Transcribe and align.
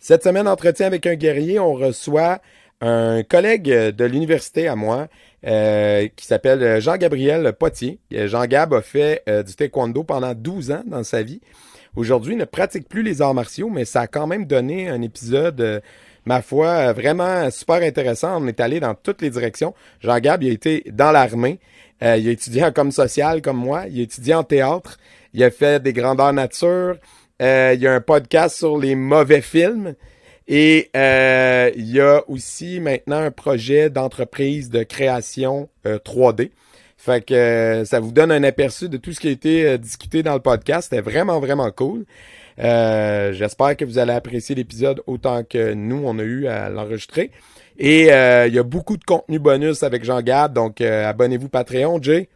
Cette 0.00 0.22
semaine, 0.22 0.46
entretien 0.46 0.86
avec 0.86 1.06
un 1.06 1.14
guerrier, 1.14 1.58
on 1.58 1.74
reçoit 1.74 2.40
un 2.80 3.24
collègue 3.24 3.68
de 3.68 4.04
l'université 4.04 4.68
à 4.68 4.76
moi 4.76 5.08
euh, 5.44 6.06
qui 6.14 6.24
s'appelle 6.24 6.80
Jean-Gabriel 6.80 7.52
Potier. 7.52 7.98
Jean 8.12 8.46
Gab 8.46 8.74
a 8.74 8.80
fait 8.80 9.22
euh, 9.28 9.42
du 9.42 9.54
taekwondo 9.54 10.04
pendant 10.04 10.34
12 10.34 10.70
ans 10.70 10.82
dans 10.86 11.02
sa 11.02 11.22
vie. 11.22 11.40
Aujourd'hui, 11.96 12.34
il 12.34 12.38
ne 12.38 12.44
pratique 12.44 12.88
plus 12.88 13.02
les 13.02 13.22
arts 13.22 13.34
martiaux, 13.34 13.70
mais 13.70 13.84
ça 13.84 14.02
a 14.02 14.06
quand 14.06 14.28
même 14.28 14.46
donné 14.46 14.88
un 14.88 15.02
épisode, 15.02 15.60
euh, 15.60 15.80
ma 16.26 16.42
foi, 16.42 16.92
vraiment 16.92 17.50
super 17.50 17.82
intéressant. 17.82 18.40
On 18.40 18.46
est 18.46 18.60
allé 18.60 18.78
dans 18.78 18.94
toutes 18.94 19.20
les 19.20 19.30
directions. 19.30 19.74
Jean 20.00 20.20
Gab, 20.20 20.44
il 20.44 20.50
a 20.50 20.52
été 20.52 20.84
dans 20.92 21.10
l'armée. 21.10 21.58
il 22.00 22.06
a 22.06 22.30
étudié 22.30 22.64
en 22.64 22.70
com 22.70 22.92
social 22.92 23.42
comme 23.42 23.58
moi. 23.58 23.88
Il 23.88 23.98
a 23.98 24.02
étudié 24.04 24.34
en 24.34 24.44
théâtre. 24.44 24.96
Il 25.34 25.42
a 25.42 25.50
fait 25.50 25.82
des 25.82 25.92
grandeurs 25.92 26.32
nature. 26.32 26.96
Euh, 27.40 27.72
il 27.74 27.80
y 27.80 27.86
a 27.86 27.94
un 27.94 28.00
podcast 28.00 28.56
sur 28.56 28.78
les 28.78 28.94
mauvais 28.94 29.40
films. 29.40 29.94
Et 30.48 30.90
euh, 30.96 31.70
il 31.76 31.90
y 31.90 32.00
a 32.00 32.22
aussi 32.28 32.80
maintenant 32.80 33.18
un 33.18 33.30
projet 33.30 33.90
d'entreprise 33.90 34.70
de 34.70 34.82
création 34.82 35.68
3D. 35.84 36.40
Euh, 36.42 36.48
fait 36.96 37.24
que 37.24 37.82
ça 37.84 38.00
vous 38.00 38.10
donne 38.10 38.32
un 38.32 38.42
aperçu 38.42 38.88
de 38.88 38.96
tout 38.96 39.12
ce 39.12 39.20
qui 39.20 39.28
a 39.28 39.30
été 39.30 39.78
discuté 39.78 40.22
dans 40.22 40.34
le 40.34 40.40
podcast. 40.40 40.88
C'était 40.90 41.02
vraiment, 41.02 41.38
vraiment 41.38 41.70
cool. 41.70 42.04
J'espère 42.58 43.76
que 43.76 43.84
vous 43.84 43.98
allez 43.98 44.14
apprécier 44.14 44.54
l'épisode 44.56 45.02
autant 45.06 45.44
que 45.44 45.74
nous, 45.74 46.02
on 46.04 46.18
a 46.18 46.22
eu 46.22 46.48
à 46.48 46.70
l'enregistrer. 46.70 47.30
Et 47.78 48.06
il 48.06 48.54
y 48.54 48.58
a 48.58 48.62
beaucoup 48.64 48.96
de 48.96 49.04
contenu 49.04 49.38
bonus 49.38 49.84
avec 49.84 50.02
Jean 50.02 50.22
Gab, 50.22 50.52
donc 50.54 50.80
abonnez-vous 50.80 51.48
Patreon, 51.48 52.02
Jay. 52.02 52.28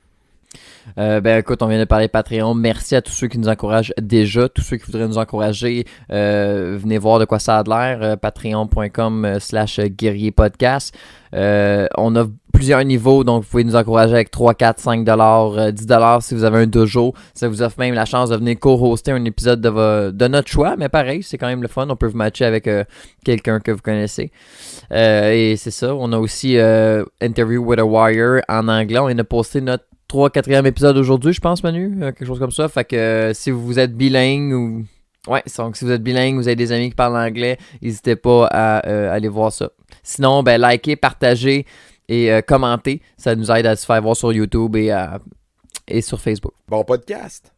Euh, 0.98 1.20
ben 1.20 1.38
écoute, 1.38 1.62
on 1.62 1.66
vient 1.66 1.78
de 1.78 1.84
parler 1.84 2.08
Patreon. 2.08 2.54
Merci 2.54 2.96
à 2.96 3.02
tous 3.02 3.12
ceux 3.12 3.28
qui 3.28 3.38
nous 3.38 3.48
encouragent 3.48 3.92
déjà, 4.00 4.48
tous 4.48 4.62
ceux 4.62 4.76
qui 4.76 4.86
voudraient 4.86 5.08
nous 5.08 5.18
encourager. 5.18 5.84
Euh, 6.10 6.76
venez 6.80 6.98
voir 6.98 7.18
de 7.18 7.24
quoi 7.24 7.38
ça 7.38 7.58
a 7.58 7.62
l'air. 7.62 8.02
Euh, 8.02 8.16
Patreon.com 8.16 9.38
slash 9.40 9.80
guerrier 9.80 10.30
podcast. 10.30 10.94
on 11.32 12.16
a 12.16 12.26
plusieurs 12.52 12.84
niveaux, 12.84 13.24
donc 13.24 13.44
vous 13.44 13.48
pouvez 13.48 13.64
nous 13.64 13.76
encourager 13.76 14.12
avec 14.12 14.30
3, 14.30 14.54
4, 14.54 14.78
5 14.78 15.04
dollars, 15.04 15.72
10 15.72 15.86
dollars 15.86 16.22
si 16.22 16.34
vous 16.34 16.44
avez 16.44 16.58
un 16.58 16.66
dojo. 16.66 17.14
Ça 17.32 17.48
vous 17.48 17.62
offre 17.62 17.78
même 17.78 17.94
la 17.94 18.04
chance 18.04 18.28
de 18.28 18.36
venir 18.36 18.58
co-hoster 18.58 19.12
un 19.12 19.24
épisode 19.24 19.60
de, 19.60 20.10
de 20.10 20.28
notre 20.28 20.48
choix, 20.48 20.76
mais 20.76 20.90
pareil, 20.90 21.22
c'est 21.22 21.38
quand 21.38 21.46
même 21.46 21.62
le 21.62 21.68
fun. 21.68 21.86
On 21.88 21.96
peut 21.96 22.06
vous 22.06 22.16
matcher 22.16 22.44
avec 22.44 22.68
quelqu'un 23.24 23.60
que 23.60 23.70
vous 23.70 23.80
connaissez. 23.80 24.30
et 24.90 25.54
c'est 25.56 25.70
ça. 25.70 25.94
On 25.94 26.12
a 26.12 26.18
aussi 26.18 26.58
Interview 27.20 27.64
with 27.64 27.78
a 27.78 27.86
Wire 27.86 28.42
en 28.48 28.68
anglais. 28.68 28.98
On 28.98 29.12
de 29.12 29.22
poster 29.22 29.60
notre 29.60 29.84
3 30.12 30.28
4e 30.28 30.66
épisode 30.66 30.98
aujourd'hui, 30.98 31.32
je 31.32 31.40
pense, 31.40 31.62
Manu. 31.62 31.96
Euh, 32.02 32.12
quelque 32.12 32.26
chose 32.26 32.38
comme 32.38 32.50
ça. 32.50 32.68
Fait 32.68 32.84
que 32.84 32.94
euh, 32.94 33.32
si 33.32 33.50
vous 33.50 33.78
êtes 33.78 33.96
bilingue 33.96 34.52
ou. 34.52 34.84
Ouais, 35.26 35.42
donc 35.56 35.74
si 35.74 35.86
vous 35.86 35.90
êtes 35.90 36.02
bilingue, 36.02 36.34
vous 36.34 36.48
avez 36.48 36.54
des 36.54 36.70
amis 36.70 36.90
qui 36.90 36.94
parlent 36.94 37.16
anglais, 37.16 37.56
n'hésitez 37.80 38.14
pas 38.14 38.46
à 38.48 38.86
euh, 38.86 39.10
aller 39.10 39.28
voir 39.28 39.52
ça. 39.52 39.70
Sinon, 40.02 40.42
ben, 40.42 40.60
likez, 40.60 40.96
partagez 40.96 41.64
et 42.10 42.30
commentez. 42.46 43.00
Ça 43.16 43.34
nous 43.34 43.50
aide 43.52 43.64
à 43.64 43.74
se 43.74 43.86
faire 43.86 44.02
voir 44.02 44.14
sur 44.14 44.34
YouTube 44.34 44.76
et, 44.76 44.94
et 45.88 46.02
sur 46.02 46.20
Facebook. 46.20 46.52
Bon 46.68 46.84
podcast. 46.84 47.50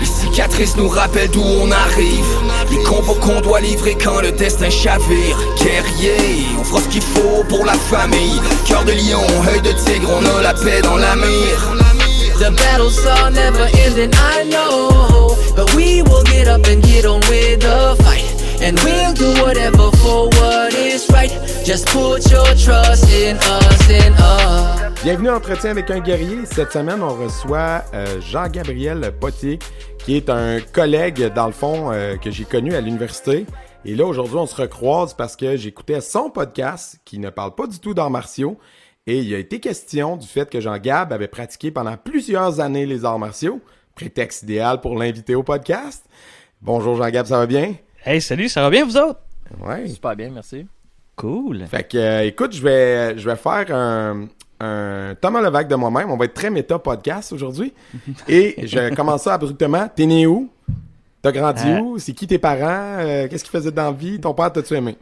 Les 0.00 0.06
cicatrices 0.06 0.78
nous 0.78 0.88
rappellent 0.88 1.30
d'où 1.30 1.42
on 1.42 1.70
arrive. 1.70 2.24
Les 2.70 2.82
combos 2.84 3.20
qu'on 3.20 3.42
doit 3.42 3.60
livrer 3.60 3.96
quand 4.02 4.22
le 4.22 4.32
destin 4.32 4.70
chavire. 4.70 5.36
Guerrier, 5.58 6.46
on 6.58 6.64
fera 6.64 6.80
ce 6.80 6.88
qu'il 6.88 7.02
faut 7.02 7.44
pour 7.50 7.66
la 7.66 7.74
famille. 7.74 8.40
Cœur 8.66 8.84
de 8.86 8.92
lion, 8.92 9.26
œil 9.52 9.60
de 9.60 9.72
tigre, 9.84 10.08
on 10.10 10.38
a 10.38 10.42
la 10.42 10.54
paix 10.54 10.80
dans 10.80 10.96
la 10.96 11.14
mire. 11.16 11.87
The 12.38 12.52
battles 12.52 13.04
are 13.04 13.32
never 13.32 13.66
ending, 13.84 14.12
I 14.14 14.44
know. 14.44 15.36
But 15.56 15.74
we 15.74 16.02
will 16.02 16.22
get 16.22 16.46
up 16.46 16.64
and 16.68 16.80
get 16.80 17.04
on 17.04 17.18
with 17.28 17.62
the 17.62 17.96
fight. 18.04 18.22
And 18.62 18.78
we'll 18.84 19.12
do 19.12 19.42
whatever 19.42 19.90
for 19.96 20.28
what 20.38 20.72
is 20.72 21.10
right. 21.10 21.32
Just 21.64 21.88
put 21.88 22.30
your 22.30 22.46
trust 22.54 23.10
in 23.10 23.36
us, 23.38 23.90
in 23.90 24.12
us. 24.14 25.02
Bienvenue 25.02 25.30
à 25.30 25.36
Entretien 25.36 25.70
avec 25.70 25.90
un 25.90 25.98
guerrier. 25.98 26.46
Cette 26.46 26.70
semaine, 26.70 27.02
on 27.02 27.16
reçoit 27.16 27.82
euh, 27.92 28.20
Jean-Gabriel 28.20 29.12
Potier, 29.18 29.58
qui 30.04 30.16
est 30.16 30.30
un 30.30 30.60
collègue, 30.60 31.32
dans 31.34 31.46
le 31.46 31.52
fond, 31.52 31.90
euh, 31.90 32.16
que 32.18 32.30
j'ai 32.30 32.44
connu 32.44 32.72
à 32.76 32.80
l'université. 32.80 33.46
Et 33.84 33.96
là, 33.96 34.06
aujourd'hui, 34.06 34.36
on 34.36 34.46
se 34.46 34.54
recroise 34.54 35.12
parce 35.12 35.34
que 35.34 35.56
j'écoutais 35.56 36.00
son 36.00 36.30
podcast 36.30 37.00
qui 37.04 37.18
ne 37.18 37.30
parle 37.30 37.56
pas 37.56 37.66
du 37.66 37.80
tout 37.80 37.94
d'arts 37.94 38.10
martiaux, 38.10 38.58
et 39.08 39.20
il 39.20 39.34
a 39.34 39.38
été 39.38 39.58
question 39.58 40.18
du 40.18 40.26
fait 40.26 40.50
que 40.50 40.60
Jean 40.60 40.76
Gab 40.76 41.14
avait 41.14 41.28
pratiqué 41.28 41.70
pendant 41.70 41.96
plusieurs 41.96 42.60
années 42.60 42.84
les 42.84 43.06
arts 43.06 43.18
martiaux. 43.18 43.58
Prétexte 43.94 44.42
idéal 44.42 44.82
pour 44.82 44.98
l'inviter 44.98 45.34
au 45.34 45.42
podcast. 45.42 46.04
Bonjour 46.60 46.94
Jean 46.94 47.08
Gab, 47.08 47.24
ça 47.24 47.38
va 47.38 47.46
bien? 47.46 47.74
Hey, 48.04 48.20
salut, 48.20 48.50
ça 48.50 48.60
va 48.60 48.68
bien 48.68 48.84
vous 48.84 48.98
autres? 48.98 49.20
Ouais. 49.64 49.88
Super 49.88 50.14
bien, 50.14 50.28
merci. 50.28 50.66
Cool. 51.16 51.64
Fait 51.68 51.88
que, 51.88 51.96
euh, 51.96 52.26
écoute, 52.26 52.54
je 52.54 52.60
vais, 52.60 53.16
je 53.16 53.26
vais 53.26 53.36
faire 53.36 53.74
un, 53.74 54.28
un 54.60 55.14
Thomas 55.18 55.40
Levac 55.40 55.68
de 55.68 55.74
moi-même. 55.74 56.10
On 56.10 56.18
va 56.18 56.26
être 56.26 56.34
très 56.34 56.50
méta 56.50 56.78
podcast 56.78 57.32
aujourd'hui. 57.32 57.72
Et 58.28 58.66
je 58.66 58.94
commence 58.94 59.22
ça 59.22 59.32
abruptement. 59.32 59.88
T'es 59.88 60.04
né 60.04 60.26
où? 60.26 60.50
T'as 61.22 61.32
grandi 61.32 61.66
euh. 61.66 61.80
où? 61.80 61.98
C'est 61.98 62.12
qui 62.12 62.26
tes 62.26 62.38
parents? 62.38 62.98
Euh, 63.00 63.26
qu'est-ce 63.26 63.42
qu'ils 63.42 63.58
faisaient 63.58 63.72
dans 63.72 63.84
la 63.84 63.92
vie? 63.92 64.20
Ton 64.20 64.34
père 64.34 64.52
t'as-tu 64.52 64.74
aimé? 64.74 64.98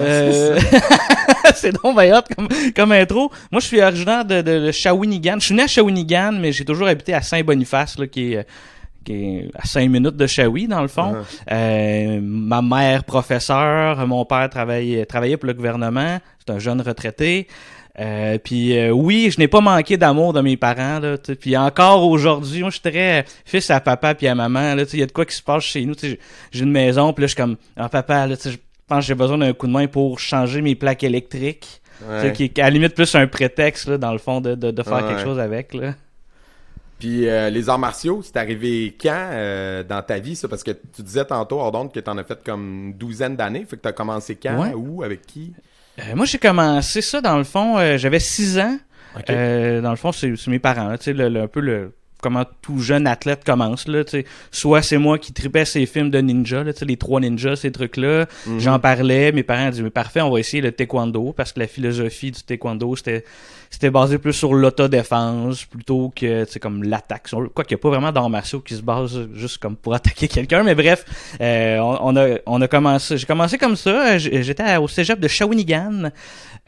Euh... 0.00 0.58
c'est 1.56 1.72
donc 1.72 1.98
bien 1.98 2.22
comme, 2.36 2.48
comme 2.74 2.92
intro. 2.92 3.30
Moi, 3.50 3.60
je 3.60 3.66
suis 3.66 3.80
originaire 3.80 4.24
de, 4.24 4.42
de, 4.42 4.72
Shawinigan. 4.72 5.36
Je 5.40 5.46
suis 5.46 5.54
né 5.54 5.62
à 5.62 5.66
Shawinigan, 5.66 6.32
mais 6.32 6.52
j'ai 6.52 6.64
toujours 6.64 6.88
habité 6.88 7.14
à 7.14 7.22
Saint-Boniface, 7.22 7.98
là, 7.98 8.06
qui 8.06 8.34
est 8.34 8.46
qui 9.04 9.12
est 9.12 9.50
à 9.54 9.66
cinq 9.66 9.90
minutes 9.90 10.16
de 10.16 10.26
Shawi, 10.26 10.66
dans 10.66 10.80
le 10.80 10.88
fond. 10.88 11.12
Uh-huh. 11.12 11.52
euh, 11.52 12.20
ma 12.22 12.62
mère, 12.62 13.04
professeur, 13.04 14.06
mon 14.06 14.24
père 14.24 14.48
travaillait, 14.48 15.04
travaillait 15.04 15.36
pour 15.36 15.46
le 15.46 15.52
gouvernement. 15.52 16.18
C'est 16.38 16.54
un 16.54 16.58
jeune 16.58 16.80
retraité. 16.80 17.46
Euh, 18.00 18.38
puis 18.42 18.76
euh, 18.76 18.90
oui, 18.90 19.30
je 19.30 19.38
n'ai 19.38 19.46
pas 19.46 19.60
manqué 19.60 19.96
d'amour 19.96 20.32
de 20.32 20.40
mes 20.40 20.56
parents 20.56 20.98
là. 20.98 21.16
Puis 21.16 21.56
encore 21.56 22.04
aujourd'hui, 22.04 22.60
moi 22.60 22.70
je 22.70 22.80
suis 22.80 22.90
très 22.90 23.24
fils 23.44 23.70
à 23.70 23.78
papa 23.80 24.16
puis 24.16 24.26
à 24.26 24.34
maman. 24.34 24.74
Il 24.92 24.98
y 24.98 25.02
a 25.02 25.06
de 25.06 25.12
quoi 25.12 25.24
qui 25.24 25.36
se 25.36 25.42
passe 25.42 25.62
chez 25.62 25.84
nous. 25.84 25.94
J'ai 26.02 26.18
une 26.60 26.72
maison, 26.72 27.12
puis 27.12 27.22
là 27.22 27.26
je 27.28 27.34
suis 27.34 27.40
comme 27.40 27.56
ah, 27.76 27.88
papa 27.88 28.26
là, 28.26 28.34
je 28.42 28.56
pense 28.86 29.00
que 29.00 29.06
j'ai 29.06 29.14
besoin 29.14 29.38
d'un 29.38 29.52
coup 29.52 29.66
de 29.66 29.72
main 29.72 29.86
pour 29.86 30.18
changer 30.18 30.60
mes 30.60 30.74
plaques 30.74 31.02
électriques. 31.02 31.80
Qui 32.34 32.44
est 32.44 32.58
à 32.58 32.64
la 32.64 32.70
limite 32.70 32.94
plus 32.94 33.14
un 33.14 33.26
prétexte, 33.26 33.88
là, 33.88 33.98
dans 33.98 34.12
le 34.12 34.18
fond, 34.18 34.40
de, 34.40 34.54
de, 34.54 34.82
faire 34.82 35.06
quelque 35.06 35.22
chose 35.22 35.38
avec. 35.38 35.72
Là. 35.74 35.94
Puis 36.98 37.28
euh, 37.28 37.50
les 37.50 37.68
arts 37.68 37.78
martiaux, 37.78 38.20
c'est 38.22 38.36
arrivé 38.36 38.96
quand 39.00 39.28
euh, 39.32 39.82
dans 39.82 40.02
ta 40.02 40.18
vie, 40.18 40.36
ça? 40.36 40.48
Parce 40.48 40.62
que 40.62 40.72
tu 40.72 41.02
disais 41.02 41.24
tantôt, 41.24 41.60
Ordonne, 41.60 41.90
que 41.90 42.00
tu 42.00 42.10
en 42.10 42.18
as 42.18 42.24
fait 42.24 42.42
comme 42.44 42.86
une 42.86 42.94
douzaine 42.94 43.36
d'années. 43.36 43.64
Fait 43.64 43.76
que 43.76 43.82
tu 43.82 43.88
as 43.88 43.92
commencé 43.92 44.36
quand? 44.36 44.72
Où? 44.74 45.02
Avec 45.02 45.22
qui? 45.22 45.52
Euh, 46.00 46.14
moi, 46.14 46.26
j'ai 46.26 46.38
commencé 46.38 47.00
ça, 47.00 47.20
dans 47.20 47.38
le 47.38 47.44
fond, 47.44 47.78
j'avais 47.96 48.20
six 48.20 48.58
ans. 48.58 48.76
dans 49.26 49.90
le 49.90 49.96
fond, 49.96 50.12
c'est 50.12 50.46
mes 50.48 50.58
parents, 50.58 50.96
tu 50.98 51.16
sais, 51.16 51.22
un 51.22 51.48
peu 51.48 51.60
le 51.60 51.92
comment 52.24 52.46
tout 52.62 52.78
jeune 52.78 53.06
athlète 53.06 53.44
commence 53.44 53.86
là 53.86 54.02
soit 54.50 54.80
c'est 54.80 54.96
moi 54.96 55.18
qui 55.18 55.34
tripais 55.34 55.66
ces 55.66 55.84
films 55.84 56.08
de 56.08 56.18
ninja 56.18 56.64
là 56.64 56.72
les 56.80 56.96
trois 56.96 57.20
ninjas 57.20 57.56
ces 57.56 57.70
trucs 57.70 57.98
là 57.98 58.24
mhm. 58.46 58.60
j'en 58.60 58.78
parlais 58.78 59.30
mes 59.30 59.42
parents 59.42 59.68
disaient 59.68 59.82
mais 59.82 59.90
parfait 59.90 60.22
on 60.22 60.30
va 60.30 60.40
essayer 60.40 60.62
le 60.62 60.72
taekwondo 60.72 61.34
parce 61.36 61.52
que 61.52 61.60
la 61.60 61.66
philosophie 61.66 62.30
du 62.30 62.42
taekwondo 62.42 62.96
c'était 62.96 63.24
c'était 63.74 63.90
basé 63.90 64.18
plus 64.18 64.32
sur 64.32 64.54
l'autodéfense 64.54 65.64
plutôt 65.64 66.12
que 66.14 66.44
c'est 66.48 66.60
comme 66.60 66.84
l'attaque. 66.84 67.28
Quoi 67.54 67.64
qu'il 67.64 67.74
n'y 67.74 67.80
a 67.80 67.82
pas 67.82 67.88
vraiment 67.88 68.12
d'arts 68.12 68.30
martiaux 68.30 68.60
qui 68.60 68.76
se 68.76 68.82
base 68.82 69.26
juste 69.34 69.58
comme 69.58 69.74
pour 69.74 69.94
attaquer 69.96 70.28
quelqu'un 70.28 70.62
mais 70.62 70.76
bref 70.76 71.04
euh, 71.40 71.78
on, 71.78 72.14
a 72.14 72.38
on 72.46 72.62
a 72.62 72.68
commencé 72.68 73.18
j'ai 73.18 73.26
commencé 73.26 73.58
comme 73.58 73.74
ça 73.74 74.16
j'étais 74.16 74.76
au 74.76 74.86
cégep 74.86 75.18
de 75.18 75.26
Shawinigan 75.26 76.12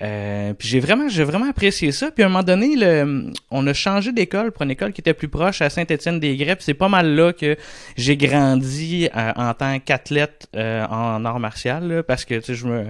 euh, 0.02 0.52
puis 0.54 0.66
j'ai 0.66 0.80
vraiment 0.80 1.08
j'ai 1.08 1.22
vraiment 1.22 1.48
apprécié 1.48 1.92
ça. 1.92 2.10
Puis 2.10 2.24
à 2.24 2.26
un 2.26 2.28
moment 2.28 2.42
donné 2.42 2.74
le 2.74 3.30
on 3.52 3.64
a 3.68 3.72
changé 3.72 4.10
d'école 4.10 4.50
pour 4.50 4.62
une 4.62 4.72
école 4.72 4.92
qui 4.92 5.00
était 5.00 5.14
plus 5.14 5.28
proche 5.28 5.62
à 5.62 5.70
Saint-Étienne-des-Grès 5.70 6.56
c'est 6.58 6.74
pas 6.74 6.88
mal 6.88 7.14
là 7.14 7.32
que 7.32 7.56
j'ai 7.96 8.16
grandi 8.16 9.08
euh, 9.16 9.32
en 9.36 9.54
tant 9.54 9.78
qu'athlète 9.78 10.48
en 10.56 11.24
arts 11.24 11.38
martial 11.38 12.02
parce 12.08 12.24
que 12.24 12.34
tu 12.34 12.46
sais 12.46 12.54
je 12.56 12.66
me 12.66 12.86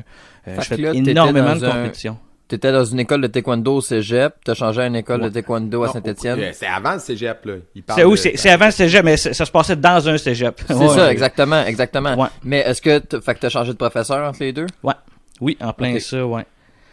je 0.46 0.62
fais 0.62 0.80
énormément 0.96 1.54
de 1.54 1.68
compétition 1.68 2.16
T'étais 2.48 2.70
dans 2.70 2.84
une 2.84 3.00
école 3.00 3.22
de 3.22 3.26
taekwondo 3.26 3.76
au 3.76 3.80
cégep, 3.80 4.34
t'as 4.44 4.54
changé 4.54 4.82
à 4.82 4.86
une 4.86 4.94
école 4.94 5.20
de 5.20 5.28
taekwondo 5.28 5.82
à 5.82 5.88
Saint-Etienne. 5.88 6.52
C'est 6.52 6.66
avant 6.66 6.94
le 6.94 7.00
cégep, 7.00 7.44
là. 7.44 7.54
C'est 7.94 8.04
où? 8.04 8.14
C'est 8.14 8.50
avant 8.50 8.66
le 8.66 8.70
cégep, 8.70 9.04
mais 9.04 9.16
ça 9.16 9.44
se 9.44 9.50
passait 9.50 9.76
dans 9.76 10.08
un 10.08 10.16
cégep. 10.16 10.60
C'est 10.66 10.88
ça, 10.88 11.10
exactement, 11.10 11.64
exactement. 11.64 12.28
Mais 12.44 12.58
est-ce 12.58 12.80
que, 12.80 13.00
fait 13.20 13.34
que 13.34 13.40
t'as 13.40 13.48
changé 13.48 13.72
de 13.72 13.78
professeur 13.78 14.28
entre 14.28 14.38
les 14.40 14.52
deux? 14.52 14.66
Ouais. 14.82 14.94
Oui, 15.40 15.56
en 15.60 15.72
plein 15.72 15.98
ça, 15.98 16.24
ouais. 16.24 16.46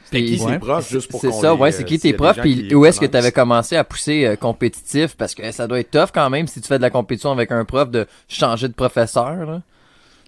C'est 0.05 0.23
qui 0.23 0.37
tes 0.37 0.59
profs, 0.59 0.91
juste 0.91 1.09
pour 1.09 1.21
C'est 1.21 1.31
ça, 1.31 1.55
ouais, 1.55 1.71
c'est 1.71 1.83
qui 1.83 1.97
tes 1.97 2.13
profs, 2.13 2.39
puis 2.39 2.73
où 2.73 2.85
est-ce 2.85 2.99
que 2.99 3.05
t'avais 3.05 3.31
commencé 3.31 3.75
à 3.75 3.83
pousser 3.83 4.25
euh, 4.25 4.35
compétitif? 4.35 5.15
Parce 5.15 5.33
que 5.33 5.51
ça 5.51 5.67
doit 5.67 5.79
être 5.79 5.91
tough 5.91 6.09
quand 6.13 6.29
même 6.29 6.47
si 6.47 6.61
tu 6.61 6.67
fais 6.67 6.77
de 6.77 6.83
la 6.83 6.89
compétition 6.89 7.31
avec 7.31 7.51
un 7.51 7.63
prof 7.65 7.89
de 7.89 8.05
changer 8.27 8.67
de 8.67 8.73
professeur, 8.73 9.45
là. 9.45 9.61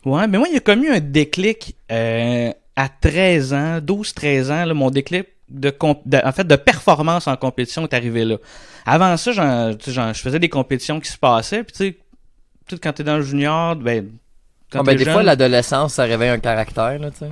Ouais, 0.05 0.27
mais 0.27 0.37
moi, 0.37 0.47
il 0.47 0.53
y 0.53 0.57
a 0.57 0.59
comme 0.59 0.83
eu 0.83 0.91
un 0.91 0.99
déclic, 0.99 1.75
euh, 1.91 2.51
à 2.75 2.89
13 2.89 3.53
ans, 3.53 3.79
12-13 3.79 4.51
ans, 4.51 4.65
là, 4.65 4.73
mon 4.73 4.89
déclic 4.89 5.27
de, 5.49 5.73
en 5.81 6.31
fait, 6.31 6.45
de 6.45 6.55
performance 6.55 7.27
en 7.27 7.35
compétition 7.35 7.83
est 7.83 7.93
arrivé 7.93 8.25
là. 8.25 8.37
Avant 8.85 9.15
ça, 9.17 9.31
genre, 9.31 9.71
je 9.79 10.19
faisais 10.19 10.39
des 10.39 10.49
compétitions 10.49 10.99
qui 10.99 11.09
se 11.09 11.17
passaient, 11.17 11.63
puis 11.63 11.73
tu 11.73 11.97
sais, 12.69 12.77
quand 12.79 12.93
t'es 12.93 13.03
dans 13.03 13.17
le 13.17 13.21
junior, 13.21 13.75
ben, 13.75 14.09
quand 14.71 14.79
Ah, 14.79 14.83
ben, 14.83 14.95
des 14.95 15.03
jeune. 15.05 15.13
fois, 15.13 15.23
l'adolescence, 15.23 15.93
ça 15.93 16.03
réveille 16.03 16.29
un 16.29 16.39
caractère, 16.39 16.97
là, 16.99 17.11
tu 17.11 17.19
sais. 17.19 17.29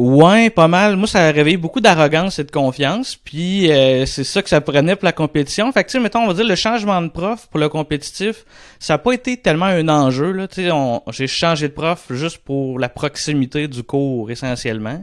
Ouais, 0.00 0.48
pas 0.50 0.68
mal. 0.68 0.94
Moi, 0.96 1.08
ça 1.08 1.26
a 1.26 1.30
réveillé 1.32 1.56
beaucoup 1.56 1.80
d'arrogance 1.80 2.38
et 2.38 2.44
de 2.44 2.52
confiance. 2.52 3.16
Puis 3.16 3.68
euh, 3.72 4.06
c'est 4.06 4.22
ça 4.22 4.42
que 4.42 4.48
ça 4.48 4.60
prenait 4.60 4.94
pour 4.94 5.06
la 5.06 5.12
compétition. 5.12 5.72
Fait 5.72 5.82
que, 5.82 5.88
tu 5.88 5.92
sais, 5.94 6.00
mettons, 6.00 6.20
on 6.20 6.28
va 6.28 6.34
dire 6.34 6.46
le 6.46 6.54
changement 6.54 7.02
de 7.02 7.08
prof 7.08 7.48
pour 7.50 7.58
le 7.58 7.68
compétitif, 7.68 8.44
ça 8.78 8.94
n'a 8.94 8.98
pas 8.98 9.10
été 9.12 9.36
tellement 9.38 9.64
un 9.66 9.88
enjeu. 9.88 10.30
Là. 10.30 10.46
Tu 10.46 10.62
sais, 10.62 10.70
on- 10.70 11.02
j'ai 11.10 11.26
changé 11.26 11.66
de 11.66 11.72
prof 11.72 12.04
juste 12.10 12.38
pour 12.38 12.78
la 12.78 12.88
proximité 12.88 13.66
du 13.66 13.82
cours, 13.82 14.30
essentiellement. 14.30 15.02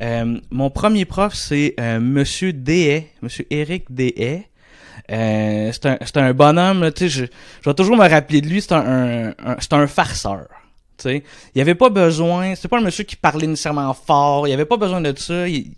Euh, 0.00 0.38
mon 0.50 0.70
premier 0.70 1.04
prof, 1.04 1.34
c'est 1.34 1.74
euh, 1.78 2.00
Monsieur 2.00 2.52
Dehay, 2.52 3.06
Monsieur 3.22 3.46
Éric 3.48 3.84
Dehay. 3.94 4.48
Euh, 5.12 5.70
c'est 5.72 5.86
un, 5.86 5.98
c'est 6.04 6.16
un 6.16 6.32
bonhomme, 6.32 6.80
là, 6.82 6.90
tu 6.90 7.04
sais, 7.04 7.08
je, 7.08 7.24
je 7.62 7.70
vais 7.70 7.74
toujours 7.74 7.96
me 7.96 8.08
rappeler 8.08 8.40
de 8.40 8.48
lui, 8.48 8.60
c'est 8.60 8.72
un, 8.72 9.28
un, 9.44 9.56
c'est 9.60 9.72
un 9.72 9.86
farceur. 9.86 10.46
Il 11.10 11.22
y 11.54 11.60
avait 11.60 11.74
pas 11.74 11.90
besoin, 11.90 12.54
c'était 12.54 12.68
pas 12.68 12.78
un 12.78 12.82
monsieur 12.82 13.04
qui 13.04 13.16
parlait 13.16 13.46
nécessairement 13.46 13.92
fort, 13.94 14.46
il 14.46 14.50
y 14.50 14.54
avait 14.54 14.64
pas 14.64 14.76
besoin 14.76 15.00
de 15.00 15.16
ça, 15.18 15.48
il, 15.48 15.72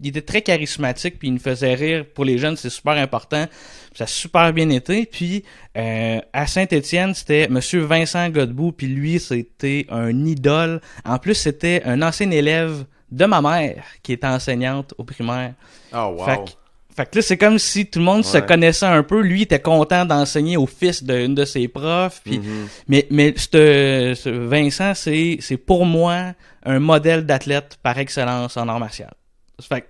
il 0.00 0.08
était 0.08 0.22
très 0.22 0.42
charismatique 0.42 1.18
puis 1.18 1.28
il 1.28 1.34
nous 1.34 1.40
faisait 1.40 1.74
rire 1.74 2.04
pour 2.14 2.24
les 2.24 2.38
jeunes, 2.38 2.56
c'est 2.56 2.70
super 2.70 2.94
important. 2.94 3.46
Ça 3.94 4.04
a 4.04 4.06
super 4.06 4.52
bien 4.52 4.70
été. 4.70 5.06
Puis 5.06 5.44
euh, 5.76 6.20
à 6.32 6.46
Saint-Étienne, 6.46 7.14
c'était 7.14 7.48
monsieur 7.48 7.80
Vincent 7.80 8.28
Godbout 8.28 8.72
puis 8.72 8.86
lui 8.86 9.18
c'était 9.18 9.86
un 9.90 10.24
idole. 10.24 10.80
En 11.04 11.18
plus, 11.18 11.34
c'était 11.34 11.82
un 11.84 12.02
ancien 12.02 12.30
élève 12.30 12.84
de 13.10 13.24
ma 13.24 13.40
mère 13.40 13.82
qui 14.02 14.12
était 14.12 14.26
enseignante 14.26 14.94
au 14.98 15.04
primaire. 15.04 15.54
Oh, 15.92 16.14
wow. 16.18 16.24
Fait 16.24 16.58
fait 16.98 17.10
que 17.10 17.16
là, 17.18 17.22
c'est 17.22 17.36
comme 17.38 17.58
si 17.58 17.86
tout 17.86 17.98
le 18.00 18.04
monde 18.04 18.24
se 18.24 18.38
connaissait 18.38 18.86
un 18.86 19.02
peu. 19.02 19.20
Lui 19.22 19.42
était 19.42 19.60
content 19.60 20.04
d'enseigner 20.04 20.56
au 20.56 20.66
fils 20.66 21.02
d'une 21.02 21.34
de 21.34 21.44
ses 21.44 21.68
profs. 21.68 22.20
Puis, 22.24 22.38
Mhm. 22.38 22.68
Mais, 22.88 23.06
mais 23.10 23.30
c'te- 23.36 24.14
Vincent, 24.46 24.92
c'est, 24.94 25.38
c'est 25.40 25.56
pour 25.56 25.86
moi 25.86 26.34
un 26.64 26.78
modèle 26.80 27.24
d'athlète 27.24 27.78
par 27.82 27.98
excellence 27.98 28.56
en 28.56 28.68
art 28.68 28.80
martial. 28.80 29.12
Fait 29.60 29.80
que 29.82 29.86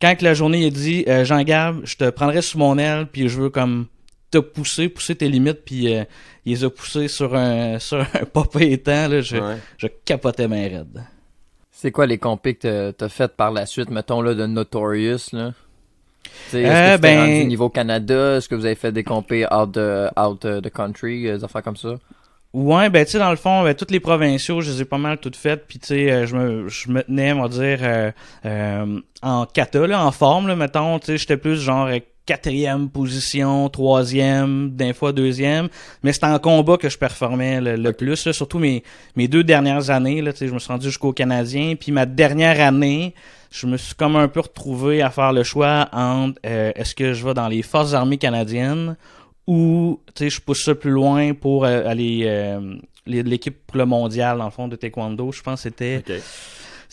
quand 0.00 0.16
que 0.16 0.24
la 0.24 0.34
journée 0.34 0.60
il 0.62 0.66
a 0.66 0.70
dit 0.70 1.04
euh, 1.08 1.24
Jean-Gab, 1.24 1.82
je 1.84 1.96
te 1.96 2.10
prendrai 2.10 2.42
sous 2.42 2.58
mon 2.58 2.76
aile, 2.78 3.06
puis 3.12 3.28
je 3.28 3.40
veux 3.40 3.50
comme 3.50 3.86
te 4.30 4.38
pousser, 4.38 4.88
pousser 4.88 5.14
tes 5.14 5.28
limites, 5.28 5.64
puis 5.64 5.94
euh, 5.94 6.04
il 6.44 6.54
les 6.54 6.64
a 6.64 6.70
poussés 6.70 7.08
sur 7.08 7.34
un, 7.36 7.78
sur 7.78 8.00
un 8.00 8.24
papa 8.24 8.60
étant, 8.62 9.08
là, 9.08 9.20
je, 9.20 9.36
Ouais. 9.36 9.56
je 9.78 9.86
capotais 10.04 10.48
ma 10.48 10.56
raide. 10.56 11.04
C'est 11.70 11.90
quoi 11.90 12.06
les 12.06 12.18
compés 12.18 12.54
que 12.54 12.90
t'as- 12.90 12.92
t'as 12.94 13.08
faites 13.08 13.36
par 13.36 13.52
la 13.52 13.66
suite, 13.66 13.90
mettons, 13.90 14.22
là, 14.22 14.34
de 14.34 14.46
Notorious, 14.46 15.28
là? 15.32 15.52
Est-ce 16.52 16.56
Euh, 16.56 16.96
que 16.96 17.02
ben- 17.02 17.18
rendu 17.20 17.42
au 17.42 17.46
niveau 17.46 17.68
Canada? 17.68 18.36
Est-ce 18.36 18.48
que 18.48 18.54
vous 18.54 18.64
avez 18.66 18.74
fait 18.74 18.92
des 18.92 19.04
compés 19.04 19.46
out 19.52 19.70
de, 19.72 20.08
out 20.18 20.40
the 20.40 20.70
country, 20.70 21.28
euh, 21.28 21.38
des 21.38 21.44
affaires 21.44 21.62
comme 21.62 21.76
ça? 21.76 21.94
Ouais, 22.52 22.88
ben 22.88 23.04
tu 23.04 23.10
sais, 23.12 23.18
dans 23.18 23.30
le 23.30 23.36
fond, 23.36 23.64
ben, 23.64 23.74
toutes 23.74 23.90
les 23.90 23.98
provinciaux, 23.98 24.60
je 24.60 24.70
les 24.70 24.82
ai 24.82 24.84
pas 24.84 24.96
mal 24.98 25.18
toutes 25.18 25.34
faites. 25.34 25.66
Puis 25.66 25.80
tu 25.80 25.88
sais, 25.88 26.12
euh, 26.12 26.24
je 26.26 26.36
me, 26.36 26.68
je 26.68 26.88
me 26.88 27.02
tenais, 27.02 27.32
on 27.32 27.42
va 27.42 27.48
dire, 27.48 27.78
euh, 27.82 28.12
euh, 28.46 29.00
en 29.22 29.44
kata, 29.46 29.86
là, 29.88 30.04
en 30.04 30.12
forme, 30.12 30.46
là, 30.46 30.54
mettons. 30.54 31.00
Tu 31.00 31.06
sais, 31.06 31.18
j'étais 31.18 31.36
plus 31.36 31.56
genre 31.60 31.86
euh, 31.88 31.98
quatrième 32.26 32.88
position, 32.88 33.68
troisième, 33.68 34.70
des 34.70 34.92
fois 34.92 35.12
deuxième. 35.12 35.68
Mais 36.02 36.12
c'était 36.12 36.26
en 36.26 36.38
combat 36.38 36.76
que 36.76 36.88
je 36.88 36.98
performais 36.98 37.60
le, 37.60 37.76
le 37.76 37.92
plus. 37.92 38.24
là. 38.26 38.32
surtout 38.32 38.58
mes, 38.58 38.82
mes 39.16 39.28
deux 39.28 39.44
dernières 39.44 39.90
années, 39.90 40.22
là, 40.22 40.32
je 40.38 40.46
me 40.46 40.58
suis 40.58 40.68
rendu 40.68 40.86
jusqu'au 40.86 41.12
Canadien. 41.12 41.74
Puis 41.78 41.92
ma 41.92 42.06
dernière 42.06 42.60
année, 42.60 43.14
je 43.54 43.66
me 43.66 43.76
suis 43.76 43.94
comme 43.94 44.16
un 44.16 44.28
peu 44.28 44.40
retrouvé 44.40 45.00
à 45.00 45.10
faire 45.10 45.32
le 45.32 45.44
choix 45.44 45.88
entre 45.92 46.40
euh, 46.44 46.72
est-ce 46.74 46.94
que 46.94 47.12
je 47.12 47.24
vais 47.24 47.34
dans 47.34 47.48
les 47.48 47.62
forces 47.62 47.94
armées 47.94 48.18
canadiennes 48.18 48.96
ou 49.46 50.00
tu 50.14 50.24
sais 50.24 50.30
je 50.30 50.40
pousse 50.40 50.64
ça 50.64 50.74
plus 50.74 50.90
loin 50.90 51.34
pour 51.34 51.64
euh, 51.64 51.86
aller 51.86 52.22
euh, 52.24 52.74
l'équipe 53.06 53.56
pour 53.66 53.76
le 53.76 53.86
mondial 53.86 54.38
dans 54.38 54.46
le 54.46 54.50
fond 54.50 54.66
de 54.66 54.74
taekwondo 54.74 55.30
je 55.30 55.42
pense 55.42 55.62
que 55.62 55.68
c'était. 55.68 56.02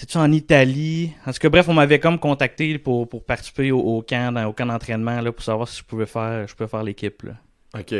C'est 0.09 0.17
en 0.19 0.31
Italie? 0.31 1.11
En 1.25 1.31
tout 1.31 1.39
cas 1.39 1.49
bref 1.49 1.67
on 1.69 1.73
m'avait 1.73 1.99
comme 1.99 2.19
contacté 2.19 2.77
pour, 2.77 3.07
pour 3.09 3.23
participer 3.23 3.71
au, 3.71 3.79
au 3.79 4.01
camp 4.01 4.33
dans- 4.33 4.45
au 4.45 4.53
camp 4.53 4.65
d'entraînement 4.65 5.19
là 5.21 5.31
pour 5.31 5.43
savoir 5.43 5.67
si 5.67 5.79
je 5.79 5.83
pouvais 5.83 6.05
faire 6.05 6.47
je 6.47 6.55
pouvais 6.55 6.69
faire 6.69 6.83
l'équipe 6.83 7.23
là 7.23 7.33
OK. 7.79 7.93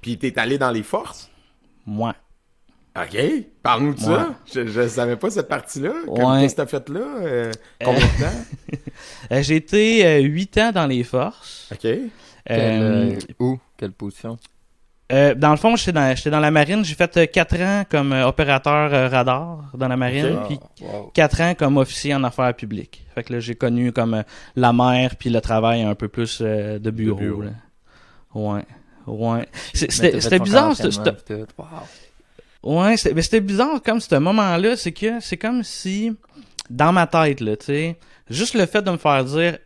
Puis 0.00 0.16
t'es 0.18 0.38
allé 0.38 0.58
dans 0.58 0.70
les 0.70 0.82
forces? 0.82 1.30
moi 1.86 2.14
OK. 2.96 3.16
Parle-nous 3.62 3.94
de 3.94 4.00
ça. 4.00 4.34
Je, 4.52 4.66
je 4.66 4.88
savais 4.88 5.14
pas 5.16 5.30
cette 5.30 5.46
partie-là. 5.46 5.92
Comme 6.06 6.24
Ouais. 6.24 6.40
Qu'est-ce 6.40 6.56
que 6.56 6.60
t'as 6.62 6.66
fait 6.66 6.88
là? 6.88 7.00
Euh, 7.22 7.52
combien 7.84 8.00
de 8.00 8.20
temps? 8.22 8.76
Euh, 9.32 9.42
j'ai 9.42 9.56
été 9.56 10.04
euh, 10.04 10.18
huit 10.22 10.58
ans 10.58 10.72
dans 10.72 10.86
les 10.86 11.04
forces 11.04 11.68
OK. 11.72 11.78
Quelle, 11.82 12.10
Euh, 12.50 13.18
où? 13.38 13.58
Quelle 13.76 13.92
position? 13.92 14.36
Euh, 15.10 15.34
dans 15.34 15.50
le 15.50 15.56
fond 15.56 15.76
j'étais 15.76 15.92
dans 15.92 16.14
j'étais 16.14 16.30
dans 16.30 16.40
la 16.40 16.50
marine 16.50 16.84
j'ai 16.84 16.94
fait 16.94 17.16
euh, 17.16 17.26
quatre 17.26 17.60
ans 17.60 17.84
comme 17.90 18.12
euh, 18.12 18.26
opérateur 18.26 18.92
euh, 18.94 19.08
radar 19.08 19.70
dans 19.74 19.88
la 19.88 19.96
marine 19.96 20.36
Ok. 20.38 20.46
puis 20.46 20.58
Ah, 20.82 20.84
wow. 20.96 21.10
quatre 21.14 21.40
ans 21.40 21.54
comme 21.54 21.76
officier 21.78 22.14
en 22.14 22.22
affaires 22.24 22.54
publiques. 22.54 23.04
Fait 23.14 23.24
que 23.24 23.32
là, 23.32 23.40
j'ai 23.40 23.54
connu 23.54 23.92
comme 23.92 24.22
la 24.56 24.72
mer 24.72 25.16
puis 25.16 25.30
le 25.30 25.40
travail 25.40 25.82
un 25.82 25.94
peu 25.94 26.08
plus 26.08 26.40
de 26.40 26.90
bureau. 26.90 27.16
bureau. 27.16 27.42
là. 27.42 27.50
Ouais. 28.34 28.62
Ouais. 29.06 29.48
C'était 29.74 30.38
bizarre. 30.38 30.76
c'était-. 30.76 31.44
Wow. 31.58 31.66
Ouais, 32.62 32.96
c'était 32.96 33.14
mais 33.14 33.22
c'était 33.22 33.40
bizarre 33.40 33.82
comme 33.82 34.00
ce 34.00 34.14
moment-là. 34.14 34.76
C'est 34.76 34.92
que 34.92 35.18
c'est 35.20 35.36
comme 35.38 35.64
si, 35.64 36.12
dans 36.68 36.92
ma 36.92 37.06
tête, 37.06 37.40
là, 37.40 37.56
tu 37.56 37.66
sais, 37.66 37.96
juste 38.28 38.54
le 38.54 38.66
fait 38.66 38.82
de 38.82 38.90
me 38.90 38.96
faire 38.98 39.24
dire 39.24 39.58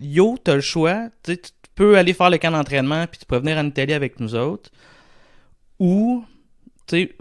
Yo, 0.00 0.36
t'as 0.42 0.56
le 0.56 0.60
choix. 0.60 1.08
Tu 1.22 1.32
sais, 1.32 1.38
tu 1.38 1.50
peux 1.74 1.96
aller 1.96 2.12
faire 2.12 2.30
le 2.30 2.38
camp 2.38 2.50
d'entraînement 2.50 3.06
puis 3.06 3.18
tu 3.18 3.26
peux 3.26 3.38
venir 3.38 3.56
en 3.58 3.66
Italie 3.66 3.94
avec 3.94 4.20
nous 4.20 4.34
autres. 4.34 4.70
Ou, 5.78 6.24
tu 6.86 6.96
sais, 6.96 7.16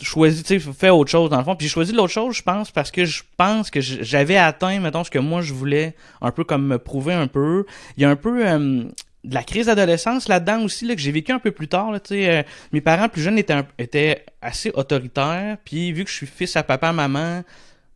choisis, 0.00 0.42
tu 0.42 0.60
sais, 0.60 0.72
fais 0.72 0.90
autre 0.90 1.10
chose 1.10 1.30
dans 1.30 1.38
le 1.38 1.44
fond. 1.44 1.54
Puis 1.56 1.66
j'ai 1.66 1.72
choisi 1.72 1.92
l'autre 1.92 2.12
chose, 2.12 2.36
je 2.36 2.42
pense, 2.42 2.70
parce 2.70 2.90
que 2.90 3.04
je 3.04 3.22
pense 3.36 3.70
que 3.70 3.80
j'avais 3.80 4.36
atteint, 4.36 4.80
mettons, 4.80 5.04
ce 5.04 5.10
que 5.10 5.18
moi 5.18 5.42
je 5.42 5.52
voulais, 5.52 5.94
un 6.20 6.30
peu 6.30 6.44
comme 6.44 6.66
me 6.66 6.78
prouver 6.78 7.14
un 7.14 7.26
peu. 7.26 7.64
Il 7.96 8.02
y 8.02 8.06
a 8.06 8.10
un 8.10 8.16
peu 8.16 8.42
de 8.42 9.34
la 9.34 9.42
crise 9.44 9.66
d'adolescence 9.66 10.28
là-dedans 10.28 10.62
aussi, 10.64 10.86
là, 10.86 10.94
que 10.94 11.00
j'ai 11.00 11.12
vécu 11.12 11.32
un 11.32 11.38
peu 11.38 11.52
plus 11.52 11.68
tard, 11.68 11.92
là, 11.92 12.00
tu 12.00 12.14
sais. 12.14 12.28
euh, 12.28 12.42
mes 12.72 12.80
parents 12.80 13.08
plus 13.08 13.22
jeunes 13.22 13.38
étaient, 13.38 13.62
étaient 13.78 14.24
assez 14.40 14.70
autoritaires, 14.74 15.58
puis 15.64 15.92
vu 15.92 16.04
que 16.04 16.10
je 16.10 16.16
suis 16.16 16.26
fils 16.26 16.56
à 16.56 16.64
papa, 16.64 16.92
maman, 16.92 17.44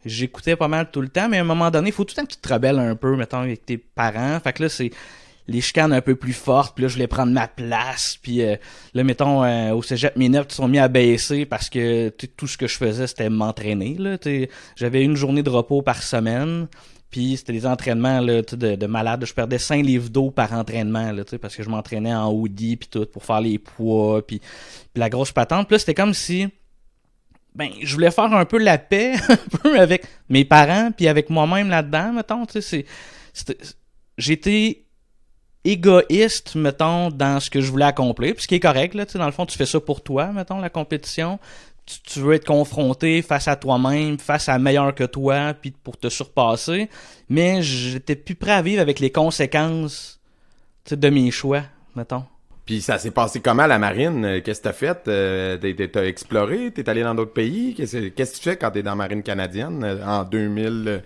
j'écoutais 0.04 0.54
pas 0.54 0.68
mal 0.68 0.88
tout 0.92 1.00
le 1.00 1.08
temps, 1.08 1.28
mais 1.28 1.38
à 1.38 1.40
un 1.40 1.44
moment 1.44 1.70
donné, 1.70 1.88
il 1.88 1.92
faut 1.92 2.04
tout 2.04 2.14
le 2.16 2.22
temps 2.22 2.26
que 2.26 2.32
tu 2.32 2.40
te 2.40 2.52
rebelles 2.52 2.78
un 2.78 2.94
peu, 2.94 3.16
mettons, 3.16 3.38
avec 3.38 3.66
tes 3.66 3.76
parents. 3.76 4.38
Fait 4.38 4.52
que 4.52 4.62
là, 4.62 4.68
c'est 4.68 4.90
les 5.48 5.60
chicanes 5.60 5.92
un 5.92 6.00
peu 6.00 6.16
plus 6.16 6.32
fortes, 6.32 6.74
puis 6.74 6.82
là, 6.82 6.88
je 6.88 6.94
voulais 6.94 7.06
prendre 7.06 7.32
ma 7.32 7.48
place, 7.48 8.18
puis 8.20 8.42
euh, 8.42 8.56
là, 8.94 9.04
mettons, 9.04 9.44
euh, 9.44 9.72
au 9.72 9.82
cégep, 9.82 10.16
mes 10.16 10.28
notes 10.28 10.52
sont 10.52 10.68
mis 10.68 10.78
à 10.78 10.88
baisser 10.88 11.46
parce 11.46 11.70
que 11.70 12.08
tout 12.08 12.46
ce 12.46 12.56
que 12.56 12.66
je 12.66 12.76
faisais, 12.76 13.06
c'était 13.06 13.30
m'entraîner, 13.30 13.96
là. 13.98 14.16
J'avais 14.76 15.02
une 15.02 15.16
journée 15.16 15.42
de 15.42 15.50
repos 15.50 15.82
par 15.82 16.02
semaine, 16.02 16.66
puis 17.10 17.36
c'était 17.36 17.52
des 17.52 17.66
entraînements 17.66 18.20
là, 18.20 18.42
de, 18.42 18.74
de 18.74 18.86
malade. 18.86 19.24
Je 19.24 19.32
perdais 19.32 19.58
5 19.58 19.84
livres 19.84 20.10
d'eau 20.10 20.30
par 20.30 20.52
entraînement, 20.52 21.12
là, 21.12 21.22
parce 21.40 21.54
que 21.54 21.62
je 21.62 21.68
m'entraînais 21.68 22.14
en 22.14 22.32
hoodie, 22.32 22.76
puis 22.76 22.88
tout, 22.88 23.06
pour 23.06 23.24
faire 23.24 23.40
les 23.40 23.58
poids, 23.58 24.26
puis, 24.26 24.40
la 24.96 25.08
grosse 25.08 25.32
patente. 25.32 25.68
Puis 25.68 25.74
là, 25.74 25.78
c'était 25.78 25.94
comme 25.94 26.14
si 26.14 26.48
ben 27.54 27.70
je 27.82 27.94
voulais 27.94 28.10
faire 28.10 28.32
un 28.34 28.44
peu 28.44 28.58
la 28.58 28.76
paix 28.76 29.14
un 29.28 29.58
peu 29.58 29.80
avec 29.80 30.04
mes 30.28 30.44
parents 30.44 30.90
puis 30.94 31.08
avec 31.08 31.30
moi-même 31.30 31.70
là-dedans 31.70 32.12
mettons 32.12 32.44
tu 32.44 32.60
sais 32.60 32.84
j'étais 34.18 34.85
égoïste 35.66 36.54
mettons 36.54 37.10
dans 37.10 37.40
ce 37.40 37.50
que 37.50 37.60
je 37.60 37.70
voulais 37.70 37.84
accomplir 37.84 38.34
puis 38.34 38.42
ce 38.42 38.48
qui 38.48 38.54
est 38.54 38.60
correct 38.60 38.94
là 38.94 39.04
dans 39.04 39.26
le 39.26 39.32
fond 39.32 39.46
tu 39.46 39.58
fais 39.58 39.66
ça 39.66 39.80
pour 39.80 40.02
toi 40.02 40.32
mettons 40.32 40.60
la 40.60 40.70
compétition 40.70 41.38
tu, 42.04 42.20
veux 42.20 42.34
être 42.34 42.46
confronté 42.46 43.22
face 43.22 43.46
à 43.48 43.56
toi-même 43.56 44.18
face 44.18 44.48
à 44.48 44.58
meilleur 44.58 44.94
que 44.94 45.04
toi 45.04 45.54
puis 45.54 45.70
pour 45.70 45.96
te 45.96 46.08
surpasser 46.08 46.88
mais 47.28 47.62
j'étais 47.62 48.16
plus 48.16 48.34
prêt 48.34 48.52
à 48.52 48.62
vivre 48.62 48.80
avec 48.80 49.00
les 49.00 49.10
conséquences 49.10 50.20
de 50.90 51.08
mes 51.08 51.30
choix 51.30 51.62
mettons 51.94 52.24
Puis 52.64 52.80
ça 52.80 52.98
s'est 52.98 53.10
passé 53.10 53.40
comment 53.40 53.62
à 53.62 53.66
la 53.68 53.78
marine? 53.78 54.24
Euh, 54.24 54.40
Qu'est-ce 54.40 54.60
que 54.60 54.64
t'as 54.64 54.72
fait? 54.72 55.08
Euh, 55.08 55.56
T'as 55.92 56.04
exploré? 56.04 56.72
T'es 56.72 56.88
allé 56.88 57.02
dans 57.02 57.14
d'autres 57.14 57.32
pays? 57.32 57.74
Qu'est-ce 57.74 58.08
qu'est-ce 58.08 58.32
que 58.32 58.36
tu 58.36 58.42
fais 58.42 58.56
quand 58.56 58.72
t'es 58.72 58.82
dans 58.82 58.90
la 58.90 58.96
marine 58.96 59.22
canadienne 59.22 59.82
euh, 59.84 60.04
en 60.04 60.24
2000? 60.24 61.02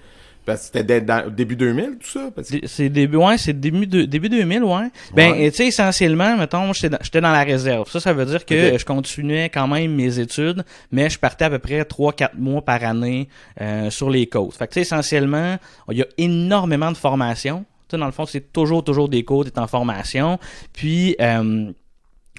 Parce 0.46 0.70
que 0.70 0.78
c'était 0.78 1.00
début 1.30 1.54
2000, 1.54 1.98
tout 2.00 2.08
ça? 2.08 2.30
C'est 2.66 2.88
début, 2.88 3.18
ouais, 3.18 3.36
c'est 3.38 3.52
début, 3.52 3.86
de, 3.86 4.02
début 4.02 4.28
2000, 4.28 4.64
ouais. 4.64 4.88
Ben, 5.14 5.32
Ouais. 5.32 5.50
tu 5.50 5.56
sais, 5.58 5.66
essentiellement, 5.66 6.36
mettons, 6.36 6.72
j'étais 6.72 6.88
dans, 6.90 6.98
j'étais 7.02 7.20
dans 7.20 7.30
la 7.32 7.44
réserve. 7.44 7.88
Ça, 7.90 8.00
ça 8.00 8.12
veut 8.12 8.24
dire 8.24 8.44
que 8.44 8.76
je 8.78 8.84
continuais 8.84 9.50
quand 9.50 9.68
même 9.68 9.94
mes 9.94 10.18
études, 10.18 10.64
mais 10.90 11.10
je 11.10 11.18
partais 11.18 11.44
à 11.44 11.50
peu 11.50 11.58
près 11.58 11.82
3-4 11.84 12.30
mois 12.38 12.62
par 12.62 12.82
année 12.84 13.28
euh, 13.60 13.90
sur 13.90 14.08
les 14.10 14.26
côtes. 14.26 14.54
Fait 14.54 14.66
que, 14.66 14.72
tu 14.72 14.74
sais, 14.76 14.80
essentiellement, 14.80 15.56
il 15.90 15.98
y 15.98 16.02
a 16.02 16.06
énormément 16.18 16.90
de 16.90 16.96
formations. 16.96 17.64
Tu 17.88 17.96
sais, 17.96 17.98
dans 18.00 18.06
le 18.06 18.12
fond, 18.12 18.24
c'est 18.26 18.52
toujours, 18.52 18.82
toujours 18.82 19.08
des 19.08 19.24
cours, 19.24 19.44
t'es 19.44 19.58
en 19.58 19.66
formation. 19.66 20.38
Puis, 20.72 21.16
euh, 21.20 21.70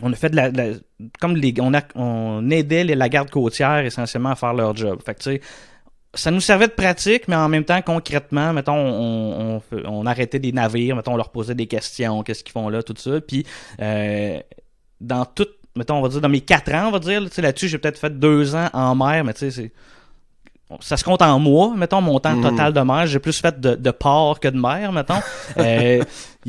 on 0.02 0.12
a 0.12 0.16
fait 0.16 0.30
de 0.30 0.36
la, 0.38 0.50
de 0.50 0.58
la- 0.58 0.70
comme 1.20 1.36
les, 1.36 1.54
on, 1.60 1.74
a, 1.74 1.82
on 1.96 2.50
aidait 2.50 2.84
les- 2.84 2.96
la 2.96 3.10
garde 3.10 3.30
côtière 3.30 3.86
essentiellement 3.86 4.30
à 4.32 4.36
faire 4.36 4.54
leur 4.54 4.76
job. 4.76 5.00
Fait 5.06 5.14
que, 5.14 5.20
tu 5.20 5.32
sais, 5.32 5.42
ça 6.14 6.30
nous 6.32 6.42
servait 6.42 6.68
de 6.68 6.74
pratique, 6.74 7.28
mais 7.28 7.36
en 7.36 7.48
même 7.50 7.64
temps, 7.64 7.82
concrètement, 7.82 8.52
mettons, 8.54 8.76
on, 8.76 9.62
on, 9.72 9.82
on 9.86 10.06
arrêtait 10.06 10.40
des 10.40 10.52
navires, 10.52 10.96
mettons, 10.96 11.14
on 11.14 11.18
leur 11.18 11.30
posait 11.30 11.56
des 11.56 11.68
questions, 11.68 12.22
qu'est-ce 12.24 12.44
qu'ils 12.44 12.52
font 12.52 12.68
là, 12.70 12.84
tout 12.84 12.96
ça. 12.98 13.22
Puis, 13.22 13.46
euh, 13.82 14.40
dans 15.00 15.26
toute 15.26 15.52
mettons, 15.76 15.96
on 15.96 16.02
va 16.02 16.10
dire, 16.10 16.20
dans 16.20 16.28
mes 16.28 16.42
quatre 16.42 16.74
ans, 16.74 16.90
on 16.90 16.92
va 16.92 17.00
dire, 17.00 17.22
là-dessus, 17.38 17.70
j'ai 17.70 17.78
peut-être 17.78 17.98
fait 17.98 18.20
deux 18.20 18.56
ans 18.56 18.68
en 18.74 18.94
mer, 18.94 19.24
mais 19.24 19.34
tu 19.34 19.40
sais, 19.40 19.52
c'est 19.52 19.72
ça 20.80 20.96
se 20.96 21.04
compte 21.04 21.22
en 21.22 21.38
mois, 21.40 21.74
mettons, 21.76 22.00
mon 22.02 22.20
temps 22.20 22.36
Mhm. 22.36 22.44
total 22.50 22.74
de 22.74 22.80
mer. 22.82 23.06
J'ai 23.06 23.20
plus 23.20 23.38
fait 23.40 23.60
de, 23.60 23.76
de 23.76 23.92
port 23.92 24.40
que 24.40 24.48
de 24.48 24.58
mer, 24.58 24.92
mettons. 24.94 25.20
Euh, 25.58 26.02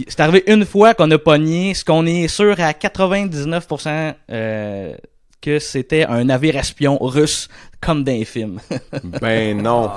c'est 0.07 0.21
arrivé 0.21 0.45
une 0.47 0.65
fois 0.65 0.95
qu'on 0.95 1.11
a 1.11 1.19
pogné 1.19 1.75
ce 1.75 1.85
qu'on 1.85 2.07
est 2.07 2.29
sûr 2.29 2.55
à 2.61 2.73
99% 2.73 4.15
euh, 4.31 4.95
que 5.41 5.59
c'était 5.59 6.05
un 6.05 6.25
navire 6.25 6.57
espion 6.57 6.99
russe, 7.01 7.49
comme 7.83 8.05
dans 8.05 8.13
les 8.13 8.25
films. 8.25 8.61
Ben 9.21 9.61
non. 9.61 9.91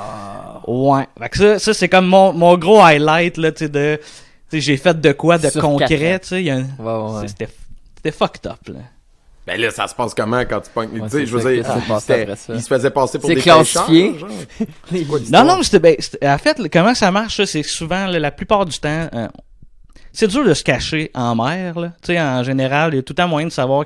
ouais. 0.68 1.08
Fait 1.20 1.30
que 1.30 1.38
ça, 1.38 1.60
ça 1.60 1.74
c'est 1.74 1.88
comme 1.90 2.08
mon, 2.08 2.34
mon 2.34 2.58
gros 2.58 2.82
highlight, 2.82 3.38
là, 3.38 3.52
tu 3.52 3.66
sais, 3.66 3.70
de... 3.70 4.00
tu 4.02 4.58
sais, 4.58 4.62
j'ai 4.62 4.78
fait 4.78 5.00
de 5.00 5.12
quoi 5.14 5.38
de 5.38 5.50
Sur 5.50 5.62
concret, 5.62 6.20
tu 6.20 6.28
sais. 6.30 6.50
un- 6.50 6.62
Ouais, 6.62 6.68
ouais, 6.80 7.20
ouais. 7.22 7.28
C'était 7.28 7.48
c'était 7.96 8.12
fucked 8.12 8.46
up, 8.52 8.68
là. 8.68 8.80
Ben 9.48 9.62
là, 9.62 9.70
ça 9.70 9.88
se 9.88 9.94
passe 9.94 10.16
comment 10.16 10.40
quand 10.42 10.60
tu 10.62 10.72
pognes? 10.72 11.00
Ouais, 11.00 11.08
tu 11.10 11.26
je 11.26 11.38
veux 11.38 11.54
dire, 11.54 11.64
il 12.50 12.62
se 12.62 12.68
faisait 12.68 12.90
passer 12.90 13.20
pour 13.20 13.30
C'est 13.30 13.36
des 13.36 13.42
classifié. 13.42 14.16
Non, 15.32 15.44
non, 15.44 15.58
mais 15.58 15.64
c'était, 15.64 15.80
ben, 15.80 15.96
en 16.24 16.38
fait, 16.40 16.60
comment 16.72 16.96
ça 16.96 17.12
marche, 17.12 17.44
c'est 17.46 17.62
souvent, 17.62 18.08
là, 18.08 18.18
la 18.18 18.32
plupart 18.32 18.66
du 18.66 18.80
temps, 18.80 19.08
euh, 19.14 19.28
c'est 20.14 20.28
dur 20.28 20.44
de 20.46 20.54
se 20.56 20.64
cacher 20.64 21.12
en 21.14 21.36
mer. 21.36 21.80
Là. 21.80 21.90
Tu 22.02 22.14
sais, 22.14 22.22
en 22.22 22.42
général, 22.44 22.94
il 22.94 22.98
y 22.98 23.00
a 23.00 23.04
tout 23.04 23.12
le 23.14 23.18
temps 23.18 23.28
moyen 23.28 23.48
de 23.48 23.52
savoir 23.52 23.86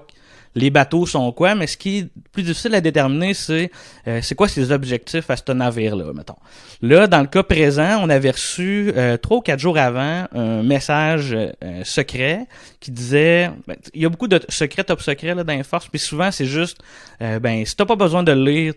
les 0.55 0.69
bateaux 0.69 1.05
sont 1.05 1.31
quoi, 1.31 1.55
mais 1.55 1.67
ce 1.67 1.77
qui 1.77 1.99
est 1.99 2.07
plus 2.31 2.43
difficile 2.43 2.75
à 2.75 2.81
déterminer, 2.81 3.33
c'est 3.33 3.71
euh, 4.07 4.19
c'est 4.21 4.35
quoi 4.35 4.47
ses 4.47 4.71
objectifs 4.71 5.29
à 5.29 5.35
ce 5.35 5.51
navire-là, 5.51 6.13
mettons. 6.13 6.35
Là, 6.81 7.07
dans 7.07 7.21
le 7.21 7.27
cas 7.27 7.43
présent, 7.43 7.99
on 8.01 8.09
avait 8.09 8.31
reçu 8.31 8.91
euh, 8.95 9.17
trois 9.17 9.37
ou 9.37 9.41
quatre 9.41 9.59
jours 9.59 9.77
avant 9.77 10.25
un 10.33 10.63
message 10.63 11.33
euh, 11.33 11.83
secret 11.83 12.47
qui 12.79 12.91
disait, 12.91 13.51
ben, 13.67 13.75
il 13.93 14.01
y 14.01 14.05
a 14.05 14.09
beaucoup 14.09 14.27
de 14.27 14.39
secrets 14.49 14.83
top 14.83 15.01
secrets 15.01 15.35
là, 15.35 15.43
dans 15.43 15.53
les 15.53 15.63
forces, 15.63 15.89
souvent 15.95 16.31
c'est 16.31 16.45
juste, 16.45 16.79
euh, 17.21 17.39
ben 17.39 17.65
si 17.65 17.75
t'as 17.75 17.85
pas 17.85 17.95
besoin 17.95 18.23
de 18.23 18.31
le 18.31 18.43
lire, 18.43 18.73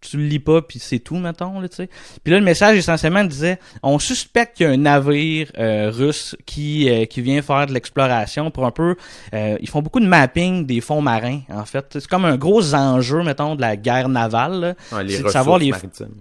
tu 0.00 0.16
le 0.16 0.24
lis 0.24 0.38
pas 0.38 0.62
puis 0.62 0.78
c'est 0.78 0.98
tout 0.98 1.16
mettons 1.16 1.60
là 1.60 1.68
tu 1.68 1.76
sais 1.76 1.88
puis 2.22 2.32
là 2.32 2.38
le 2.38 2.44
message 2.44 2.76
essentiellement 2.76 3.24
disait 3.24 3.58
on 3.82 3.98
suspecte 3.98 4.56
qu'il 4.56 4.66
y 4.66 4.68
a 4.68 4.72
un 4.72 4.76
navire 4.76 5.50
euh, 5.58 5.90
russe 5.92 6.36
qui 6.46 6.88
euh, 6.88 7.04
qui 7.06 7.20
vient 7.20 7.42
faire 7.42 7.66
de 7.66 7.72
l'exploration 7.74 8.50
pour 8.50 8.64
un 8.66 8.70
peu 8.70 8.96
euh, 9.34 9.56
ils 9.60 9.68
font 9.68 9.82
beaucoup 9.82 10.00
de 10.00 10.06
mapping 10.06 10.66
des 10.66 10.80
fonds 10.80 11.02
marins 11.02 11.40
en 11.52 11.64
fait 11.64 11.86
c'est 11.92 12.06
comme 12.06 12.24
un 12.24 12.36
gros 12.36 12.74
enjeu 12.74 13.22
mettons 13.22 13.54
de 13.54 13.60
la 13.60 13.76
guerre 13.76 14.08
navale 14.08 14.74
là. 14.92 15.02
Les 15.02 15.16
c'est 15.16 15.22
de 15.24 15.28
savoir 15.28 15.58
les- 15.58 15.70
maritimes. 15.70 16.14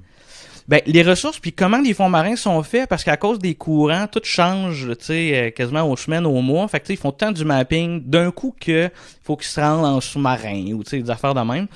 Ben, 0.68 0.82
les 0.86 1.02
ressources, 1.02 1.40
puis 1.40 1.54
comment 1.54 1.80
les 1.80 1.94
fonds 1.94 2.10
marins 2.10 2.36
sont 2.36 2.62
faits, 2.62 2.90
parce 2.90 3.06
qu'à 3.06 3.16
cause 3.16 3.40
des 3.40 3.56
courants, 3.56 4.06
tout 4.12 4.20
change, 4.26 4.90
tu 5.00 5.06
sais, 5.06 5.54
quasiment 5.56 5.90
aux 5.90 5.96
semaines, 5.96 6.26
aux 6.26 6.42
mois. 6.42 6.68
Fait 6.68 6.82
que, 6.82 6.92
ils 6.92 6.98
font 6.98 7.14
tant 7.14 7.32
du 7.32 7.46
mapping 7.46 8.04
d'un 8.04 8.32
coup 8.32 8.54
que 8.60 8.90
faut 9.24 9.38
qu'ils 9.38 9.48
se 9.48 9.62
rendent 9.62 9.86
en 9.86 10.02
sous-marin 10.02 10.74
ou, 10.74 10.84
tu 10.84 10.90
sais, 10.90 11.00
des 11.00 11.10
affaires 11.10 11.34
de 11.34 11.40
même. 11.40 11.68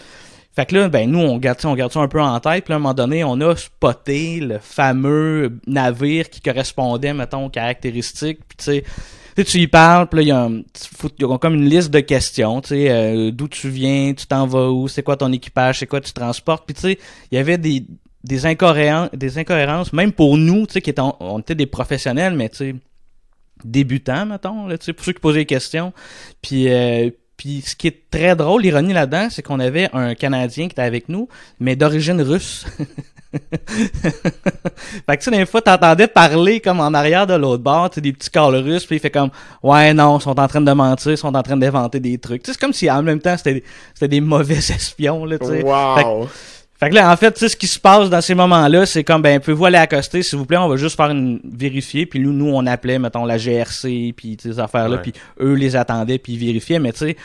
Fait 0.53 0.65
que 0.65 0.75
là, 0.75 0.89
ben, 0.89 1.10
nous, 1.10 1.20
on 1.20 1.38
garde, 1.38 1.62
ça- 1.62 1.70
on 1.70 1.75
garde 1.75 1.91
ça 1.93 2.01
un 2.01 2.08
peu 2.10 2.22
en 2.22 2.39
tête. 2.39 2.65
Puis 2.65 2.74
à 2.74 2.75
un 2.75 2.79
moment 2.79 2.93
donné, 2.93 3.24
on 3.24 3.39
a 3.41 3.55
spoté 3.55 4.39
le 4.41 4.60
fameux 4.60 5.58
navire 5.65 6.29
qui 6.29 6.41
correspondait, 6.41 7.13
mettons, 7.13 7.46
aux 7.46 7.50
caractéristiques. 7.50 8.39
Puis, 8.48 8.58
tu 8.58 8.63
sais, 8.65 8.84
tu 9.36 9.43
sais, 9.43 9.43
tu 9.46 9.58
y 9.60 9.67
parles, 9.67 10.08
puis 10.08 10.17
là, 10.17 10.22
il 10.24 10.27
y 10.27 10.31
a, 10.31 10.41
un 10.41 10.62
il 11.17 11.22
y 11.22 11.34
a 11.34 11.38
comme 11.38 11.53
une 11.55 11.70
liste 11.70 11.89
de 11.89 12.01
questions, 12.01 12.60
tu 12.60 12.70
sais, 12.70 12.91
euh, 12.91 13.31
d'où 13.31 13.48
tu 13.48 13.70
viens, 13.70 14.13
tu 14.13 14.27
t'en 14.27 14.46
vas 14.46 14.70
où, 14.70 14.89
c'est 14.89 15.03
quoi 15.03 15.15
ton 15.15 15.31
équipage, 15.31 15.79
c'est 15.79 15.88
quoi 15.88 16.01
tu 16.01 16.12
transportes. 16.12 16.65
Puis, 16.65 16.75
tu 16.75 16.81
sais, 16.81 17.00
il 17.31 17.36
y 17.36 17.38
avait 17.38 17.58
des, 17.58 17.86
des 18.25 18.46
incohérences, 18.46 19.10
des 19.13 19.38
incohérences, 19.38 19.93
même 19.93 20.12
pour 20.12 20.38
nous, 20.38 20.67
tu 20.67 20.74
sais, 20.74 20.81
qui 20.81 20.89
étions, 20.89 21.15
on 21.22 21.39
était 21.39 21.55
des 21.55 21.65
professionnels, 21.65 22.34
mais 22.36 22.50
tu 22.50 22.58
sais, 22.58 22.75
débutants, 23.63 24.25
mettons, 24.25 24.67
là, 24.67 24.77
tu 24.77 24.86
sais, 24.86 24.93
pour 24.93 25.05
ceux 25.05 25.13
qui 25.13 25.22
posaient 25.22 25.39
des 25.39 25.46
questions. 25.46 25.93
Puis, 26.41 26.67
euh, 26.67 27.10
puis 27.42 27.64
ce 27.66 27.76
qui 27.76 27.88
est 27.88 28.04
très 28.12 28.36
drôle, 28.36 28.62
l'ironie 28.62 28.94
là-dedans, 28.94 29.30
c'est 29.32 29.42
qu'on 29.42 29.60
avait 29.60 29.90
un 29.94 30.14
Canadien 30.14 30.68
qui 30.68 30.74
était 30.74 30.84
avec 30.84 31.10
nous, 31.10 31.28
mais 31.60 31.76
d'origine 31.76 32.22
russe. 32.22 32.68
fait 33.32 33.42
que 35.08 35.16
tu 35.16 35.22
sais, 35.24 35.32
des 35.32 35.48
fois, 35.48 35.60
t'entendais 35.60 36.06
parler 36.06 36.60
comme 36.60 36.80
en 36.80 36.94
arrière 36.94 37.26
de 37.26 37.34
l'autre 37.34 37.64
bord, 37.64 37.90
tu 37.90 37.96
sais, 37.96 38.02
des 38.02 38.14
petits 38.14 38.30
calls 38.30 38.58
russes, 38.58 38.86
puis 38.86 38.98
il 38.98 39.00
fait 39.00 39.10
comme, 39.10 39.32
ouais, 39.64 39.92
non, 39.92 40.20
ils 40.20 40.22
sont 40.22 40.40
en 40.40 40.48
train 40.48 40.62
de 40.62 40.72
mentir, 40.72 41.14
ils 41.14 41.18
sont 41.18 41.36
en 41.36 41.42
train 41.42 41.58
d'inventer 41.58 42.00
des 42.00 42.20
trucs. 42.20 42.44
Tu 42.44 42.52
sais, 42.52 42.54
c'est 42.54 42.62
comme 42.62 42.74
si 42.74 42.92
en 42.92 43.02
même 43.02 43.20
temps, 43.20 43.36
c'était 43.36 43.64
des 44.08 44.22
mauvais 44.22 44.58
espions, 44.58 45.26
là, 45.26 45.40
tu 45.40 45.48
sais. 45.48 45.64
Wow! 45.64 46.30
Fait 46.82 46.90
que 46.90 46.96
là, 46.96 47.12
en 47.12 47.16
fait, 47.16 47.32
tu 47.32 47.42
sais, 47.42 47.50
ce 47.50 47.56
qui 47.56 47.68
se 47.68 47.80
passe 47.80 48.10
dans 48.10 48.22
ces 48.22 48.34
moments-là, 48.34 48.88
c'est 48.88 49.04
comme, 49.04 49.22
ben, 49.22 49.40
pouvez-vous 49.40 49.66
aller 49.66 49.78
accoster, 49.78 50.24
s'il 50.24 50.40
vous 50.40 50.48
plaît, 50.48 50.58
on 50.58 50.68
va 50.68 50.78
juste 50.78 50.96
faire 50.96 51.12
une 51.12 51.40
vérifier, 51.44 52.08
puis 52.08 52.20
nous, 52.20 52.34
nous, 52.34 52.48
on 52.52 52.66
appelait, 52.66 52.98
mettons, 52.98 53.24
la 53.24 53.38
GRC, 53.38 54.14
puis 54.18 54.36
ces 54.42 54.60
affaires-là, 54.60 54.98
puis 54.98 55.14
eux 55.40 55.54
les 55.54 55.76
attendaient, 55.76 56.18
puis 56.18 56.34
ils 56.34 56.40
vérifiaient, 56.40 56.80
mais 56.80 56.92
tu 56.92 56.98
sais, 56.98 57.18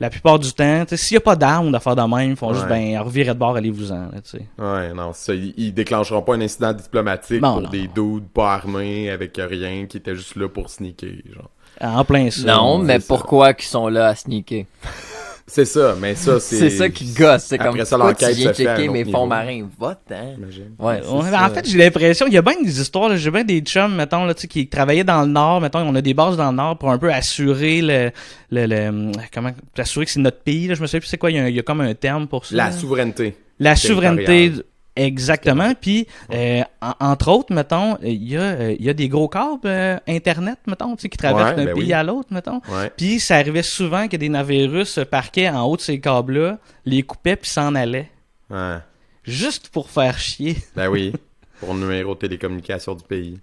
la 0.00 0.08
plupart 0.08 0.38
du 0.38 0.50
temps, 0.54 0.86
tu 0.86 0.88
sais, 0.88 0.96
s'il 0.96 1.14
y 1.16 1.18
a 1.18 1.20
pas 1.20 1.36
d'armes 1.36 1.70
d'affaires 1.70 1.94
de 1.94 2.00
même, 2.00 2.30
ils 2.30 2.36
font 2.36 2.54
juste, 2.54 2.66
ben, 2.68 2.98
revirer 3.00 3.34
de 3.34 3.38
bord, 3.38 3.54
allez-vous-en, 3.54 4.12
tu 4.24 4.38
sais. 4.38 4.46
Ouais, 4.58 4.94
non, 4.94 5.10
c'est 5.12 5.26
ça. 5.26 5.34
Ils, 5.34 5.52
ils 5.58 5.74
déclencheront 5.74 6.22
pas 6.22 6.36
un 6.36 6.40
incident 6.40 6.72
diplomatique 6.72 7.42
Non, 7.42 7.52
pour 7.52 7.62
non. 7.64 7.68
des 7.68 7.88
dudes 7.88 8.28
pas 8.32 8.54
armés 8.54 9.10
avec 9.10 9.38
rien 9.38 9.84
qui 9.84 9.98
étaient 9.98 10.16
juste 10.16 10.36
là 10.36 10.48
pour 10.48 10.70
sneaker, 10.70 11.10
genre. 11.30 11.50
En 11.82 12.02
plein 12.06 12.30
ça. 12.30 12.46
Non, 12.46 12.78
mais 12.78 12.98
pourquoi 12.98 13.52
qu'ils 13.52 13.68
sont 13.68 13.88
là 13.88 14.06
à 14.06 14.14
sneaker? 14.14 14.64
C'est 15.46 15.64
ça, 15.64 15.96
mais 16.00 16.14
ça, 16.14 16.38
c'est. 16.40 16.56
C'est 16.56 16.70
ça 16.70 16.88
qui 16.88 17.06
gosse. 17.12 17.44
C'est 17.44 17.56
Après 17.60 17.78
comme, 17.78 17.84
ça, 17.84 17.96
pourquoi 17.96 18.14
tu 18.14 18.24
l'enquête 18.24 18.36
viens 18.36 18.52
checker 18.52 18.88
mes 18.88 19.04
fonds 19.04 19.26
marins? 19.26 19.68
Va-t'en. 19.78 20.36
Ouais, 20.78 21.00
en 21.08 21.50
fait, 21.50 21.68
j'ai 21.68 21.78
l'impression, 21.78 22.26
il 22.26 22.32
y 22.32 22.38
a 22.38 22.42
bien 22.42 22.62
des 22.62 22.80
histoires, 22.80 23.16
j'ai 23.16 23.30
bien 23.30 23.44
des 23.44 23.60
chums, 23.60 23.94
mettons, 23.94 24.24
là, 24.24 24.34
tu 24.34 24.42
sais, 24.42 24.46
qui 24.48 24.68
travaillaient 24.68 25.04
dans 25.04 25.22
le 25.22 25.28
Nord, 25.28 25.60
mettons, 25.60 25.80
on 25.80 25.94
a 25.94 26.00
des 26.00 26.14
bases 26.14 26.36
dans 26.36 26.50
le 26.50 26.56
Nord 26.56 26.78
pour 26.78 26.90
un 26.90 26.98
peu 26.98 27.12
assurer 27.12 27.82
le, 27.82 28.10
le, 28.50 28.66
le- 28.66 29.12
comment, 29.34 29.50
assurer 29.76 30.06
que 30.06 30.10
c'est 30.12 30.20
notre 30.20 30.40
pays, 30.40 30.68
là, 30.68 30.74
je 30.74 30.80
me 30.80 30.86
souviens 30.86 31.00
plus 31.00 31.08
c'est 31.08 31.18
quoi, 31.18 31.30
il 31.30 31.36
y, 31.36 31.40
a, 31.40 31.44
un- 31.44 31.48
il 31.48 31.56
y 31.56 31.58
a 31.58 31.62
comme 31.62 31.80
un 31.80 31.94
terme 31.94 32.28
pour 32.28 32.46
ça. 32.46 32.54
La 32.56 32.64
là. 32.66 32.72
souveraineté. 32.72 33.34
La 33.58 33.76
souveraineté, 33.76 34.52
exactement. 34.96 35.72
Puis, 35.80 36.06
euh, 36.32 36.62
en- 36.80 36.94
entre 37.00 37.28
autres, 37.28 37.52
mettons, 37.54 37.96
il 38.02 38.28
y, 38.28 38.36
a, 38.36 38.70
il 38.72 38.82
y 38.84 38.88
a 38.90 38.94
des 38.94 39.08
gros 39.08 39.28
câbles 39.28 39.60
euh, 39.66 39.98
Internet, 40.08 40.58
mettons, 40.66 40.94
tu 40.96 41.02
sais, 41.02 41.08
qui 41.08 41.16
traversent 41.18 41.50
Ouais, 41.50 41.56
d'un 41.56 41.64
ben 41.66 41.74
pays 41.74 41.84
oui. 41.86 41.92
à 41.92 42.02
l'autre, 42.02 42.28
mettons. 42.30 42.60
Ouais. 42.68 42.90
Puis, 42.96 43.20
ça 43.20 43.36
arrivait 43.36 43.62
souvent 43.62 44.08
que 44.08 44.16
des 44.16 44.28
navires 44.28 44.70
russes 44.70 44.90
se 44.92 45.00
parquaient 45.00 45.48
en 45.48 45.62
haut 45.64 45.76
de 45.76 45.82
ces 45.82 46.00
câbles-là, 46.00 46.58
les 46.84 47.02
coupaient 47.02 47.36
puis 47.36 47.50
s'en 47.50 47.74
allaient. 47.74 48.10
Ouais. 48.50 48.76
Juste 49.24 49.68
pour 49.68 49.88
faire 49.90 50.18
chier. 50.18 50.56
Ben 50.76 50.88
oui. 50.88 51.12
pour 51.60 51.74
le 51.74 51.80
numéro 51.80 52.14
de 52.14 52.18
télécommunication 52.20 52.94
du 52.94 53.04
pays. 53.04 53.38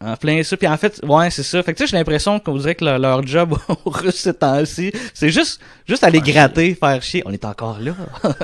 En 0.00 0.16
plein 0.16 0.42
ça. 0.42 0.56
Puis 0.56 0.66
en 0.66 0.76
fait, 0.76 1.00
ouais, 1.04 1.30
c'est 1.30 1.42
ça. 1.44 1.62
Fait 1.62 1.72
que 1.72 1.78
tu 1.78 1.84
sais, 1.84 1.90
j'ai 1.92 1.96
l'impression 1.96 2.40
qu'on 2.40 2.56
dirait 2.56 2.74
que 2.74 2.84
leur, 2.84 2.98
leur 2.98 3.24
job 3.26 3.56
aux 3.84 3.90
Russes 3.90 4.16
ces 4.16 4.34
temps-ci, 4.34 4.92
c'est 5.14 5.30
juste, 5.30 5.60
juste 5.86 6.02
aller 6.02 6.20
gratter, 6.20 6.74
faire 6.74 7.00
chier. 7.02 7.22
On 7.26 7.32
est 7.32 7.44
encore 7.44 7.78
là. 7.80 7.94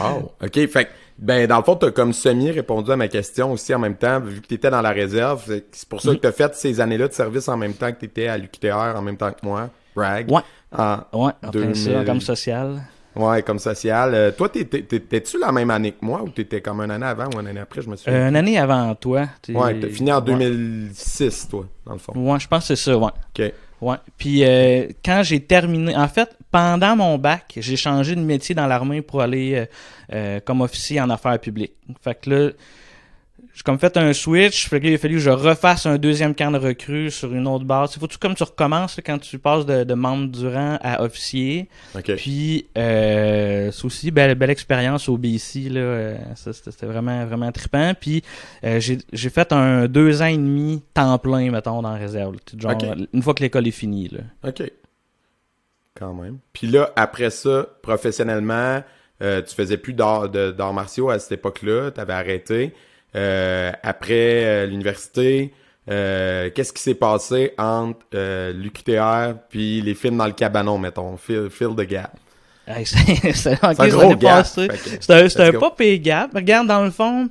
Wow. 0.00 0.32
OK, 0.42 0.66
fait 0.68 0.84
que, 0.86 0.90
ben, 1.18 1.46
dans 1.46 1.58
le 1.58 1.62
fond, 1.64 1.76
t'as 1.76 1.90
comme 1.90 2.12
semi-répondu 2.12 2.90
à 2.92 2.96
ma 2.96 3.08
question 3.08 3.52
aussi 3.52 3.74
en 3.74 3.78
même 3.78 3.96
temps, 3.96 4.20
vu 4.20 4.40
que 4.40 4.46
t'étais 4.46 4.70
dans 4.70 4.82
la 4.82 4.90
réserve. 4.90 5.44
C'est 5.72 5.88
pour 5.88 6.00
ça 6.00 6.10
que 6.12 6.20
t'as 6.20 6.32
fait 6.32 6.54
ces 6.54 6.80
années-là 6.80 7.08
de 7.08 7.12
service 7.12 7.48
en 7.48 7.56
même 7.56 7.74
temps 7.74 7.90
que 7.92 7.98
t'étais 8.00 8.26
à 8.28 8.36
l'UQTR, 8.38 8.94
en 8.96 9.02
même 9.02 9.16
temps 9.16 9.30
que 9.32 9.44
moi. 9.44 9.70
Brag. 9.94 10.30
Ouais. 10.30 10.40
En- 10.76 10.98
Ouais, 11.12 11.32
en 11.44 11.50
plein 11.50 11.72
ça, 11.74 11.90
2000. 11.90 12.04
comme 12.04 12.20
social. 12.20 12.82
ouais, 13.14 13.42
comme 13.42 13.60
social. 13.60 14.12
Euh, 14.12 14.30
toi, 14.32 14.48
t'étais- 14.48 14.82
t'étais-tu 14.82 15.38
la 15.38 15.52
même 15.52 15.70
année 15.70 15.92
que 15.92 16.04
moi 16.04 16.20
ou 16.20 16.30
t'étais 16.30 16.60
comme 16.60 16.80
une 16.80 16.90
année 16.90 17.06
avant 17.06 17.26
ou 17.32 17.40
une 17.40 17.46
année 17.46 17.60
après, 17.60 17.80
je 17.80 17.88
me 17.88 17.94
souviens. 17.94 18.12
Euh, 18.18 18.28
une 18.30 18.34
année 18.34 18.58
avant 18.58 18.92
toi. 18.96 19.26
ouais, 19.50 19.80
t'as 19.80 19.88
fini 19.88 20.10
en 20.12 20.16
Ouais. 20.16 20.22
2006, 20.32 21.48
toi, 21.48 21.64
dans 21.86 21.92
le 21.92 21.98
fond. 21.98 22.12
Ouais, 22.16 22.40
je 22.40 22.48
pense 22.48 22.66
que 22.68 22.74
c'est 22.74 22.90
ça, 22.90 22.96
ouais. 22.98 23.04
OK. 23.38 23.52
Puis 24.16 24.44
euh, 24.44 24.88
quand 25.04 25.22
j'ai 25.22 25.40
terminé, 25.40 25.96
en 25.96 26.08
fait, 26.08 26.36
pendant 26.50 26.96
mon 26.96 27.18
bac, 27.18 27.54
j'ai 27.56 27.76
changé 27.76 28.14
de 28.14 28.20
métier 28.20 28.54
dans 28.54 28.66
l'armée 28.66 29.02
pour 29.02 29.22
aller 29.22 29.54
euh, 29.54 29.66
euh, 30.12 30.40
comme 30.40 30.60
officier 30.60 31.00
en 31.00 31.10
affaires 31.10 31.38
publiques. 31.38 31.74
Fait 32.02 32.14
que 32.14 32.30
là, 32.30 32.50
j'ai 33.54 33.62
comme 33.62 33.78
fait 33.78 33.96
un 33.96 34.12
switch. 34.12 34.68
Fait 34.68 34.80
que 34.80 34.84
là, 34.84 34.90
il 34.90 34.94
a 34.94 34.98
fallu 34.98 35.14
que 35.14 35.20
je 35.20 35.30
refasse 35.30 35.86
un 35.86 35.96
deuxième 35.96 36.34
camp 36.34 36.50
de 36.50 36.58
recrue 36.58 37.10
sur 37.10 37.32
une 37.32 37.46
autre 37.46 37.64
base. 37.64 37.94
Faut 37.94 38.08
tout 38.08 38.18
comme 38.20 38.34
tu 38.34 38.42
recommences 38.42 39.00
quand 39.06 39.18
tu 39.18 39.38
passes 39.38 39.64
de, 39.64 39.84
de 39.84 39.94
membre 39.94 40.26
du 40.26 40.48
rang 40.48 40.76
à 40.82 41.02
officier. 41.02 41.68
Puis 42.16 42.66
euh, 42.76 43.70
c'est 43.70 43.84
aussi 43.84 44.10
belle, 44.10 44.34
belle 44.34 44.50
expérience 44.50 45.08
au 45.08 45.16
BC 45.16 45.68
là. 45.70 45.80
euh, 45.80 46.16
ça, 46.34 46.52
c'était 46.52 46.86
vraiment 46.86 47.24
vraiment 47.26 47.52
trippant. 47.52 47.92
Puis 47.98 48.22
euh, 48.64 48.80
j'ai 48.80 48.98
j'ai 49.12 49.30
fait 49.30 49.52
un 49.52 49.86
deux 49.86 50.20
ans 50.20 50.26
et 50.26 50.36
demi 50.36 50.82
temps 50.92 51.16
plein 51.18 51.50
mettons 51.52 51.80
dans 51.80 51.92
la 51.92 51.98
réserve. 51.98 52.36
Genre 52.58 52.76
une 53.12 53.22
fois 53.22 53.34
que 53.34 53.42
l'école 53.42 53.68
est 53.68 53.70
finie 53.70 54.08
là. 54.08 54.20
OK. 54.48 54.62
Quand 55.94 56.12
même. 56.12 56.38
Puis 56.52 56.66
là, 56.66 56.90
après 56.96 57.30
ça, 57.30 57.68
professionnellement, 57.82 58.82
euh, 59.22 59.42
tu 59.42 59.54
faisais 59.54 59.76
plus 59.76 59.92
d'arts 59.92 60.72
martiaux 60.72 61.08
à 61.08 61.20
cette 61.20 61.32
époque-là, 61.32 61.92
tu 61.92 62.00
avais 62.00 62.12
arrêté. 62.14 62.74
Euh, 63.16 63.72
après 63.82 64.44
euh, 64.44 64.66
l'université, 64.66 65.52
euh, 65.90 66.50
qu'est-ce 66.54 66.72
qui 66.72 66.82
s'est 66.82 66.94
passé 66.94 67.52
entre 67.58 68.50
l'UQTR 68.52 69.38
puis 69.48 69.80
les 69.80 69.94
films 69.94 70.16
dans 70.18 70.26
le 70.26 70.32
cabanon, 70.32 70.78
mettons, 70.78 71.16
Phil, 71.16 71.48
Phil 71.50 71.74
the 71.76 71.86
Gap? 71.88 72.16
Hey, 72.66 72.86
c'est 73.34 73.62
un 73.62 73.74
gros 73.88 74.16
gap. 74.16 74.46
C'est 74.46 75.10
un, 75.10 75.46
un 75.46 75.52
pas 75.52 75.70
pay 75.70 76.00
gap. 76.00 76.30
Regarde, 76.34 76.66
dans 76.66 76.82
le 76.82 76.90
fond, 76.90 77.28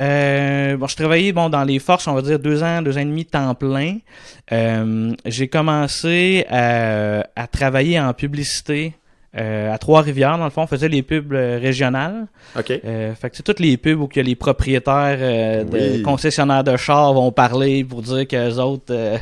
Euh, 0.00 0.76
bon, 0.78 0.86
je 0.86 0.96
travaillais 0.96 1.32
bon, 1.32 1.50
dans 1.50 1.64
les 1.64 1.78
forces, 1.78 2.06
on 2.08 2.14
va 2.14 2.22
dire 2.22 2.38
deux 2.38 2.62
ans, 2.62 2.80
deux 2.80 2.96
ans 2.96 3.00
et 3.00 3.04
demi 3.04 3.26
temps 3.26 3.54
plein. 3.54 3.98
Euh, 4.50 5.12
j'ai 5.26 5.48
commencé 5.48 6.46
à, 6.48 7.26
à, 7.36 7.46
travailler 7.46 8.00
en 8.00 8.14
publicité 8.14 8.94
euh, 9.36 9.72
à 9.72 9.78
Trois-Rivières. 9.78 10.38
Dans 10.38 10.44
le 10.44 10.50
fond, 10.50 10.62
on 10.62 10.66
faisait 10.66 10.88
les 10.88 11.02
pubs 11.02 11.32
euh, 11.32 11.58
régionales. 11.60 12.26
OK. 12.58 12.72
Euh, 12.84 13.14
fait 13.14 13.30
que 13.30 13.36
c'est 13.36 13.42
toutes 13.42 13.60
les 13.60 13.76
pubs 13.76 14.00
où 14.00 14.06
que 14.08 14.20
les 14.20 14.34
propriétaires 14.34 15.18
euh, 15.20 15.64
de 15.64 15.96
Oui. 15.96 16.02
concessionnaires 16.02 16.64
de 16.64 16.76
chars 16.76 17.12
vont 17.14 17.30
parler 17.32 17.84
pour 17.84 18.02
dire 18.02 18.26
qu'eux 18.26 18.56
autres, 18.58 18.84
euh, 18.90 19.16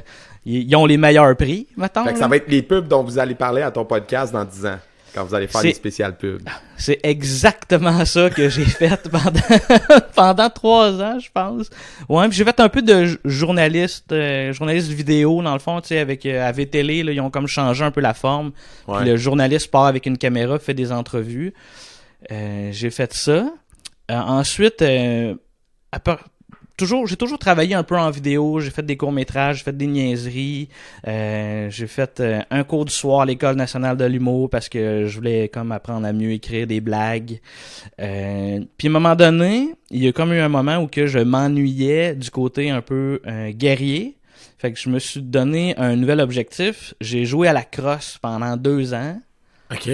ils 0.47 0.75
ont 0.77 0.87
les 0.87 0.97
meilleurs 0.97 1.37
prix, 1.37 1.67
mettons. 1.77 2.05
Fait 2.05 2.15
que 2.15 2.19
ça 2.19 2.29
va 2.29 2.37
être 2.37 2.49
les 2.49 2.63
pubs 2.63 2.89
dont 2.89 3.03
vous 3.03 3.19
allez 3.19 3.35
parler 3.35 3.61
à 3.63 3.71
ton 3.71 3.85
podcast 3.85 4.33
dans 4.33 4.45
10 4.45 4.67
ans. 4.67 4.79
Quand 5.15 5.25
vous 5.25 5.35
allez 5.35 5.47
faire 5.47 5.63
des 5.63 5.73
spéciales 5.75 6.17
pubs. 6.17 6.43
C'est 6.77 7.01
exactement 7.03 8.05
ça 8.05 8.31
que 8.31 8.49
j'ai 8.49 8.65
fait 8.67 9.09
pendant 9.11 9.31
pendant 10.15 10.51
trois 10.51 10.93
ans, 11.03 11.19
je 11.19 11.29
pense. 11.33 11.71
Ouais, 12.09 12.29
puis 12.29 12.37
j'ai 12.37 12.45
fait 12.45 12.61
un 12.61 12.69
peu 12.69 12.83
de 12.83 13.19
journaliste, 13.25 14.13
euh, 14.13 14.53
journaliste 14.53 14.89
vidéo 14.89 15.43
dans 15.43 15.55
le 15.55 15.59
fond, 15.59 15.81
tu 15.81 15.89
sais, 15.89 15.99
avec 15.99 16.25
euh, 16.27 16.53
Télé, 16.71 17.03
là, 17.03 17.13
ils 17.13 17.21
ont 17.21 17.31
comme 17.31 17.47
changé 17.47 17.85
un 17.85 17.91
peu 17.91 18.01
la 18.01 18.15
forme. 18.15 18.53
Ouais. 18.87 18.99
Puis 18.99 19.09
le 19.09 19.17
journaliste 19.17 19.71
part 19.71 19.87
avec 19.87 20.07
une 20.07 20.19
caméra, 20.19 20.59
fait 20.59 20.75
des 20.75 20.93
entrevues. 20.93 21.55
Euh, 22.31 22.71
j'ai 22.73 22.91
fait 22.91 23.13
ça. 23.15 23.51
Euh, 24.11 24.15
ensuite, 24.15 24.83
euh, 24.83 25.35
à 25.93 26.01
part- 26.01 26.25
toujours, 26.79 27.07
j'ai 27.07 27.17
toujours 27.17 27.39
travaillé 27.39 27.75
un 27.75 27.83
peu 27.83 27.99
en 27.99 28.11
vidéo. 28.11 28.61
J'ai 28.61 28.71
fait 28.71 28.83
des 28.83 28.97
courts 28.97 29.13
métrages, 29.13 29.59
j'ai 29.59 29.65
fait 29.65 29.77
des 29.77 29.87
niaiseries. 29.87 30.69
Euh, 31.07 31.69
j'ai 31.71 31.87
fait 31.87 32.21
euh, 32.21 32.41
un 32.51 32.65
cours 32.65 32.87
du 32.87 32.93
soir 32.93 33.23
à 33.23 33.27
l'école 33.27 33.57
nationale 33.57 33.99
de 33.99 34.05
l'humour 34.07 34.49
parce 34.49 34.71
que 34.71 35.05
je 35.07 35.15
voulais 35.17 35.49
comme 35.49 35.73
apprendre 35.73 36.07
à 36.07 36.13
mieux 36.15 36.33
écrire 36.33 36.67
des 36.67 36.81
blagues. 36.81 37.41
Euh, 38.01 38.61
puis 38.79 38.89
à 38.89 38.91
un 38.91 38.93
moment 38.93 39.17
donné, 39.17 39.75
il 39.91 40.03
y 40.03 40.09
a 40.09 40.13
comme 40.13 40.33
eu 40.33 40.39
un 40.39 40.49
moment 40.49 40.79
où 40.79 40.87
que 40.87 41.07
je 41.07 41.19
m'ennuyais 41.19 42.15
du 42.15 42.31
côté 42.31 42.71
un 42.71 42.81
peu 42.81 43.21
euh, 43.27 43.51
guerrier. 43.51 44.17
Fait 44.57 44.73
que 44.73 44.79
je 44.79 44.89
me 44.89 44.99
suis 44.99 45.21
donné 45.21 45.77
un 45.77 45.97
nouvel 45.97 46.21
objectif. 46.21 46.95
J'ai 47.01 47.25
joué 47.25 47.49
à 47.49 47.53
la 47.53 47.65
crosse 47.65 48.19
pendant 48.23 48.57
deux 48.57 48.95
ans. 48.95 49.21
OK. 49.71 49.91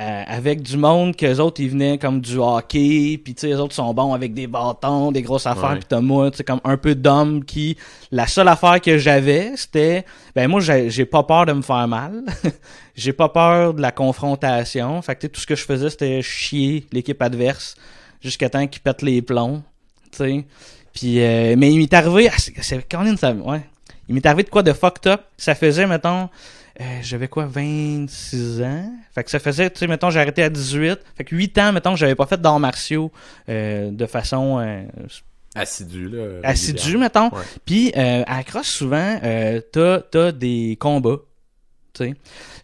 Euh, 0.00 0.22
avec 0.28 0.62
du 0.62 0.76
monde 0.76 1.16
que 1.16 1.26
les 1.26 1.40
autres 1.40 1.60
ils 1.60 1.70
venaient 1.70 1.98
comme 1.98 2.20
du 2.20 2.36
hockey 2.36 3.18
puis 3.18 3.34
tu 3.34 3.40
sais 3.40 3.46
les 3.48 3.56
autres 3.56 3.74
sont 3.74 3.92
bons 3.92 4.14
avec 4.14 4.32
des 4.32 4.46
bâtons 4.46 5.10
des 5.10 5.22
grosses 5.22 5.48
affaires 5.48 5.72
puis 5.72 5.86
t'as 5.88 6.00
moi 6.00 6.30
tu 6.30 6.44
comme 6.44 6.60
un 6.62 6.76
peu 6.76 6.94
d'homme 6.94 7.44
qui 7.44 7.76
la 8.12 8.28
seule 8.28 8.46
affaire 8.46 8.80
que 8.80 8.96
j'avais 8.96 9.56
c'était 9.56 10.04
ben 10.36 10.46
moi 10.46 10.60
j'ai 10.60 11.04
pas 11.04 11.24
peur 11.24 11.46
de 11.46 11.52
me 11.52 11.62
faire 11.62 11.88
mal. 11.88 12.22
J'ai 12.94 13.12
pas 13.12 13.28
peur 13.28 13.74
de 13.74 13.82
la 13.82 13.90
confrontation. 13.90 15.02
Fait 15.02 15.16
que 15.16 15.26
tout 15.26 15.40
ce 15.40 15.46
que 15.48 15.56
je 15.56 15.64
faisais 15.64 15.90
c'était 15.90 16.22
chier 16.22 16.86
l'équipe 16.92 17.20
adverse 17.20 17.74
jusqu'à 18.20 18.48
temps 18.48 18.68
qu'ils 18.68 18.82
pètent 18.82 19.02
les 19.02 19.20
plombs 19.20 19.64
tu 20.12 20.18
sais. 20.18 20.44
Puis 20.92 21.20
euh, 21.20 21.56
mais 21.58 21.72
il 21.72 21.78
m'est 21.78 21.92
arrivé 21.92 22.30
ah, 22.32 22.36
c'est 22.38 22.88
Colin, 22.88 23.16
ça 23.16 23.32
ouais. 23.32 23.62
Il 24.08 24.14
m'est 24.14 24.24
arrivé 24.24 24.44
de 24.44 24.48
quoi 24.48 24.62
de 24.62 24.72
fucked 24.72 25.10
up. 25.10 25.22
Ça 25.36 25.56
faisait 25.56 25.88
mettons 25.88 26.28
euh, 26.80 26.84
j'avais 27.02 27.28
quoi, 27.28 27.46
26 27.46 28.62
ans? 28.62 28.92
Fait 29.14 29.24
que 29.24 29.30
ça 29.30 29.38
faisait, 29.38 29.70
tu 29.70 29.78
sais, 29.78 29.86
mettons, 29.86 30.10
j'ai 30.10 30.20
arrêté 30.20 30.42
à 30.42 30.50
18. 30.50 30.98
Fait 31.16 31.24
que 31.24 31.34
8 31.34 31.58
ans, 31.58 31.72
mettons, 31.72 31.92
que 31.92 31.98
j'avais 31.98 32.14
pas 32.14 32.26
fait 32.26 32.40
d'arts 32.40 32.60
martiaux 32.60 33.10
euh, 33.48 33.90
de 33.90 34.06
façon 34.06 34.58
euh, 34.60 34.82
Assidu, 35.54 36.08
là. 36.08 36.40
assidue, 36.44 36.78
régulière. 36.78 37.00
mettons. 37.00 37.36
Ouais. 37.36 37.42
Puis, 37.64 37.92
euh, 37.96 38.22
à 38.26 38.42
souvent, 38.62 39.18
euh, 39.22 39.60
t'as, 39.72 40.00
t'as 40.00 40.32
des 40.32 40.76
combats, 40.78 41.18
tu 41.94 42.04
sais. 42.04 42.14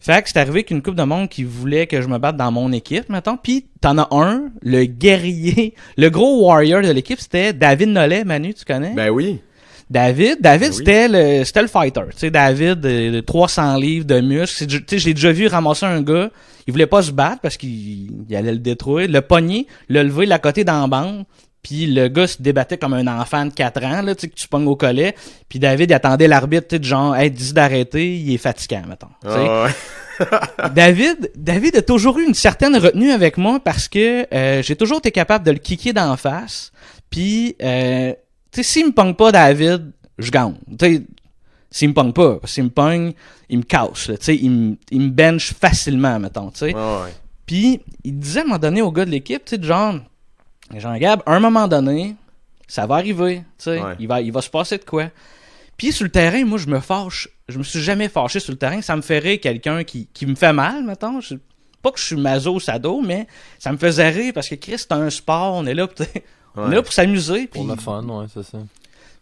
Fait 0.00 0.22
que 0.22 0.28
c'est 0.28 0.38
arrivé 0.38 0.64
qu'une 0.64 0.82
couple 0.82 0.98
de 0.98 1.02
monde 1.02 1.28
qui 1.28 1.44
voulait 1.44 1.86
que 1.86 2.02
je 2.02 2.08
me 2.08 2.18
batte 2.18 2.36
dans 2.36 2.52
mon 2.52 2.70
équipe, 2.72 3.08
mettons. 3.08 3.36
Puis, 3.36 3.66
t'en 3.80 3.98
as 3.98 4.08
un, 4.12 4.50
le 4.62 4.84
guerrier, 4.84 5.74
le 5.96 6.08
gros 6.10 6.46
warrior 6.46 6.82
de 6.82 6.90
l'équipe, 6.90 7.18
c'était 7.18 7.52
David 7.52 7.88
Nollet, 7.88 8.24
Manu, 8.24 8.54
tu 8.54 8.64
connais? 8.64 8.92
Ben 8.92 9.08
oui. 9.10 9.40
David, 9.90 10.38
David 10.40 10.68
oui. 10.70 10.74
c'était 10.74 11.08
le 11.08 11.44
c'était 11.44 11.62
le 11.62 11.68
fighter, 11.68 12.02
tu 12.10 12.18
sais 12.18 12.30
David 12.30 12.84
euh, 12.84 13.12
de 13.12 13.20
300 13.20 13.76
livres 13.76 14.06
de 14.06 14.20
muscles, 14.20 14.66
tu 14.66 14.82
sais 14.86 14.98
je 14.98 15.06
l'ai 15.06 15.14
déjà 15.14 15.32
vu 15.32 15.46
ramasser 15.46 15.86
un 15.86 16.00
gars, 16.00 16.30
il 16.66 16.72
voulait 16.72 16.86
pas 16.86 17.02
se 17.02 17.12
battre 17.12 17.40
parce 17.42 17.56
qu'il 17.56 18.24
il 18.28 18.36
allait 18.36 18.52
le 18.52 18.58
détruire, 18.58 19.08
le 19.08 19.20
pogner, 19.20 19.66
le 19.88 20.02
lever, 20.02 20.26
la 20.26 20.38
côté 20.38 20.64
dans 20.64 20.80
la 20.80 20.86
bande, 20.86 21.24
puis 21.62 21.86
le 21.86 22.08
gars 22.08 22.26
se 22.26 22.40
débattait 22.40 22.78
comme 22.78 22.94
un 22.94 23.06
enfant 23.06 23.44
de 23.46 23.52
4 23.52 23.84
ans 23.84 24.02
là, 24.02 24.14
tu 24.14 24.22
sais 24.22 24.28
que 24.28 24.34
tu 24.34 24.48
pognes 24.48 24.66
au 24.66 24.76
collet, 24.76 25.14
puis 25.48 25.58
David 25.58 25.90
il 25.90 25.94
attendait 25.94 26.28
l'arbitre, 26.28 26.68
tu 26.68 26.76
sais 26.76 26.82
genre 26.82 27.14
hey, 27.14 27.30
dis 27.30 27.52
d'arrêter, 27.52 28.16
il 28.16 28.32
est 28.32 28.38
fatigant 28.38 28.82
mettons. 28.88 29.08
ouais. 29.24 29.70
David, 30.74 31.30
David 31.34 31.76
a 31.76 31.82
toujours 31.82 32.18
eu 32.18 32.24
une 32.24 32.34
certaine 32.34 32.76
retenue 32.76 33.10
avec 33.10 33.36
moi 33.36 33.60
parce 33.60 33.88
que 33.88 34.26
euh, 34.32 34.62
j'ai 34.62 34.76
toujours 34.76 34.98
été 34.98 35.10
capable 35.10 35.44
de 35.44 35.50
le 35.50 35.58
kicker 35.58 35.92
d'en 35.92 36.16
face. 36.16 36.72
Puis, 37.10 37.56
euh, 37.62 38.12
tu 38.54 38.62
sais, 38.62 38.62
s'il 38.62 38.86
me 38.86 38.92
pogne 38.92 39.14
pas 39.14 39.32
David, 39.32 39.90
je 40.18 40.30
gagne. 40.30 40.54
Tu 40.78 40.86
sais, 40.86 41.02
s'il 41.70 41.88
me 41.88 41.94
pogne 41.94 42.12
pas, 42.12 42.38
s'il 42.44 42.64
me 42.64 42.68
pogne, 42.70 43.12
il 43.48 43.58
me 43.58 43.62
casse. 43.64 44.06
Tu 44.06 44.16
sais, 44.20 44.36
il 44.36 44.50
me, 44.50 44.76
il 44.90 45.00
me 45.00 45.08
bench 45.08 45.52
facilement, 45.52 46.18
mettons. 46.20 46.50
Tu 46.50 46.58
sais. 46.58 46.74
Ouais, 46.74 46.80
ouais. 46.80 47.14
Puis, 47.46 47.80
il 48.04 48.18
disait 48.18 48.40
à 48.40 48.42
un 48.42 48.46
moment 48.46 48.58
donné 48.58 48.80
au 48.80 48.90
gars 48.92 49.04
de 49.04 49.10
l'équipe, 49.10 49.44
tu 49.44 49.56
sais, 49.56 49.62
genre, 49.62 49.96
Jean-Gab, 50.74 51.22
à 51.26 51.34
un 51.34 51.40
moment 51.40 51.68
donné, 51.68 52.16
ça 52.66 52.86
va 52.86 52.94
arriver, 52.96 53.38
tu 53.58 53.64
sais, 53.64 53.80
Ouais. 53.82 53.94
il, 53.98 54.08
va, 54.08 54.20
il 54.22 54.32
va 54.32 54.40
se 54.40 54.48
passer 54.50 54.78
de 54.78 54.84
quoi. 54.84 55.10
Puis 55.76 55.92
sur 55.92 56.04
le 56.04 56.10
terrain, 56.10 56.44
moi, 56.44 56.56
je 56.58 56.68
me 56.68 56.78
fâche. 56.80 57.28
Je 57.48 57.58
me 57.58 57.62
suis 57.64 57.80
jamais 57.82 58.08
fâché 58.08 58.38
sur 58.40 58.52
le 58.52 58.58
terrain. 58.58 58.80
Ça 58.80 58.96
me 58.96 59.02
ferait 59.02 59.38
quelqu'un 59.38 59.84
qui, 59.84 60.06
qui 60.14 60.24
me 60.24 60.34
fait 60.36 60.52
mal, 60.52 60.84
mettons. 60.84 61.20
Je- 61.20 61.34
pas 61.82 61.90
que 61.90 61.98
je 62.00 62.04
suis 62.06 62.16
maso 62.16 62.58
sado, 62.60 63.02
mais 63.02 63.26
ça 63.58 63.70
me 63.72 63.76
faisait 63.76 64.08
rire 64.08 64.32
parce 64.32 64.48
que 64.48 64.54
Chris, 64.54 64.76
c'est 64.78 64.92
un 64.92 65.10
sport. 65.10 65.52
On 65.54 65.66
est 65.66 65.74
là, 65.74 65.86
on 66.56 66.70
est 66.70 66.74
là 66.76 66.82
pour 66.82 66.92
s'amuser. 66.92 67.46
Pour 67.46 67.64
le 67.66 67.76
fun, 67.76 68.02
ouais, 68.04 68.26
c'est 68.32 68.42
ça. 68.44 68.58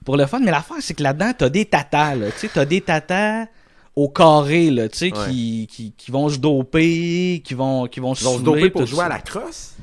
pour 0.04 0.16
le 0.16 0.26
fun. 0.26 0.40
Mais 0.40 0.50
l'affaire, 0.50 0.76
c'est 0.80 0.94
que 0.94 1.02
là-dedans, 1.02 1.32
t'as 1.36 1.48
des 1.48 1.64
tatas, 1.64 2.14
là. 2.14 2.26
Tu 2.32 2.38
sais, 2.38 2.50
t'as 2.52 2.64
des 2.64 2.80
tatas 2.80 3.46
au 3.94 4.08
carré, 4.08 4.70
là, 4.70 4.88
tu 4.88 4.98
sais, 4.98 5.12
Ouais. 5.12 5.30
qui, 5.30 5.68
qui, 5.70 5.92
qui 5.96 6.10
vont 6.10 6.28
se 6.28 6.38
doper, 6.38 7.42
qui 7.44 7.54
vont, 7.54 7.86
qui 7.86 8.00
vont 8.00 8.14
Ils 8.14 8.24
vont 8.24 8.38
se 8.38 8.42
doper 8.42 8.70
pour 8.70 8.86
jouer 8.86 8.98
ça. 9.00 9.04
à 9.06 9.08
la 9.10 9.18
crosse? 9.20 9.74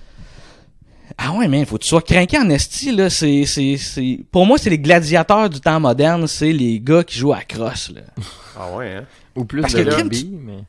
Ah 1.17 1.31
ouais, 1.33 1.47
mais 1.47 1.65
faut 1.65 1.77
que 1.77 1.83
tu 1.83 1.89
sois 1.89 2.01
craqué 2.01 2.37
en 2.37 2.49
esti, 2.49 2.91
là. 2.91 3.09
C'est, 3.09 3.45
c'est, 3.45 3.77
c'est... 3.77 4.19
Pour 4.31 4.45
moi, 4.45 4.57
c'est 4.57 4.69
les 4.69 4.79
gladiateurs 4.79 5.49
du 5.49 5.59
temps 5.59 5.79
moderne, 5.79 6.27
c'est 6.27 6.53
les 6.53 6.79
gars 6.79 7.03
qui 7.03 7.17
jouent 7.17 7.33
à 7.33 7.37
la 7.39 7.43
crosse, 7.43 7.91
là. 7.93 8.01
Ah 8.57 8.75
ouais, 8.75 8.95
hein? 8.95 9.05
Ou 9.35 9.43
plus 9.45 9.61
Parce 9.61 9.73
de 9.73 9.83
que 9.83 9.89
rugby, 9.89 10.37
mais... 10.41 10.63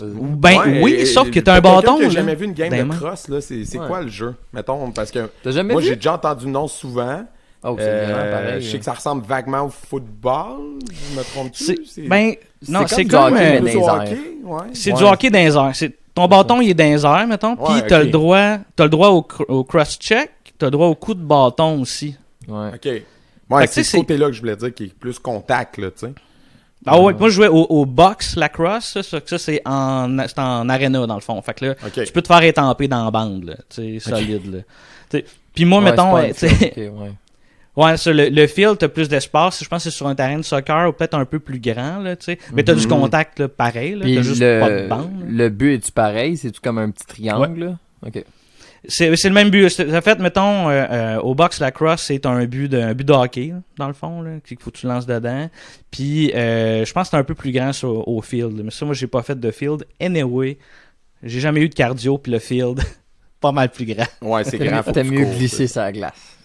Euh, 0.00 0.14
Ou 0.18 0.36
Ben 0.36 0.58
Ouais, 0.58 0.80
oui, 0.82 0.92
et- 0.92 1.06
sauf 1.06 1.30
que 1.30 1.40
t'as 1.40 1.56
un 1.56 1.60
bâton, 1.60 1.98
là. 1.98 2.08
jamais 2.08 2.34
vu 2.34 2.44
une 2.46 2.52
game 2.52 2.70
de 2.88 2.94
crosse, 2.94 3.28
là, 3.28 3.40
c'est 3.40 3.56
Ouais. 3.78 3.86
quoi 3.86 4.02
le 4.02 4.08
jeu? 4.08 4.34
Mettons, 4.52 4.90
parce 4.92 5.10
que 5.10 5.28
moi, 5.62 5.80
j'ai 5.82 5.96
déjà 5.96 6.14
entendu 6.14 6.46
le 6.46 6.52
nom 6.52 6.68
souvent. 6.68 7.24
Oh, 7.64 7.76
Euh, 7.78 8.32
pareil. 8.32 8.60
je 8.62 8.68
sais 8.70 8.74
hein. 8.76 8.78
que 8.80 8.84
ça 8.84 8.92
ressemble 8.94 9.24
vaguement 9.24 9.66
au 9.66 9.68
football. 9.68 10.80
Je 11.12 11.16
me 11.18 11.22
trompe-tu? 11.22 11.64
C'est, 11.86 12.02
ben, 12.08 12.34
non, 12.68 12.80
C'est 12.88 13.04
comme 13.04 13.30
du 13.32 13.38
hockey, 13.38 14.16
c'est 14.72 14.92
du 14.92 15.02
hockey 15.04 15.30
dans. 15.30 15.72
C'est, 15.72 15.92
ton 16.14 16.26
bâton, 16.26 16.60
il 16.60 16.70
est 16.70 16.74
dans 16.74 16.84
les 16.84 17.06
airs, 17.06 17.26
mettons, 17.28 17.56
puis 17.56 17.82
t'as 17.88 18.00
le 18.00 18.10
droit, 18.10 18.58
t'as 18.76 18.84
le 18.84 18.90
droit 18.90 19.08
au, 19.08 19.20
cr- 19.20 19.44
au 19.48 19.64
cross-check, 19.64 20.30
t'as 20.58 20.66
le 20.66 20.70
droit 20.72 20.88
au 20.88 20.94
coup 20.94 21.14
de 21.14 21.22
bâton 21.22 21.80
aussi. 21.80 22.16
Ouais. 22.48 22.70
OK. 22.74 22.88
Ouais, 23.50 23.66
c'est 23.66 23.82
ce 23.84 23.96
côté-là 23.96 24.26
que 24.26 24.32
je 24.32 24.40
voulais 24.40 24.56
dire, 24.56 24.74
qui 24.74 24.84
est 24.84 24.94
plus 24.98 25.18
contact, 25.18 25.78
là, 25.78 25.90
tu 25.90 26.06
sais. 26.06 26.12
Ah 26.86 27.00
ouais, 27.00 27.12
moi 27.14 27.28
je 27.28 27.34
jouais 27.34 27.48
au, 27.48 27.62
au 27.68 27.86
box 27.86 28.34
lacrosse, 28.36 28.86
ça, 28.86 29.02
ça, 29.02 29.20
ça, 29.24 29.38
c'est 29.38 29.62
en, 29.64 30.16
c'est 30.26 30.38
en 30.38 30.68
arena 30.68 31.06
dans 31.06 31.14
le 31.14 31.20
fond. 31.20 31.40
Fait 31.42 31.54
que 31.54 31.66
là, 31.66 31.74
tu 31.92 32.12
peux 32.12 32.22
te 32.22 32.26
faire 32.28 32.42
étamper 32.42 32.88
dans 32.88 33.04
la 33.04 33.10
bande, 33.10 33.44
là, 33.44 33.54
tu 33.68 34.00
sais, 34.00 34.10
solide, 34.10 34.52
là. 34.52 34.58
Tu 35.10 35.24
Puis 35.54 35.64
moi, 35.64 35.78
Ouais, 35.80 35.90
mettons, 35.90 36.16
c'est 36.34 36.46
euh, 36.46 36.50
tu 36.58 36.74
sais, 36.74 36.88
ouais. 36.88 37.12
Ouais, 37.74 37.96
ça, 37.96 38.12
le, 38.12 38.28
le 38.28 38.46
field, 38.48 38.76
t'as 38.76 38.88
plus 38.88 39.08
d'espace. 39.08 39.64
Je 39.64 39.68
pense 39.68 39.82
que 39.84 39.90
c'est 39.90 39.96
sur 39.96 40.06
un 40.06 40.14
terrain 40.14 40.36
de 40.36 40.42
soccer 40.42 40.90
ou 40.90 40.92
peut-être 40.92 41.14
un 41.14 41.24
peu 41.24 41.38
plus 41.38 41.58
grand, 41.58 42.00
là, 42.00 42.16
tu 42.16 42.26
sais. 42.26 42.38
Mais 42.52 42.62
t'as 42.64 42.74
du 42.74 42.82
Mhm. 42.82 42.88
contact, 42.90 43.38
là, 43.40 43.48
pareil, 43.48 43.94
là. 43.94 44.04
T'as 44.14 44.20
juste 44.20 44.40
pas 44.40 44.68
de 44.68 44.74
le, 44.82 44.88
bande. 44.88 45.10
là. 45.20 45.26
le 45.26 45.48
but 45.48 45.74
est-tu 45.76 45.90
pareil? 45.92 46.36
C'est-tu 46.36 46.60
comme 46.60 46.76
un 46.76 46.90
petit 46.90 47.06
triangle, 47.06 47.64
là? 47.64 47.78
Ok. 48.06 48.22
C'est, 48.88 49.14
c'est 49.16 49.28
le 49.28 49.34
même 49.34 49.50
but. 49.50 49.66
En 49.80 50.00
fait, 50.00 50.18
mettons, 50.18 50.68
euh, 50.68 50.84
euh, 50.90 51.16
au 51.20 51.34
box 51.36 51.60
lacrosse, 51.60 52.02
c'est 52.02 52.26
un 52.26 52.44
but 52.46 52.68
de, 52.68 52.78
un 52.80 52.94
but 52.94 53.06
de 53.06 53.12
hockey, 53.12 53.48
là, 53.48 53.60
dans 53.78 53.86
le 53.86 53.92
fond, 53.92 54.22
là, 54.22 54.32
qu'il 54.44 54.58
faut 54.58 54.70
que 54.72 54.78
tu 54.78 54.86
lances 54.88 55.06
dedans. 55.06 55.48
Puis, 55.92 56.32
euh, 56.34 56.84
je 56.84 56.92
pense 56.92 57.04
que 57.08 57.10
c'est 57.12 57.16
un 57.16 57.22
peu 57.24 57.34
plus 57.34 57.52
grand 57.52 57.72
sur, 57.72 58.08
au 58.08 58.20
field. 58.22 58.60
Mais 58.64 58.72
ça, 58.72 58.84
moi, 58.84 58.94
j'ai 58.94 59.06
pas 59.06 59.22
fait 59.22 59.38
de 59.38 59.50
field. 59.52 59.86
Anyway, 60.00 60.58
j'ai 61.22 61.38
jamais 61.38 61.60
eu 61.60 61.68
de 61.68 61.74
cardio, 61.74 62.18
puis 62.18 62.32
le 62.32 62.40
field, 62.40 62.80
pas 63.40 63.52
mal 63.52 63.68
plus 63.70 63.84
grand. 63.86 64.06
Ouais, 64.20 64.42
c'est 64.42 64.58
grand. 64.58 64.82
faut 64.82 64.90
T'as 64.90 65.04
mieux 65.04 65.24
cours, 65.24 65.34
glisser 65.34 65.68
sais. 65.68 65.74
sa 65.74 65.92
glace. 65.92 66.36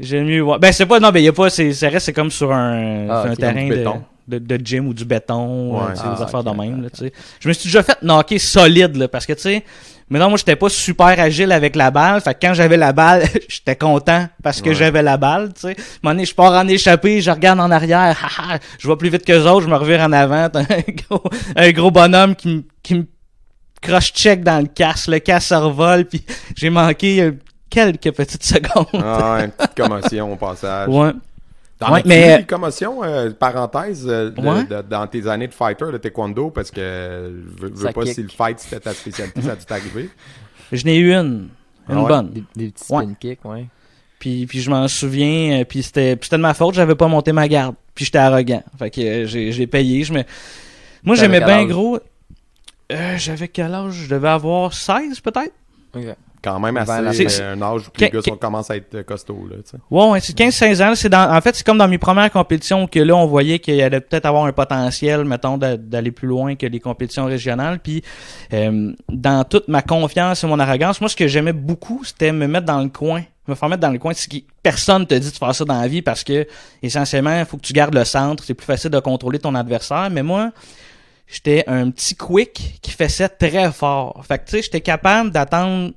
J'ai 0.00 0.22
mieux 0.22 0.40
voir. 0.40 0.58
Ben, 0.58 0.72
c'est 0.72 0.86
pas, 0.86 0.98
non, 0.98 1.10
ben, 1.10 1.22
y 1.22 1.28
a 1.28 1.32
pas, 1.34 1.50
c'est, 1.50 1.74
ça 1.74 1.90
reste, 1.90 2.06
c'est 2.06 2.12
comme 2.14 2.30
sur 2.30 2.50
un, 2.52 3.06
Ah, 3.10 3.24
un 3.28 3.34
terrain 3.36 3.68
de, 3.68 4.38
de, 4.38 4.38
de 4.56 4.64
gym 4.66 4.88
ou 4.88 4.94
du 4.94 5.04
béton, 5.04 5.74
Ouais. 5.76 5.82
euh, 5.82 5.90
tu 5.90 5.96
sais, 5.96 6.02
Ah, 6.06 6.14
des 6.16 6.22
affaires 6.22 6.42
de 6.42 6.50
même, 6.50 6.82
là, 6.82 6.88
tu 6.90 7.00
sais. 7.04 7.12
Je 7.38 7.48
me 7.48 7.52
suis 7.52 7.68
déjà 7.68 7.82
fait 7.82 7.98
knocker 8.02 8.38
solide, 8.38 8.96
là, 8.96 9.08
parce 9.08 9.26
que, 9.26 9.34
tu 9.34 9.42
sais, 9.42 9.64
maintenant, 10.08 10.28
moi, 10.28 10.38
j'étais 10.38 10.56
pas 10.56 10.68
super 10.68 11.06
agile 11.18 11.52
avec 11.52 11.76
la 11.76 11.90
balle, 11.90 12.20
fait 12.20 12.34
que 12.34 12.46
quand 12.46 12.54
j'avais 12.54 12.76
la 12.76 12.92
balle, 12.92 13.24
j'étais 13.48 13.76
content 13.76 14.28
parce 14.42 14.60
que 14.62 14.70
Ouais. 14.70 14.74
j'avais 14.74 15.02
la 15.02 15.16
balle, 15.16 15.52
tu 15.54 15.60
sais. 15.62 15.76
Donné, 16.02 16.24
je 16.24 16.34
pars 16.34 16.52
en 16.52 16.66
échappée, 16.68 17.20
je 17.20 17.30
regarde 17.30 17.60
en 17.60 17.70
arrière, 17.70 18.16
haha, 18.22 18.58
je 18.78 18.86
vois 18.86 18.98
plus 18.98 19.08
vite 19.10 19.24
que 19.24 19.32
les 19.32 19.46
autres, 19.46 19.62
je 19.62 19.68
me 19.68 19.76
revire 19.76 20.00
en 20.00 20.12
avant, 20.12 20.48
t'as 20.50 20.60
un 20.60 20.64
gros, 21.08 21.22
un 21.56 21.70
gros 21.72 21.90
bonhomme 21.90 22.34
qui 22.36 22.48
me, 22.48 22.62
qui 22.82 22.94
me 22.94 23.06
croche-check 23.80 24.42
dans 24.44 24.60
le 24.60 24.66
casse, 24.68 25.08
le 25.08 25.18
casse 25.18 25.46
se 25.46 25.54
revole, 25.54 26.04
puis 26.04 26.24
j'ai 26.56 26.70
manqué 26.70 27.32
quelques 27.68 28.12
petites 28.12 28.44
secondes. 28.44 28.86
Ah, 29.02 29.38
une 29.44 29.50
petite 29.50 29.74
commotion 29.74 30.32
au 30.32 30.36
passage. 30.36 30.88
Ouais. 30.88 31.10
T'en 31.86 31.92
Ouais, 31.94 32.02
mais- 32.06 32.34
eu 32.34 32.38
des 32.38 32.46
commotions, 32.46 33.02
euh, 33.04 33.30
parenthèse, 33.30 34.06
euh, 34.08 34.30
de- 34.30 34.40
Ouais. 34.40 34.64
de- 34.64 34.82
dans 34.82 35.06
tes 35.06 35.26
années 35.26 35.48
de 35.48 35.54
fighter 35.54 35.86
de 35.92 35.98
taekwondo, 35.98 36.50
parce 36.50 36.70
que 36.70 36.80
je 36.80 37.62
veux, 37.62 37.70
veux 37.74 37.92
pas 37.92 38.02
kick. 38.04 38.14
si 38.14 38.22
le 38.22 38.28
fight 38.28 38.58
c'était 38.58 38.80
ta 38.80 38.92
spécialité, 38.92 39.42
ça 39.42 39.52
a 39.52 39.56
dû 39.56 39.64
t'arriver? 39.64 40.08
Je 40.72 40.84
n'ai 40.84 40.96
eu 40.98 41.12
une. 41.12 41.48
Une 41.88 41.96
Ah 41.96 42.02
ouais? 42.02 42.08
bonne. 42.08 42.30
Des, 42.30 42.44
des 42.56 42.70
petits 42.70 42.92
Ouais. 42.92 43.04
spin 43.04 43.14
kicks, 43.20 43.44
ouais. 43.44 43.66
Puis, 44.18 44.46
puis 44.46 44.60
je 44.60 44.70
m'en 44.70 44.86
souviens, 44.86 45.60
euh, 45.60 45.64
puis 45.64 45.82
c'était 45.82 46.14
de 46.16 46.36
ma 46.36 46.54
faute, 46.54 46.74
j'avais 46.76 46.94
pas 46.94 47.08
monté 47.08 47.32
ma 47.32 47.48
garde. 47.48 47.74
Puis 47.94 48.04
j'étais 48.04 48.18
arrogant. 48.18 48.62
Fait 48.78 48.88
que 48.90 49.00
euh, 49.00 49.26
j'ai 49.26 49.66
payé. 49.66 50.04
Je 50.04 50.12
me... 50.14 50.22
Moi, 51.02 51.16
j'aimais 51.16 51.40
bien 51.40 51.64
gros. 51.66 51.98
Euh, 52.92 53.14
j'avais 53.18 53.48
quel 53.48 53.74
âge? 53.74 53.94
Je 53.94 54.08
devais 54.08 54.28
avoir 54.28 54.72
16 54.72 55.18
peut-être? 55.20 55.52
Quand 56.42 56.58
même 56.58 56.76
assez, 56.76 56.90
euh, 57.40 57.54
un 57.54 57.62
âge 57.62 57.82
où 57.88 57.90
les 57.98 58.10
gars 58.10 58.20
sont- 58.22 58.36
commencent 58.36 58.70
à 58.70 58.76
être 58.76 59.02
costauds, 59.02 59.46
là, 59.48 59.56
tu 59.64 59.70
sais. 59.70 59.76
Ouais, 59.90 60.08
ouais, 60.10 60.20
c'est 60.20 60.36
15-16 60.36 60.82
ans. 60.82 60.88
là, 60.90 60.96
C'est 60.96 61.08
dans, 61.08 61.32
en 61.32 61.40
fait, 61.40 61.54
c'est 61.54 61.64
comme 61.64 61.78
dans 61.78 61.86
mes 61.88 61.98
premières 61.98 62.30
compétitions 62.32 62.86
que 62.88 62.98
là, 62.98 63.14
on 63.14 63.26
voyait 63.26 63.58
qu'il 63.60 63.80
allait 63.80 64.00
peut-être 64.00 64.26
avoir 64.26 64.44
un 64.46 64.52
potentiel, 64.52 65.24
mettons, 65.24 65.56
d'a- 65.56 65.76
d'aller 65.76 66.10
plus 66.10 66.26
loin 66.28 66.56
que 66.56 66.66
les 66.66 66.80
compétitions 66.80 67.26
régionales. 67.26 67.78
Puis, 67.78 68.02
euh, 68.52 68.92
dans 69.08 69.44
toute 69.44 69.68
ma 69.68 69.82
confiance 69.82 70.42
et 70.42 70.46
mon 70.48 70.58
arrogance, 70.58 71.00
moi, 71.00 71.08
ce 71.08 71.16
que 71.16 71.28
j'aimais 71.28 71.52
beaucoup, 71.52 72.02
c'était 72.04 72.32
me 72.32 72.46
mettre 72.48 72.66
dans 72.66 72.80
le 72.80 72.88
coin. 72.88 73.22
Me 73.48 73.54
faire 73.54 73.68
mettre 73.68 73.82
dans 73.82 73.90
le 73.90 73.98
coin. 73.98 74.12
Ce 74.12 74.26
qui, 74.28 74.44
personne 74.62 75.06
te 75.06 75.14
dit 75.14 75.30
de 75.30 75.36
faire 75.36 75.54
ça 75.54 75.64
dans 75.64 75.80
la 75.80 75.88
vie 75.88 76.02
parce 76.02 76.22
que, 76.24 76.46
essentiellement, 76.82 77.38
il 77.38 77.44
faut 77.44 77.56
que 77.56 77.62
tu 77.66 77.72
gardes 77.72 77.94
le 77.94 78.04
centre. 78.04 78.42
C'est 78.44 78.54
plus 78.54 78.64
facile 78.66 78.90
de 78.90 79.00
contrôler 79.00 79.38
ton 79.40 79.54
adversaire. 79.54 80.08
Mais 80.10 80.22
moi, 80.22 80.50
j'étais 81.26 81.64
un 81.66 81.90
petit 81.90 82.14
quick 82.14 82.78
qui 82.82 82.90
faisait 82.92 83.28
très 83.28 83.70
fort. 83.72 84.22
Fait 84.26 84.38
que, 84.38 84.44
tu 84.44 84.50
sais, 84.56 84.62
j'étais 84.62 84.80
capable 84.80 85.30
d'attendre 85.30 85.92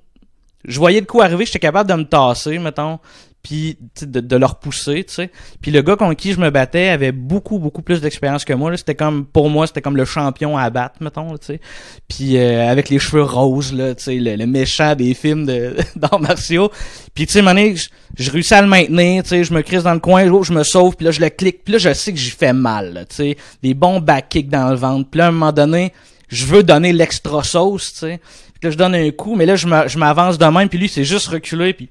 je 0.67 0.79
voyais 0.79 0.99
le 0.99 1.05
coup 1.05 1.21
arriver, 1.21 1.45
j'étais 1.45 1.59
capable 1.59 1.89
de 1.89 1.95
me 1.95 2.03
tasser, 2.03 2.59
mettons, 2.59 2.99
puis 3.45 3.77
de, 4.01 4.21
de 4.21 4.35
le 4.37 4.45
repousser, 4.47 5.03
tu 5.03 5.13
sais. 5.13 5.31
Puis 5.61 5.69
le 5.69 5.83
gars 5.83 5.95
contre 5.95 6.15
qui 6.15 6.33
je 6.33 6.39
me 6.39 6.49
battais 6.49 6.87
avait 6.87 7.11
beaucoup, 7.11 7.59
beaucoup 7.59 7.83
plus 7.83 8.01
d'expérience 8.01 8.43
que 8.43 8.53
moi. 8.53 8.75
C'était 8.75 8.95
comme, 8.95 9.23
pour 9.23 9.51
moi, 9.51 9.67
c'était 9.67 9.83
comme 9.83 9.97
le 9.97 10.05
champion 10.05 10.57
à 10.57 10.67
battre, 10.71 10.95
mettons, 10.99 11.37
tu 11.37 11.45
sais. 11.45 11.61
Puis 12.07 12.37
euh, 12.37 12.67
avec 12.67 12.89
les 12.89 12.97
cheveux 12.97 13.21
roses, 13.21 13.71
là, 13.71 13.93
tu 13.93 14.03
sais, 14.03 14.15
le, 14.15 14.35
le 14.35 14.47
méchant 14.47 14.95
des 14.95 15.13
films 15.13 15.45
d'arts 15.95 16.19
martiaux. 16.19 16.71
Puis 17.13 17.27
tu 17.27 17.33
sais, 17.33 17.43
donné, 17.43 17.75
je, 17.75 17.89
je 18.17 18.31
réussis 18.31 18.55
à 18.55 18.63
le 18.63 18.67
maintenir, 18.67 19.21
tu 19.21 19.29
sais, 19.29 19.43
je 19.43 19.53
me 19.53 19.61
crise 19.61 19.83
dans 19.83 19.93
le 19.93 19.99
coin, 19.99 20.27
oh, 20.31 20.41
je 20.41 20.51
me 20.51 20.63
sauve, 20.63 20.95
puis 20.95 21.05
là, 21.05 21.11
je 21.11 21.21
le 21.21 21.29
clique, 21.29 21.63
puis 21.63 21.73
là, 21.73 21.77
je 21.77 21.93
sais 21.93 22.11
que 22.11 22.17
j'y 22.17 22.31
fais 22.31 22.53
mal, 22.53 23.05
tu 23.09 23.15
sais. 23.15 23.37
Des 23.61 23.75
bons 23.75 23.99
back 23.99 24.29
kicks 24.29 24.49
dans 24.49 24.69
le 24.69 24.75
ventre. 24.75 25.07
Puis 25.11 25.19
là, 25.19 25.25
à 25.25 25.27
un 25.27 25.31
moment 25.31 25.51
donné, 25.51 25.93
je 26.29 26.45
veux 26.45 26.63
donner 26.63 26.93
l'extra 26.93 27.43
sauce, 27.43 27.93
tu 27.93 27.99
sais. 27.99 28.19
Puis 28.65 28.71
là, 28.71 28.71
je 28.71 28.77
donne 28.77 28.95
un 28.95 29.11
coup, 29.11 29.35
mais 29.35 29.45
là, 29.45 29.55
je 29.55 29.97
m'avance 29.99 30.39
de 30.39 30.45
même, 30.45 30.69
puis 30.69 30.79
lui, 30.79 30.89
c'est 30.89 31.03
juste 31.03 31.27
reculé, 31.27 31.73
puis 31.73 31.87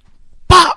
PAH! 0.49 0.75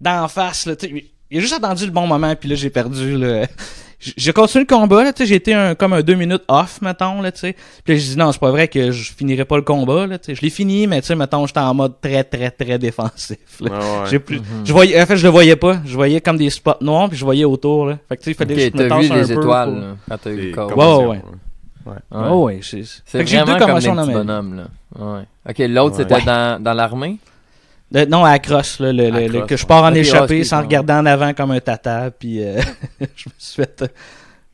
D'en 0.00 0.28
face, 0.28 0.64
là, 0.64 0.76
tu 0.76 0.86
sais. 0.88 1.04
Il 1.30 1.38
a 1.38 1.40
juste 1.42 1.52
attendu 1.52 1.84
le 1.84 1.90
bon 1.90 2.06
moment, 2.06 2.34
puis 2.36 2.48
là, 2.48 2.54
j'ai 2.54 2.70
perdu, 2.70 3.18
là. 3.18 3.46
J- 4.00 4.14
J'ai 4.16 4.32
continué 4.32 4.64
le 4.68 4.74
combat, 4.74 5.04
là, 5.04 5.12
tu 5.12 5.22
sais, 5.22 5.26
j'ai 5.28 5.34
été 5.34 5.52
un, 5.52 5.74
comme 5.74 5.92
un 5.92 6.00
deux 6.02 6.14
minutes 6.14 6.42
off, 6.48 6.80
mettons, 6.80 7.20
là, 7.20 7.32
tu 7.32 7.40
sais. 7.40 7.52
Puis 7.84 7.92
là, 7.94 8.00
j'ai 8.00 8.08
dit, 8.12 8.16
non, 8.16 8.32
c'est 8.32 8.38
pas 8.40 8.50
vrai 8.50 8.68
que 8.68 8.90
je 8.92 9.12
finirai 9.12 9.44
pas 9.44 9.56
le 9.56 9.62
combat, 9.62 10.06
là, 10.06 10.18
tu 10.18 10.26
sais. 10.26 10.34
Je 10.36 10.40
l'ai 10.40 10.48
fini, 10.50 10.86
mais 10.86 11.00
tu 11.02 11.08
sais, 11.08 11.14
mettons, 11.16 11.46
j'étais 11.46 11.60
en 11.60 11.74
mode 11.74 12.00
très, 12.00 12.24
très, 12.24 12.50
très 12.50 12.78
défensif, 12.78 13.38
là. 13.60 13.70
Ah 13.74 13.78
ouais. 14.04 14.10
J'ai 14.10 14.18
plus, 14.20 14.40
je 14.64 14.72
voyais, 14.72 15.02
en 15.02 15.04
fait, 15.06 15.16
je 15.18 15.24
le 15.24 15.30
voyais 15.30 15.56
pas. 15.56 15.80
Je 15.84 15.94
voyais 15.94 16.20
comme 16.22 16.38
des 16.38 16.48
spots 16.50 16.78
noirs, 16.80 17.08
puis 17.10 17.18
je 17.18 17.24
voyais 17.26 17.44
autour, 17.44 17.86
là. 17.86 17.98
Fait 18.08 18.16
que, 18.16 18.22
tu 18.22 18.24
sais, 18.24 18.30
il 18.30 18.34
fallait 18.34 18.54
Ok, 18.54 18.72
que 18.72 18.78
je 18.78 18.82
me 18.84 18.88
t'as 18.88 18.96
vu 19.00 19.08
tasse 19.08 19.16
un 19.18 19.20
les 19.22 19.34
peu 19.34 19.40
étoiles, 19.42 19.70
pour- 19.70 19.80
là, 19.80 19.96
quand 20.08 20.18
t'as 20.18 20.30
eu 20.30 20.36
Des 20.36 20.42
le 20.48 20.54
corps. 20.54 20.70
commotions, 20.70 21.10
ouais. 21.10 21.16
ouais. 21.16 21.22
Ouais. 21.86 21.96
Oh, 22.30 22.44
ouais, 22.44 22.60
c'est, 22.62 22.80
vraiment 23.22 23.44
deux 23.52 23.58
comme 23.58 23.78
des 23.78 23.88
petits 23.88 24.12
bonhommes, 24.12 24.56
là. 24.56 24.64
Ouais. 24.98 25.22
Ok, 25.48 25.58
l'autre, 25.68 25.98
Ouais. 25.98 26.06
c'était 26.08 26.24
dans, 26.24 26.62
dans 26.62 26.72
l'armée? 26.72 27.18
Le- 27.92 28.06
non, 28.06 28.24
à 28.24 28.32
la 28.32 28.38
crosse, 28.38 28.80
là, 28.80 28.92
le, 28.92 29.04
À 29.14 29.20
le- 29.20 29.28
crosse, 29.28 29.46
que 29.48 29.56
je 29.56 29.62
ouais. 29.62 29.68
pars 29.68 29.84
en 29.84 29.90
Ok, 29.90 29.96
échappée 29.96 30.44
sans 30.44 30.58
ouais. 30.58 30.64
regarder 30.64 30.92
en 30.94 31.04
avant 31.06 31.34
comme 31.34 31.50
un 31.50 31.60
tata, 31.60 32.10
puis 32.10 32.42
euh, 32.42 32.60
je 33.00 33.28
me 33.28 33.32
suis 33.38 33.54
fait, 33.62 33.82
euh, 33.82 33.86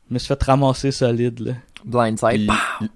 je 0.09 0.13
me 0.13 0.19
suis 0.19 0.27
fait 0.27 0.43
ramasser 0.43 0.91
solide, 0.91 1.39
là. 1.39 1.53
Blindside. 1.85 2.49
Puis- 2.79 2.89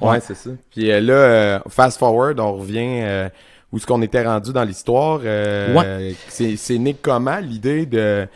ouais, 0.00 0.20
c'est 0.20 0.36
ça. 0.36 0.50
Puis 0.70 0.90
euh, 0.90 1.00
là, 1.00 1.12
euh, 1.12 1.58
fast 1.68 1.98
forward, 1.98 2.38
on 2.40 2.52
revient 2.54 3.00
euh, 3.02 3.28
où 3.72 3.76
est-ce 3.78 3.86
qu'on 3.86 4.00
était 4.02 4.22
rendu 4.24 4.52
dans 4.52 4.64
l'histoire. 4.64 5.20
Euh, 5.24 6.12
C'est 6.28 6.56
c'est 6.56 6.78
né 6.78 6.94
comment 7.00 7.38
l'idée 7.38 7.84
de, 7.84 8.26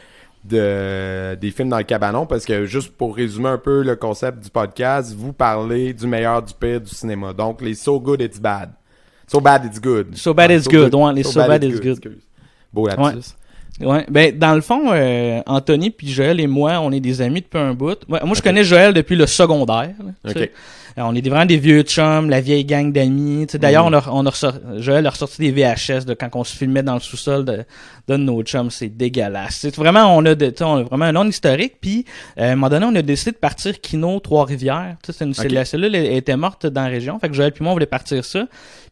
de 0.49 1.35
des 1.35 1.51
films 1.51 1.69
dans 1.69 1.79
le 1.79 1.85
cabanon? 1.85 2.27
Parce 2.27 2.45
que 2.45 2.65
juste 2.65 2.97
pour 2.97 3.17
résumer 3.17 3.49
un 3.49 3.59
peu 3.59 3.83
le 3.83 3.97
concept 3.97 4.43
du 4.43 4.51
podcast, 4.51 5.15
vous 5.17 5.33
parlez 5.33 5.93
du 5.93 6.07
meilleur, 6.07 6.43
du 6.43 6.55
pire 6.55 6.81
du 6.81 6.95
cinéma. 6.95 7.33
Donc 7.33 7.61
les 7.61 7.75
So 7.75 8.01
Good 8.01 8.23
It's 8.23 8.41
Bad. 8.41 8.71
So 9.27 9.41
Bad 9.41 9.65
It's 9.65 9.81
Good. 9.81 10.17
So 10.17 10.33
Bad 10.35 10.51
It's 10.51 10.69
Good, 10.69 10.95
les 11.15 11.23
So 11.25 11.41
Bad 11.47 11.65
It's 11.65 11.81
Good. 11.81 12.21
Beau 12.73 12.87
lapsus. 12.87 13.35
Ouais, 13.81 14.07
ben 14.09 14.37
dans 14.39 14.55
le 14.55 14.63
fond, 14.63 14.85
euh, 14.91 15.41
Anthony 15.47 15.91
puis 15.91 16.09
Joël 16.09 16.41
et 16.41 16.47
moi, 16.47 16.81
on 16.81 16.93
est 16.93 17.01
des 17.01 17.21
amis 17.21 17.43
depuis 17.43 17.59
un 17.59 17.75
bout. 17.75 17.99
Ouais, 18.09 18.21
moi, 18.25 18.35
je 18.35 18.41
connais 18.41 18.65
Joël 18.65 18.95
depuis 18.95 19.17
le 19.17 19.27
secondaire. 19.27 19.93
là. 20.25 20.33
Euh, 20.99 21.03
on 21.03 21.15
est 21.15 21.29
vraiment 21.29 21.45
des 21.45 21.59
vieux 21.59 21.83
chums, 21.83 22.31
la 22.31 22.41
vieille 22.41 22.65
gang 22.65 22.91
d'amis. 22.91 23.45
D'ailleurs, 23.53 23.85
Mhm. 23.91 23.95
on 23.95 23.99
a, 23.99 24.11
on 24.13 24.25
a 24.27 24.31
ressor- 24.31 24.81
Joël 24.81 25.07
a 25.07 25.11
ressorti 25.11 25.43
des 25.43 25.51
VHS 25.53 26.07
de 26.07 26.15
quand 26.15 26.31
on 26.37 26.43
se 26.43 26.57
filmait 26.57 26.83
dans 26.83 26.95
le 26.95 27.01
sous-sol 27.01 27.45
de, 27.45 27.65
de 28.09 28.17
nos 28.17 28.43
chums. 28.43 28.71
C'est 28.71 28.89
dégueulasse. 28.89 29.57
C'est 29.61 29.77
vraiment, 29.77 30.17
on 30.17 30.25
a, 30.25 30.35
de, 30.35 30.55
on 30.63 30.77
a 30.77 30.83
vraiment 30.85 31.05
un 31.05 31.13
nom 31.13 31.27
historique. 31.29 31.75
Puis, 31.83 32.07
euh, 32.39 32.45
à 32.49 32.53
un 32.53 32.55
moment 32.55 32.71
donné, 32.71 32.87
on 32.87 32.95
a 32.95 33.03
décidé 33.03 33.33
de 33.33 33.37
partir 33.37 33.79
Kino 33.79 34.19
Trois-Rivières. 34.21 34.97
Une- 35.21 35.35
c'est- 35.35 35.45
Ok. 35.45 35.53
La 35.53 35.67
cellule 35.67 35.95
elle 35.95 36.15
était 36.17 36.37
morte 36.39 36.67
dans 36.67 36.85
la 36.85 36.89
région. 36.89 37.19
Fait 37.19 37.29
que 37.29 37.35
Joël 37.35 37.53
puis 37.53 37.63
moi, 37.63 37.73
on 37.73 37.75
voulait 37.75 37.85
partir 37.85 38.25
ça. 38.25 38.47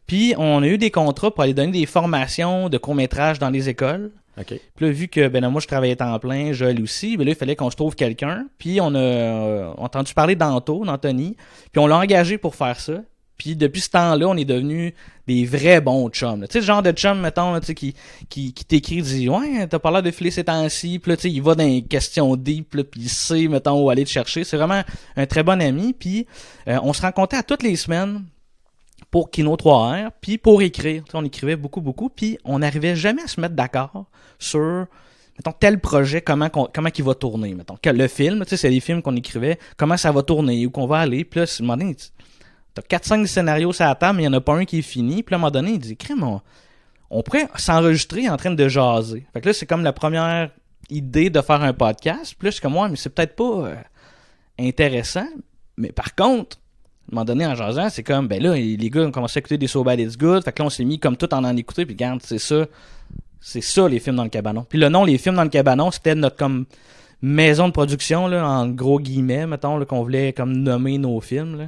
Puis, 0.07 0.33
on 0.37 0.61
a 0.61 0.67
eu 0.67 0.77
des 0.77 0.91
contrats 0.91 1.31
pour 1.31 1.43
aller 1.43 1.53
donner 1.53 1.71
des 1.71 1.85
formations 1.85 2.69
de 2.69 2.77
court-métrage 2.77 3.39
dans 3.39 3.49
les 3.49 3.69
écoles. 3.69 4.11
OK. 4.37 4.47
Puis 4.47 4.85
là, 4.85 4.91
vu 4.91 5.07
que 5.07 5.27
ben, 5.27 5.47
moi, 5.49 5.61
je 5.61 5.67
travaillais 5.67 5.95
temps 5.95 6.17
plein, 6.19 6.51
Joël 6.51 6.81
aussi, 6.81 7.15
ben 7.17 7.25
là, 7.25 7.31
il 7.31 7.37
fallait 7.37 7.55
qu'on 7.55 7.69
se 7.69 7.75
trouve 7.75 7.95
quelqu'un. 7.95 8.47
Puis 8.57 8.79
on 8.81 8.93
a 8.93 8.99
euh, 8.99 9.71
entendu 9.77 10.13
parler 10.13 10.35
d'Anto, 10.35 10.83
d'Anthony. 10.83 11.37
Puis 11.71 11.79
on 11.79 11.87
l'a 11.87 11.97
engagé 11.97 12.37
pour 12.37 12.55
faire 12.55 12.79
ça. 12.79 13.01
Puis 13.37 13.55
depuis 13.55 13.81
ce 13.81 13.89
temps-là, 13.89 14.27
on 14.27 14.37
est 14.37 14.45
devenus 14.45 14.93
des 15.27 15.45
vrais 15.45 15.81
bons 15.81 16.09
chums. 16.09 16.45
Tu 16.47 16.53
sais, 16.53 16.59
le 16.59 16.65
genre 16.65 16.81
de 16.81 16.91
chum, 16.91 17.19
mettons, 17.19 17.53
là, 17.53 17.59
tu 17.59 17.67
sais, 17.67 17.75
qui, 17.75 17.93
qui, 18.29 18.53
qui 18.53 18.65
t'écrit, 18.65 19.01
dit 19.01 19.27
Ouais, 19.27 19.67
t'as 19.67 19.79
pas 19.79 19.91
l'air 19.91 20.03
de 20.03 20.11
filer 20.11 20.31
ces 20.31 20.45
temps-ci. 20.45 20.99
Puis 20.99 21.11
là, 21.11 21.17
tu 21.17 21.23
sais, 21.23 21.31
il 21.31 21.41
va 21.41 21.55
dans 21.55 21.65
les 21.65 21.81
questions 21.81 22.35
deep, 22.35 22.75
là, 22.75 22.83
puis 22.83 23.01
il 23.01 23.09
sait, 23.09 23.47
mettons, 23.47 23.81
où 23.83 23.89
aller 23.89 24.05
te 24.05 24.09
chercher. 24.09 24.43
C'est 24.43 24.57
vraiment 24.57 24.81
un 25.17 25.25
très 25.25 25.43
bon 25.43 25.61
ami. 25.61 25.93
Puis 25.93 26.27
euh, 26.67 26.79
on 26.83 26.93
se 26.93 27.01
rencontrait 27.01 27.39
à 27.39 27.43
toutes 27.43 27.63
les 27.63 27.75
semaines 27.75 28.23
pour 29.11 29.31
Kino 29.31 29.55
3R, 29.55 30.09
puis 30.21 30.37
pour 30.37 30.61
écrire. 30.61 31.03
On 31.13 31.23
écrivait 31.23 31.55
beaucoup, 31.55 31.81
beaucoup, 31.81 32.09
puis 32.09 32.37
on 32.43 32.59
n'arrivait 32.59 32.95
jamais 32.95 33.23
à 33.23 33.27
se 33.27 33.39
mettre 33.39 33.55
d'accord 33.55 34.05
sur 34.39 34.87
mettons 35.37 35.51
tel 35.51 35.79
projet 35.79 36.21
comment 36.21 36.49
comment 36.49 36.89
il 36.97 37.03
va 37.03 37.13
tourner 37.13 37.53
mettons 37.53 37.77
le 37.83 38.07
film 38.07 38.43
tu 38.43 38.49
sais 38.51 38.57
c'est 38.57 38.69
des 38.69 38.79
films 38.79 39.01
qu'on 39.01 39.15
écrivait 39.15 39.59
comment 39.77 39.97
ça 39.97 40.11
va 40.11 40.23
tourner 40.23 40.65
où 40.65 40.71
qu'on 40.71 40.87
va 40.87 40.99
aller 40.99 41.25
puis 41.25 41.41
là 41.41 41.45
c'est 41.45 41.61
un 41.61 41.65
moment 41.65 41.77
donné, 41.77 41.95
t'as 42.73 42.81
4 42.81 43.05
5 43.05 43.27
scénarios 43.27 43.73
sur 43.73 43.85
la 43.85 43.95
table 43.95 44.17
mais 44.17 44.23
il 44.23 44.25
y 44.25 44.29
en 44.29 44.33
a 44.33 44.41
pas 44.41 44.53
un 44.53 44.65
qui 44.65 44.79
est 44.79 44.83
fini 44.83 45.23
puis 45.23 45.35
à 45.35 45.37
un 45.37 45.39
moment 45.39 45.51
donné 45.51 45.71
il 45.71 45.79
dit 45.79 45.97
crème 45.97 46.39
on, 47.09 47.23
pourrait 47.23 47.47
s'enregistrer 47.55 48.29
en 48.29 48.37
train 48.37 48.51
de 48.51 48.67
jaser 48.67 49.27
fait 49.33 49.41
que 49.41 49.47
là 49.47 49.53
c'est 49.53 49.65
comme 49.65 49.83
la 49.83 49.93
première 49.93 50.51
idée 50.89 51.29
de 51.29 51.41
faire 51.41 51.61
un 51.61 51.73
podcast 51.73 52.35
puis 52.37 52.49
là 52.49 52.51
je 52.51 52.89
mais 52.89 52.95
c'est 52.95 53.13
peut-être 53.13 53.35
pas 53.35 53.67
euh, 53.67 53.75
intéressant 54.57 55.27
mais 55.77 55.91
par 55.91 56.15
contre 56.15 56.57
à 56.57 56.64
un 57.11 57.15
moment 57.15 57.25
donné, 57.25 57.45
en 57.45 57.55
jasant, 57.55 57.89
c'est 57.89 58.03
comme, 58.03 58.27
ben 58.27 58.41
là, 58.41 58.55
les 58.55 58.89
gars 58.89 59.01
ont 59.01 59.11
commencé 59.11 59.37
à 59.37 59.39
écouter 59.39 59.57
des 59.57 59.67
So 59.67 59.83
Bad 59.83 59.99
It's 59.99 60.17
Good. 60.17 60.43
Fait 60.43 60.51
que 60.51 60.61
là, 60.61 60.65
on 60.65 60.69
s'est 60.69 60.85
mis 60.85 60.99
comme 60.99 61.17
tout 61.17 61.31
en 61.33 61.43
en 61.43 61.55
écouter. 61.55 61.85
Puis 61.85 61.93
regarde, 61.93 62.21
c'est 62.23 62.39
ça. 62.39 62.65
C'est 63.39 63.61
ça, 63.61 63.87
les 63.87 63.99
films 63.99 64.15
dans 64.15 64.23
le 64.23 64.29
cabanon. 64.29 64.65
Puis 64.67 64.79
le 64.79 64.89
nom, 64.89 65.03
les 65.05 65.19
films 65.19 65.35
dans 65.35 65.43
le 65.43 65.49
cabanon, 65.49 65.91
c'était 65.91 66.15
notre 66.15 66.35
comme 66.35 66.65
maison 67.21 67.67
de 67.67 67.73
production, 67.73 68.27
là, 68.27 68.47
en 68.47 68.67
gros 68.67 68.99
guillemets, 68.99 69.45
mettons, 69.45 69.83
qu'on 69.85 70.01
voulait 70.01 70.33
comme 70.33 70.53
nommer 70.57 70.97
nos 70.97 71.21
films. 71.21 71.57
Là. 71.59 71.67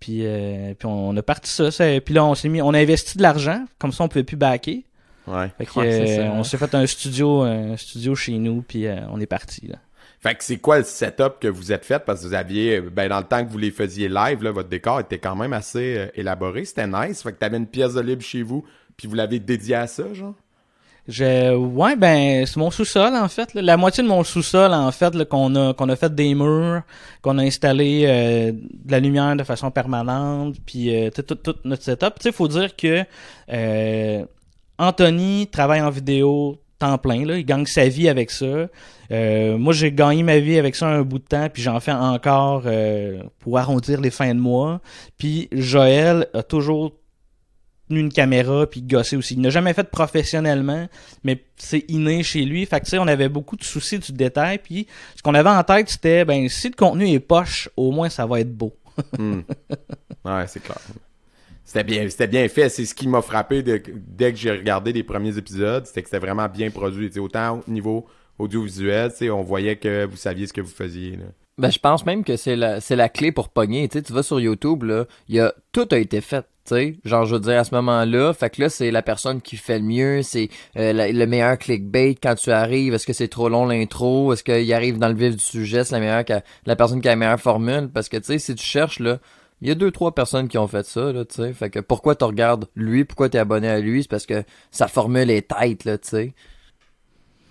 Puis, 0.00 0.26
euh, 0.26 0.74
puis 0.76 0.86
on 0.86 1.16
a 1.16 1.22
parti 1.22 1.48
ça, 1.48 1.70
ça. 1.70 1.84
Puis 2.04 2.14
là, 2.14 2.24
on 2.24 2.34
s'est 2.34 2.48
mis, 2.48 2.60
on 2.60 2.74
a 2.74 2.78
investi 2.80 3.18
de 3.18 3.22
l'argent. 3.22 3.64
Comme 3.78 3.92
ça, 3.92 4.02
on 4.02 4.08
pouvait 4.08 4.24
plus 4.24 4.36
backer. 4.36 4.82
Ouais. 5.28 5.48
Fait 5.56 5.66
que, 5.66 5.78
Ouais, 5.78 5.92
c'est 5.92 6.18
euh, 6.18 6.26
ça. 6.26 6.32
on 6.34 6.42
s'est 6.42 6.56
fait 6.56 6.74
un 6.74 6.86
studio, 6.86 7.42
un 7.42 7.76
studio 7.76 8.16
chez 8.16 8.32
nous. 8.38 8.62
Puis 8.66 8.86
euh, 8.86 8.96
on 9.12 9.20
est 9.20 9.26
parti. 9.26 9.68
Là. 9.68 9.76
Fait 10.22 10.36
que 10.36 10.44
c'est 10.44 10.58
quoi 10.58 10.78
le 10.78 10.84
setup 10.84 11.40
que 11.40 11.48
vous 11.48 11.72
êtes 11.72 11.84
fait? 11.84 11.98
Parce 11.98 12.22
que 12.22 12.28
vous 12.28 12.34
aviez, 12.34 12.80
ben 12.80 13.08
dans 13.08 13.18
le 13.18 13.24
temps 13.24 13.44
que 13.44 13.50
vous 13.50 13.58
les 13.58 13.72
faisiez 13.72 14.08
live, 14.08 14.44
là, 14.44 14.52
votre 14.52 14.68
décor 14.68 15.00
était 15.00 15.18
quand 15.18 15.34
même 15.34 15.52
assez 15.52 15.96
euh, 15.98 16.06
élaboré. 16.14 16.64
C'était 16.64 16.86
nice. 16.86 17.22
Fait 17.22 17.32
que 17.32 17.38
t'avais 17.38 17.56
une 17.56 17.66
pièce 17.66 17.94
de 17.94 18.00
libre 18.00 18.22
chez 18.22 18.42
vous, 18.42 18.64
puis 18.96 19.08
vous 19.08 19.16
l'avez 19.16 19.40
dédié 19.40 19.74
à 19.74 19.88
ça, 19.88 20.14
genre? 20.14 20.34
Je, 21.08 21.56
ouais, 21.56 21.96
ben, 21.96 22.46
c'est 22.46 22.58
mon 22.58 22.70
sous-sol, 22.70 23.16
en 23.16 23.26
fait. 23.26 23.52
là. 23.54 23.62
La 23.62 23.76
moitié 23.76 24.04
de 24.04 24.08
mon 24.08 24.22
sous-sol, 24.22 24.72
en 24.72 24.92
fait, 24.92 25.24
qu'on 25.24 25.56
a, 25.56 25.74
qu'on 25.74 25.88
a 25.88 25.96
fait 25.96 26.14
des 26.14 26.32
murs, 26.36 26.82
qu'on 27.22 27.38
a 27.38 27.42
installé 27.42 28.04
euh, 28.06 28.52
de 28.52 28.92
la 28.92 29.00
lumière 29.00 29.34
de 29.34 29.42
façon 29.42 29.72
permanente, 29.72 30.54
puis 30.64 30.94
euh, 30.94 31.10
tout, 31.10 31.34
tout 31.34 31.56
notre 31.64 31.82
setup. 31.82 32.14
Tu 32.20 32.22
sais, 32.22 32.32
faut 32.32 32.46
dire 32.46 32.76
que 32.76 33.02
euh, 33.52 34.24
Anthony 34.78 35.48
travaille 35.50 35.80
en 35.80 35.90
vidéo 35.90 36.60
temps 36.82 36.98
plein, 36.98 37.24
là. 37.24 37.36
Il 37.38 37.44
gagne 37.44 37.66
sa 37.66 37.88
vie 37.88 38.08
avec 38.08 38.30
ça. 38.30 38.66
Euh, 39.10 39.56
moi, 39.56 39.72
j'ai 39.72 39.92
gagné 39.92 40.22
ma 40.22 40.38
vie 40.38 40.58
avec 40.58 40.74
ça 40.74 40.88
un 40.88 41.02
bout 41.02 41.18
de 41.18 41.24
temps, 41.24 41.48
puis 41.48 41.62
j'en 41.62 41.78
fais 41.80 41.92
encore 41.92 42.64
euh, 42.66 43.22
pour 43.38 43.58
arrondir 43.58 44.00
les 44.00 44.10
fins 44.10 44.34
de 44.34 44.40
mois. 44.40 44.80
Puis 45.16 45.48
Joël 45.52 46.26
a 46.34 46.42
toujours 46.42 46.92
tenu 47.88 48.00
une 48.00 48.12
caméra 48.12 48.66
puis 48.66 48.82
gossé 48.82 49.16
aussi. 49.16 49.34
Il 49.34 49.40
n'a 49.40 49.50
jamais 49.50 49.74
fait 49.74 49.88
professionnellement, 49.90 50.88
mais 51.22 51.44
c'est 51.56 51.84
inné 51.88 52.22
chez 52.22 52.44
lui. 52.44 52.66
Fait 52.66 52.80
que 52.80 52.84
tu 52.84 52.90
sais, 52.90 52.98
on 52.98 53.06
avait 53.06 53.28
beaucoup 53.28 53.56
de 53.56 53.64
soucis 53.64 53.98
du 53.98 54.12
détail. 54.12 54.58
Puis 54.58 54.86
ce 55.16 55.22
qu'on 55.22 55.34
avait 55.34 55.50
en 55.50 55.62
tête, 55.62 55.88
c'était 55.88 56.24
ben 56.24 56.48
si 56.48 56.68
le 56.68 56.74
contenu 56.74 57.08
est 57.08 57.20
poche, 57.20 57.68
au 57.76 57.92
moins 57.92 58.08
ça 58.08 58.26
va 58.26 58.40
être 58.40 58.52
beau. 58.52 58.72
Hmm. 59.18 59.40
Ouais, 60.24 60.44
c'est 60.46 60.62
clair. 60.62 60.78
C'était 61.72 61.84
bien, 61.84 62.06
c'était 62.10 62.26
bien 62.26 62.46
fait. 62.48 62.68
C'est 62.68 62.84
ce 62.84 62.94
qui 62.94 63.08
m'a 63.08 63.22
frappé 63.22 63.62
de- 63.62 63.80
dès 63.94 64.30
que 64.30 64.38
j'ai 64.38 64.50
regardé 64.50 64.92
les 64.92 65.02
premiers 65.02 65.38
épisodes. 65.38 65.86
C'était 65.86 66.02
que 66.02 66.08
c'était 66.08 66.18
vraiment 66.18 66.46
bien 66.46 66.70
produit. 66.70 67.06
Tu 67.08 67.14
sais, 67.14 67.20
autant 67.20 67.62
au 67.66 67.70
niveau 67.70 68.04
audiovisuel, 68.38 69.10
on 69.30 69.40
voyait 69.40 69.76
que 69.76 70.04
vous 70.04 70.16
saviez 70.18 70.46
ce 70.46 70.52
que 70.52 70.60
vous 70.60 70.70
faisiez. 70.70 71.12
là. 71.12 71.24
Ben, 71.56 71.70
je 71.70 71.78
pense 71.78 72.04
même 72.04 72.24
que 72.24 72.36
c'est 72.36 72.56
la, 72.56 72.80
c'est 72.82 72.96
la 72.96 73.08
clé 73.08 73.32
pour 73.32 73.48
pogner. 73.48 73.88
Tu 73.88 73.98
sais, 73.98 74.02
tu 74.02 74.12
vas 74.12 74.22
sur 74.22 74.38
YouTube, 74.38 74.82
là, 74.82 75.06
y 75.30 75.38
a, 75.38 75.54
tout 75.72 75.88
a 75.92 75.96
été 75.98 76.20
fait. 76.20 76.42
Tu 76.66 76.74
sais, 76.74 76.96
genre, 77.06 77.24
je 77.24 77.34
veux 77.36 77.40
dire, 77.40 77.58
à 77.58 77.64
ce 77.64 77.74
moment-là, 77.74 78.34
fait 78.34 78.50
que 78.50 78.60
là, 78.62 78.68
c'est 78.68 78.90
la 78.90 79.00
personne 79.02 79.40
qui 79.40 79.56
fait 79.56 79.78
le 79.78 79.84
mieux, 79.86 80.22
c'est 80.22 80.50
euh, 80.76 80.92
le 81.12 81.26
meilleur 81.26 81.56
clickbait 81.58 82.16
quand 82.22 82.34
tu 82.34 82.50
arrives. 82.50 82.92
Est-ce 82.94 83.06
que 83.06 83.12
c'est 83.14 83.28
trop 83.28 83.48
long 83.48 83.64
l'intro? 83.66 84.32
Est-ce 84.34 84.44
qu'il 84.44 84.72
arrive 84.74 84.98
dans 84.98 85.08
le 85.08 85.14
vif 85.14 85.36
du 85.36 85.42
sujet? 85.42 85.84
C'est 85.84 85.94
la 85.94 86.00
meilleure, 86.00 86.42
la 86.66 86.76
personne 86.76 87.00
qui 87.00 87.08
a 87.08 87.12
la 87.12 87.16
meilleure 87.16 87.40
formule? 87.40 87.88
Parce 87.92 88.08
que, 88.10 88.16
tu 88.18 88.24
sais, 88.24 88.38
si 88.38 88.54
tu 88.54 88.64
cherches, 88.64 89.00
là, 89.00 89.18
il 89.62 89.68
y 89.68 89.70
a 89.70 89.76
deux, 89.76 89.92
trois 89.92 90.12
personnes 90.12 90.48
qui 90.48 90.58
ont 90.58 90.66
fait 90.66 90.84
ça, 90.84 91.12
là, 91.12 91.24
tu 91.24 91.36
sais. 91.36 91.52
Fait 91.52 91.70
que 91.70 91.78
pourquoi 91.78 92.16
tu 92.16 92.24
regardes 92.24 92.66
lui? 92.74 93.04
Pourquoi 93.04 93.28
t'es 93.28 93.38
abonné 93.38 93.68
à 93.68 93.78
lui? 93.78 94.02
C'est 94.02 94.10
parce 94.10 94.26
que 94.26 94.42
sa 94.72 94.88
formule 94.88 95.30
est 95.30 95.48
tête, 95.56 95.84
là, 95.84 95.98
tu 95.98 96.08
sais. 96.08 96.34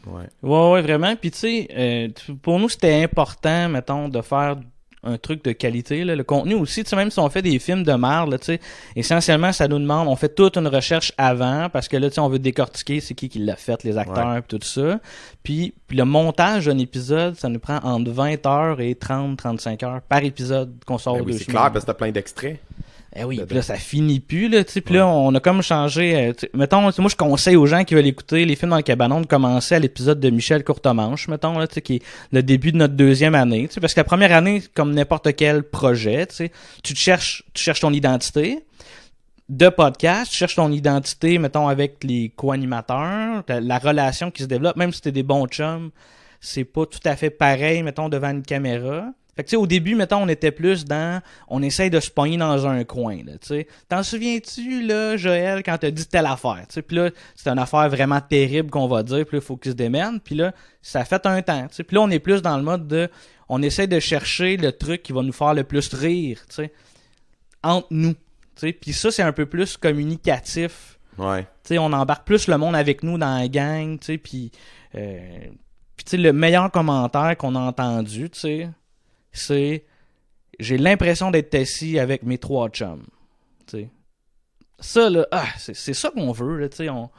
Ouais. 0.05 0.27
Ouais, 0.43 0.71
ouais, 0.73 0.81
vraiment. 0.81 1.15
Puis 1.15 1.31
tu 1.31 1.37
sais, 1.37 1.67
euh, 1.71 2.09
pour 2.41 2.59
nous, 2.59 2.67
c'était 2.67 3.01
important, 3.01 3.69
mettons, 3.69 4.09
de 4.09 4.21
faire 4.21 4.57
un 5.03 5.17
truc 5.17 5.43
de 5.43 5.51
qualité. 5.51 6.03
Là. 6.03 6.15
Le 6.15 6.23
contenu 6.23 6.53
aussi, 6.55 6.83
tu 6.83 6.89
sais, 6.89 6.95
même 6.95 7.11
si 7.11 7.19
on 7.19 7.29
fait 7.29 7.41
des 7.41 7.57
films 7.59 7.83
de 7.83 7.93
merde, 7.93 8.31
là, 8.31 8.37
tu 8.37 8.45
sais, 8.45 8.59
essentiellement, 8.95 9.51
ça 9.51 9.67
nous 9.67 9.79
demande, 9.79 10.07
on 10.07 10.15
fait 10.15 10.33
toute 10.33 10.57
une 10.57 10.67
recherche 10.67 11.11
avant, 11.17 11.69
parce 11.69 11.87
que 11.87 11.97
là, 11.97 12.09
tu 12.09 12.15
sais, 12.15 12.21
on 12.21 12.29
veut 12.29 12.39
décortiquer 12.39 12.99
c'est 12.99 13.13
qui 13.13 13.29
qui 13.29 13.39
l'a 13.39 13.55
fait, 13.55 13.83
les 13.83 13.97
acteurs, 13.97 14.41
tout 14.47 14.59
ça. 14.61 14.99
Puis, 15.43 15.73
puis 15.87 15.97
le 15.97 16.05
montage 16.05 16.67
d'un 16.67 16.77
épisode, 16.77 17.35
ça 17.35 17.49
nous 17.49 17.59
prend 17.59 17.79
entre 17.83 18.11
20 18.11 18.45
heures 18.45 18.79
et 18.79 18.93
30-35 18.93 19.85
heures 19.85 20.01
par 20.01 20.23
épisode 20.23 20.73
qu'on 20.85 20.97
sort 20.97 21.17
Ben 21.17 21.25
oui, 21.25 21.33
c'est 21.37 21.45
clair 21.45 21.71
parce 21.71 21.85
que 21.85 21.87
t'as 21.87 21.93
plein 21.95 22.11
d'extraits. 22.11 22.59
Eh 23.13 23.25
oui, 23.25 23.41
puis 23.45 23.55
là, 23.55 23.61
ça 23.61 23.75
finit 23.75 24.21
plus, 24.21 24.47
là, 24.47 24.63
tu 24.63 24.71
sais. 24.71 24.81
Puis 24.81 24.93
là, 24.93 25.05
on 25.05 25.35
a 25.35 25.39
comme 25.41 25.61
changé. 25.61 26.15
euh, 26.15 26.33
mettons, 26.53 26.79
moi, 26.81 26.91
je 26.91 27.15
conseille 27.15 27.57
aux 27.57 27.65
gens 27.65 27.83
qui 27.83 27.93
veulent 27.93 28.07
écouter 28.07 28.45
les 28.45 28.55
films 28.55 28.71
dans 28.71 28.77
le 28.77 28.83
cabanon 28.83 29.19
de 29.19 29.25
commencer 29.25 29.75
à 29.75 29.79
l'épisode 29.79 30.21
de 30.21 30.29
Michel 30.29 30.63
Courtemanche, 30.63 31.27
mettons, 31.27 31.59
là, 31.59 31.67
tu 31.67 31.75
sais, 31.75 31.81
qui 31.81 31.95
est 31.95 32.03
le 32.31 32.41
début 32.41 32.71
de 32.71 32.77
notre 32.77 32.93
deuxième 32.93 33.35
année, 33.35 33.67
tu 33.67 33.73
sais. 33.73 33.81
Parce 33.81 33.93
que 33.93 33.99
la 33.99 34.05
première 34.05 34.31
année, 34.31 34.63
comme 34.73 34.93
n'importe 34.93 35.35
quel 35.35 35.63
projet, 35.63 36.25
tu 36.27 36.35
sais, 36.35 36.51
tu 36.83 36.93
te 36.93 36.99
cherches, 36.99 37.43
tu 37.53 37.61
cherches 37.61 37.81
ton 37.81 37.91
identité 37.91 38.63
de 39.49 39.67
podcast, 39.67 40.31
tu 40.31 40.37
cherches 40.37 40.55
ton 40.55 40.71
identité, 40.71 41.37
mettons, 41.37 41.67
avec 41.67 42.05
les 42.05 42.29
co-animateurs, 42.33 43.43
la, 43.49 43.59
la 43.59 43.77
relation 43.77 44.31
qui 44.31 44.43
se 44.43 44.47
développe, 44.47 44.77
même 44.77 44.93
si 44.93 45.01
t'es 45.01 45.11
des 45.11 45.23
bons 45.23 45.47
chums, 45.47 45.91
c'est 46.39 46.63
pas 46.63 46.85
tout 46.85 46.99
à 47.03 47.17
fait 47.17 47.29
pareil, 47.29 47.83
mettons, 47.83 48.07
devant 48.07 48.29
une 48.31 48.43
caméra. 48.43 49.07
Fait 49.35 49.43
que, 49.43 49.47
tu 49.47 49.51
sais, 49.51 49.55
au 49.57 49.65
début, 49.67 49.95
mettons, 49.95 50.21
on 50.23 50.27
était 50.27 50.51
plus 50.51 50.83
dans, 50.83 51.21
on 51.47 51.61
essaye 51.63 51.89
de 51.89 51.99
se 52.01 52.11
pogner 52.11 52.35
dans 52.37 52.67
un 52.67 52.83
coin, 52.83 53.17
là, 53.23 53.33
tu 53.39 53.47
sais. 53.47 53.67
T'en 53.87 54.03
souviens-tu, 54.03 54.85
là, 54.85 55.15
Joël, 55.15 55.63
quand 55.63 55.77
t'as 55.77 55.89
dit 55.91 56.05
telle 56.05 56.25
affaire, 56.25 56.65
tu 56.67 56.73
sais, 56.75 56.81
puis 56.81 56.97
là, 56.97 57.09
c'est 57.35 57.49
une 57.49 57.59
affaire 57.59 57.87
vraiment 57.89 58.19
terrible 58.19 58.69
qu'on 58.69 58.87
va 58.87 59.03
dire, 59.03 59.25
puis 59.25 59.37
là, 59.37 59.41
il 59.41 59.45
faut 59.45 59.55
qu'il 59.55 59.71
se 59.71 59.77
démène, 59.77 60.19
puis 60.19 60.35
là, 60.35 60.53
ça 60.81 61.05
fait 61.05 61.25
un 61.25 61.41
temps, 61.41 61.67
tu 61.69 61.75
sais. 61.75 61.83
Puis 61.83 61.95
là, 61.95 62.01
on 62.01 62.09
est 62.09 62.19
plus 62.19 62.41
dans 62.41 62.57
le 62.57 62.63
mode 62.63 62.87
de, 62.87 63.09
on 63.47 63.61
essaie 63.61 63.87
de 63.87 63.99
chercher 64.01 64.57
le 64.57 64.71
truc 64.73 65.01
qui 65.03 65.13
va 65.13 65.21
nous 65.23 65.31
faire 65.33 65.53
le 65.53 65.63
plus 65.63 65.93
rire, 65.93 66.41
tu 66.49 66.55
sais, 66.55 66.73
entre 67.63 67.87
nous, 67.91 68.13
tu 68.13 68.17
sais. 68.57 68.73
Puis 68.73 68.91
ça, 68.91 69.11
c'est 69.11 69.23
un 69.23 69.31
peu 69.33 69.45
plus 69.45 69.77
communicatif, 69.77 70.97
Ouais. 71.17 71.43
tu 71.43 71.47
sais, 71.69 71.77
on 71.77 71.91
embarque 71.93 72.25
plus 72.25 72.47
le 72.47 72.57
monde 72.57 72.75
avec 72.75 73.01
nous 73.03 73.17
dans 73.17 73.37
la 73.37 73.47
gang, 73.47 73.97
tu 73.97 74.05
sais, 74.07 74.17
puis, 74.17 74.51
euh, 74.95 75.19
puis 75.95 76.03
tu 76.05 76.11
sais, 76.11 76.17
le 76.17 76.33
meilleur 76.33 76.69
commentaire 76.71 77.35
qu'on 77.37 77.55
a 77.55 77.59
entendu, 77.59 78.29
tu 78.29 78.39
sais, 78.39 78.69
c'est 79.31 79.85
j'ai 80.59 80.77
l'impression 80.77 81.31
d'être 81.31 81.55
assis 81.55 81.99
avec 81.99 82.23
mes 82.23 82.37
trois 82.37 82.69
chums, 82.69 83.05
tu. 83.67 83.87
Ça, 84.79 85.09
là, 85.09 85.27
ah, 85.31 85.47
c'est 85.57 85.93
ça 85.93 86.09
qu'on 86.09 86.31
veut, 86.31 86.57
là, 86.57 86.69
tu 86.69 86.89
on... 86.89 87.09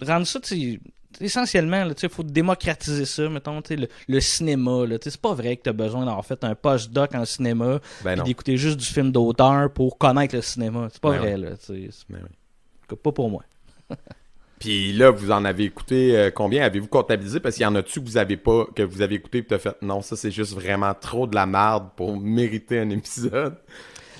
Rendre 0.00 0.24
ça, 0.26 0.38
tu 0.38 0.74
sais, 0.74 0.80
essentiellement, 1.20 1.88
tu 1.88 1.94
sais, 2.00 2.08
faut 2.08 2.22
démocratiser 2.22 3.04
ça, 3.04 3.28
mettons, 3.28 3.60
tu 3.60 3.74
le, 3.74 3.88
le 4.08 4.20
cinéma, 4.20 4.84
tu 5.00 5.10
c'est 5.10 5.20
pas 5.20 5.34
vrai 5.34 5.56
que 5.56 5.62
t'as 5.62 5.72
besoin 5.72 6.04
d'avoir 6.06 6.24
fait 6.24 6.42
un 6.44 6.54
post-doc 6.54 7.14
en 7.14 7.24
cinéma, 7.24 7.80
Ben 8.04 8.16
non. 8.16 8.24
d'écouter 8.24 8.56
juste 8.56 8.78
du 8.78 8.86
film 8.86 9.10
d'auteur 9.10 9.72
pour 9.72 9.98
connaître 9.98 10.36
le 10.36 10.42
cinéma. 10.42 10.88
C'est 10.92 11.02
pas 11.02 11.10
Ben 11.10 11.18
vrai, 11.18 11.34
oui. 11.34 11.40
là, 11.40 11.56
tu 11.56 11.72
oui. 11.72 12.96
Pas 13.02 13.12
pour 13.12 13.30
moi. 13.30 13.42
Puis 14.62 14.92
là, 14.92 15.10
vous 15.10 15.30
en 15.32 15.44
avez 15.44 15.64
écouté 15.64 16.16
euh, 16.16 16.30
combien? 16.30 16.62
Avez-vous 16.64 16.86
comptabilisé? 16.86 17.40
Parce 17.40 17.56
qu'il 17.56 17.64
y 17.64 17.66
en 17.66 17.74
a-tu 17.74 18.00
que 18.00 18.04
vous 18.06 18.16
avez 18.16 18.36
pas, 18.36 18.66
que 18.76 18.82
vous 18.84 19.02
avez 19.02 19.16
écouté 19.16 19.38
et 19.38 19.44
t'as 19.44 19.58
fait 19.58 19.74
non, 19.82 20.02
ça 20.02 20.14
c'est 20.14 20.30
juste 20.30 20.54
vraiment 20.54 20.94
trop 20.94 21.26
de 21.26 21.34
la 21.34 21.46
merde 21.46 21.88
pour 21.96 22.16
mériter 22.16 22.78
un 22.78 22.90
épisode? 22.90 23.56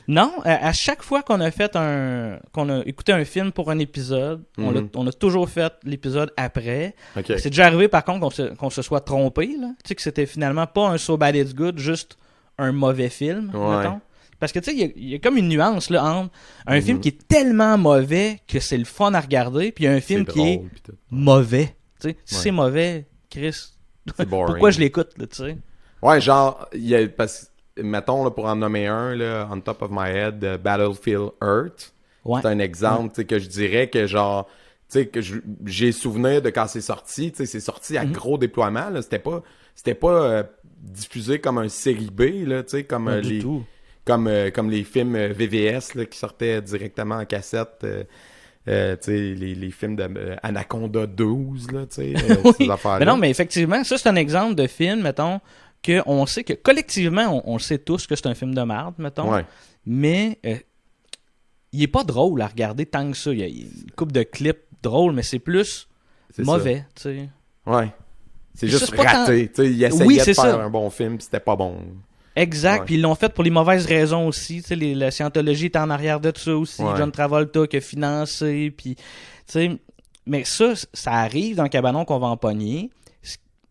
Non, 0.09 0.33
à, 0.45 0.67
à 0.67 0.73
chaque 0.73 1.05
fois 1.05 1.23
qu'on 1.23 1.41
a 1.41 1.53
fait 1.53 1.77
un, 1.77 2.41
qu'on 2.53 2.69
a 2.71 2.81
écouté 2.87 3.13
un 3.13 3.25
film 3.25 3.53
pour 3.53 3.71
un 3.71 3.79
épisode, 3.79 4.43
on, 4.59 4.73
Mhm. 4.73 4.89
on 4.97 5.07
a 5.07 5.13
toujours 5.13 5.49
fait 5.49 5.73
l'épisode 5.85 6.33
après. 6.37 6.97
C'est 7.39 7.51
déjà 7.51 7.67
arrivé 7.67 7.87
par 7.87 8.03
contre 8.05 8.57
qu'on 8.57 8.71
se, 8.71 8.83
soit 8.83 9.01
trompé, 9.03 9.47
là. 9.61 9.69
Tu 9.85 9.89
sais 9.91 9.95
que 9.95 10.03
c'était 10.03 10.27
finalement 10.27 10.67
pas 10.67 10.89
un 10.89 10.99
So 10.99 11.17
Bad 11.17 11.37
It's 11.37 11.55
Good, 11.55 11.79
juste 11.79 12.19
un 12.59 12.73
mauvais 12.73 13.11
film, 13.11 13.53
Ouais. 13.55 13.77
mettons. 13.77 14.01
Parce 14.43 14.51
que 14.51 14.59
tu 14.59 14.73
sais, 14.73 14.73
il 14.77 14.81
y 14.81 14.83
a- 14.83 14.93
il 14.97 15.09
y, 15.11 15.15
a 15.15 15.19
comme 15.21 15.37
une 15.37 15.47
nuance 15.49 15.89
là 15.89 16.03
entre 16.05 16.33
un 16.67 16.75
Mhm. 16.75 16.83
film 16.83 16.99
qui 17.01 17.11
est 17.11 17.29
tellement 17.29 17.79
mauvais 17.79 18.41
que 18.49 18.59
c'est 18.59 18.77
le 18.77 18.85
fun 18.85 19.15
à 19.15 19.21
regarder, 19.21 19.71
puis 19.71 19.87
un 19.87 20.01
film 20.01 20.25
qui 20.27 20.41
est 20.41 20.57
drôle, 20.57 20.69
mauvais. 21.13 21.77
Tu 22.01 22.09
sais, 22.09 22.17
si 22.25 22.35
Ouais. 22.35 22.41
c'est 22.41 22.51
mauvais, 22.51 23.07
Chris, 23.31 23.55
pourquoi 24.29 24.73
je 24.73 24.81
l'écoute, 24.81 25.11
là, 25.17 25.29
tu 25.29 25.37
sais? 25.37 25.59
Ouais, 26.03 26.21
genre, 26.21 26.69
il 26.73 26.89
y 26.89 26.97
a, 26.97 27.07
parce, 27.07 27.53
mettons, 27.77 28.25
là, 28.25 28.33
pour 28.33 28.47
en 28.47 28.57
nommer 28.57 28.89
un, 28.89 29.15
là, 29.15 29.49
on 29.49 29.61
top 29.61 29.81
of 29.83 29.91
my 29.93 30.09
head, 30.11 30.43
euh, 30.43 30.59
Battlefield 30.59 31.31
Earth. 31.41 31.95
Ouais. 32.25 32.41
C'est 32.43 32.49
un 32.49 32.59
exemple, 32.59 33.11
tu 33.15 33.21
sais, 33.21 33.25
que 33.25 33.39
je 33.39 33.49
dirais 33.49 33.91
que 33.91 34.09
genre, 34.09 34.47
tu 34.91 34.99
sais, 34.99 35.07
que 35.07 35.21
j'ai 35.67 35.93
souvenir 35.93 36.43
de 36.43 36.51
quand 36.51 36.67
c'est 36.67 36.81
sorti, 36.81 37.31
tu 37.31 37.37
sais, 37.39 37.47
c'est 37.47 37.61
sorti 37.61 37.97
à 37.97 38.05
Mhm. 38.05 38.11
gros 38.13 38.39
déploiement, 38.39 38.91
là, 38.91 39.03
c'était 39.03 39.21
pas, 39.21 39.41
c'était 39.77 39.95
pas 39.95 40.09
euh, 40.25 40.43
diffusé 40.81 41.39
comme 41.41 41.59
un 41.59 41.69
série 41.69 42.11
B, 42.11 42.45
là, 42.45 42.65
tu 42.65 42.71
sais, 42.71 42.83
comme, 42.83 43.07
euh, 43.07 43.21
du 43.21 43.35
les, 43.35 43.39
tout. 43.39 43.63
Comme, 44.05 44.27
euh, 44.27 44.51
comme 44.51 44.71
les 44.71 44.85
films 44.85 45.15
euh, 45.17 45.29
VVS, 45.33 45.95
là, 45.95 46.05
qui 46.07 46.19
sortaient 46.19 46.61
directement 46.63 47.17
en 47.17 47.25
cassette, 47.25 47.81
euh, 47.85 48.05
euh, 48.69 48.97
les, 49.09 49.35
les 49.55 49.71
films 49.71 49.97
de 49.97 50.03
euh, 50.17 50.37
Anaconda 50.43 51.07
12, 51.07 51.71
là, 51.73 51.81
Oui. 51.99 52.15
ces 52.59 52.71
affaires-là. 52.71 52.99
Mais 53.01 53.05
non, 53.07 53.17
mais 53.17 53.31
effectivement, 53.31 53.83
ça 53.85 53.99
c'est 53.99 54.09
un 54.09 54.17
exemple 54.17 54.55
de 54.55 54.67
film, 54.67 55.03
mettons, 55.03 55.41
que 55.83 56.01
on 56.07 56.27
sait 56.27 56.45
que 56.45 56.53
collectivement, 56.53 57.43
on, 57.45 57.55
on 57.55 57.59
sait 57.59 57.79
tous 57.79 58.07
que 58.07 58.15
c'est 58.17 58.27
un 58.29 58.35
film 58.35 58.55
de 58.55 58.63
merde, 58.63 58.95
mettons. 58.99 59.33
Ouais. 59.33 59.45
Mais 59.85 60.39
euh, 60.47 60.57
il 61.73 61.83
est 61.83 61.89
pas 61.89 62.05
drôle 62.05 62.41
à 62.43 62.47
regarder 62.47 62.87
tant 62.87 63.11
que 63.11 63.17
ça. 63.17 63.33
Il 63.33 63.39
y 63.41 63.43
a 63.43 63.47
il 63.49 63.63
une 63.85 63.91
coupe 63.97 64.13
de 64.13 64.23
clips 64.23 64.63
drôles, 64.83 65.13
mais 65.13 65.23
c'est 65.23 65.39
plus 65.41 65.89
mauvais, 66.39 66.85
tu 66.95 67.03
sais. 67.03 67.29
Ouais. 67.67 67.93
C'est 68.55 68.69
juste 68.69 68.95
tant- 68.95 69.03
raté. 69.03 69.49
Tu 69.49 69.55
sais, 69.57 69.71
ils 69.73 69.83
essayaient 69.83 70.05
Oui, 70.05 70.19
de 70.19 70.23
faire 70.23 70.35
ça. 70.35 70.63
un 70.63 70.71
bon 70.71 70.89
film, 70.91 71.19
c'était 71.19 71.41
pas 71.41 71.57
bon. 71.57 71.79
Exact. 72.37 72.87
Puis 72.87 72.95
ils 72.95 73.03
l'ont 73.03 73.15
fait 73.15 73.33
pour 73.33 73.45
les 73.45 73.51
mauvaises 73.51 73.87
raisons 73.87 74.27
aussi. 74.27 74.63
Les- 74.71 74.95
la 74.95 75.11
scientologie 75.11 75.67
est 75.67 75.77
en 75.77 75.91
arrière 75.91 76.21
de 76.21 76.31
tout 76.31 76.41
ça 76.41 76.57
aussi. 76.57 76.83
Ouais. 76.83 76.93
John 76.97 77.13
Travolta 77.13 77.67
qui 77.67 77.77
a 77.77 77.81
financé. 77.81 78.73
Puis, 78.77 78.97
mais 80.27 80.45
ça, 80.45 80.73
ça 80.93 81.13
arrive 81.13 81.57
dans 81.57 81.65
le 81.65 81.69
cabanon 81.69 82.05
qu'on 82.05 82.19
va 82.19 82.29
en 82.29 82.37
pogner. 82.37 82.91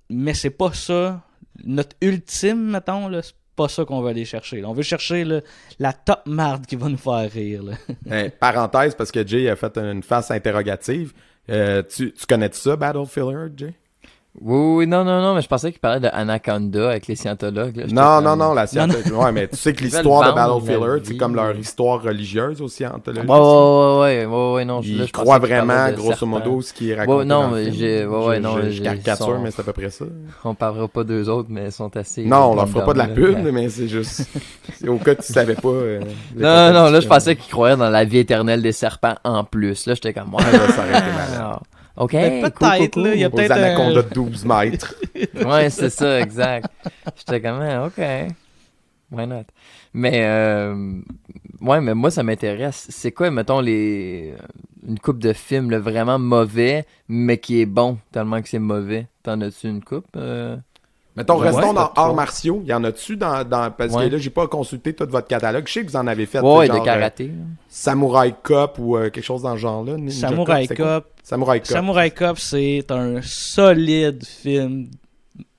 Mais 0.09 0.33
c'est 0.33 0.49
pas 0.49 0.73
ça. 0.73 1.21
Notre 1.63 1.95
ultime, 2.01 2.71
mettons, 2.71 3.07
là, 3.07 3.21
c'est 3.21 3.33
pas 3.55 3.67
ça 3.69 3.85
qu'on 3.85 4.01
va 4.01 4.09
aller 4.09 4.25
chercher. 4.25 4.61
là. 4.61 4.67
On 4.69 4.73
veut 4.73 4.83
chercher 4.83 5.23
là, 5.23 5.41
la 5.79 5.93
top 5.93 6.21
marde 6.25 6.65
qui 6.65 6.75
va 6.75 6.89
nous 6.89 6.97
faire 6.97 7.29
rire. 7.31 7.63
Là. 7.63 7.73
Hein, 8.09 8.29
parenthèse, 8.39 8.95
parce 8.95 9.11
que 9.11 9.25
Jay 9.25 9.49
a 9.49 9.55
fait 9.55 9.77
une 9.77 10.03
face 10.03 10.31
interrogative. 10.31 11.13
Euh, 11.49 11.81
tu, 11.83 12.11
tu 12.13 12.25
connais 12.25 12.49
ça, 12.51 12.75
Battlefield 12.75 13.29
Earth, 13.31 13.51
Jay? 13.57 13.73
Oui, 14.39 14.75
oui, 14.77 14.87
non, 14.87 15.03
non, 15.03 15.21
non, 15.21 15.35
mais 15.35 15.41
je 15.41 15.47
pensais 15.49 15.71
qu'il 15.73 15.81
parlait 15.81 15.99
de 15.99 16.07
Anaconda 16.13 16.91
avec 16.91 17.07
les 17.07 17.17
scientologues. 17.17 17.75
là. 17.75 17.85
Non, 17.91 18.21
non, 18.21 18.37
non, 18.37 18.53
la 18.53 18.65
scientologie. 18.65 19.11
Ouais, 19.11 19.31
mais 19.33 19.49
tu 19.49 19.57
sais 19.57 19.73
que 19.73 19.83
l'histoire 19.83 20.31
de 20.31 20.35
Battlefield 20.35 21.05
c'est 21.05 21.17
comme 21.17 21.35
leur 21.35 21.53
histoire 21.57 22.01
religieuse 22.01 22.61
aux 22.61 22.69
scientologistes. 22.69 23.27
Ouais, 23.29 23.37
ouais, 23.37 23.99
ouais, 23.99 24.25
ouais, 24.25 24.25
ouais, 24.25 24.53
ouais, 24.53 24.65
non. 24.65 24.81
je- 24.81 24.93
là, 24.93 25.03
Ils 25.03 25.07
je 25.07 25.11
croient 25.11 25.37
vraiment, 25.37 25.91
grosso 25.91 26.25
modo, 26.25 26.61
ce 26.61 26.71
qui 26.71 26.91
est 26.91 26.95
raconté 26.95 27.17
Ouais, 27.17 27.25
non, 27.25 27.49
mais 27.49 27.73
j'ai- 27.73 28.05
ouais, 28.05 28.39
non, 28.39 28.55
je, 28.69 28.81
caricature, 28.81 29.37
mais 29.41 29.51
c'est 29.51 29.61
à 29.61 29.65
peu 29.65 29.73
près 29.73 29.89
ça. 29.89 30.05
On 30.45 30.55
parlera 30.55 30.87
pas 30.87 31.03
d'eux 31.03 31.27
autres, 31.27 31.49
mais 31.51 31.65
ils 31.65 31.71
sont 31.73 31.95
assez. 31.97 32.23
Non, 32.23 32.51
on 32.51 32.55
leur 32.55 32.69
fera 32.69 32.85
pas 32.85 32.93
de 32.93 32.99
la 32.99 33.07
pub, 33.09 33.43
là. 33.43 33.51
mais 33.51 33.67
c'est 33.67 33.89
juste... 33.89 34.29
au 34.87 34.95
cas 34.95 35.15
que 35.15 35.23
tu 35.23 35.33
savais 35.33 35.55
pas... 35.55 35.67
euh, 35.67 35.99
Non, 36.37 36.71
non, 36.71 36.89
là, 36.89 37.01
je 37.01 37.07
pensais 37.07 37.35
qu'ils 37.35 37.51
croyaient 37.51 37.75
dans 37.75 37.89
la 37.89 38.05
vie 38.05 38.19
éternelle 38.19 38.61
des 38.61 38.71
serpents 38.71 39.15
en 39.25 39.43
plus. 39.43 39.85
Là, 39.87 39.93
j'étais 39.93 40.13
comme, 40.13 40.31
là, 40.31 40.39
ça 40.69 40.79
aurait 40.83 40.89
été 40.89 41.11
malade. 41.11 41.57
Ok, 42.01 42.11
cool, 42.11 42.51
peut-être, 42.59 42.93
cool, 42.93 43.03
là, 43.03 43.13
il 43.13 43.19
y 43.19 43.23
a 43.23 43.29
cool. 43.29 43.39
Aux 43.39 43.43
peut-être 43.43 43.57
un- 43.57 43.63
anacondas 43.63 44.03
de 44.03 44.13
12 44.13 44.45
mètres. 44.45 44.95
Ouais, 45.45 45.69
c'est 45.69 45.89
ça, 45.89 46.19
exact. 46.19 46.69
J'étais 47.15 47.41
comme, 47.41 47.61
ah, 47.61 47.85
ok. 47.85 47.97
Why 49.11 49.27
not? 49.27 49.43
Mais, 49.93 50.23
euh, 50.25 51.01
ouais, 51.61 51.81
mais 51.81 51.93
moi, 51.93 52.11
ça 52.11 52.23
m'intéresse. 52.23 52.87
C'est 52.89 53.11
quoi, 53.11 53.29
mettons, 53.31 53.59
les 53.61 54.33
une 54.87 54.99
coupe 54.99 55.19
de 55.19 55.31
films 55.33 55.69
là, 55.69 55.79
vraiment 55.79 56.17
mauvais, 56.17 56.85
mais 57.07 57.37
qui 57.37 57.61
est 57.61 57.65
bon, 57.67 57.97
tellement 58.11 58.41
que 58.41 58.49
c'est 58.49 58.57
mauvais? 58.59 59.07
T'en 59.23 59.39
as-tu 59.41 59.67
une 59.67 59.83
coupe? 59.83 60.07
euh? 60.15 60.57
Mettons, 61.15 61.39
Ouais, 61.39 61.47
restons 61.49 61.67
ouais, 61.69 61.73
dans 61.73 61.91
arts 61.95 62.13
martiaux. 62.13 62.63
Y 62.65 62.73
en 62.73 62.83
a-tu 62.85 63.17
dans, 63.17 63.43
dans. 63.43 63.69
Parce 63.71 63.93
Ouais. 63.93 64.05
que 64.07 64.13
là, 64.13 64.17
j'ai 64.17 64.29
pas 64.29 64.47
consulté 64.47 64.93
tout 64.93 65.05
votre 65.09 65.27
catalogue. 65.27 65.67
Je 65.67 65.73
sais 65.73 65.83
que 65.85 65.89
vous 65.89 65.97
en 65.97 66.07
avez 66.07 66.25
fait. 66.25 66.39
Ouais, 66.39 66.67
genre, 66.67 66.79
de 66.79 66.85
karaté. 66.85 67.25
euh, 67.25 67.43
Samurai 67.67 68.33
Cop 68.43 68.77
ou 68.79 68.95
euh, 68.95 69.09
quelque 69.09 69.23
chose 69.25 69.41
dans 69.41 69.53
ce 69.55 69.59
genre-là. 69.59 69.97
Samurai 70.09 70.67
quoi? 70.67 70.75
Cop. 71.01 71.05
Samurai 71.23 71.59
Cop. 71.59 71.67
Samurai 71.67 72.11
Cop, 72.11 72.39
c'est 72.39 72.89
un 72.91 73.21
solide 73.21 74.23
film. 74.25 74.87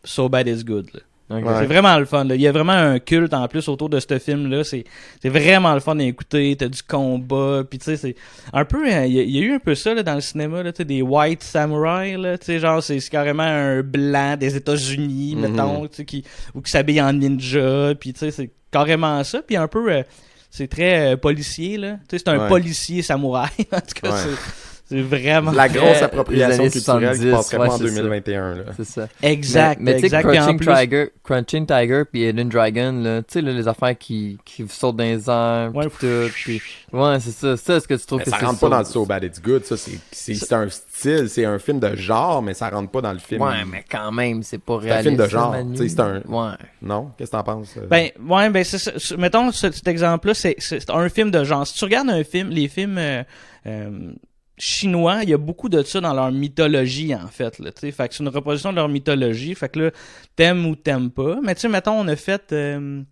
So 0.04 0.28
Bad 0.28 0.48
Is 0.48 0.64
Good. 0.64 0.88
là. 0.94 1.00
Ouais. 1.40 1.54
C'est 1.60 1.66
vraiment 1.66 1.98
le 1.98 2.04
fun. 2.04 2.24
là. 2.24 2.34
Il 2.34 2.40
y 2.40 2.46
a 2.46 2.52
vraiment 2.52 2.72
un 2.72 2.98
culte 2.98 3.32
en 3.34 3.46
plus 3.48 3.68
autour 3.68 3.88
de 3.88 3.98
ce 4.00 4.18
film-là. 4.18 4.64
C'est 4.64 4.84
c'est 5.22 5.28
vraiment 5.28 5.74
le 5.74 5.80
fun 5.80 5.94
d'écouter. 5.96 6.56
T'as 6.58 6.68
du 6.68 6.82
combat. 6.82 7.62
Puis 7.68 7.78
tu 7.78 7.84
sais, 7.86 7.96
c'est 7.96 8.14
un 8.52 8.64
peu. 8.64 8.86
euh, 8.92 9.06
Il 9.06 9.12
y, 9.14 9.18
a- 9.20 9.22
il 9.22 9.30
y 9.30 9.38
a 9.38 9.42
eu 9.42 9.52
un 9.54 9.58
peu 9.58 9.74
ça 9.74 9.94
là, 9.94 10.02
dans 10.02 10.14
le 10.14 10.20
cinéma. 10.20 10.62
Là, 10.62 10.72
des 10.72 11.02
white 11.02 11.42
samurai. 11.42 12.16
Là, 12.16 12.36
genre, 12.58 12.82
c'est 12.82 13.00
c'est 13.00 13.10
carrément 13.10 13.42
un 13.42 13.82
blanc 13.82 14.36
des 14.38 14.56
États-Unis, 14.56 15.34
Mhm. 15.36 15.40
mettons, 15.50 15.86
tu 15.88 15.96
sais, 15.96 16.04
qui, 16.04 16.24
ou 16.54 16.60
qui 16.60 16.70
s'habille 16.70 17.00
en 17.00 17.12
ninja. 17.12 17.94
Puis 17.98 18.12
tu 18.12 18.18
sais, 18.20 18.30
c'est 18.30 18.50
carrément 18.70 19.22
ça. 19.24 19.42
Puis 19.42 19.56
un 19.56 19.68
peu. 19.68 19.90
euh, 19.92 20.02
c'est 20.50 20.68
très 20.68 21.12
euh, 21.12 21.16
policier. 21.16 21.78
là. 21.78 21.92
Tu 22.08 22.18
sais, 22.18 22.24
c'est 22.24 22.28
un 22.28 22.38
Ouais. 22.42 22.48
policier 22.48 23.00
samouraï. 23.02 23.48
en 23.72 23.80
tout 23.80 24.00
cas, 24.02 24.10
Ouais. 24.10 24.16
c'est- 24.18 24.71
c'est 24.92 25.00
vraiment. 25.00 25.52
La 25.52 25.68
grosse 25.68 26.02
appropriation 26.02 26.68
culturelle 26.68 27.12
qui 27.16 27.22
70, 27.22 27.30
passerait 27.30 27.56
pas 27.56 27.62
ouais, 27.64 27.68
en 27.70 27.76
c'est 27.78 27.88
ça. 27.88 27.94
2021. 28.02 28.54
Là. 28.54 28.62
C'est 28.76 28.84
ça. 28.84 29.08
Exact. 29.22 29.80
Mais, 29.80 29.94
mais 29.94 30.00
tu 30.02 30.08
sais, 30.08 30.22
Crunching 30.22 30.56
plus- 30.58 30.66
Tiger, 30.74 31.10
Crunching 31.24 31.66
Tiger 31.66 32.02
puis 32.10 32.28
Hidden 32.28 32.48
Dragon, 32.48 32.92
là, 33.02 33.22
tu 33.22 33.32
sais, 33.32 33.40
là, 33.40 33.52
les 33.52 33.66
affaires 33.68 33.96
qui, 33.96 34.38
qui 34.44 34.66
sautent 34.68 34.96
dans 34.96 35.04
les 35.04 35.28
airs, 35.30 35.70
Ouais. 35.74 35.86
pis 35.88 36.60
tout. 36.90 36.96
Ouais, 36.96 37.18
c'est 37.20 37.30
ça. 37.30 37.56
Ça, 37.56 37.76
est-ce 37.76 37.88
que 37.88 37.94
tu 37.94 38.06
trouves 38.06 38.18
Mais 38.18 38.24
que 38.24 38.30
ça 38.30 38.36
rentre 38.36 38.60
pas 38.60 38.68
dans 38.68 38.78
le 38.80 38.84
So 38.84 39.06
Bad 39.06 39.24
It's 39.24 39.40
Good. 39.40 39.64
Ça, 39.64 39.76
c'est, 39.76 39.98
c'est, 40.10 40.34
c'est 40.34 40.52
un 40.54 40.68
style, 40.68 41.28
c'est 41.28 41.44
un 41.44 41.58
film 41.58 41.80
de 41.80 41.96
genre, 41.96 42.42
mais 42.42 42.52
ça 42.54 42.68
rentre 42.68 42.90
pas 42.90 43.00
dans 43.00 43.12
le 43.12 43.18
film. 43.18 43.40
Ouais, 43.40 43.64
mais 43.66 43.84
quand 43.90 44.12
même, 44.12 44.42
c'est 44.42 44.58
pas 44.58 44.78
C'est 44.82 44.90
un 44.90 44.94
réaliste. 44.94 45.08
film 45.16 45.22
de 45.24 45.28
genre, 45.30 45.50
Manu. 45.52 45.72
tu 45.76 45.82
sais, 45.82 45.88
c'est 45.88 46.00
un- 46.00 46.22
Ouais. 46.28 46.52
Non? 46.82 47.10
Qu'est-ce 47.16 47.30
que 47.30 47.36
t'en 47.36 47.42
penses? 47.42 47.74
euh? 47.78 47.86
Ben, 47.88 48.10
ouais, 48.28 48.50
ben, 48.50 48.62
c'est 48.64 49.16
Mettons, 49.16 49.50
ce- 49.52 49.70
cet 49.70 49.88
exemple-là, 49.88 50.34
c'est 50.34 50.56
c'est 50.58 50.90
un 50.90 51.08
film 51.08 51.30
de 51.30 51.44
genre. 51.44 51.66
Si 51.66 51.74
tu 51.74 51.84
regardes 51.84 52.10
un 52.10 52.24
film, 52.24 52.50
les 52.50 52.68
films 52.68 52.98
euh, 52.98 53.22
euh, 53.66 54.12
chinois, 54.58 55.20
il 55.22 55.30
y 55.30 55.34
a 55.34 55.38
beaucoup 55.38 55.68
de 55.68 55.82
ça 55.82 56.00
dans 56.00 56.14
leur 56.14 56.30
mythologie, 56.30 57.14
en 57.14 57.28
fait, 57.28 57.58
là. 57.58 57.70
Fait 57.74 57.90
que 58.08 58.14
c'est 58.14 58.22
une 58.22 58.28
reproduction 58.28 58.70
de 58.70 58.76
leur 58.76 58.88
mythologie. 58.88 59.54
Fait 59.54 59.68
que 59.68 59.78
là, 59.80 59.90
t'aimes 60.36 60.66
ou 60.66 60.76
t'aimes 60.76 61.10
pas. 61.10 61.38
Mais 61.42 61.54
tu 61.54 61.62
sais, 61.62 61.68
mettons, 61.68 61.98
on 61.98 62.08
a 62.08 62.16
fait 62.16 62.52
euh, 62.52 63.02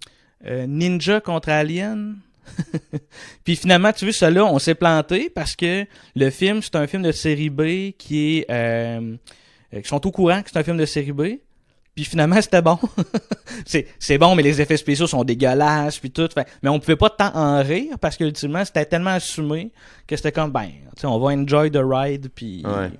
euh, 0.47 0.67
Ninja 0.67 1.21
contre 1.21 1.49
Alien. 1.51 2.17
Puis 3.45 3.57
finalement, 3.57 3.93
tu 3.93 4.05
vois, 4.05 4.13
celui-là, 4.13 4.45
on 4.45 4.59
s'est 4.59 4.75
planté 4.75 5.31
parce 5.31 5.57
que 5.57 5.87
le 6.17 6.31
film, 6.31 6.63
c'est 6.63 6.77
un 6.77 6.87
film 6.87 7.03
de 7.03 7.13
série 7.13 7.51
B 7.51 7.93
qui 7.97 8.39
est... 8.39 8.51
Euh, 8.51 9.17
euh, 9.75 9.81
qui 9.81 9.89
sont 9.89 10.05
au 10.07 10.11
courant 10.11 10.43
que 10.43 10.51
c'est 10.51 10.59
un 10.59 10.65
film 10.65 10.77
de 10.77 10.87
série 10.87 11.13
B. 11.13 11.23
Puis 12.01 12.09
finalement, 12.09 12.41
c'était 12.41 12.63
bon. 12.63 12.79
c'est, 13.67 13.87
c'est 13.99 14.17
bon, 14.17 14.35
mais 14.35 14.43
les 14.43 14.59
effets 14.63 14.79
spéciaux 14.79 15.07
sont 15.07 15.23
dégueulasses, 15.23 15.99
puis 15.99 16.11
tout. 16.11 16.27
Fait- 16.33 16.47
mais 16.63 16.71
on 16.71 16.81
pouvait 16.81 16.97
pas 16.97 17.11
tant 17.11 17.31
en 17.37 17.63
rire 17.63 17.99
parce 18.01 18.17
que 18.17 18.25
ultimement, 18.25 18.65
c'était 18.65 18.87
tellement 18.87 19.11
assumé 19.11 19.71
que 20.07 20.17
c'était 20.17 20.33
comme, 20.33 20.51
ben, 20.51 20.71
on 21.05 21.19
va 21.19 21.35
enjoy 21.35 21.71
the 21.71 21.81
ride, 21.85 22.31
puis 22.35 22.63
Ouais. 22.65 22.91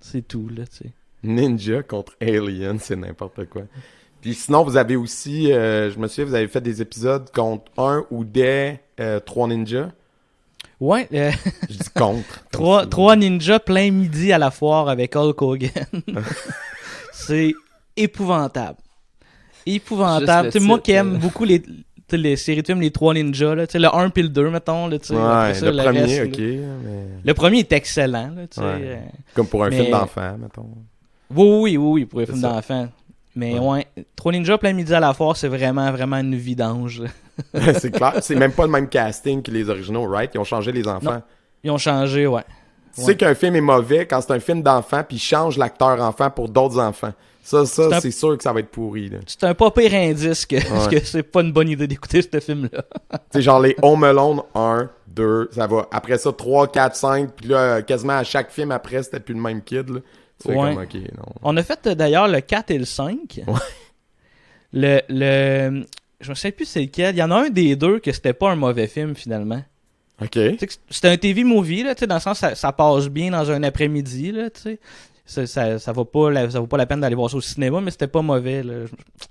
c'est 0.00 0.28
tout, 0.28 0.48
là, 0.56 0.62
tu 0.64 0.76
sais. 0.84 0.92
Ninja 1.24 1.82
contre 1.82 2.12
Alien, 2.20 2.78
c'est 2.78 2.94
n'importe 2.94 3.46
quoi. 3.46 3.62
Puis 4.20 4.34
sinon, 4.34 4.62
vous 4.62 4.76
avez 4.76 4.94
aussi, 4.94 5.52
euh, 5.52 5.90
je 5.90 5.98
me 5.98 6.06
souviens, 6.06 6.24
vous 6.26 6.34
avez 6.36 6.46
fait 6.46 6.60
des 6.60 6.80
épisodes 6.80 7.28
contre 7.34 7.64
un 7.78 8.04
ou 8.12 8.22
des 8.22 8.78
euh, 9.00 9.18
trois 9.18 9.48
ninjas. 9.48 9.90
Ouais, 10.78 11.08
euh, 11.14 11.32
Je 11.68 11.78
dis 11.78 11.90
contre. 11.96 12.44
trois, 12.52 12.86
trois 12.86 13.16
ninjas 13.16 13.58
plein 13.58 13.90
midi 13.90 14.32
à 14.32 14.38
la 14.38 14.52
foire 14.52 14.88
avec 14.88 15.16
Hulk 15.16 15.42
Hogan. 15.42 15.70
c'est 17.12 17.52
épouvantable. 17.96 18.78
Épouvantable. 19.64 20.50
Tu 20.50 20.60
moi 20.60 20.78
qui 20.78 20.92
aime 20.92 21.14
euh. 21.14 21.18
beaucoup 21.18 21.44
les, 21.44 21.60
tu 22.08 22.16
les 22.16 22.36
séries 22.36 22.62
de 22.62 22.66
films, 22.66 22.80
les 22.80 22.90
trois 22.90 23.14
ninjas, 23.14 23.54
là, 23.54 23.66
tu 23.66 23.72
sais, 23.72 23.78
le 23.78 23.92
1 23.94 24.10
puis 24.10 24.22
le 24.22 24.28
2, 24.28 24.50
mettons, 24.50 24.86
là, 24.86 24.98
tu 24.98 25.08
sais. 25.08 25.14
Ouais, 25.14 25.20
après 25.22 25.54
ça, 25.54 25.70
le 25.70 25.82
premier, 25.82 26.00
reste, 26.02 26.22
ok. 26.32 26.38
mais- 26.38 27.06
Le 27.24 27.34
premier 27.34 27.58
est 27.60 27.72
excellent, 27.72 28.30
là, 28.36 28.46
tu. 28.46 28.60
Ouais. 28.60 28.66
euh, 28.80 28.96
Comme 29.34 29.48
pour 29.48 29.64
un 29.64 29.70
Mais- 29.70 29.76
film 29.80 29.90
d'enfant, 29.90 30.36
mettons. 30.38 30.68
Oui, 31.34 31.46
oui, 31.46 31.76
oui, 31.76 31.90
oui, 31.92 32.04
pour 32.06 32.20
films 32.22 32.40
ça. 32.40 32.50
d'enfants. 32.50 32.88
Mais 33.34 33.58
Ouais. 33.58 33.84
ouais, 33.96 34.04
Trois 34.14 34.32
Ninjas 34.32 34.56
plein 34.56 34.72
midi 34.72 34.94
à 34.94 35.00
la 35.00 35.12
foire, 35.12 35.36
c'est 35.36 35.48
vraiment, 35.48 35.90
vraiment 35.92 36.16
une 36.16 36.36
vidange. 36.36 37.02
c'est 37.78 37.90
clair. 37.90 38.14
C'est 38.22 38.34
même 38.36 38.52
pas 38.52 38.64
le 38.64 38.70
même 38.70 38.88
casting 38.88 39.42
que 39.42 39.50
les 39.50 39.68
originaux, 39.68 40.06
right? 40.06 40.30
Ils 40.34 40.38
ont 40.38 40.44
changé 40.44 40.72
les 40.72 40.86
enfants. 40.88 41.14
Non. 41.14 41.22
Ils 41.64 41.70
ont 41.70 41.76
changé, 41.78 42.26
ouais. 42.26 42.44
Tu 42.94 43.00
Ouais. 43.00 43.06
sais 43.08 43.16
qu'un 43.16 43.34
film 43.34 43.56
est 43.56 43.60
mauvais 43.60 44.06
quand 44.06 44.22
c'est 44.22 44.32
un 44.32 44.40
film 44.40 44.62
d'enfant, 44.62 45.02
puis 45.06 45.16
ils 45.18 45.20
changent 45.20 45.58
l'acteur 45.58 46.00
enfant 46.00 46.30
pour 46.30 46.48
d'autres 46.48 46.78
enfants. 46.80 47.12
Ça, 47.48 47.64
C'est 47.64 47.88
ça, 47.88 47.96
un- 47.96 48.00
c'est 48.00 48.10
sûr 48.10 48.36
que 48.36 48.42
ça 48.42 48.52
va 48.52 48.58
être 48.58 48.70
pourri. 48.70 49.08
là. 49.08 49.18
C'est 49.26 49.44
un 49.44 49.54
pas 49.54 49.70
pire 49.70 49.94
indice 49.94 50.44
que, 50.46 50.56
Ouais. 50.90 50.98
que 50.98 51.04
c'est 51.06 51.22
pas 51.22 51.42
une 51.42 51.52
bonne 51.52 51.68
idée 51.68 51.86
d'écouter 51.86 52.20
ce 52.22 52.40
film-là. 52.40 52.82
C'est 53.32 53.40
genre 53.42 53.60
les 53.60 53.76
Home 53.82 54.02
Alone 54.02 54.42
1, 54.54 54.90
2, 55.06 55.50
ça 55.52 55.68
va. 55.68 55.86
Après 55.92 56.18
ça, 56.18 56.32
3, 56.32 56.66
4, 56.72 56.96
5, 56.96 57.30
puis 57.36 57.46
là, 57.48 57.82
quasiment 57.82 58.14
à 58.14 58.24
chaque 58.24 58.50
film 58.50 58.72
après, 58.72 59.02
c'était 59.04 59.20
plus 59.20 59.34
le 59.34 59.40
même 59.40 59.62
kid. 59.62 59.88
Là. 59.90 60.00
Tu 60.42 60.48
Ouais. 60.50 60.74
comme, 60.74 61.00
non. 61.16 61.32
On 61.42 61.56
a 61.56 61.62
fait 61.62 61.86
euh, 61.86 61.94
d'ailleurs 61.94 62.26
le 62.26 62.40
4 62.40 62.72
et 62.72 62.78
le 62.78 62.84
5. 62.84 63.42
Ouais. 63.46 63.54
Le, 64.72 65.00
le, 65.08 65.84
je 66.20 66.30
me 66.30 66.34
sais 66.34 66.50
plus 66.50 66.64
c'est 66.66 66.80
lequel. 66.82 67.14
Il 67.14 67.18
y 67.18 67.22
en 67.22 67.30
a 67.30 67.36
un 67.36 67.48
des 67.48 67.76
deux 67.76 68.00
que 68.00 68.10
c'était 68.12 68.32
pas 68.32 68.50
un 68.50 68.56
mauvais 68.56 68.88
film 68.88 69.14
finalement. 69.14 69.62
Ok. 70.20 70.38
C'était 70.90 71.08
un 71.08 71.16
TV 71.16 71.44
movie, 71.44 71.82
là, 71.84 71.94
tu 71.94 72.00
sais, 72.00 72.06
dans 72.06 72.14
le 72.16 72.20
sens 72.20 72.38
ça, 72.38 72.54
ça 72.54 72.72
passe 72.72 73.08
bien 73.08 73.30
dans 73.30 73.50
un 73.50 73.62
après-midi, 73.62 74.32
là, 74.32 74.50
tu 74.50 74.62
sais. 74.62 74.78
Ça, 75.28 75.44
ça, 75.44 75.80
ça, 75.80 75.90
vaut 75.90 76.04
pas 76.04 76.30
la, 76.30 76.48
ça 76.48 76.60
vaut 76.60 76.68
pas 76.68 76.76
la 76.76 76.86
peine 76.86 77.00
d'aller 77.00 77.16
voir 77.16 77.28
ça 77.28 77.36
au 77.36 77.40
cinéma, 77.40 77.80
mais 77.80 77.90
c'était 77.90 78.06
pas 78.06 78.22
mauvais. 78.22 78.62
Là. 78.62 78.74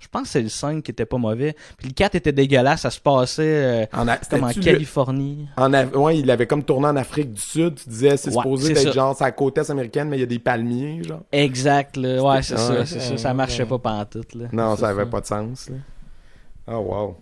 Je, 0.02 0.08
pense 0.10 0.24
que 0.24 0.28
c'est 0.28 0.42
le 0.42 0.50
5 0.50 0.84
qui 0.84 0.92
était 0.92 1.06
pas 1.06 1.18
mauvais. 1.18 1.56
Puis 1.78 1.88
le 1.88 1.94
4 1.94 2.16
était 2.16 2.34
dégueulasse, 2.34 2.82
ça 2.82 2.90
se 2.92 3.00
passait 3.00 3.44
euh, 3.44 3.86
En 3.94 4.06
a- 4.10 4.18
comme 4.18 4.44
en 4.44 4.50
c'était-tu 4.50 4.60
le- 4.60 4.74
Californie. 4.74 5.48
En 5.56 5.74
ouais, 5.74 6.20
il 6.20 6.30
avait 6.30 6.48
comme 6.48 6.64
tourné 6.64 6.88
en 6.88 6.98
Afrique 6.98 7.32
du 7.32 7.40
Sud. 7.40 7.76
Tu 7.76 7.88
disais, 7.88 8.18
c'est 8.18 8.30
Ouais, 8.30 8.36
supposé 8.44 8.76
ça. 8.76 8.92
genre, 8.92 9.16
c'est 9.18 9.24
à 9.24 9.28
la 9.28 9.32
côte 9.32 9.58
est 9.58 9.70
américaine, 9.70 10.10
mais 10.10 10.18
il 10.18 10.20
y 10.20 10.24
a 10.24 10.28
des 10.28 10.40
palmiers, 10.40 11.02
genre. 11.02 11.22
Exact, 11.32 11.96
là. 11.96 12.22
Ouais, 12.22 12.42
c'est 12.42 12.56
Ouais, 12.56 12.86
ça, 12.86 12.86
c'est 12.86 13.18
ça. 13.18 13.34
marchait 13.34 13.66
pas 13.66 13.80
pantoute, 13.80 14.36
là. 14.36 14.46
Non, 14.52 14.76
ça 14.76 14.90
avait 14.90 15.06
pas 15.06 15.22
de 15.22 15.26
sens, 15.28 15.70
là. 15.70 15.78
Oh, 16.68 17.16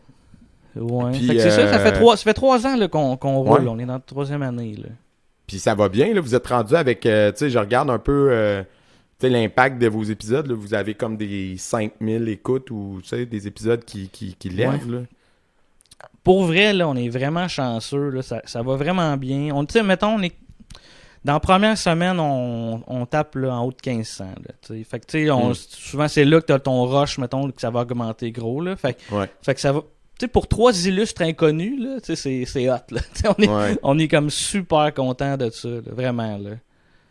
wow. 0.75 0.83
Ouais. 0.83 1.12
Puis, 1.12 1.27
Fait 1.27 1.36
que 1.36 1.41
c'est 1.41 1.51
ça, 1.51 1.67
ça 1.71 1.75
euh, 1.75 1.83
fait 1.83 1.91
trois, 1.91 2.17
ça 2.17 2.23
fait 2.23 2.33
trois 2.33 2.65
ans 2.65 2.75
qu'on 2.89 3.38
roule. 3.43 3.67
On 3.67 3.77
est 3.77 3.86
dans 3.86 3.93
la 3.93 3.99
troisième 3.99 4.41
année, 4.41 4.75
là. 4.77 4.89
Puis 5.53 5.59
ça 5.59 5.75
va 5.75 5.87
bien, 5.87 6.11
là. 6.15 6.19
Vous 6.19 6.33
êtes 6.33 6.47
rendu 6.47 6.73
avec, 6.75 7.05
euh, 7.05 7.31
tu 7.31 7.37
sais, 7.37 7.49
je 7.51 7.59
regarde 7.59 7.87
un 7.91 7.99
peu, 7.99 8.29
euh, 8.31 8.63
tu 9.19 9.27
sais, 9.27 9.29
l'impact 9.29 9.77
de 9.77 9.87
vos 9.87 10.01
épisodes, 10.01 10.47
là. 10.47 10.55
Vous 10.55 10.73
avez 10.73 10.95
comme 10.95 11.15
des 11.15 11.57
5000 11.59 12.27
écoutes 12.27 12.71
ou, 12.71 13.01
tu 13.03 13.09
sais, 13.09 13.27
des 13.27 13.45
épisodes 13.45 13.85
qui, 13.85 14.09
qui, 14.09 14.33
qui 14.33 14.49
lèvent, 14.49 14.89
là. 14.91 15.01
Pour 16.23 16.45
vrai, 16.45 16.73
là, 16.73 16.87
on 16.89 16.95
est 16.95 17.09
vraiment 17.09 17.47
chanceux. 17.47 18.09
Là, 18.09 18.23
ça, 18.23 18.41
ça 18.45 18.63
va 18.63 18.77
vraiment 18.77 19.15
bien. 19.15 19.53
On, 19.53 19.63
mettons, 19.83 20.15
on 20.15 20.23
est. 20.23 20.33
Dans 21.23 21.33
la 21.33 21.39
première 21.39 21.77
semaine, 21.77 22.19
on, 22.19 22.81
on 22.87 23.05
tape 23.05 23.35
là, 23.35 23.53
en 23.55 23.63
haut 23.65 23.71
de 23.71 23.77
1500. 23.89 24.23
Là, 24.25 24.33
tu 24.59 24.73
sais. 24.79 24.83
fait 24.83 24.99
que, 25.01 25.05
tu 25.05 25.25
sais, 25.25 25.29
on- 25.29 25.51
Mm. 25.51 25.53
souvent, 25.53 26.07
c'est 26.07 26.25
là 26.25 26.41
que 26.41 26.47
tu 26.47 26.51
as 26.53 26.57
ton 26.59 26.83
rush, 26.85 27.19
mettons, 27.19 27.51
que 27.51 27.61
ça 27.61 27.69
va 27.69 27.81
augmenter 27.81 28.31
gros. 28.31 28.59
Là, 28.59 28.75
fait, 28.75 28.97
Ouais. 29.11 29.29
fait 29.43 29.53
que 29.53 29.61
ça 29.61 29.71
va. 29.71 29.81
Tu 30.19 30.26
sais, 30.26 30.28
pour 30.28 30.47
trois 30.47 30.71
illustres 30.86 31.21
inconnus, 31.23 31.80
là, 31.80 31.99
tu 31.99 32.08
sais, 32.08 32.15
c'est, 32.15 32.45
c'est 32.45 32.69
hot. 32.69 32.76
Là. 32.91 33.02
On, 33.38 33.41
est, 33.41 33.47
Ouais. 33.49 33.78
on 33.84 33.97
est 33.99 34.08
comme 34.08 34.30
super 34.30 34.93
content 34.93 35.38
de 35.38 35.49
ça. 35.49 35.67
là, 35.69 35.82
vraiment. 35.88 36.38
Là. 36.38 36.52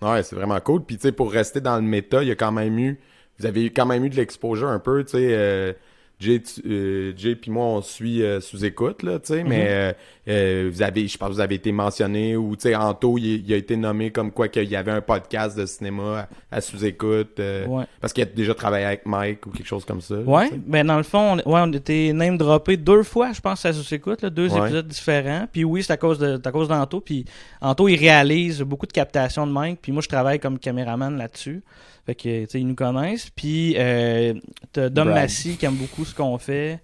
Ouais, 0.01 0.23
c'est 0.23 0.37
vraiment 0.37 0.59
cool. 0.61 0.85
Puis, 0.85 0.97
tu 0.97 1.03
sais, 1.03 1.13
pour 1.13 1.33
rester 1.33 1.61
dans 1.61 1.77
le 1.77 1.83
méta, 1.83 2.23
il 2.23 2.29
y 2.29 2.33
a 2.33 2.37
quand 2.37 2.53
même 2.53 2.79
eu. 2.79 3.01
Vous 3.39 3.47
avez 3.47 3.65
eu 3.65 3.71
quand 3.71 3.87
même 3.87 4.05
eu 4.05 4.11
de 4.11 4.17
l'exposure 4.17 4.69
un 4.69 4.79
peu, 4.79 5.03
tu 5.05 5.13
sais. 5.13 5.29
Euh, 5.33 5.73
Jay, 6.23 6.43
euh, 6.67 7.13
Jay 7.17 7.35
puis 7.35 7.51
moi, 7.51 7.65
on 7.65 7.83
suit 7.83 8.23
euh, 8.23 8.41
sous 8.41 8.65
écoute, 8.65 9.03
là, 9.03 9.19
tu 9.19 9.35
sais. 9.35 9.43
Mais 9.45 9.67
euh, 9.69 9.93
euh, 10.29 10.71
vous 10.73 10.83
avez, 10.83 11.09
je 11.09 11.19
pense 11.19 11.31
que 11.31 11.35
vous 11.35 11.41
avez 11.41 11.57
été 11.57 11.73
mentionné 11.73 12.37
ou, 12.37 12.55
tu 12.55 12.63
sais, 12.63 12.77
Anto, 12.77 13.19
il, 13.19 13.45
il 13.47 13.53
a 13.53 13.57
été 13.57 13.77
nommé 13.77 14.11
comme 14.13 14.31
quoi 14.31 14.47
qu'il 14.49 14.71
y 14.71 14.77
avait 14.77 14.93
un 14.93 15.01
podcast 15.01 15.59
de 15.59 15.67
cinéma 15.67 16.29
à, 16.51 16.57
à 16.57 16.61
sous 16.61 16.85
écoute. 16.85 17.39
Ouais. 17.39 17.85
Parce 18.01 18.13
qu'il 18.13 18.23
a 18.23 18.27
déjà 18.27 18.55
travaillé 18.55 18.85
avec 18.87 19.05
Mike 19.07 19.47
ou 19.47 19.51
quelque 19.51 19.67
chose 19.67 19.85
comme 19.85 20.01
ça. 20.01 20.15
Ouais, 20.17 20.49
tu 20.49 20.55
sais. 20.55 20.61
ben 20.65 20.87
dans 20.87 20.97
le 20.97 21.03
fond, 21.03 21.39
on, 21.45 21.51
ouais, 21.53 21.61
on 21.65 21.73
était 21.73 22.13
name 22.15 22.39
droppé 22.39 22.77
deux 22.77 23.03
fois, 23.03 23.33
je 23.33 23.41
pense, 23.41 23.65
à 23.67 23.73
sous-écoute, 23.73 24.23
là, 24.23 24.31
deux 24.31 24.53
Ouais. 24.53 24.61
épisodes 24.61 24.87
différents. 24.87 25.49
Puis 25.51 25.65
oui, 25.65 25.83
c'est 25.83 25.93
à 25.93 25.97
cause 25.97 26.19
de 26.19 26.39
c'est 26.43 26.47
à 26.47 26.53
cause 26.53 26.69
d'Anto. 26.69 27.01
Puis 27.01 27.25
Anto, 27.61 27.89
il 27.89 27.97
réalise 27.97 28.61
beaucoup 28.63 28.87
de 28.87 28.93
captations 28.93 29.47
de 29.47 29.53
Mike. 29.53 29.81
Puis 29.83 29.91
moi, 29.93 30.03
je 30.03 30.09
travaille 30.09 30.39
comme 30.39 30.59
caméraman 30.59 31.17
là-dessus. 31.19 31.63
Fait 32.07 32.15
que, 32.15 32.45
tu 32.45 32.51
sais, 32.51 32.61
ils 32.61 32.67
nous 32.67 32.75
connaissent. 32.75 33.31
Puis 33.31 33.75
euh, 33.79 34.35
t'as 34.73 34.89
Dom. 34.89 35.09
Massy 35.11 35.57
qui 35.57 35.67
aime 35.67 35.77
beaucoup 35.77 36.05
ce 36.05 36.15
qu'on 36.15 36.37
fait. 36.39 36.81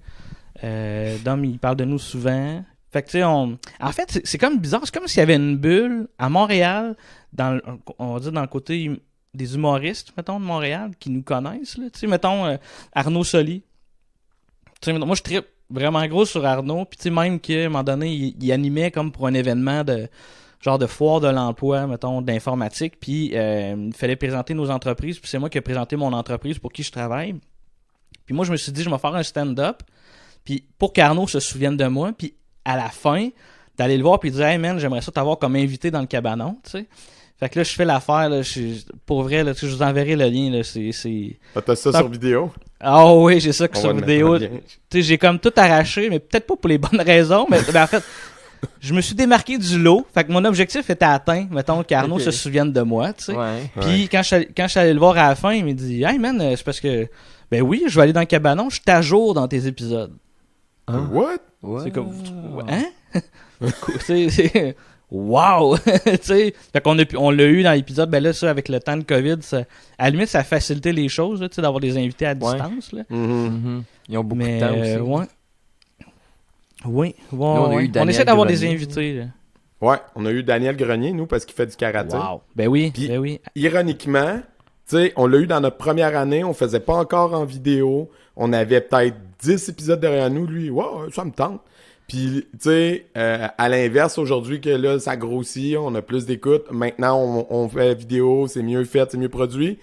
Euh, 0.64 1.16
Dom, 1.24 1.44
il 1.44 1.58
parle 1.58 1.76
de 1.76 1.84
nous 1.84 1.98
souvent. 1.98 2.64
Fait 2.92 3.02
que, 3.02 3.06
tu 3.08 3.12
sais, 3.18 3.24
on... 3.24 3.58
En 3.80 3.92
fait, 3.92 4.20
c'est- 4.24 4.38
comme 4.38 4.58
bizarre. 4.58 4.80
C'est 4.84 4.94
comme 4.94 5.06
s'il 5.06 5.18
y 5.18 5.22
avait 5.22 5.36
une 5.36 5.56
bulle 5.56 6.08
à 6.18 6.28
Montréal, 6.28 6.96
dans 7.32 7.52
le- 7.52 7.62
on 7.98 8.14
va 8.14 8.20
dire 8.20 8.32
dans 8.32 8.40
le 8.40 8.46
côté 8.46 8.88
hum- 8.88 8.98
des 9.34 9.54
humoristes, 9.54 10.12
mettons, 10.16 10.40
de 10.40 10.44
Montréal, 10.44 10.92
qui 10.98 11.10
nous 11.10 11.22
connaissent. 11.22 11.76
Là. 11.76 11.90
Tu 11.92 11.98
sais, 12.00 12.06
mettons, 12.06 12.46
euh, 12.46 12.56
Arnaud 12.94 13.24
Soli. 13.24 13.62
Tu 14.80 14.92
sais, 14.92 14.98
moi, 14.98 15.14
je 15.16 15.22
trippe 15.22 15.46
vraiment 15.68 16.04
gros 16.06 16.24
sur 16.24 16.44
Arnaud. 16.46 16.84
Puis 16.86 16.96
tu 16.96 17.02
sais, 17.04 17.10
même 17.10 17.38
qu'à 17.40 17.64
un 17.64 17.68
moment 17.68 17.84
donné, 17.84 18.12
il, 18.14 18.36
il 18.42 18.52
animait 18.52 18.90
comme 18.90 19.12
pour 19.12 19.26
un 19.26 19.34
événement 19.34 19.84
de 19.84 20.08
genre 20.60 20.78
de 20.78 20.86
foire 20.86 21.20
de 21.20 21.28
l'emploi, 21.28 21.86
mettons, 21.86 22.20
d'informatique. 22.22 22.98
Puis 23.00 23.32
euh, 23.34 23.74
il 23.88 23.94
fallait 23.94 24.16
présenter 24.16 24.54
nos 24.54 24.70
entreprises. 24.70 25.18
Puis 25.18 25.28
c'est 25.30 25.38
moi 25.38 25.48
qui 25.50 25.58
ai 25.58 25.60
présenté 25.60 25.96
mon 25.96 26.12
entreprise 26.12 26.58
pour 26.58 26.72
qui 26.72 26.82
je 26.82 26.90
travaille. 26.92 27.34
Puis 28.26 28.34
moi, 28.34 28.44
je 28.44 28.52
me 28.52 28.56
suis 28.56 28.72
dit, 28.72 28.82
je 28.82 28.90
vais 28.90 28.98
faire 28.98 29.14
un 29.14 29.22
stand-up. 29.22 29.82
Puis 30.44 30.64
pour 30.78 30.92
qu'Arnaud 30.92 31.26
se 31.26 31.40
souvienne 31.40 31.76
de 31.76 31.86
moi. 31.86 32.12
Puis 32.16 32.34
à 32.64 32.76
la 32.76 32.88
fin, 32.90 33.28
d'aller 33.76 33.96
le 33.96 34.02
voir 34.02 34.18
puis 34.20 34.30
dire, 34.30 34.46
hey 34.46 34.58
man, 34.58 34.78
j'aimerais 34.78 35.00
ça 35.02 35.12
t'avoir 35.12 35.38
comme 35.38 35.56
invité 35.56 35.90
dans 35.90 36.00
le 36.00 36.06
cabanon, 36.06 36.58
tu 36.64 36.70
sais. 36.70 36.86
Fait 37.38 37.48
que 37.48 37.60
là, 37.60 37.62
je 37.62 37.72
fais 37.72 37.84
l'affaire, 37.84 38.28
là, 38.28 38.42
je- 38.42 38.82
pour 39.06 39.22
vrai, 39.22 39.44
là, 39.44 39.52
je 39.56 39.64
vous 39.68 39.80
enverrai 39.82 40.16
le 40.16 40.24
lien, 40.26 40.50
là, 40.50 40.64
c'est... 40.64 40.90
c'est- 40.90 41.38
Ah, 41.54 41.62
T'as 41.62 41.76
ça 41.76 41.92
sur 41.92 42.08
vidéo? 42.08 42.50
Ah 42.80 43.14
oui, 43.14 43.38
j'ai 43.38 43.52
ça 43.52 43.68
sur 43.72 43.94
vidéo. 43.94 44.36
j'ai 44.92 45.18
comme 45.18 45.38
tout 45.38 45.52
arraché, 45.54 46.10
mais 46.10 46.18
peut-être 46.18 46.48
pas 46.48 46.56
pour 46.56 46.68
les 46.68 46.78
bonnes 46.78 47.00
raisons, 47.06 47.46
mais 47.48 47.58
en 47.60 47.86
fait, 47.86 48.02
je 48.80 48.94
me 48.94 49.00
suis 49.00 49.14
démarqué 49.14 49.58
du 49.58 49.78
lot. 49.78 50.06
Fait 50.14 50.24
que 50.24 50.32
mon 50.32 50.44
objectif 50.44 50.88
était 50.90 51.04
atteint, 51.04 51.46
mettons, 51.50 51.82
qu'Arnaud 51.82 52.18
se 52.18 52.30
souvienne 52.30 52.72
de 52.72 52.80
moi, 52.82 53.12
tu 53.12 53.24
sais. 53.24 53.36
Ouais. 53.36 53.70
Puis 53.80 54.08
quand 54.08 54.18
je, 54.22 54.26
suis 54.26 54.36
allé- 54.36 54.48
quand 54.56 54.64
je 54.64 54.68
suis 54.70 54.80
allé 54.80 54.92
le 54.92 54.98
voir 54.98 55.16
à 55.18 55.28
la 55.28 55.34
fin, 55.34 55.52
il 55.52 55.64
m'a 55.64 55.72
dit 55.72 56.02
Hey 56.04 56.18
man, 56.18 56.38
c'est 56.56 56.64
parce 56.64 56.80
que. 56.80 57.06
Ben 57.50 57.62
oui, 57.62 57.84
je 57.88 57.94
vais 57.96 58.02
aller 58.02 58.12
dans 58.12 58.20
le 58.20 58.26
cabanon, 58.26 58.68
je 58.68 58.74
suis 58.76 58.82
à 58.88 59.00
jour 59.02 59.32
dans 59.34 59.48
tes 59.48 59.66
épisodes. 59.66 60.12
What? 60.88 61.38
C'est 61.82 61.90
comme. 61.90 62.12
Hein? 62.68 62.84
c'est. 64.00 64.30
c'est- 64.30 64.76
Wow! 65.10 65.78
tu 66.04 66.10
sais, 66.20 66.54
fait 66.70 66.82
qu'on 66.82 66.98
a 66.98 67.02
on 67.16 67.30
l'a 67.30 67.44
eu 67.46 67.62
dans 67.62 67.72
l'épisode, 67.72 68.10
ben 68.10 68.22
là, 68.22 68.34
ça, 68.34 68.50
avec 68.50 68.68
le 68.68 68.78
temps 68.78 68.94
de 68.98 69.04
COVID, 69.04 69.36
ça, 69.40 69.60
à 69.96 70.04
la 70.04 70.10
limite, 70.10 70.28
ça 70.28 70.40
a 70.40 70.44
facilité 70.44 70.92
les 70.92 71.08
choses, 71.08 71.40
là, 71.40 71.48
tu 71.48 71.54
sais, 71.54 71.62
d'avoir 71.62 71.80
des 71.80 71.96
invités 71.96 72.26
à 72.26 72.34
distance, 72.34 72.92
là. 72.92 73.04
Mhm. 73.08 73.18
Mhm. 73.46 73.82
Ils 74.10 74.18
ont 74.18 74.22
beaucoup 74.22 74.42
Mais, 74.42 74.60
de 74.60 74.66
temps 74.66 74.72
aussi. 74.78 74.90
euh, 74.90 75.00
ouais. 75.00 75.24
Oui, 76.84 77.14
on 77.32 77.74
ouais. 77.74 77.90
essaie 78.08 78.24
d'avoir 78.24 78.46
des 78.46 78.64
invités, 78.64 79.14
là. 79.14 79.24
Ouais, 79.80 79.98
on 80.16 80.26
a 80.26 80.32
eu 80.32 80.42
Daniel 80.42 80.76
Grenier, 80.76 81.12
nous, 81.12 81.26
parce 81.26 81.44
qu'il 81.44 81.54
fait 81.54 81.66
du 81.66 81.76
karaté. 81.76 82.16
Wow! 82.16 82.42
Ben 82.56 82.66
oui, 82.68 82.90
Puis- 82.92 83.08
ben 83.08 83.18
oui. 83.18 83.40
Ironiquement, 83.54 84.40
tu 84.88 84.96
sais, 84.96 85.12
on 85.16 85.26
l'a 85.26 85.38
eu 85.38 85.46
dans 85.46 85.60
notre 85.60 85.76
première 85.76 86.16
année, 86.16 86.42
on 86.42 86.52
faisait 86.52 86.80
pas 86.80 86.94
encore 86.94 87.32
en 87.34 87.44
vidéo, 87.44 88.10
on 88.36 88.52
avait 88.52 88.80
peut-être 88.80 89.16
10 89.40 89.68
épisodes 89.68 90.00
derrière 90.00 90.30
nous, 90.30 90.46
lui, 90.46 90.68
wow, 90.70 91.10
ça 91.12 91.24
me 91.24 91.30
tente. 91.30 91.60
Puis, 92.08 92.46
tu 92.52 92.58
sais, 92.60 93.06
euh, 93.16 93.46
à 93.56 93.68
l'inverse, 93.68 94.18
aujourd'hui 94.18 94.60
que 94.60 94.70
là, 94.70 94.98
ça 94.98 95.16
grossit, 95.16 95.76
on 95.76 95.94
a 95.94 96.02
plus 96.02 96.26
d'écoute, 96.26 96.64
maintenant, 96.70 97.20
on, 97.20 97.46
on 97.50 97.68
fait 97.68 97.94
vidéo, 97.94 98.46
c'est 98.48 98.62
mieux 98.62 98.84
fait, 98.84 99.10
c'est 99.10 99.18
mieux 99.18 99.28
produit. 99.28 99.78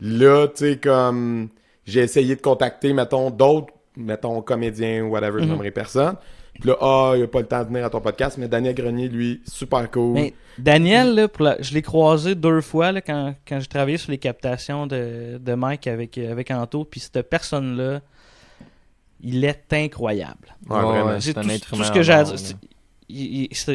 Là, 0.00 0.46
tu 0.46 0.64
sais, 0.64 0.76
comme, 0.78 1.48
j'ai 1.84 2.00
essayé 2.00 2.36
de 2.36 2.40
contacter, 2.40 2.92
mettons, 2.92 3.30
d'autres, 3.30 3.72
mettons, 3.96 4.40
comédiens 4.42 5.04
ou 5.04 5.10
whatever, 5.10 5.38
je 5.40 5.44
Mhm. 5.44 5.50
nommerai 5.50 5.70
personne. 5.70 6.16
Puis 6.58 6.70
là, 6.70 6.76
ah, 6.80 7.12
il 7.16 7.22
a 7.22 7.26
pas 7.28 7.40
le 7.40 7.46
temps 7.46 7.62
de 7.62 7.68
venir 7.68 7.84
à 7.84 7.90
ton 7.90 8.00
podcast, 8.00 8.38
mais 8.38 8.48
Daniel 8.48 8.74
Grenier, 8.74 9.08
lui, 9.08 9.42
super 9.46 9.90
cool. 9.90 10.14
Mais 10.14 10.32
Daniel, 10.58 11.14
là, 11.14 11.28
pour 11.28 11.44
la- 11.44 11.60
je 11.60 11.74
l'ai 11.74 11.82
croisé 11.82 12.34
deux 12.34 12.62
fois 12.62 12.92
là, 12.92 13.02
quand, 13.02 13.34
quand 13.46 13.60
j'ai 13.60 13.66
travaillé 13.66 13.98
sur 13.98 14.10
les 14.10 14.16
captations 14.18 14.86
de, 14.86 15.38
de 15.38 15.54
Mike 15.54 15.86
avec, 15.86 16.16
avec 16.16 16.50
Anto. 16.50 16.84
Puis 16.84 17.00
cette 17.00 17.28
personne-là, 17.28 18.00
il 19.20 19.44
est 19.44 19.70
incroyable. 19.72 20.54
Ouais, 20.68 20.76
Ouais, 20.76 20.82
vraiment. 20.82 21.06
ouais. 21.10 21.20
C'est 21.20 21.34
tout, 21.34 21.40
être 21.40 21.66
tout 21.68 21.74
humain 21.74 21.84
ce 21.84 21.92
que 21.92 21.98
en 21.98 22.02
j'ai 22.02 22.12
à 22.12 22.20
or, 22.20 22.24
dire. 22.24 22.32
là. 22.34 22.38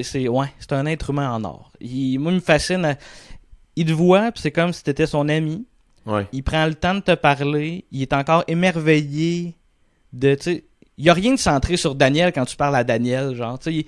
c'est- 0.04 0.28
ouais, 0.28 0.48
un 0.72 0.86
être 0.88 1.10
humain 1.12 1.32
en 1.34 1.44
or. 1.44 1.72
Il, 1.80 2.18
moi, 2.20 2.32
il 2.32 2.36
me 2.36 2.42
fascine. 2.42 2.86
à- 2.86 2.96
il 3.76 3.86
te 3.86 3.92
voit, 3.92 4.32
puis 4.32 4.42
c'est 4.42 4.52
comme 4.52 4.74
si 4.74 4.84
t'étais 4.84 5.06
son 5.06 5.30
ami. 5.30 5.66
Ouais. 6.06 6.28
Il 6.32 6.44
prend 6.44 6.66
le 6.66 6.74
temps 6.74 6.96
de 6.96 7.00
te 7.02 7.14
parler. 7.16 7.86
Il 7.92 8.02
est 8.02 8.14
encore 8.14 8.44
émerveillé 8.48 9.56
de. 10.14 10.36
tu 10.36 10.64
Il 10.98 11.04
n'y 11.06 11.10
a 11.10 11.14
rien 11.14 11.34
de 11.34 11.40
centré 11.40 11.78
sur 11.78 11.96
Daniel 11.96 12.32
quand 12.34 12.46
tu 12.46 12.56
parles 12.56 12.76
à 12.76 12.84
Daniel. 12.84 13.34
Genre, 13.36 13.58
tu 13.60 13.72
sais, 13.82 13.86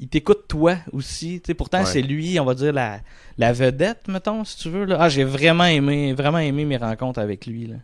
il, 0.00 0.08
t'écoute 0.08 0.44
toi 0.48 0.76
aussi. 0.92 1.42
pourtant, 1.56 1.80
Ouais. 1.80 1.86
c'est 1.86 2.02
lui, 2.02 2.38
on 2.40 2.44
va 2.44 2.54
dire, 2.54 2.72
la, 2.72 3.00
la 3.38 3.52
vedette, 3.52 4.08
mettons, 4.08 4.44
si 4.44 4.56
tu 4.58 4.70
veux. 4.70 4.84
Là. 4.84 4.96
Ah, 5.00 5.08
j'ai 5.08 5.24
vraiment 5.24 5.64
aimé, 5.66 6.12
vraiment 6.14 6.38
aimé 6.38 6.64
mes 6.64 6.76
rencontres 6.76 7.18
avec 7.20 7.46
lui. 7.46 7.66
Là. 7.66 7.76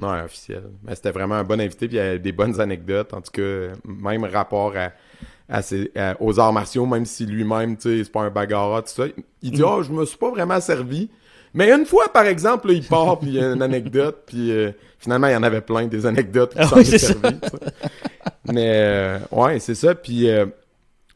Ouais, 0.00 0.22
officiel. 0.24 0.64
Mais 0.82 0.94
c'était 0.94 1.10
vraiment 1.12 1.36
un 1.36 1.44
bon 1.44 1.60
invité, 1.60 1.86
puis 1.86 1.96
il 1.96 2.00
y 2.00 2.02
a 2.02 2.18
des 2.18 2.32
bonnes 2.32 2.60
anecdotes. 2.60 3.12
En 3.14 3.20
tout 3.20 3.30
cas, 3.32 3.74
même 3.84 4.24
rapport 4.24 4.74
à, 4.76 4.90
à 5.48 5.62
ses- 5.62 5.92
à- 5.94 6.16
aux 6.20 6.40
arts 6.40 6.52
martiaux, 6.52 6.86
même 6.86 7.04
si 7.06 7.26
lui-même, 7.26 7.76
tu 7.76 7.82
sais, 7.98 8.04
c'est 8.04 8.10
pas 8.12 8.22
un 8.22 8.30
bagarreur, 8.30 8.82
tout 8.82 8.90
ça. 8.92 9.04
Il 9.42 9.50
dit, 9.52 9.60
Mm. 9.60 9.66
oh, 9.68 9.82
je 9.82 9.92
me 9.92 10.04
suis 10.06 10.16
pas 10.18 10.30
vraiment 10.30 10.60
servi. 10.60 11.10
Mais 11.54 11.70
une 11.70 11.84
fois, 11.84 12.10
par 12.12 12.24
exemple, 12.26 12.68
là, 12.68 12.72
il 12.74 12.82
part, 12.84 13.18
puis 13.18 13.28
il 13.28 13.34
y 13.34 13.40
a 13.40 13.52
une 13.52 13.60
anecdote, 13.62 14.22
puis 14.26 14.50
euh, 14.50 14.72
finalement, 15.02 15.26
il 15.26 15.32
y 15.32 15.36
en 15.36 15.42
avait 15.42 15.60
plein 15.60 15.86
des 15.86 16.06
anecdotes 16.06 16.52
qui 16.52 16.58
Ah 16.60 16.66
s'en 16.66 16.76
oui, 16.76 16.84
servi. 16.86 17.20
tu. 17.40 17.50
Mais, 18.52 18.72
euh, 18.74 19.18
ouais, 19.30 19.58
c'est 19.58 19.74
ça. 19.74 19.94
Puis 19.94 20.28
euh, 20.30 20.46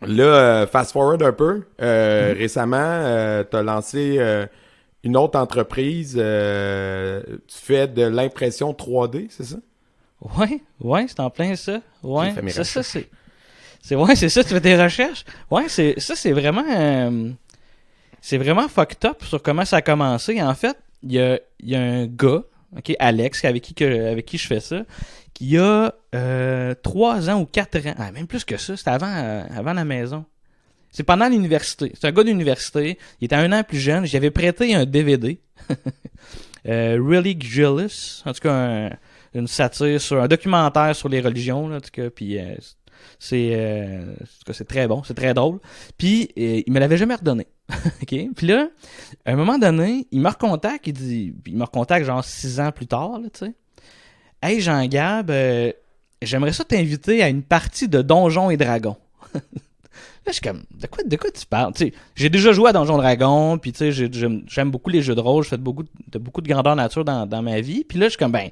là, 0.02 0.24
euh, 0.24 0.66
fast 0.66 0.92
forward 0.92 1.22
un 1.22 1.32
peu. 1.32 1.62
euh, 1.80 2.34
Mm. 2.34 2.38
Récemment, 2.38 2.76
euh, 2.80 3.42
t'as 3.44 3.62
lancé 3.62 4.20
une 5.04 5.16
autre 5.16 5.38
entreprise. 5.38 6.12
tu 6.14 7.58
fais 7.58 7.86
de 7.88 8.02
l'impression 8.02 8.72
3D, 8.72 9.26
c'est 9.30 9.44
ça? 9.44 9.56
Ouais, 10.38 10.60
ouais, 10.80 11.06
c'est 11.08 11.20
en 11.20 11.30
plein 11.30 11.54
ça. 11.56 11.80
Ouais, 12.02 12.32
ça, 12.50 12.64
ça, 12.64 12.82
c'est. 12.82 13.08
C'est 13.82 13.94
ouais, 13.94 14.16
c'est 14.16 14.28
ça, 14.30 14.42
tu 14.42 14.48
fais 14.50 14.60
tes 14.60 14.82
recherches? 14.82 15.24
Ouais, 15.50 15.68
c'est 15.68 15.94
ça, 16.00 16.16
c'est 16.16 16.32
vraiment. 16.32 16.64
euh, 16.76 17.30
c'est 18.20 18.38
vraiment 18.38 18.66
fucked 18.66 19.04
up 19.08 19.22
sur 19.22 19.40
comment 19.40 19.64
ça 19.64 19.76
a 19.76 19.82
commencé. 19.82 20.42
En 20.42 20.54
fait, 20.54 20.76
il 21.04 21.12
y 21.12 21.20
a, 21.20 21.38
il 21.60 21.68
y 21.70 21.76
a 21.76 21.80
un 21.80 22.06
gars, 22.06 22.42
ok, 22.76 22.94
Alex, 22.98 23.44
avec 23.44 23.62
qui, 23.62 23.74
que, 23.74 24.10
avec 24.12 24.26
qui 24.26 24.38
je 24.38 24.46
fais 24.46 24.60
ça, 24.60 24.84
qui 25.34 25.56
a 25.58 25.92
euh, 26.14 26.74
3 26.82 27.30
ans 27.30 27.40
ou 27.40 27.46
4 27.46 27.86
ans, 27.88 27.94
ah, 27.98 28.10
même 28.12 28.26
plus 28.26 28.44
que 28.44 28.56
ça, 28.56 28.76
c'était 28.76 28.90
avant, 28.90 29.12
euh, 29.12 29.44
avant 29.54 29.72
la 29.72 29.84
maison. 29.84 30.24
C'est 30.90 31.02
pendant 31.04 31.28
l'université. 31.28 31.92
C'est 31.94 32.06
un 32.06 32.12
gars 32.12 32.24
d'université. 32.24 32.96
Il 33.20 33.26
était 33.26 33.34
un 33.36 33.52
an 33.52 33.62
plus 33.62 33.78
jeune. 33.78 34.06
J'avais 34.06 34.30
prêté 34.30 34.74
un 34.74 34.86
DVD. 34.86 35.38
euh, 36.68 36.98
Really 37.02 37.36
Jealous. 37.38 38.22
En 38.24 38.32
tout 38.32 38.40
cas, 38.40 38.52
un- 38.54 38.90
une 39.34 39.46
satire 39.46 40.00
sur 40.00 40.22
un 40.22 40.28
documentaire 40.28 40.96
sur 40.96 41.10
les 41.10 41.20
religions. 41.20 41.66
En 41.70 41.80
tout 41.80 41.90
cas, 41.92 42.08
puis 42.08 42.38
euh, 42.38 42.54
c'est 43.18 43.52
c'est 44.52 44.66
très 44.66 44.88
bon, 44.88 45.02
c'est 45.04 45.12
très 45.14 45.34
drôle. 45.34 45.58
Puis 45.98 46.30
il 46.36 46.72
me 46.72 46.78
l'avait 46.80 46.96
jamais 46.96 47.16
redonné. 47.16 47.46
OK? 48.02 48.14
Puis 48.36 48.46
là, 48.46 48.68
à 49.24 49.32
un 49.32 49.36
moment 49.36 49.58
donné, 49.58 50.06
il 50.12 50.20
me 50.20 50.28
recontacte, 50.28 50.86
il 50.86 50.92
dit 50.92 51.34
il 51.46 51.56
me 51.56 51.64
recontacte 51.64 52.06
genre 52.06 52.24
six 52.24 52.60
ans 52.60 52.70
plus 52.72 52.86
tard, 52.86 53.20
tu 53.32 53.46
sais. 53.46 53.54
Hey 54.42 54.60
Jean-Gab, 54.60 55.30
euh, 55.30 55.72
j'aimerais 56.22 56.52
ça 56.52 56.64
t'inviter 56.64 57.22
à 57.22 57.28
une 57.28 57.42
partie 57.42 57.88
de 57.88 58.02
Donjons 58.02 58.50
et 58.50 58.56
Dragons. 58.56 58.96
Là, 59.34 59.40
je 60.32 60.32
suis 60.32 60.40
comme, 60.42 60.64
de 60.78 60.86
quoi, 60.88 61.04
de 61.04 61.16
quoi 61.16 61.30
tu 61.30 61.46
parles? 61.46 61.72
J'ai 62.16 62.28
déjà 62.28 62.52
joué 62.52 62.70
à 62.70 62.72
Donjons 62.72 62.96
Dragons, 62.96 63.58
puis 63.58 63.72
tu 63.72 63.78
sais, 63.78 63.92
j'ai- 63.92 64.10
j'aime 64.12 64.70
beaucoup 64.70 64.90
les 64.90 65.00
jeux 65.00 65.14
de 65.14 65.20
rôle, 65.20 65.44
je 65.44 65.50
fais 65.50 65.56
beaucoup 65.56 65.84
de, 65.84 66.18
beaucoup 66.18 66.40
de 66.40 66.48
grandeur 66.48 66.74
nature 66.74 67.04
dans, 67.04 67.42
ma 67.42 67.60
vie. 67.60 67.84
Puis 67.84 67.98
là, 67.98 68.06
je 68.06 68.10
suis 68.10 68.18
comme, 68.18 68.32
ben, 68.32 68.50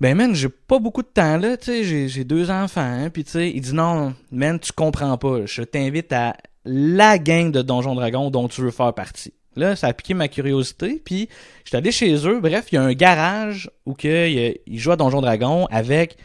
ben 0.00 0.14
man, 0.14 0.34
j'ai 0.34 0.50
pas 0.50 0.78
beaucoup 0.78 1.02
de 1.02 1.08
temps 1.08 1.38
là, 1.38 1.56
tu 1.56 1.64
sais, 1.66 1.84
j'ai- 1.84 2.08
j'ai 2.08 2.22
deux 2.24 2.50
enfants, 2.50 2.80
hein, 2.82 3.08
puis 3.10 3.24
tu 3.24 3.30
sais, 3.32 3.50
il 3.50 3.60
dit 3.62 3.72
non, 3.74 4.14
man, 4.30 4.60
tu 4.60 4.70
comprends 4.72 5.16
pas, 5.16 5.46
je 5.46 5.62
t'invite 5.62 6.12
à 6.12 6.36
la 6.68 7.18
gang 7.18 7.50
de 7.50 7.62
Donjons 7.62 7.94
Dragons 7.94 8.30
dont 8.30 8.48
tu 8.48 8.60
veux 8.60 8.70
faire 8.70 8.92
partie. 8.92 9.32
Là, 9.56 9.74
ça 9.74 9.88
a 9.88 9.92
piqué 9.92 10.14
ma 10.14 10.28
curiosité, 10.28 11.02
puis 11.04 11.28
j'étais 11.64 11.78
allé 11.78 11.90
chez 11.90 12.14
eux, 12.26 12.38
bref, 12.40 12.66
il 12.70 12.76
y 12.76 12.78
a 12.78 12.82
un 12.82 12.92
garage 12.92 13.70
où 13.86 13.94
que, 13.94 14.28
il, 14.28 14.58
il 14.66 14.78
joue 14.78 14.92
à 14.92 14.96
Donjons 14.96 15.20
Dragons 15.20 15.66
avec, 15.70 16.16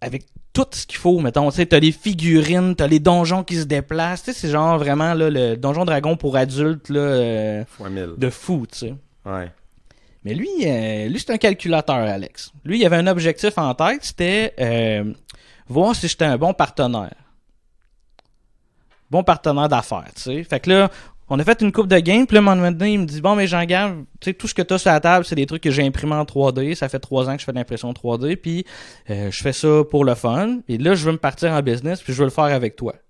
avec 0.00 0.24
tout 0.52 0.66
ce 0.72 0.86
qu'il 0.86 0.98
faut, 0.98 1.20
mettons, 1.20 1.50
tu 1.50 1.56
sais, 1.56 1.66
t'as 1.66 1.78
les 1.78 1.92
figurines, 1.92 2.74
t'as 2.74 2.88
les 2.88 2.98
donjons 2.98 3.44
qui 3.44 3.54
se 3.56 3.64
déplacent, 3.64 4.24
tu 4.24 4.32
sais, 4.32 4.38
c'est 4.38 4.50
genre 4.50 4.76
vraiment, 4.76 5.14
là, 5.14 5.30
le 5.30 5.56
Donjon 5.56 5.84
Dragon 5.84 6.16
pour 6.16 6.36
adultes, 6.36 6.88
là, 6.88 7.00
euh, 7.00 7.64
de 8.16 8.28
fou, 8.28 8.66
tu 8.70 8.78
sais. 8.78 8.94
Ouais. 9.24 9.50
Mais 10.24 10.34
lui, 10.34 10.48
euh, 10.66 11.08
lui 11.08 11.20
c'est 11.20 11.30
un 11.30 11.38
calculateur, 11.38 11.96
Alex. 11.96 12.52
Lui, 12.64 12.80
il 12.80 12.86
avait 12.86 12.96
un 12.96 13.06
objectif 13.06 13.56
en 13.56 13.72
tête, 13.74 14.00
c'était 14.02 14.52
euh, 14.60 15.04
voir 15.68 15.94
si 15.94 16.08
j'étais 16.08 16.24
un 16.24 16.36
bon 16.36 16.52
partenaire. 16.52 17.14
Bon 19.10 19.22
partenaire 19.22 19.68
d'affaires, 19.68 20.10
tu 20.14 20.22
sais. 20.22 20.44
Fait 20.44 20.60
que 20.60 20.70
là, 20.70 20.90
on 21.30 21.38
a 21.38 21.44
fait 21.44 21.60
une 21.60 21.72
coupe 21.72 21.88
de 21.88 21.98
games, 21.98 22.26
puis 22.26 22.34
là, 22.34 22.40
un 22.40 22.54
moment 22.54 22.84
il 22.84 23.00
me 23.00 23.04
dit, 23.04 23.20
bon, 23.20 23.36
mais 23.36 23.46
Jean-Gab, 23.46 24.04
tu 24.20 24.30
sais, 24.30 24.34
tout 24.34 24.48
ce 24.48 24.54
que 24.54 24.62
tu 24.62 24.74
as 24.74 24.78
sur 24.78 24.90
la 24.90 25.00
table, 25.00 25.24
c'est 25.24 25.34
des 25.34 25.44
trucs 25.44 25.62
que 25.62 25.70
j'ai 25.70 25.84
imprimés 25.84 26.14
en 26.14 26.24
3D. 26.24 26.74
Ça 26.74 26.88
fait 26.88 26.98
trois 26.98 27.28
ans 27.28 27.34
que 27.34 27.40
je 27.40 27.44
fais 27.44 27.52
de 27.52 27.58
l'impression 27.58 27.92
3D, 27.92 28.36
puis 28.36 28.64
euh, 29.10 29.30
je 29.30 29.42
fais 29.42 29.52
ça 29.52 29.82
pour 29.90 30.04
le 30.04 30.14
fun. 30.14 30.60
Et 30.68 30.78
là, 30.78 30.94
je 30.94 31.04
veux 31.04 31.12
me 31.12 31.18
partir 31.18 31.52
en 31.52 31.60
business, 31.60 32.02
puis 32.02 32.14
je 32.14 32.18
veux 32.18 32.24
le 32.24 32.30
faire 32.30 32.44
avec 32.44 32.76
toi. 32.76 32.92
Puis 32.92 33.02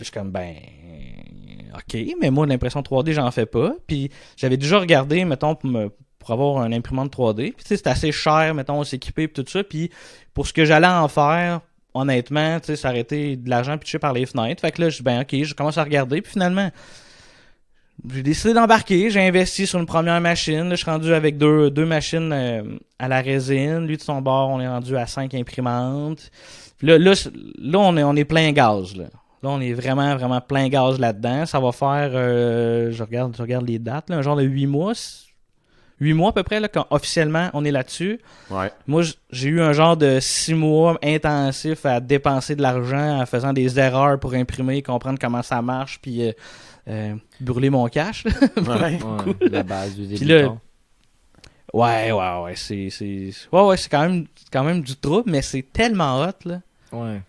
je 0.00 0.04
suis 0.04 0.12
comme, 0.12 0.32
ben, 0.32 0.56
ok, 1.74 2.16
mais 2.20 2.30
moi, 2.30 2.46
l'impression 2.46 2.80
3D, 2.80 3.12
j'en 3.12 3.30
fais 3.30 3.46
pas. 3.46 3.74
Puis 3.86 4.10
j'avais 4.36 4.56
déjà 4.56 4.80
regardé, 4.80 5.24
mettons, 5.24 5.54
pour, 5.54 5.70
avoir 6.28 6.58
un 6.58 6.72
imprimante 6.72 7.14
3D. 7.14 7.52
Puis 7.52 7.64
tu 7.64 7.68
sais, 7.68 7.76
c'est 7.76 7.86
assez 7.86 8.10
cher, 8.10 8.52
mettons, 8.54 8.82
s'équiper 8.82 9.24
et 9.24 9.28
tout 9.28 9.44
ça. 9.46 9.62
Puis 9.62 9.90
pour 10.34 10.46
ce 10.46 10.52
que 10.52 10.64
j'allais 10.64 10.88
en 10.88 11.06
faire, 11.06 11.60
honnêtement, 11.94 12.60
tu 12.60 12.76
sais, 12.76 12.98
été 12.98 13.36
de 13.36 13.50
l'argent 13.50 13.76
pitché 13.78 13.98
par 13.98 14.12
les 14.12 14.26
fenêtres. 14.26 14.60
Fait 14.60 14.72
que 14.72 14.80
là, 14.80 14.90
je 14.90 14.98
dis, 14.98 15.02
ben 15.02 15.22
ok, 15.22 15.42
je 15.42 15.54
commence 15.54 15.78
à 15.78 15.84
regarder. 15.84 16.20
Puis 16.20 16.32
finalement, 16.32 16.70
j'ai 18.08 18.22
décidé 18.22 18.54
d'embarquer. 18.54 19.10
J'ai 19.10 19.20
investi 19.20 19.66
sur 19.66 19.78
une 19.78 19.86
première 19.86 20.20
machine. 20.20 20.68
Là, 20.68 20.70
je 20.70 20.82
suis 20.82 20.90
rendu 20.90 21.12
avec 21.12 21.38
deux, 21.38 21.70
deux 21.70 21.86
machines 21.86 22.32
euh, 22.32 22.62
à 22.98 23.08
la 23.08 23.20
résine. 23.20 23.86
Lui, 23.86 23.96
de 23.96 24.02
son 24.02 24.20
bord, 24.20 24.50
on 24.50 24.60
est 24.60 24.68
rendu 24.68 24.96
à 24.96 25.06
cinq 25.06 25.34
imprimantes. 25.34 26.30
Là, 26.82 26.98
là, 26.98 27.12
là 27.58 27.78
on, 27.78 27.96
est, 27.96 28.02
on 28.02 28.16
est 28.16 28.24
plein 28.24 28.52
gaz. 28.52 28.96
Là. 28.96 29.04
là, 29.42 29.50
on 29.50 29.60
est 29.60 29.72
vraiment, 29.72 30.16
vraiment 30.16 30.40
plein 30.40 30.68
gaz 30.68 30.98
là-dedans. 30.98 31.46
Ça 31.46 31.60
va 31.60 31.72
faire, 31.72 32.10
euh, 32.14 32.90
je, 32.92 33.02
regarde, 33.02 33.34
je 33.36 33.42
regarde 33.42 33.66
les 33.66 33.78
dates, 33.78 34.08
là, 34.10 34.16
un 34.16 34.22
genre 34.22 34.36
de 34.36 34.44
huit 34.44 34.66
mois. 34.66 34.94
Huit 36.00 36.14
mois 36.14 36.30
à 36.30 36.32
peu 36.32 36.42
près, 36.42 36.60
là, 36.60 36.68
quand 36.68 36.86
officiellement 36.90 37.50
on 37.52 37.64
est 37.64 37.70
là-dessus. 37.70 38.20
Ouais. 38.50 38.72
Moi, 38.86 39.02
j'ai 39.30 39.48
eu 39.50 39.60
un 39.60 39.72
genre 39.72 39.96
de 39.96 40.18
six 40.20 40.54
mois 40.54 40.98
intensif 41.02 41.84
à 41.84 42.00
dépenser 42.00 42.56
de 42.56 42.62
l'argent 42.62 43.20
en 43.20 43.26
faisant 43.26 43.52
des 43.52 43.78
erreurs 43.78 44.18
pour 44.18 44.32
imprimer, 44.34 44.82
comprendre 44.82 45.18
comment 45.20 45.42
ça 45.42 45.60
marche, 45.60 45.98
puis 46.00 46.26
euh, 46.26 46.32
euh, 46.88 47.14
brûler 47.40 47.68
mon 47.70 47.86
cash. 47.88 48.24
là. 48.24 48.30
Ouais. 48.56 48.98
Ouais, 49.02 49.48
la 49.50 49.62
base 49.62 49.94
du 49.94 50.06
Puis 50.16 50.24
là, 50.24 50.36
débutant. 50.36 50.60
ouais, 51.74 52.12
ouais, 52.12 52.42
ouais, 52.44 52.54
c'est, 52.56 52.88
c'est, 52.90 53.30
ouais, 53.52 53.62
ouais, 53.62 53.76
c'est 53.76 53.88
quand 53.90 54.02
même, 54.08 54.26
quand 54.52 54.64
même 54.64 54.80
du 54.80 54.96
trouble, 54.96 55.30
mais 55.30 55.42
c'est 55.42 55.62
tellement 55.72 56.22
hot 56.22 56.32
là. 56.46 56.60
Ouais. 56.92 57.20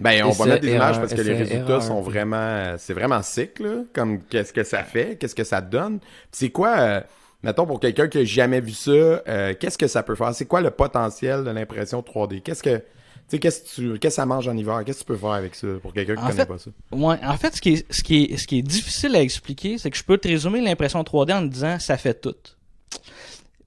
Ben, 0.00 0.22
on 0.24 0.30
va 0.30 0.46
mettre 0.46 0.62
des 0.62 0.74
images 0.74 0.96
parce 0.98 1.12
que 1.12 1.20
les 1.20 1.34
résultats 1.34 1.64
erreur. 1.64 1.82
sont 1.82 2.00
vraiment, 2.00 2.76
c'est 2.78 2.94
vraiment 2.94 3.20
sick, 3.20 3.58
là. 3.58 3.82
Comme, 3.92 4.22
qu'est-ce 4.22 4.52
que 4.52 4.62
ça 4.62 4.84
fait, 4.84 5.16
qu'est-ce 5.18 5.34
que 5.34 5.42
ça 5.44 5.60
donne? 5.60 5.98
Puis 5.98 6.08
c'est 6.32 6.50
quoi, 6.50 6.78
euh, 6.78 7.00
mettons, 7.42 7.66
pour 7.66 7.80
quelqu'un 7.80 8.08
qui 8.08 8.18
a 8.18 8.24
jamais 8.24 8.60
vu 8.60 8.72
ça, 8.72 8.90
euh, 8.90 9.54
qu'est-ce 9.58 9.78
que 9.78 9.86
ça 9.86 10.02
peut 10.02 10.14
faire? 10.14 10.34
C'est 10.34 10.46
quoi 10.46 10.60
le 10.60 10.70
potentiel 10.70 11.44
de 11.44 11.50
l'impression 11.50 12.00
3D? 12.02 12.40
Qu'est-ce 12.42 12.62
que, 12.62 12.76
tu 12.78 12.82
sais, 13.28 13.38
qu'est-ce 13.38 13.60
que 13.62 13.68
tu, 13.68 13.98
qu'est-ce 13.98 14.14
que 14.16 14.20
ça 14.22 14.26
mange 14.26 14.48
en 14.48 14.56
hiver? 14.56 14.82
Qu'est-ce 14.84 14.98
que 15.00 15.04
tu 15.04 15.12
peux 15.12 15.16
faire 15.16 15.30
avec 15.32 15.54
ça 15.54 15.66
pour 15.82 15.92
quelqu'un 15.92 16.14
qui 16.16 16.22
En 16.22 16.26
connaît 16.26 16.36
fait- 16.40 16.46
pas 16.46 16.58
ça? 16.58 16.70
Ouais, 16.92 17.16
en 17.24 17.36
fait, 17.36 17.56
ce 17.56 17.60
qui 17.60 17.74
est, 17.74 17.92
ce 17.92 18.02
qui 18.02 18.24
est, 18.24 18.36
ce 18.36 18.46
qui 18.46 18.58
est 18.58 18.62
difficile 18.62 19.14
à 19.16 19.20
expliquer, 19.22 19.78
c'est 19.78 19.90
que 19.90 19.96
je 19.96 20.04
peux 20.04 20.18
te 20.18 20.28
résumer 20.28 20.60
l'impression 20.60 21.02
3D 21.02 21.32
en 21.34 21.42
te 21.46 21.52
disant 21.52 21.78
ça 21.78 21.96
fait 21.96 22.14
tout. 22.20 22.34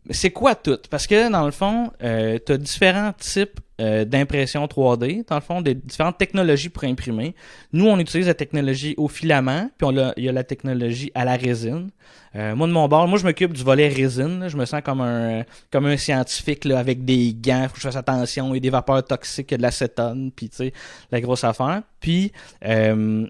C'est 0.10 0.32
quoi 0.32 0.56
tout? 0.56 0.80
Parce 0.90 1.06
que 1.06 1.32
dans 1.32 1.46
le 1.46 1.52
fond, 1.52 1.92
euh, 2.04 2.40
tu 2.44 2.54
as 2.54 2.58
différents 2.58 3.14
types 3.14 3.60
euh, 3.80 4.06
d'impression 4.06 4.66
3D, 4.66 5.26
dans 5.28 5.36
le 5.36 5.42
fond, 5.42 5.62
des 5.62 5.74
différentes 5.76 6.18
technologies 6.18 6.70
pour 6.70 6.84
imprimer. 6.84 7.36
Nous, 7.74 7.88
on 7.88 7.98
utilise 8.00 8.28
la 8.28 8.34
technologie 8.34 8.94
au 8.98 9.08
filament, 9.08 9.70
puis 9.78 9.88
il 10.18 10.24
y 10.24 10.30
a 10.30 10.32
la 10.32 10.44
technologie 10.44 11.12
à 11.16 11.26
la 11.26 11.36
résine. 11.36 11.90
Euh, 12.36 12.56
moi, 12.56 12.68
de 12.68 12.74
mon 12.74 12.88
bord, 12.88 13.08
moi, 13.08 13.18
je 13.18 13.26
m'occupe 13.26 13.54
du 13.54 13.64
volet 13.64 13.88
résine. 13.88 14.40
là. 14.42 14.50
Je 14.50 14.58
me 14.58 14.66
sens 14.66 14.82
comme 14.84 15.02
un, 15.02 15.44
comme 15.72 15.86
un 15.86 15.98
scientifique 15.98 16.66
là, 16.66 16.80
avec 16.80 17.06
des 17.06 17.34
gants. 17.34 17.66
Faut 17.68 17.74
que 17.74 17.80
je 17.80 17.88
fasse 17.88 17.96
attention. 17.96 18.54
A 18.54 18.60
des 18.60 18.70
vapeurs 18.70 19.04
toxiques, 19.04 19.50
de 19.50 19.62
l'acétone, 19.62 20.32
puis 20.32 20.50
tu 20.50 20.58
sais, 20.58 20.74
la 21.12 21.20
grosse 21.20 21.44
affaire. 21.44 21.82
Puis, 22.00 22.32
euh, 22.66 23.28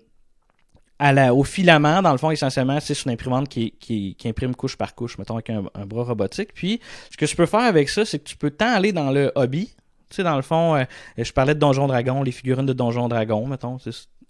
à 1.02 1.12
la, 1.14 1.34
au 1.34 1.43
filament, 1.43 2.02
dans 2.04 2.12
le 2.12 2.18
fond, 2.20 2.30
essentiellement, 2.32 2.80
c'est 2.80 2.93
une 3.06 3.12
imprimante 3.12 3.49
qui, 3.49 3.72
qui, 3.80 4.16
qui 4.16 4.28
imprime 4.30 4.54
couche 4.56 4.76
par 4.78 4.93
couche, 4.93 5.18
mettons, 5.18 5.34
avec 5.34 5.49
un, 5.49 5.64
un 5.74 5.86
bras 5.86 6.04
robotique. 6.04 6.54
Puis, 6.54 6.80
ce 7.10 7.18
que 7.18 7.26
tu 7.26 7.36
peux 7.36 7.47
faire 7.47 7.62
avec 7.62 7.89
ça, 7.89 8.06
c'est 8.06 8.20
que 8.20 8.24
tu 8.30 8.38
peux 8.38 8.52
tant 8.52 8.74
aller 8.74 8.91
dans 8.93 9.10
le 9.12 9.32
hobby. 9.36 9.68
Tu 10.10 10.18
sais, 10.18 10.24
dans 10.24 10.36
le 10.36 10.41
fond, 10.43 10.76
euh, 10.76 10.84
je 11.18 11.32
parlais 11.32 11.56
de 11.56 11.60
Donjon 11.60 11.88
Dragon, 11.88 12.22
les 12.22 12.32
figurines 12.32 12.66
de 12.68 12.74
Donjon 12.74 13.08
Dragon, 13.08 13.47
mettons, 13.47 13.78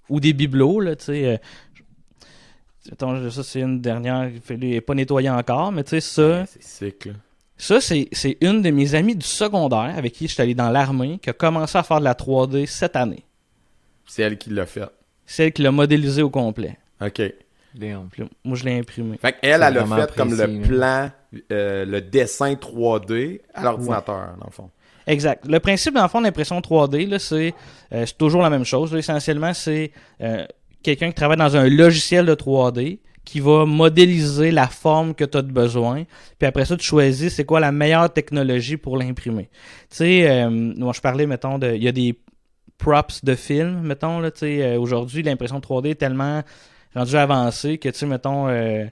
ou 0.10 0.20
des 0.22 0.32
bibelots, 0.34 0.80
là, 0.80 0.96
tu 0.96 1.06
sais. 1.06 1.26
euh, 1.26 1.38
Attends, 2.92 3.30
ça, 3.30 3.44
c'est 3.44 3.60
une 3.62 3.80
dernière, 3.82 4.30
il 4.50 4.58
n'est 4.60 4.82
pas 4.82 4.96
nettoyé 4.96 5.30
encore, 5.30 5.72
mais 5.72 5.84
tu 5.84 5.92
sais, 5.92 6.00
ça, 6.02 6.22
Ouais, 6.40 6.46
c'est 6.48 6.64
sick, 6.64 7.06
là. 7.06 7.14
ça, 7.58 7.80
c'est 7.80 8.08
c'est 8.12 8.38
une 8.42 8.62
de 8.64 8.72
mes 8.72 8.96
amies 8.96 9.16
du 9.16 9.26
secondaire 9.26 9.94
avec 9.96 10.14
qui 10.14 10.28
je 10.28 10.34
suis 10.34 10.42
allé 10.42 10.56
dans 10.56 10.70
l'armée 10.72 11.20
qui 11.22 11.30
a 11.30 11.34
commencé 11.34 11.78
à 11.78 11.84
faire 11.84 12.00
de 12.00 12.06
la 12.06 12.14
3D 12.16 12.66
cette 12.66 12.96
année. 12.96 13.24
C'est 14.08 14.24
elle 14.24 14.38
qui 14.38 14.50
l'a 14.50 14.66
fait. 14.66 14.90
Celle 15.32 15.54
qui 15.54 15.62
l'a 15.62 15.72
modélisé 15.72 16.22
au 16.22 16.30
complet. 16.30 16.78
OK. 17.00 17.22
Damn. 17.74 18.10
Puis 18.12 18.24
là, 18.24 18.28
moi, 18.44 18.58
je 18.58 18.66
l'ai 18.66 18.78
imprimé. 18.78 19.18
Fait 19.18 19.32
qu'elle, 19.32 19.64
elle 19.64 19.78
a 19.78 19.86
fait 19.86 20.16
comme 20.16 20.36
le 20.36 20.62
plan, 20.62 21.10
euh, 21.54 21.86
le 21.86 22.02
dessin 22.02 22.54
3D 22.54 23.40
à 23.54 23.64
l'ordinateur, 23.64 24.36
dans 24.38 24.46
le 24.46 24.52
fond. 24.52 24.70
Exact. 25.08 25.46
Le 25.48 25.60
principe, 25.62 25.94
dans 25.94 26.04
le 26.04 26.10
fond, 26.10 26.20
l'impression 26.20 26.60
3D, 26.60 27.08
là, 27.08 27.18
c'est 27.18 27.54
euh, 27.94 28.06
c'est 28.06 28.18
toujours 28.18 28.42
la 28.42 28.50
même 28.50 28.66
chose. 28.66 28.92
là. 28.92 29.00
Essentiellement, 29.00 29.54
c'est 29.54 29.92
euh, 30.20 30.46
quelqu'un 30.84 31.08
qui 31.08 31.16
travaille 31.16 31.38
dans 31.38 31.56
un 31.56 31.70
logiciel 31.70 32.26
de 32.26 32.36
3D 32.36 33.00
qui 33.24 33.40
va 33.40 33.66
modéliser 33.66 34.52
la 34.52 34.68
forme 34.68 35.16
que 35.16 35.24
tu 35.24 35.38
as 35.38 35.42
de 35.42 35.52
besoin. 35.52 36.04
Puis 36.40 36.48
après 36.48 36.66
ça, 36.66 36.76
tu 36.76 36.86
choisis 36.86 37.34
c'est 37.34 37.46
quoi 37.46 37.62
la 37.62 37.72
meilleure 37.72 38.12
technologie 38.12 38.76
pour 38.76 38.98
l'imprimer. 38.98 39.50
Tu 39.90 39.98
sais, 39.98 40.30
euh, 40.30 40.50
moi, 40.50 40.92
je 40.94 41.00
parlais, 41.00 41.26
mettons, 41.26 41.58
de, 41.58 41.74
il 41.74 41.84
y 41.84 41.88
a 41.88 41.94
des 41.94 42.18
props 42.82 43.24
de 43.24 43.36
films, 43.36 43.82
mettons, 43.82 44.20
là, 44.20 44.32
euh, 44.42 44.80
aujourd'hui, 44.80 45.24
l'impression 45.24 45.60
3D 45.60 45.92
est 45.92 45.96
tellement 45.96 46.42
rendue 46.96 47.16
avancée 47.16 47.78
que, 47.78 47.90
tu 47.90 48.00
sais, 48.00 48.06
mettons, 48.06 48.48
euh, 48.48 48.86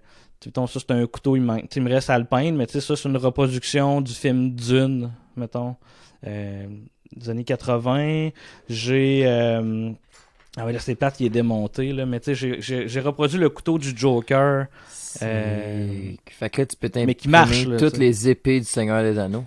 mettons, 0.46 0.68
ça, 0.68 0.80
c'est 0.80 0.92
un 0.92 1.06
couteau, 1.08 1.36
il, 1.36 1.42
manque, 1.42 1.76
me 1.76 1.90
reste 1.90 2.10
à 2.10 2.18
le 2.18 2.26
peindre, 2.26 2.58
mais 2.58 2.68
tu 2.68 2.74
sais, 2.74 2.82
ça, 2.82 2.96
c'est 2.96 3.10
une 3.10 3.18
reproduction 3.18 4.02
du 4.02 4.14
film 4.14 4.52
Dune, 4.52 5.12
mettons, 5.36 5.76
euh, 6.26 6.68
des 7.16 7.30
années 7.30 7.44
80. 7.44 8.30
J'ai... 8.70 9.26
ah 9.26 10.66
oui, 10.66 10.74
là, 10.74 10.80
c'est 10.80 10.96
plate, 10.96 11.20
il 11.20 11.26
est 11.26 11.30
démonté, 11.30 11.92
là, 11.92 12.06
mais 12.06 12.20
tu 12.20 12.36
sais, 12.36 12.62
j'ai- 12.62 13.00
reproduit 13.02 13.40
le 13.40 13.50
couteau 13.50 13.78
du 13.78 13.98
Joker. 13.98 14.68
Euh, 15.24 16.12
Fait 16.28 16.50
que 16.50 16.62
là, 16.62 16.66
tu 16.68 16.76
peux 16.76 16.90
t'imprimer 16.90 17.08
mais 17.08 17.16
qui 17.16 17.28
marche, 17.28 17.66
là, 17.66 17.78
toutes 17.78 17.98
les 17.98 18.30
épées 18.30 18.60
du 18.60 18.66
Seigneur 18.66 19.02
des 19.02 19.18
Anneaux. 19.18 19.46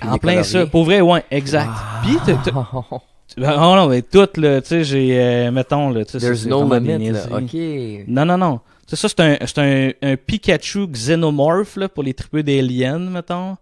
En 0.00 0.16
plein 0.18 0.34
colorier. 0.34 0.44
ça. 0.44 0.66
Pour 0.66 0.84
vrai, 0.84 1.00
ouais, 1.00 1.24
exact. 1.30 1.70
Puis, 2.02 2.16
Oh 3.40 3.74
non, 3.76 3.88
mais 3.88 4.02
toutes, 4.02 4.36
là, 4.36 4.60
tu 4.60 4.68
sais, 4.68 4.84
j'ai, 4.84 5.20
euh, 5.20 5.50
mettons, 5.50 5.90
là, 5.90 6.04
tu 6.04 6.12
sais, 6.12 6.20
c'est- 6.20 6.26
There's 6.26 6.42
c'est 6.42 6.48
no 6.48 6.62
limit, 6.74 7.10
là. 7.10 7.24
Ok. 7.32 7.54
Non, 8.08 8.24
non, 8.24 8.36
non. 8.38 8.60
Tu 8.86 8.96
sais, 8.96 8.96
ça, 8.96 9.08
c'est 9.08 9.20
un, 9.20 9.46
c'est 9.46 9.58
un, 9.58 10.12
un 10.12 10.16
Pikachu 10.16 10.86
xénomorph, 10.88 11.76
là, 11.76 11.88
pour 11.88 12.02
les 12.02 12.14
tripeux 12.14 12.42
d'aliens, 12.42 12.98
mettons. 12.98 13.56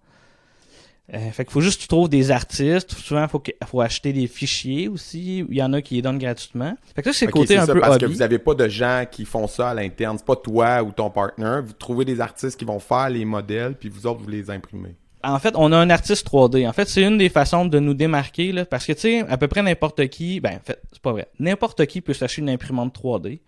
Euh, 1.15 1.31
fait 1.31 1.45
qu'il 1.45 1.53
faut 1.53 1.61
juste 1.61 1.77
que 1.79 1.83
tu 1.83 1.89
trouves 1.89 2.09
des 2.09 2.33
artistes. 2.33 2.93
Souvent, 2.93 3.29
faut, 3.29 3.39
que, 3.39 3.53
faut 3.65 3.81
acheter 3.81 4.13
des 4.13 4.27
fichiers 4.27 4.89
aussi. 4.89 5.45
Il 5.49 5.55
y 5.57 5.63
en 5.63 5.73
a 5.73 5.81
qui 5.81 5.95
les 5.95 6.03
donnent 6.03 6.19
gratuitement. 6.19 6.75
Fait 6.97 7.03
que 7.03 7.13
ça, 7.13 7.19
c'est 7.21 7.27
le 7.27 7.33
côté 7.33 7.47
c'est 7.55 7.59
un 7.59 7.67
ça, 7.67 7.75
peu 7.75 7.81
parce 7.81 7.95
hobby. 7.95 8.07
que 8.07 8.11
vous 8.11 8.23
avez 8.23 8.41
pas 8.41 8.55
de 8.55 8.67
gens 8.69 9.05
qui 9.09 9.25
font 9.25 9.47
ça 9.47 9.69
à 9.71 9.75
l'interne. 9.75 10.17
C'est 10.19 10.27
pas 10.27 10.35
toi 10.35 10.83
ou 10.83 10.91
ton 10.91 11.09
partner. 11.11 11.61
Vous 11.65 11.75
trouvez 11.75 12.05
des 12.05 12.21
artistes 12.21 12.59
qui 12.59 12.65
vont 12.65 12.81
faire 12.81 13.09
les 13.09 13.25
modèles, 13.25 13.75
puis 13.79 13.89
vous 13.89 14.05
autres, 14.07 14.21
vous 14.21 14.29
les 14.31 14.51
imprimez. 14.51 14.97
En 15.27 15.39
fait, 15.39 15.55
on 15.57 15.73
a 15.73 15.77
un 15.77 15.91
artiste 15.91 16.27
3D. 16.29 16.69
En 16.69 16.73
fait, 16.73 16.89
c'est 16.89 17.03
une 17.03 17.19
des 17.19 17.29
façons 17.29 17.67
de 17.67 17.79
nous 17.79 17.95
démarquer, 17.95 18.53
là, 18.53 18.65
parce 18.65 18.87
que, 18.87 18.93
tu 18.93 19.01
sais, 19.01 19.21
à 19.29 19.37
peu 19.37 19.49
près 19.49 19.63
n'importe 19.63 20.07
qui, 20.09 20.41
ben, 20.41 20.55
en 20.57 20.65
fait, 20.65 20.81
c'est 20.93 21.03
pas 21.03 21.13
vrai. 21.13 21.29
N'importe 21.41 21.85
qui 21.87 22.01
peut 22.01 22.15
s'acheter 22.15 22.43
une 22.43 22.51
imprimante 22.51 22.95
3D, 22.95 23.41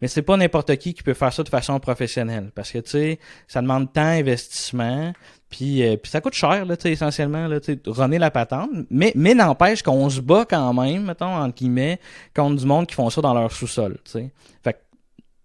mais 0.00 0.08
c'est 0.08 0.22
pas 0.22 0.36
n'importe 0.36 0.76
qui 0.76 0.94
qui 0.94 1.02
peut 1.02 1.14
faire 1.14 1.32
ça 1.32 1.42
de 1.42 1.48
façon 1.48 1.78
professionnelle, 1.80 2.52
parce 2.54 2.70
que, 2.70 2.78
tu 2.78 2.90
sais, 2.90 3.18
ça 3.48 3.60
demande 3.62 3.92
temps, 3.92 4.02
investissement, 4.02 5.12
puis, 5.50 5.82
euh, 5.82 5.96
puis 5.96 6.10
ça 6.10 6.20
coûte 6.20 6.34
cher, 6.34 6.64
là, 6.66 6.76
tu 6.76 6.82
sais, 6.82 6.92
essentiellement, 6.92 7.48
là, 7.48 7.58
tu 7.58 7.78
runner 7.86 8.18
la 8.18 8.30
patente, 8.30 8.70
mais, 8.90 9.12
mais 9.16 9.34
n'empêche 9.34 9.82
qu'on 9.82 10.08
se 10.10 10.20
bat 10.20 10.44
quand 10.48 10.72
même, 10.72 11.04
mettons, 11.04 11.34
entre 11.34 11.56
guillemets, 11.56 11.98
contre 12.34 12.56
du 12.56 12.66
monde 12.66 12.86
qui 12.86 12.94
font 12.94 13.10
ça 13.10 13.20
dans 13.20 13.34
leur 13.34 13.50
sous-sol, 13.50 13.98
tu 14.04 14.12
sais. 14.12 14.30
Fait 14.62 14.74
que, 14.74 14.78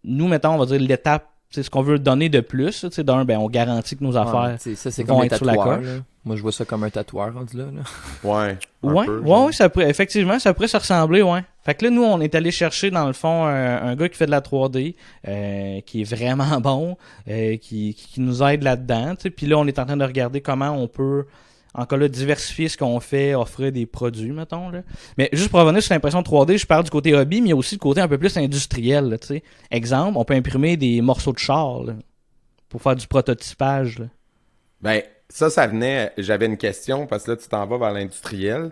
nous, 0.04 0.28
mettons, 0.28 0.54
on 0.54 0.58
va 0.58 0.66
dire 0.66 0.80
l'étape, 0.80 1.28
c'est 1.52 1.64
ce 1.64 1.70
qu'on 1.70 1.82
veut 1.82 1.98
donner 1.98 2.30
de 2.30 2.42
plus, 2.42 2.82
tu 2.82 2.92
sais, 2.92 3.04
d'un, 3.04 3.26
ben, 3.26 3.38
on 3.40 3.50
garantit 3.50 3.98
que 3.98 4.04
nos 4.04 4.16
affaires 4.18 4.56
tu 4.58 4.70
sais, 4.72 4.76
ça, 4.76 4.92
c'est 4.92 5.04
vont 5.04 5.16
comme 5.16 5.24
un 5.24 5.26
être 5.26 5.38
sur 5.38 5.46
la 5.46 5.56
coche. 5.56 5.86
là. 5.86 5.92
Moi, 6.26 6.36
je 6.36 6.42
vois 6.42 6.52
ça 6.52 6.64
comme 6.66 6.84
un 6.84 6.90
tatoueur 6.92 7.34
rendu 7.34 7.58
là. 7.58 7.66
là. 7.66 7.82
Ouais. 8.24 8.58
Ouais, 8.82 9.06
peu, 9.06 9.20
ouais, 9.20 9.44
ouais, 9.46 9.52
ça 9.52 9.68
pourrait, 9.68 9.90
effectivement, 9.90 10.40
ça 10.40 10.54
pourrait 10.54 10.70
se 10.70 10.78
ressembler, 10.78 11.22
ouais. 11.22 11.44
Fait 11.66 11.74
que 11.76 11.84
là, 11.84 11.92
nous, 11.92 12.04
on 12.04 12.22
est 12.22 12.34
allé 12.34 12.50
chercher, 12.50 12.92
dans 12.92 13.08
le 13.08 13.12
fond, 13.14 13.44
un, 13.46 13.76
un 13.88 13.96
gars 13.98 14.08
qui 14.08 14.16
fait 14.16 14.26
de 14.26 14.32
la 14.32 14.40
3D, 14.40 14.96
euh, 15.28 15.82
qui 15.82 16.02
est 16.02 16.04
vraiment 16.06 16.62
bon, 16.62 16.96
euh, 17.28 17.58
qui, 17.58 17.94
qui 17.94 18.08
qui 18.08 18.22
nous 18.22 18.42
aide 18.42 18.64
là-dedans, 18.64 19.16
tu 19.16 19.24
sais. 19.24 19.30
Puis 19.32 19.48
là, 19.48 19.58
on 19.58 19.68
est 19.68 19.80
en 19.80 19.86
train 19.86 19.98
de 19.98 20.06
regarder 20.06 20.40
comment 20.40 20.70
on 20.70 20.88
peut, 20.88 21.26
en 21.74 21.86
cas 21.86 21.98
là, 21.98 22.08
diversifier 22.08 22.68
ce 22.68 22.78
qu'on 22.78 23.00
fait, 23.00 23.36
offrir 23.36 23.72
des 23.72 23.86
produits, 23.86 24.32
mettons, 24.32 24.70
là. 24.70 24.82
Mais 25.18 25.30
juste 25.34 25.50
pour 25.50 25.60
revenir 25.60 25.82
sur 25.84 25.94
l'impression 25.94 26.22
3D, 26.22 26.58
je 26.58 26.66
parle 26.66 26.84
du 26.84 26.90
côté 26.90 27.14
hobby, 27.14 27.42
mais 27.42 27.48
il 27.48 27.52
y 27.52 27.54
a 27.54 27.56
aussi 27.56 27.76
le 27.76 27.80
côté 27.80 28.02
un 28.02 28.08
peu 28.08 28.18
plus 28.18 28.36
industriel, 28.38 29.10
là. 29.10 29.18
Exemple, 29.72 30.18
on 30.18 30.26
peut 30.26 30.34
imprimer 30.34 30.78
des 30.78 31.02
morceaux 31.02 31.34
de 31.34 31.40
char, 31.40 31.84
là, 31.84 31.94
pour 32.70 32.82
faire 32.82 32.96
du 32.96 33.08
prototypage, 33.08 34.00
là. 34.00 34.06
Ben, 34.82 35.02
ça, 35.28 35.50
ça 35.50 35.68
venait. 35.68 36.12
J'avais 36.18 36.46
une 36.46 36.58
question 36.58 37.06
parce 37.06 37.26
que 37.26 37.32
là, 37.32 37.38
tu 37.38 37.48
t'en 37.48 37.66
vas 37.68 37.78
vers 37.78 37.92
l'industriel. 37.92 38.72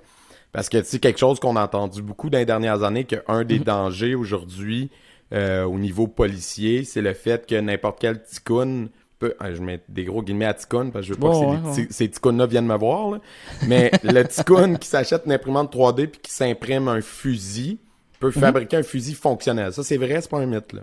Parce 0.51 0.69
que 0.69 0.81
c'est 0.81 0.99
quelque 0.99 1.19
chose 1.19 1.39
qu'on 1.39 1.55
a 1.55 1.63
entendu 1.63 2.01
beaucoup 2.01 2.29
dans 2.29 2.37
les 2.37 2.45
dernières 2.45 2.83
années, 2.83 3.03
qu'un 3.03 3.43
des 3.43 3.59
dangers 3.59 4.15
aujourd'hui 4.15 4.89
euh, 5.33 5.65
au 5.65 5.77
niveau 5.77 6.07
policier, 6.07 6.83
c'est 6.83 7.01
le 7.01 7.13
fait 7.13 7.45
que 7.45 7.55
n'importe 7.59 7.99
quel 7.99 8.23
ticoun 8.23 8.89
peut. 9.19 9.35
ah, 9.39 9.53
je 9.53 9.61
mets 9.61 9.81
des 9.89 10.03
gros 10.05 10.21
guillemets 10.21 10.45
à 10.45 10.53
ticoun 10.53 10.91
parce 10.91 11.05
que 11.05 11.09
je 11.09 11.13
veux 11.13 11.19
pas 11.19 11.31
que 11.31 11.35
ouais, 11.35 11.57
ces, 11.73 11.79
ouais. 11.81 11.85
petits- 11.85 11.93
ces 11.93 12.09
ticouns-là 12.09 12.45
viennent 12.45 12.65
me 12.67 12.77
voir. 12.77 13.11
là. 13.11 13.19
Mais 13.67 13.91
le 14.03 14.23
ticoun 14.27 14.77
qui 14.77 14.87
s'achète 14.87 15.23
une 15.25 15.31
imprimante 15.31 15.73
3D 15.75 16.07
puis 16.07 16.21
qui 16.21 16.31
s'imprime 16.31 16.87
un 16.87 17.01
fusil 17.01 17.79
peut 18.19 18.31
fabriquer 18.31 18.77
un 18.77 18.83
fusil 18.83 19.13
fonctionnel. 19.13 19.71
Ça, 19.73 19.83
c'est 19.83 19.97
vrai, 19.97 20.21
c'est 20.21 20.29
pas 20.29 20.39
un 20.39 20.45
mythe, 20.45 20.73
là. 20.73 20.81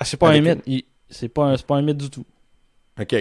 Ah, 0.00 0.04
c'est 0.04 0.16
pas 0.16 0.28
Avec 0.30 0.46
un 0.46 0.54
mythe. 0.56 0.62
Il- 0.66 0.84
C'est 1.10 1.28
pas 1.28 1.44
un, 1.46 1.56
c'est 1.56 1.66
pas 1.66 1.76
un 1.76 1.82
mythe 1.82 1.98
du 1.98 2.10
tout. 2.10 2.24
OK. 3.00 3.12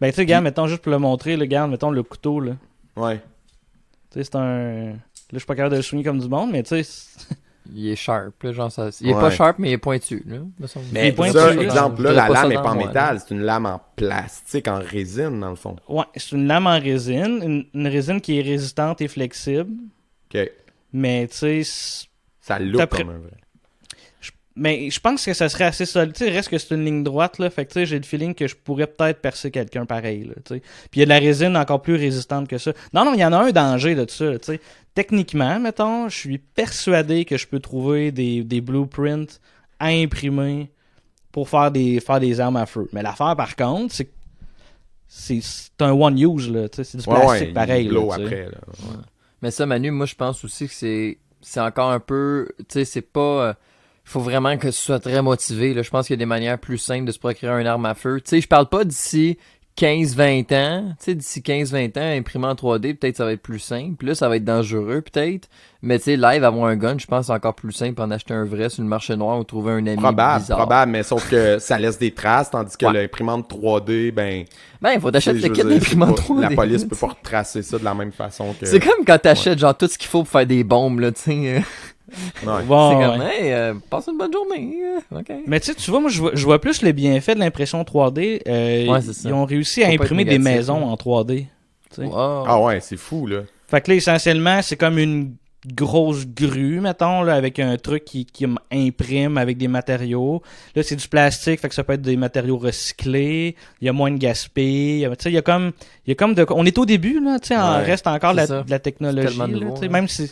Ben, 0.00 0.10
tu 0.10 0.14
sais, 0.16 0.20
regarde, 0.22 0.44
mettons, 0.44 0.66
juste 0.66 0.82
pour 0.82 0.92
le 0.92 0.98
montrer, 0.98 1.36
le 1.36 1.42
regarde, 1.42 1.70
mettons 1.70 1.90
le 1.90 2.02
couteau, 2.02 2.38
là. 2.40 2.52
Ouais. 2.96 3.16
Tu 4.10 4.18
sais, 4.18 4.24
c'est 4.24 4.36
un. 4.36 4.90
Là, 4.92 4.96
je 5.32 5.38
suis 5.38 5.46
pas 5.46 5.54
capable 5.56 5.72
de 5.72 5.76
le 5.78 5.82
souligner 5.82 6.04
comme 6.04 6.18
du 6.20 6.28
monde, 6.28 6.50
mais 6.52 6.62
tu 6.62 6.82
sais. 6.84 7.08
Il 7.74 7.88
est 7.90 7.96
sharp, 7.96 8.42
là, 8.42 8.52
genre 8.52 8.70
ça. 8.70 8.88
Il 9.00 9.08
est 9.10 9.14
Ouais. 9.14 9.20
pas 9.20 9.30
sharp, 9.30 9.58
mais 9.58 9.70
il 9.70 9.72
est 9.72 9.78
pointu, 9.78 10.22
là. 10.26 10.38
Mais 10.92 11.12
pointu, 11.12 11.32
ça, 11.38 11.54
exemple, 11.54 12.02
là, 12.02 12.12
la 12.12 12.28
lame 12.28 12.48
n'est 12.48 12.54
pas 12.54 12.70
en 12.70 12.74
métal, 12.76 13.20
c'est 13.20 13.34
une 13.34 13.42
lame 13.42 13.66
en 13.66 13.80
plastique, 13.96 14.68
en 14.68 14.78
résine, 14.80 15.40
dans 15.40 15.50
le 15.50 15.56
fond. 15.56 15.76
Ouais, 15.88 16.04
c'est 16.16 16.32
une 16.36 16.46
lame 16.46 16.66
en 16.66 16.78
résine, 16.78 17.40
une, 17.42 17.66
une 17.74 17.86
résine 17.88 18.20
qui 18.20 18.38
est 18.38 18.42
résistante 18.42 19.00
et 19.00 19.08
flexible, 19.08 19.70
OK. 20.34 20.50
mais 20.92 21.28
tu 21.28 21.36
sais, 21.64 22.06
Ça 22.40 22.58
look 22.58 22.88
comme 22.88 23.10
un 23.10 23.18
vrai. 23.18 23.30
mais 24.58 24.88
je 24.90 24.98
pense 25.00 25.24
que 25.24 25.34
ça 25.34 25.48
serait 25.50 25.64
assez 25.64 25.84
solide. 25.84 26.14
Tu 26.14 26.24
sais, 26.24 26.30
reste 26.30 26.48
que 26.48 26.56
c'est 26.56 26.74
une 26.74 26.84
ligne 26.84 27.04
droite, 27.04 27.38
là, 27.38 27.50
fait 27.50 27.66
que 27.66 27.72
tu 27.72 27.80
sais, 27.80 27.86
j'ai 27.86 27.98
le 27.98 28.04
feeling 28.04 28.34
que 28.34 28.46
je 28.46 28.56
pourrais 28.56 28.86
peut-être 28.86 29.20
percer 29.20 29.50
quelqu'un 29.50 29.84
pareil, 29.84 30.24
là, 30.24 30.34
tu 30.44 30.54
sais. 30.54 30.60
Puis 30.90 30.96
il 30.96 30.98
y 31.00 31.02
a 31.02 31.04
de 31.04 31.10
la 31.10 31.18
résine 31.18 31.56
encore 31.56 31.82
plus 31.82 31.96
résistante 31.96 32.48
que 32.48 32.56
ça. 32.56 32.72
Non, 32.94 33.04
non, 33.04 33.12
il 33.14 33.20
y 33.20 33.24
en 33.24 33.32
a 33.34 33.38
un 33.38 33.50
danger 33.52 33.94
de 33.94 34.08
ça, 34.08 34.38
tu 34.38 34.44
sais. 34.44 34.60
Techniquement, 34.96 35.60
mettons, 35.60 36.08
je 36.08 36.16
suis 36.16 36.38
persuadé 36.38 37.26
que 37.26 37.36
je 37.36 37.46
peux 37.46 37.60
trouver 37.60 38.12
des, 38.12 38.42
des 38.42 38.62
blueprints 38.62 39.40
à 39.78 39.88
imprimer 39.88 40.70
pour 41.32 41.50
faire 41.50 41.70
des, 41.70 42.00
faire 42.00 42.18
des 42.18 42.40
armes 42.40 42.56
à 42.56 42.64
feu. 42.64 42.88
Mais 42.94 43.02
l'affaire, 43.02 43.36
par 43.36 43.54
contre, 43.56 43.92
c'est 43.92 44.06
que 44.06 44.12
c'est 45.06 45.40
c'est 45.42 45.82
un 45.82 45.92
one 45.92 46.18
use, 46.18 46.50
là, 46.50 46.66
c'est 46.72 46.96
du 46.96 47.06
Ouais, 47.08 47.14
plastique 47.14 47.48
ouais, 47.48 47.52
pareil, 47.52 47.88
là, 47.88 48.00
après, 48.10 48.44
là. 48.46 48.58
Ouais. 48.68 48.96
Mais 49.42 49.50
ça, 49.50 49.66
Manu, 49.66 49.90
moi, 49.90 50.06
je 50.06 50.14
pense 50.14 50.42
aussi 50.44 50.66
que 50.66 50.72
c'est, 50.72 51.18
c'est 51.42 51.60
encore 51.60 51.90
un 51.90 52.00
peu, 52.00 52.48
tu 52.60 52.64
sais, 52.70 52.84
c'est 52.86 53.02
pas, 53.02 53.20
euh, 53.48 53.52
il 54.06 54.10
faut 54.10 54.20
vraiment 54.20 54.56
que 54.56 54.68
tu 54.68 54.72
sois 54.72 54.98
très 54.98 55.20
motivé, 55.20 55.74
là. 55.74 55.82
Je 55.82 55.90
pense 55.90 56.06
qu'il 56.06 56.14
y 56.14 56.18
a 56.18 56.20
des 56.20 56.24
manières 56.24 56.58
plus 56.58 56.78
simples 56.78 57.04
de 57.04 57.12
se 57.12 57.18
procurer 57.18 57.60
une 57.60 57.66
arme 57.66 57.84
à 57.84 57.94
feu. 57.94 58.18
Tu 58.22 58.30
sais, 58.30 58.40
je 58.40 58.48
parle 58.48 58.70
pas 58.70 58.84
d'ici 58.84 59.36
15-20 59.78 60.54
ans. 60.54 60.84
Tu 60.98 61.04
sais, 61.04 61.14
d'ici 61.14 61.40
15-20 61.40 61.98
ans, 61.98 62.18
imprimer 62.18 62.46
en 62.46 62.54
3D, 62.54 62.94
peut-être 62.96 63.16
ça 63.16 63.24
va 63.24 63.32
être 63.32 63.42
plus 63.42 63.58
simple. 63.58 64.06
Là, 64.06 64.14
ça 64.14 64.28
va 64.28 64.36
être 64.36 64.44
dangereux, 64.44 65.02
peut-être. 65.02 65.48
Mais 65.82 65.98
tu 65.98 66.04
sais, 66.04 66.16
live, 66.16 66.42
avoir 66.42 66.66
un 66.66 66.76
gun, 66.76 66.96
je 66.98 67.06
pense 67.06 67.26
c'est 67.26 67.32
encore 67.32 67.54
plus 67.54 67.72
simple 67.72 68.00
en 68.00 68.10
acheter 68.10 68.34
un 68.34 68.44
vrai 68.44 68.68
sur 68.70 68.82
le 68.82 68.88
marché 68.88 69.14
noir 69.16 69.38
ou 69.38 69.44
trouver 69.44 69.72
un 69.72 69.86
ami 69.86 69.96
Probable, 69.96 70.40
bizarre. 70.40 70.58
probable, 70.58 70.92
mais 70.92 71.02
sauf 71.02 71.28
que 71.30 71.58
ça 71.58 71.78
laisse 71.78 71.98
des 71.98 72.10
traces, 72.12 72.50
tandis 72.50 72.76
que 72.76 72.86
Ouais. 72.86 72.92
l'imprimante 72.92 73.48
3D, 73.48 74.10
ben. 74.12 74.44
Ben, 74.80 74.92
il 74.94 75.00
faut 75.00 75.10
t'acheter 75.10 75.34
le 75.34 75.48
kit 75.48 75.60
dire, 75.62 75.66
d'imprimante 75.66 76.16
c'est 76.18 76.26
pas- 76.26 76.34
3D. 76.34 76.40
La 76.50 76.56
police 76.56 76.84
peut 76.84 76.96
pas 76.96 77.08
retracer 77.08 77.62
ça 77.62 77.78
de 77.78 77.84
la 77.84 77.94
même 77.94 78.12
façon 78.12 78.54
que. 78.58 78.66
C'est 78.66 78.80
comme 78.80 79.04
quand 79.06 79.18
t'achètes 79.18 79.58
genre 79.58 79.76
tout 79.76 79.86
ce 79.88 79.98
qu'il 79.98 80.08
faut 80.08 80.20
pour 80.24 80.28
faire 80.28 80.46
des 80.46 80.64
bombes, 80.64 81.00
là, 81.00 81.12
tu 81.12 81.20
sais. 81.22 81.62
Ouais. 82.46 82.62
Bon, 82.66 82.90
c'est 82.90 82.96
ouais. 82.96 83.18
comme, 83.18 83.22
hey, 83.22 83.52
euh, 83.52 83.74
passe 83.90 84.06
une 84.08 84.16
bonne 84.18 84.32
journée. 84.32 84.76
euh. 85.12 85.22
Mais 85.46 85.58
tu 85.60 85.66
sais, 85.66 85.74
tu 85.74 85.90
vois, 85.90 86.00
moi, 86.00 86.10
je 86.10 86.20
vois, 86.20 86.30
je 86.34 86.44
vois 86.44 86.60
plus 86.60 86.82
les 86.82 86.92
bienfaits 86.92 87.34
de 87.34 87.40
l'impression 87.40 87.82
3D. 87.82 88.42
Euh, 88.46 88.86
Ouais, 88.86 89.00
c'est 89.02 89.12
ça. 89.12 89.28
ils 89.28 89.32
ont 89.32 89.44
réussi 89.44 89.82
à 89.82 89.88
imprimer 89.88 90.24
des 90.24 90.38
maisons 90.38 90.84
en 90.84 90.94
3D. 90.96 91.46
tu 91.90 91.96
sais. 91.96 92.02
Wow. 92.04 92.44
Ah 92.46 92.60
ouais, 92.60 92.80
c'est 92.80 92.96
fou, 92.96 93.26
là. 93.26 93.40
Fait 93.68 93.80
que 93.80 93.90
là, 93.90 93.96
essentiellement, 93.96 94.60
c'est 94.62 94.76
comme 94.76 94.98
une 94.98 95.34
grosse 95.74 96.24
grue, 96.28 96.78
mettons, 96.80 97.22
là, 97.22 97.34
avec 97.34 97.58
un 97.58 97.76
truc 97.76 98.04
qui, 98.04 98.24
qui 98.24 98.46
imprime 98.70 99.36
avec 99.36 99.56
des 99.58 99.66
matériaux. 99.66 100.40
Là, 100.76 100.84
c'est 100.84 100.94
du 100.94 101.08
plastique, 101.08 101.58
fait 101.58 101.68
que 101.68 101.74
ça 101.74 101.82
peut 101.82 101.94
être 101.94 102.02
des 102.02 102.16
matériaux 102.16 102.56
recyclés. 102.58 103.56
Il 103.80 103.86
y 103.86 103.88
a 103.88 103.92
moins 103.92 104.12
de 104.12 104.18
gaspillage. 104.18 104.98
Il 104.98 105.00
y 105.00 105.04
a- 105.06 105.16
Tu 105.16 105.24
sais, 105.24 105.30
il 105.30 105.34
y 105.34 105.38
a 105.38 105.42
comme, 105.42 105.72
il 106.06 106.10
y 106.10 106.12
a 106.12 106.14
comme 106.14 106.34
de, 106.34 106.46
on 106.50 106.64
est 106.64 106.78
au 106.78 106.86
début, 106.86 107.18
là, 107.20 107.40
tu 107.40 107.48
sais, 107.48 107.56
Ouais, 107.56 107.82
reste 107.82 108.06
encore 108.06 108.32
la, 108.34 108.46
de 108.46 108.62
la 108.70 108.78
technologie, 108.78 109.36
là, 109.38 109.46
nouveau, 109.48 109.74
même 109.90 110.06
si 110.06 110.30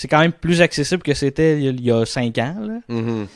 c'est 0.00 0.06
quand 0.06 0.20
même 0.20 0.32
plus 0.32 0.60
accessible 0.62 1.02
que 1.02 1.12
c'était 1.12 1.58
il 1.58 1.64
y 1.64 1.68
a- 1.68 1.70
il 1.72 1.80
y 1.84 1.90
a 1.90 2.06
5 2.06 2.38
ans, 2.38 2.54
là. 2.60 2.78
Mhm. 2.88 3.26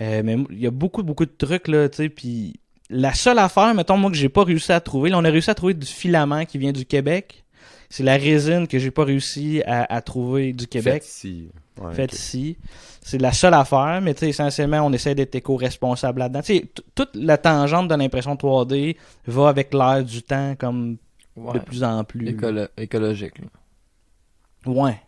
Euh, 0.00 0.22
mais 0.24 0.36
il 0.50 0.60
y 0.60 0.66
a 0.68 0.70
beaucoup, 0.70 1.02
beaucoup 1.02 1.24
de 1.26 1.32
trucs, 1.36 1.66
là, 1.66 1.88
tu 1.88 1.96
sais, 1.96 2.08
puis 2.08 2.54
la 2.88 3.12
seule 3.12 3.38
affaire, 3.40 3.74
mettons, 3.74 3.96
moi, 3.96 4.08
que 4.10 4.16
j'ai 4.16 4.28
pas 4.28 4.44
réussi 4.44 4.70
à 4.70 4.80
trouver, 4.80 5.10
là, 5.10 5.18
on 5.18 5.24
a 5.24 5.30
réussi 5.30 5.50
à 5.50 5.54
trouver 5.54 5.74
du 5.74 5.86
filament 5.86 6.44
qui 6.44 6.58
vient 6.58 6.70
du 6.72 6.86
Québec. 6.86 7.44
C'est 7.90 8.04
la 8.04 8.16
résine 8.16 8.68
que 8.68 8.78
j'ai 8.78 8.90
pas 8.90 9.04
réussi 9.04 9.62
à, 9.66 9.92
à 9.94 10.00
trouver 10.00 10.52
du 10.52 10.66
Québec, 10.68 11.02
Fait 11.02 11.08
ici. 11.08 11.48
Ouais, 11.80 11.92
faite 11.92 12.12
ok. 12.12 12.18
ici. 12.18 12.56
C'est 13.02 13.18
la 13.20 13.32
seule 13.32 13.54
affaire, 13.54 14.00
mais 14.00 14.14
tu 14.14 14.20
sais, 14.20 14.28
essentiellement, 14.28 14.80
on 14.86 14.92
essaie 14.92 15.14
d'être 15.16 15.34
éco-responsable 15.34 16.20
là-dedans. 16.20 16.40
Tu 16.42 16.54
sais, 16.54 16.60
t- 16.60 16.82
toute 16.94 17.10
la 17.16 17.36
tangente 17.36 17.88
de 17.88 17.94
l'impression 17.96 18.36
3D 18.36 18.96
va 19.26 19.48
avec 19.48 19.74
l'air 19.74 20.04
du 20.04 20.22
temps, 20.22 20.54
comme 20.56 20.98
Ouais. 21.36 21.54
de 21.54 21.58
plus 21.58 21.82
en 21.82 22.04
plus. 22.04 22.28
Écolo- 22.30 22.68
écologique. 22.78 23.38
là. 23.40 24.72
Ouais. 24.72 25.01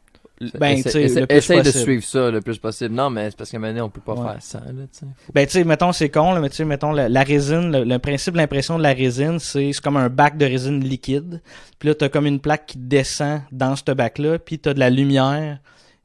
Ben, 0.59 0.83
tu 0.83 0.91
sais, 0.91 1.25
essaye 1.29 1.63
de 1.63 1.71
suivre 1.71 2.03
ça 2.03 2.31
le 2.31 2.41
plus 2.41 2.59
possible. 2.59 2.93
Non, 2.95 3.09
mais 3.09 3.31
c'est 3.31 3.37
parce 3.37 3.51
qu'à 3.51 3.57
un 3.57 3.61
moment 3.61 3.71
donné, 3.73 3.81
on 3.83 3.89
peut 3.91 4.01
pas 4.01 4.15
Ouais. 4.15 4.33
faire 4.33 4.43
ça. 4.43 4.59
Là, 4.61 4.73
tu 4.93 4.99
sais. 4.99 5.07
Faut- 5.27 5.33
Ben, 5.33 5.47
tu 5.47 5.53
sais, 5.53 5.65
mettons, 5.65 5.93
c'est 5.93 6.09
con, 6.09 6.33
là, 6.33 6.41
mais 6.41 6.51
tu 6.51 6.57
sais, 6.57 6.65
mettons, 6.65 6.91
la, 6.93 7.09
la 7.09 7.23
résine, 7.23 7.71
le, 7.71 7.85
le 7.85 7.99
principe 8.01 8.35
l'impression 8.35 8.77
de 8.77 8.83
la 8.83 8.93
résine, 8.93 9.39
c'est 9.39 9.73
c'est 9.73 9.81
comme 9.83 9.97
un 9.97 10.09
bac 10.09 10.37
de 10.37 10.45
résine 10.45 10.83
liquide. 10.83 11.41
Puis 11.79 11.89
là, 11.89 11.95
t'as 11.95 12.09
comme 12.09 12.27
une 12.27 12.41
plaque 12.41 12.67
qui 12.67 12.79
descend 12.79 13.43
dans 13.53 13.77
ce 13.77 13.93
bac-là, 13.93 14.39
puis 14.41 14.59
t'as 14.59 14.75
de 14.75 14.81
la 14.81 14.91
lumière 14.91 15.59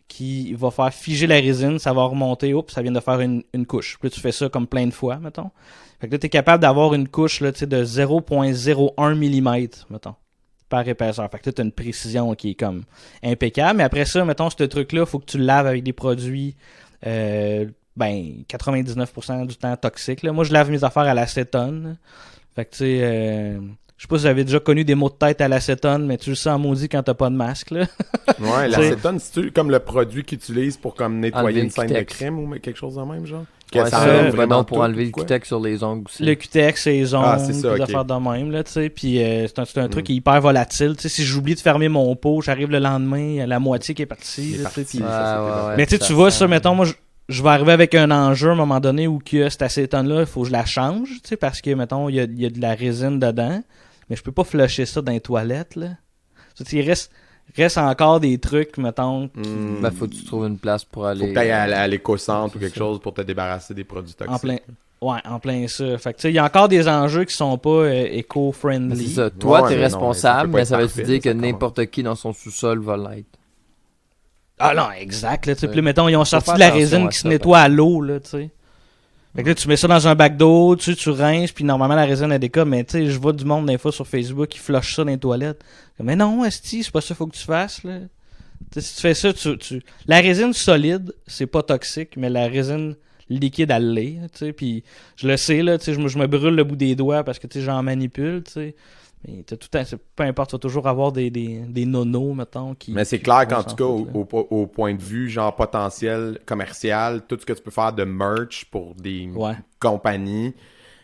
qui 0.07 0.53
va 0.53 0.71
faire 0.71 0.93
figer 0.93 1.27
la 1.27 1.35
résine, 1.35 1.77
ça 1.79 1.93
va 1.93 2.03
remonter, 2.03 2.53
oups, 2.53 2.73
ça 2.73 2.81
vient 2.81 2.91
de 2.91 2.99
faire 2.99 3.19
une, 3.21 3.43
une 3.53 3.65
couche. 3.65 3.97
Puis 3.99 4.09
là, 4.09 4.13
tu 4.15 4.19
fais 4.19 4.31
ça 4.31 4.49
comme 4.49 4.67
plein 4.67 4.85
de 4.87 4.93
fois, 4.93 5.17
mettons. 5.17 5.49
Fait 5.99 6.07
que 6.07 6.13
là, 6.13 6.17
t'es 6.19 6.29
capable 6.29 6.61
d'avoir 6.61 6.93
une 6.93 7.07
couche, 7.07 7.41
là, 7.41 7.51
tu 7.51 7.59
sais, 7.59 7.67
de 7.67 7.83
0.01 7.83 9.15
mm, 9.15 9.67
mettons, 9.89 10.15
par 10.69 10.87
épaisseur. 10.87 11.29
Fait 11.29 11.39
que 11.39 11.49
là, 11.49 11.53
t'as 11.53 11.63
une 11.63 11.71
précision 11.71 12.33
qui 12.35 12.51
est 12.51 12.55
comme 12.55 12.83
impeccable. 13.23 13.77
Mais 13.77 13.83
après 13.83 14.05
ça, 14.05 14.23
mettons, 14.23 14.49
ce 14.49 14.63
truc-là, 14.63 15.05
faut 15.05 15.19
que 15.19 15.25
tu 15.25 15.37
le 15.37 15.45
laves 15.45 15.67
avec 15.67 15.83
des 15.83 15.93
produits, 15.93 16.55
euh, 17.05 17.65
ben, 17.97 18.43
99% 18.47 19.47
du 19.47 19.55
temps 19.55 19.75
toxiques, 19.75 20.23
là. 20.23 20.31
Moi, 20.31 20.43
je 20.45 20.53
lave 20.53 20.69
mes 20.69 20.83
affaires 20.83 21.03
à 21.03 21.13
l'acétone. 21.13 21.97
Fait 22.55 22.65
que, 22.65 22.71
tu 22.71 22.77
sais, 22.77 22.99
euh, 23.01 23.59
je 23.97 24.03
sais 24.03 24.07
pas 24.07 24.17
si 24.17 24.21
vous 24.21 24.27
avez 24.27 24.43
déjà 24.45 24.59
connu 24.59 24.85
des 24.85 24.95
maux 24.95 25.09
de 25.09 25.15
tête 25.15 25.41
à 25.41 25.47
l'acétone, 25.47 26.05
mais 26.05 26.17
tu 26.17 26.29
le 26.29 26.35
sens 26.35 26.59
maudit 26.59 26.87
quand 26.87 27.03
t'as 27.03 27.13
pas 27.13 27.29
de 27.29 27.35
masque, 27.35 27.71
là. 27.71 27.85
Ouais, 28.39 28.69
Tu 28.69 28.79
l'acétone, 28.79 29.19
c'est 29.19 29.51
comme 29.51 29.71
le 29.71 29.79
produit 29.79 30.23
qu'ils 30.23 30.37
utilisent 30.37 30.77
pour 30.77 30.95
comme 30.95 31.19
nettoyer 31.19 31.47
Enlever 31.47 31.61
une 31.61 31.69
scène 31.69 31.87
de 31.87 32.01
crème 32.01 32.39
ou 32.39 32.49
quelque 32.59 32.77
chose 32.77 32.95
de 32.95 33.01
même, 33.01 33.25
genre? 33.25 33.45
Que 33.71 33.79
Ouais, 33.79 33.89
ça 33.89 34.01
enlève 34.01 34.35
vraiment 34.35 34.63
pour 34.63 34.77
tout, 34.77 34.83
enlever 34.83 35.05
le 35.05 35.11
cutex 35.11 35.47
sur 35.47 35.59
les 35.59 35.83
ongles 35.83 36.05
aussi. 36.07 36.23
Le 36.23 36.33
cutex, 36.33 36.85
les 36.87 37.13
ongles, 37.13 37.25
Ah, 37.27 37.37
c'est 37.39 37.53
ça, 37.53 37.69
des 37.75 37.81
ok. 37.81 37.89
affaires 37.89 38.05
de 38.05 38.13
même, 38.15 38.49
là, 38.51 38.63
tu 38.63 38.71
sais. 38.71 38.89
Puis 38.89 39.21
euh, 39.23 39.45
c'est 39.47 39.59
un, 39.59 39.65
c'est 39.65 39.79
un 39.79 39.87
truc 39.87 40.05
Mm. 40.05 40.07
qui 40.07 40.13
est 40.13 40.15
hyper 40.15 40.41
volatile. 40.41 40.95
Tu 40.95 41.03
sais, 41.03 41.09
si 41.09 41.23
j'oublie 41.23 41.53
de 41.53 41.59
fermer 41.59 41.87
mon 41.87 42.15
pot, 42.15 42.41
j'arrive 42.41 42.71
le 42.71 42.79
lendemain, 42.79 43.19
il 43.19 43.35
y 43.35 43.41
a 43.41 43.45
la 43.47 43.59
moitié 43.59 43.93
qui 43.93 44.01
est 44.01 44.07
partie. 44.07 44.57
là, 44.57 44.63
parti, 44.63 44.97
Ouais, 44.97 45.03
ouais. 45.03 45.75
Mais 45.77 45.85
tu 45.85 45.99
tu 45.99 46.13
vois 46.13 46.31
ça, 46.31 46.47
mettons, 46.47 46.73
moi, 46.73 46.87
je, 47.27 47.43
vais 47.43 47.49
arriver 47.49 47.73
avec 47.73 47.93
un 47.93 48.09
enjeu 48.09 48.49
à 48.49 48.53
un 48.53 48.55
moment 48.55 48.79
donné 48.79 49.07
où 49.07 49.19
que 49.19 49.49
cette 49.49 49.61
acétone-là, 49.61 50.21
il 50.21 50.25
faut 50.25 50.41
que 50.41 50.47
je 50.47 50.51
la 50.51 50.65
change, 50.65 51.09
tu 51.21 51.29
sais, 51.29 51.37
parce 51.37 51.61
que, 51.61 51.69
mettons, 51.75 52.09
il 52.09 52.15
y 52.15 52.19
a, 52.19 52.23
il 52.23 52.41
y 52.41 52.45
a 52.47 52.49
de 52.49 52.59
la 52.59 52.73
résine 52.73 53.19
dedans, 53.19 53.61
mais 54.09 54.15
je 54.15 54.23
peux 54.23 54.31
pas 54.31 54.43
flusher 54.43 54.87
ça 54.87 55.01
dans 55.03 55.11
les 55.11 55.21
toilettes, 55.21 55.75
là. 55.75 55.89
Tu 56.57 56.65
sais, 56.65 56.77
il 56.77 56.89
reste, 56.89 57.11
reste 57.57 57.77
encore 57.77 58.19
des 58.19 58.37
trucs, 58.37 58.77
mettons, 58.77 59.29
Hmm. 59.35 59.81
Ben, 59.81 59.91
faut 59.91 60.07
que 60.07 60.13
tu 60.13 60.23
trouves 60.25 60.45
une 60.47 60.57
place 60.57 60.83
pour 60.85 61.05
aller. 61.05 61.21
Faut 61.21 61.27
que 61.27 61.33
t'ailles 61.33 61.51
à, 61.51 61.61
à 61.81 61.87
l'éco-centre 61.87 62.55
ou 62.55 62.59
quelque 62.59 62.73
ça. 62.73 62.79
chose 62.79 62.99
pour 62.99 63.13
te 63.13 63.21
débarrasser 63.21 63.73
des 63.73 63.83
produits 63.83 64.13
toxiques. 64.13 64.35
en 64.35 64.39
plein... 64.39 64.57
Ouais, 65.01 65.19
en 65.23 65.39
plein 65.39 65.65
ça. 65.69 65.97
Fait 65.97 66.11
que, 66.11 66.17
tu 66.17 66.23
sais, 66.23 66.31
il 66.31 66.35
y 66.35 66.39
a 66.39 66.43
encore 66.43 66.67
des 66.67 66.87
enjeux 66.89 67.23
qui 67.23 67.33
sont 67.33 67.57
pas 67.57 67.69
euh, 67.69 67.89
Mais 67.89 68.17
éco-friendly. 68.17 69.07
C'est 69.07 69.15
ça. 69.15 69.29
Toi, 69.29 69.61
Ouais, 69.61 69.69
t'es 69.69 69.75
mais 69.75 69.77
non, 69.77 69.83
responsable, 69.83 70.49
mais 70.49 70.57
mais 70.59 70.65
ça 70.65 70.69
ça 70.75 70.77
peut 70.81 70.87
veut 70.93 71.03
dire 71.03 71.21
que 71.21 71.29
ça 71.29 71.33
n'importe 71.33 71.85
qui 71.85 72.03
dans 72.03 72.15
son 72.15 72.33
sous-sol 72.33 72.79
va 72.79 72.97
l'être. 72.97 73.27
Ah 74.59 74.73
non, 74.75 74.91
exact. 74.99 75.45
Là, 75.45 75.53
là, 75.61 75.81
mettons, 75.81 76.09
ils 76.09 76.17
ont 76.17 76.25
sorti 76.25 76.51
de 76.53 76.59
la 76.59 76.69
résine 76.69 77.07
qui 77.07 77.15
se 77.15 77.23
ça, 77.23 77.29
nettoie 77.29 77.59
à 77.59 77.69
l'eau, 77.69 78.01
là, 78.01 78.19
tu 78.19 78.29
sais. 78.29 78.49
Fait 79.35 79.43
que 79.43 79.49
là, 79.49 79.55
tu 79.55 79.67
mets 79.67 79.77
ça 79.77 79.87
dans 79.87 80.07
un 80.07 80.15
bac 80.15 80.37
d'eau, 80.37 80.75
tu, 80.75 80.95
tu 80.95 81.09
rinces, 81.11 81.51
puis 81.51 81.63
normalement, 81.63 81.95
la 81.95 82.05
résine 82.05 82.35
des 82.37 82.49
cas, 82.49 82.65
mais 82.65 82.83
tu 82.83 82.93
sais, 82.93 83.05
je 83.07 83.19
vois 83.19 83.31
du 83.31 83.45
monde 83.45 83.67
des 83.67 83.77
sur 83.91 84.07
Facebook 84.07 84.47
qui 84.47 84.59
flush 84.59 84.95
ça 84.95 85.03
dans 85.03 85.11
les 85.11 85.17
toilettes. 85.17 85.63
Mais 85.99 86.15
non, 86.15 86.43
Esti, 86.43 86.83
c'est 86.83 86.91
pas 86.91 87.01
ça 87.01 87.07
qu'il 87.07 87.15
faut 87.15 87.27
que 87.27 87.37
tu 87.37 87.43
fasses, 87.43 87.83
là. 87.83 87.99
Si 88.77 88.95
tu 88.95 89.01
fais 89.01 89.13
ça, 89.13 89.31
tu, 89.31 89.57
tu... 89.57 89.81
La 90.07 90.19
résine 90.19 90.53
solide, 90.53 91.13
c'est 91.27 91.47
pas 91.47 91.63
toxique, 91.63 92.17
mais 92.17 92.29
la 92.29 92.47
résine 92.47 92.95
liquide, 93.29 93.71
elle 93.71 93.93
l'est, 93.93 94.19
tu 94.33 94.39
sais, 94.39 94.53
puis 94.53 94.83
je 95.15 95.27
le 95.27 95.37
sais, 95.37 95.61
là, 95.61 95.77
tu 95.77 95.85
sais, 95.85 95.93
je 95.93 95.99
me, 95.99 96.07
je 96.07 96.17
me 96.17 96.27
brûle 96.27 96.55
le 96.55 96.63
bout 96.63 96.75
des 96.75 96.95
doigts 96.95 97.23
parce 97.23 97.39
que, 97.39 97.47
tu 97.47 97.59
sais, 97.59 97.65
j'en 97.65 97.81
manipule, 97.83 98.43
tu 98.43 98.51
sais. 98.53 98.75
Mais 99.27 99.43
t'as 99.45 99.57
tout 99.57 99.67
peu 100.15 100.23
importe, 100.23 100.51
tu 100.51 100.55
vas 100.55 100.59
toujours 100.59 100.87
avoir 100.87 101.11
des, 101.11 101.29
des, 101.29 101.59
des 101.67 101.85
nonos, 101.85 102.33
mettons, 102.33 102.73
qui... 102.73 102.93
Mais 102.93 103.03
c'est 103.03 103.19
clair 103.19 103.45
qu'en 103.47 103.63
tout 103.63 103.75
cas, 103.75 103.83
au, 103.83 104.07
au- 104.13 104.47
au 104.49 104.65
point 104.67 104.93
de 104.93 105.01
vue, 105.01 105.29
genre 105.29 105.53
potentiel 105.55 106.39
commercial, 106.45 107.21
tout 107.27 107.37
ce 107.39 107.45
que 107.45 107.51
tu 107.53 107.61
peux 107.61 107.71
faire 107.71 107.91
de 107.91 108.05
merch 108.05 108.65
pour 108.71 108.95
des 108.95 109.29
Ouais. 109.35 109.55
compagnies, 109.79 110.53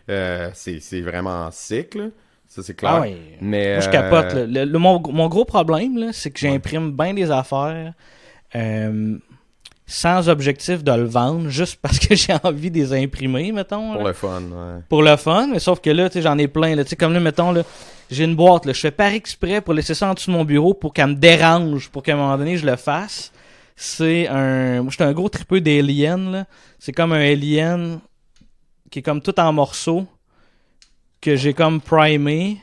euh, 0.09 0.49
c'est 0.53 1.01
vraiment 1.01 1.49
sick, 1.51 1.95
là. 1.95 2.05
Ça, 2.47 2.63
c'est 2.63 2.75
clair. 2.75 2.91
Ah 2.93 3.01
ouais. 3.01 3.17
Mais, 3.41 3.73
Moi, 3.73 3.79
je 3.81 3.89
euh, 3.89 3.91
capote. 3.91 4.33
là. 4.33 4.45
Le, 4.45 4.63
le- 4.71 4.79
mon, 4.79 5.01
mon 5.11 5.27
gros 5.27 5.43
problème, 5.43 5.97
là, 5.97 6.13
c'est 6.13 6.31
que 6.31 6.39
j'imprime 6.39 6.91
bien 6.95 7.13
des 7.13 7.29
affaires 7.31 7.93
euh, 8.55 9.17
sans 9.87 10.29
objectif 10.29 10.83
de 10.83 10.91
le 10.93 11.03
vendre, 11.03 11.49
juste 11.49 11.79
parce 11.81 11.99
que 11.99 12.15
j'ai 12.15 12.33
envie 12.43 12.71
de 12.71 12.77
les 12.77 12.93
imprimer, 12.93 13.51
mettons. 13.51 13.93
Pour 13.93 14.03
là. 14.03 14.07
le 14.09 14.13
fun, 14.13 14.41
ouais. 14.43 14.81
Pour 14.87 15.03
le 15.03 15.17
fun, 15.17 15.47
mais 15.51 15.59
sauf 15.59 15.81
que 15.81 15.89
là, 15.89 16.07
tu 16.09 16.13
sais, 16.13 16.21
j'en 16.21 16.37
ai 16.37 16.47
plein. 16.47 16.75
Là, 16.75 16.83
comme 16.97 17.11
là, 17.13 17.19
mettons, 17.19 17.51
là, 17.51 17.63
j'ai 18.11 18.23
une 18.25 18.35
boîte, 18.35 18.65
là, 18.65 18.73
je 18.73 18.79
fais 18.79 18.91
par 18.91 19.07
exprès 19.13 19.61
pour 19.61 19.73
laisser 19.73 19.93
ça 19.93 20.09
en 20.09 20.13
dessous 20.13 20.31
de 20.31 20.35
mon 20.37 20.45
bureau 20.45 20.73
pour 20.73 20.93
qu'elle 20.93 21.07
me 21.07 21.15
dérange, 21.15 21.89
pour 21.89 22.03
qu'à 22.03 22.13
un 22.13 22.17
moment 22.17 22.37
donné, 22.37 22.57
je 22.57 22.65
le 22.65 22.75
fasse. 22.75 23.31
C'est 23.75 24.27
un... 24.27 24.81
Moi, 24.83 24.91
j'étais 24.91 25.03
un 25.03 25.11
gros 25.13 25.27
tripeux 25.29 25.59
d'Alien, 25.61 26.31
là. 26.31 26.45
C'est 26.79 26.93
comme 26.93 27.11
un 27.13 27.19
Alien 27.19 27.99
qui 28.91 28.99
est 28.99 29.01
comme 29.01 29.21
tout 29.21 29.37
en 29.39 29.51
morceaux, 29.51 30.05
que 31.21 31.35
j'ai 31.35 31.53
comme 31.53 31.81
primé, 31.81 32.57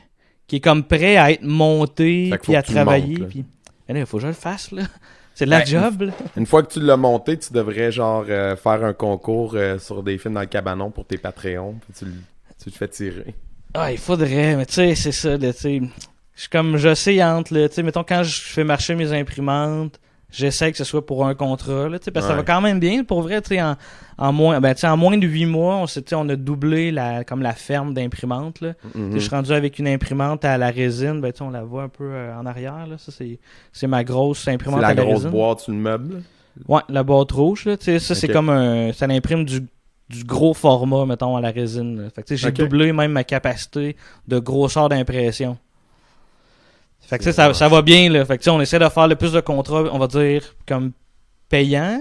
qui 0.47 0.55
est 0.57 0.59
comme 0.61 0.83
prêt 0.83 1.17
à 1.17 1.31
être 1.31 1.43
monté, 1.43 2.31
puis 2.41 2.55
à 2.55 2.59
le 2.59 2.63
travailler, 2.65 3.17
montes, 3.19 3.29
puis... 3.29 3.45
Mais 3.87 3.93
là, 3.95 3.99
il 4.01 4.05
faut 4.05 4.17
que 4.17 4.23
je 4.23 4.27
le 4.27 4.33
fasse, 4.33 4.71
là. 4.71 4.83
C'est 5.35 5.45
de 5.45 5.49
la 5.49 5.59
Ben, 5.59 5.65
job, 5.65 6.01
là. 6.03 6.13
Une 6.37 6.45
fois 6.45 6.61
que 6.63 6.71
tu 6.73 6.79
l'as 6.79 6.95
monté, 6.95 7.37
tu 7.39 7.51
devrais 7.53 7.91
genre 7.91 8.23
euh, 8.29 8.55
faire 8.55 8.83
un 8.83 8.93
concours 8.93 9.53
euh, 9.55 9.79
sur 9.79 10.03
des 10.03 10.17
films 10.19 10.35
dans 10.35 10.41
le 10.41 10.45
cabanon 10.45 10.91
pour 10.91 11.05
tes 11.05 11.17
Patreons. 11.17 11.75
Puis 11.83 11.93
tu, 11.97 12.05
le- 12.05 12.13
tu 12.63 12.71
te 12.71 12.77
fais 12.77 12.87
tirer. 12.87 13.33
Ah, 13.73 13.91
il 13.91 13.97
faudrait, 13.97 14.55
mais 14.55 14.65
tu 14.65 14.73
sais, 14.73 14.95
c'est 14.95 15.11
ça, 15.11 15.37
là, 15.37 15.51
tu 15.53 15.59
sais. 15.59 15.81
Je 16.35 16.41
suis 16.41 16.49
comme, 16.49 16.77
je 16.77 16.93
sais 16.95 17.23
entre, 17.23 17.53
là, 17.53 17.69
tu 17.69 17.75
sais, 17.75 17.83
mettons, 17.83 18.03
quand 18.03 18.23
je 18.23 18.39
fais 18.41 18.63
marcher 18.63 18.95
mes 18.95 19.11
imprimantes, 19.13 19.99
j'essaie 20.31 20.71
que 20.71 20.77
ce 20.77 20.83
soit 20.83 21.05
pour 21.05 21.25
un 21.27 21.35
contrat, 21.35 21.89
là, 21.89 21.99
tu 21.99 22.05
sais, 22.05 22.11
parce 22.11 22.25
que 22.25 22.31
ça 22.31 22.35
va 22.35 22.43
quand 22.43 22.61
même 22.61 22.79
bien, 22.79 23.03
pour 23.03 23.21
vrai, 23.21 23.41
tu 23.41 23.49
sais, 23.49 23.61
en, 23.61 23.75
en 24.17 24.31
moins, 24.33 24.59
ben, 24.59 24.73
tu 24.73 24.81
sais, 24.81 24.87
en 24.87 24.97
moins 24.97 25.17
de 25.17 25.27
huit 25.27 25.45
mois, 25.45 25.75
on, 25.77 25.87
s'est- 25.87 26.01
tu 26.01 26.09
sais, 26.09 26.15
on 26.15 26.27
a 26.29 26.35
doublé 26.35 26.91
la, 26.91 27.23
comme 27.23 27.41
la 27.43 27.53
ferme 27.53 27.93
d'imprimantes, 27.93 28.61
là. 28.61 28.73
Mhm. 28.95 29.11
Je 29.13 29.19
suis 29.19 29.29
rendu 29.29 29.51
avec 29.53 29.77
une 29.79 29.87
imprimante 29.87 30.43
à 30.45 30.57
la 30.57 30.69
résine, 30.71 31.21
ben, 31.21 31.31
tu 31.31 31.39
sais, 31.39 31.43
on 31.43 31.49
la 31.51 31.63
voit 31.63 31.83
un 31.83 31.89
peu 31.89 32.05
euh, 32.11 32.35
en 32.37 32.45
arrière, 32.47 32.87
là, 32.87 32.97
ça, 32.97 33.11
c'est, 33.15 33.39
c'est 33.71 33.87
ma 33.87 34.03
grosse 34.03 34.47
imprimante 34.47 34.81
la 34.81 34.87
à 34.89 34.93
la 34.93 35.03
grosse 35.03 35.13
résine. 35.15 35.29
boîte 35.31 35.59
sur 35.61 35.71
le 35.71 35.77
meuble. 35.79 36.21
Ouais, 36.67 36.81
la 36.89 37.01
boîte 37.03 37.31
rouge, 37.31 37.65
là, 37.65 37.77
tu 37.77 37.85
sais, 37.85 37.99
ça, 37.99 38.13
c'est 38.13 38.27
comme 38.27 38.49
un, 38.49 38.91
ça 38.93 39.05
imprime 39.07 39.45
du, 39.45 39.61
du 40.13 40.23
gros 40.23 40.53
format, 40.53 41.05
mettons, 41.05 41.35
à 41.35 41.41
la 41.41 41.51
résine, 41.51 42.01
là. 42.03 42.09
Fait 42.09 42.21
que, 42.23 42.27
tu 42.27 42.37
sais, 42.37 42.43
j'ai 42.47 42.51
doublé 42.51 42.93
même 42.93 43.11
ma 43.11 43.23
capacité 43.23 43.95
de 44.27 44.39
grosseur 44.39 44.89
d'impression. 44.89 45.57
Fait 47.01 47.17
que, 47.17 47.31
ça, 47.31 47.53
ça 47.53 47.67
va 47.69 47.81
bien, 47.81 48.09
là. 48.09 48.23
Fait 48.25 48.37
que, 48.37 48.43
tu 48.43 48.45
sais, 48.45 48.49
on 48.49 48.61
essaie 48.61 48.79
de 48.79 48.87
faire 48.89 49.07
le 49.07 49.15
plus 49.15 49.33
de 49.33 49.39
contrats, 49.41 49.83
on 49.91 49.99
va 49.99 50.07
dire, 50.07 50.55
comme 50.67 50.91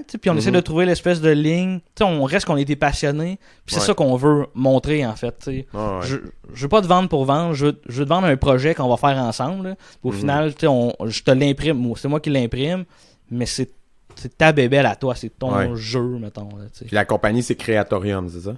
sais, 0.08 0.18
puis 0.18 0.30
on 0.30 0.36
essaie 0.36 0.48
Mhm. 0.50 0.56
de 0.56 0.60
trouver 0.60 0.86
l'espèce 0.86 1.20
de 1.20 1.28
ligne, 1.28 1.80
tu 1.80 1.84
sais, 1.98 2.04
on 2.04 2.24
reste 2.24 2.46
qu'on 2.46 2.56
était 2.56 2.76
passionné, 2.76 3.38
puis 3.66 3.74
c'est 3.74 3.80
Ouais. 3.80 3.86
ça 3.86 3.94
qu'on 3.94 4.16
veut 4.16 4.46
montrer, 4.54 5.04
en 5.04 5.14
fait, 5.14 5.34
ouais. 5.46 5.66
Je, 6.02 6.16
je 6.54 6.62
veux 6.62 6.68
pas 6.68 6.80
te 6.80 6.86
vendre 6.86 7.08
pour 7.10 7.24
vendre, 7.26 7.52
je 7.52 7.66
veux, 7.66 7.80
je 7.86 7.98
veux 7.98 8.04
te 8.04 8.08
vendre 8.08 8.26
un 8.28 8.36
projet 8.38 8.74
qu'on 8.74 8.88
va 8.88 8.96
faire 8.96 9.18
ensemble. 9.22 9.68
là. 9.68 9.74
Au 10.02 10.10
Mhm. 10.10 10.18
final, 10.18 10.54
tu 10.54 10.60
sais, 10.60 10.66
on- 10.68 10.94
je 11.04 11.22
te 11.22 11.30
l'imprime, 11.32 11.92
c'est 11.96 12.08
moi 12.08 12.20
qui 12.20 12.30
l'imprime, 12.30 12.84
mais 13.30 13.44
c'est 13.46 13.70
c'est 14.16 14.36
ta 14.38 14.52
bébelle 14.52 14.86
à 14.86 14.96
toi, 14.96 15.14
c'est 15.14 15.30
ton 15.38 15.54
Ouais. 15.54 15.70
jeu, 15.76 16.18
mettons. 16.18 16.48
là, 16.56 16.64
tu 16.72 16.78
sais. 16.80 16.84
Puis 16.86 16.94
la 16.94 17.04
compagnie, 17.04 17.42
c'est 17.42 17.56
Creatorium, 17.56 18.28
c'est 18.28 18.40
ça? 18.40 18.54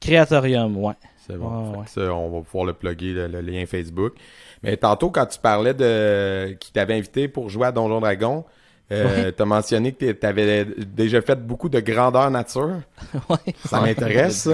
Créatorium, 0.00 0.76
ouais. 0.76 0.94
C'est 1.26 1.36
bon. 1.36 1.48
Ouais, 1.48 1.70
Fait 1.72 1.78
ouais. 1.78 1.84
que 1.84 1.90
ça, 1.90 2.14
on 2.14 2.30
va 2.30 2.40
pouvoir 2.42 2.64
le 2.64 2.72
plugger, 2.72 3.12
le, 3.12 3.26
le 3.26 3.40
lien 3.40 3.66
Facebook. 3.66 4.14
Mais 4.62 4.76
tantôt, 4.76 5.10
quand 5.10 5.26
tu 5.26 5.38
parlais 5.38 5.74
de 5.74 6.52
qui 6.58 6.72
t'avait 6.72 6.94
invité 6.94 7.28
pour 7.28 7.48
jouer 7.50 7.66
à 7.66 7.72
Donjon 7.72 8.00
Dragon, 8.00 8.44
euh, 8.90 9.30
t'as 9.32 9.44
mentionné 9.44 9.92
que 9.92 10.12
tu 10.12 10.26
avais 10.26 10.64
déjà 10.94 11.20
fait 11.20 11.36
beaucoup 11.38 11.68
de 11.68 11.80
grandeur 11.80 12.30
nature. 12.30 12.76
Ouais. 13.28 13.54
Ça 13.66 13.80
m'intéresse, 13.80 14.36
ça. 14.36 14.50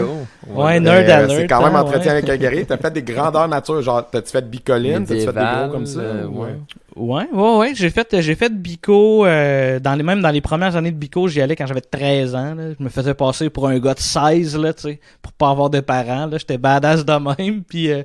Ouais, 0.48 0.76
Euh, 0.76 0.80
nerd 0.80 1.08
alert. 1.10 1.30
C'est 1.30 1.46
quand 1.46 1.62
même 1.64 1.76
hein, 1.76 1.80
entretien 1.82 2.12
ouais. 2.12 2.18
avec 2.18 2.28
un 2.28 2.36
guerrier. 2.36 2.64
T'as 2.64 2.76
fait 2.76 2.90
des 2.90 3.02
grandeurs 3.02 3.46
nature, 3.48 3.80
genre, 3.82 4.08
t'as-tu 4.10 4.30
fait 4.30 4.48
bicoline? 4.48 5.04
T'as-tu 5.06 5.20
fait 5.20 5.32
des 5.32 5.40
gros 5.40 5.70
comme 5.70 5.86
ça? 5.86 6.00
euh, 6.00 6.26
ou- 6.26 6.42
ouais. 6.42 6.56
Ouais, 6.96 7.26
ouais, 7.32 7.56
ouais. 7.58 7.72
J'ai 7.74 7.90
fait, 7.90 8.20
j'ai 8.20 8.34
fait 8.36 8.50
Bico, 8.52 9.26
euh, 9.26 9.80
dans 9.80 9.94
les, 9.96 10.02
même 10.04 10.20
dans 10.22 10.30
les 10.30 10.40
premières 10.40 10.76
années 10.76 10.92
de 10.92 10.96
Bico, 10.96 11.26
j'y 11.26 11.40
allais 11.40 11.56
quand 11.56 11.66
j'avais 11.66 11.80
13 11.80 12.34
ans, 12.36 12.54
là. 12.54 12.72
Je 12.78 12.84
me 12.84 12.88
faisais 12.88 13.14
passer 13.14 13.50
pour 13.50 13.66
un 13.68 13.78
gars 13.80 13.94
de 13.94 14.00
16, 14.00 14.56
là, 14.58 14.72
tu 14.72 14.82
sais, 14.82 15.00
pour 15.20 15.32
pas 15.32 15.50
avoir 15.50 15.70
de 15.70 15.80
parents, 15.80 16.26
là. 16.26 16.38
J'étais 16.38 16.58
badass 16.58 17.04
de 17.04 17.12
même, 17.42 17.62
puis 17.64 17.90
euh, 17.90 18.02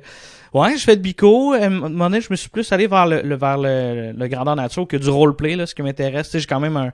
ouais, 0.54 0.72
j'ai 0.72 0.84
fait 0.84 0.96
Bico. 0.96 1.52
À 1.52 1.64
un 1.64 1.70
moment 1.70 2.10
donné, 2.10 2.20
je 2.20 2.28
me 2.30 2.36
suis 2.36 2.48
plus 2.48 2.70
allé 2.72 2.86
vers 2.86 3.06
le, 3.06 3.22
le- 3.22 3.36
vers 3.36 3.58
le, 3.58 4.12
le 4.12 4.28
grandeur 4.28 4.56
nature 4.56 4.86
que 4.86 4.96
du 4.96 5.08
roleplay, 5.08 5.56
là, 5.56 5.66
ce 5.66 5.74
qui 5.74 5.82
m'intéresse. 5.82 6.30
J'ai 6.36 6.46
quand 6.46 6.60
même 6.60 6.76
un, 6.76 6.92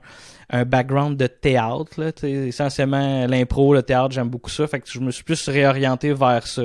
un 0.49 0.65
background 0.65 1.17
de 1.17 1.27
théâtre, 1.27 1.91
là, 1.97 2.11
essentiellement 2.23 3.27
l'impro, 3.27 3.73
le 3.73 3.83
théâtre, 3.83 4.11
j'aime 4.11 4.29
beaucoup 4.29 4.49
ça. 4.49 4.67
Fait 4.67 4.79
que 4.79 4.89
je 4.89 4.99
me 4.99 5.11
suis 5.11 5.23
plus 5.23 5.47
réorienté 5.49 6.13
vers 6.13 6.47
ça. 6.47 6.63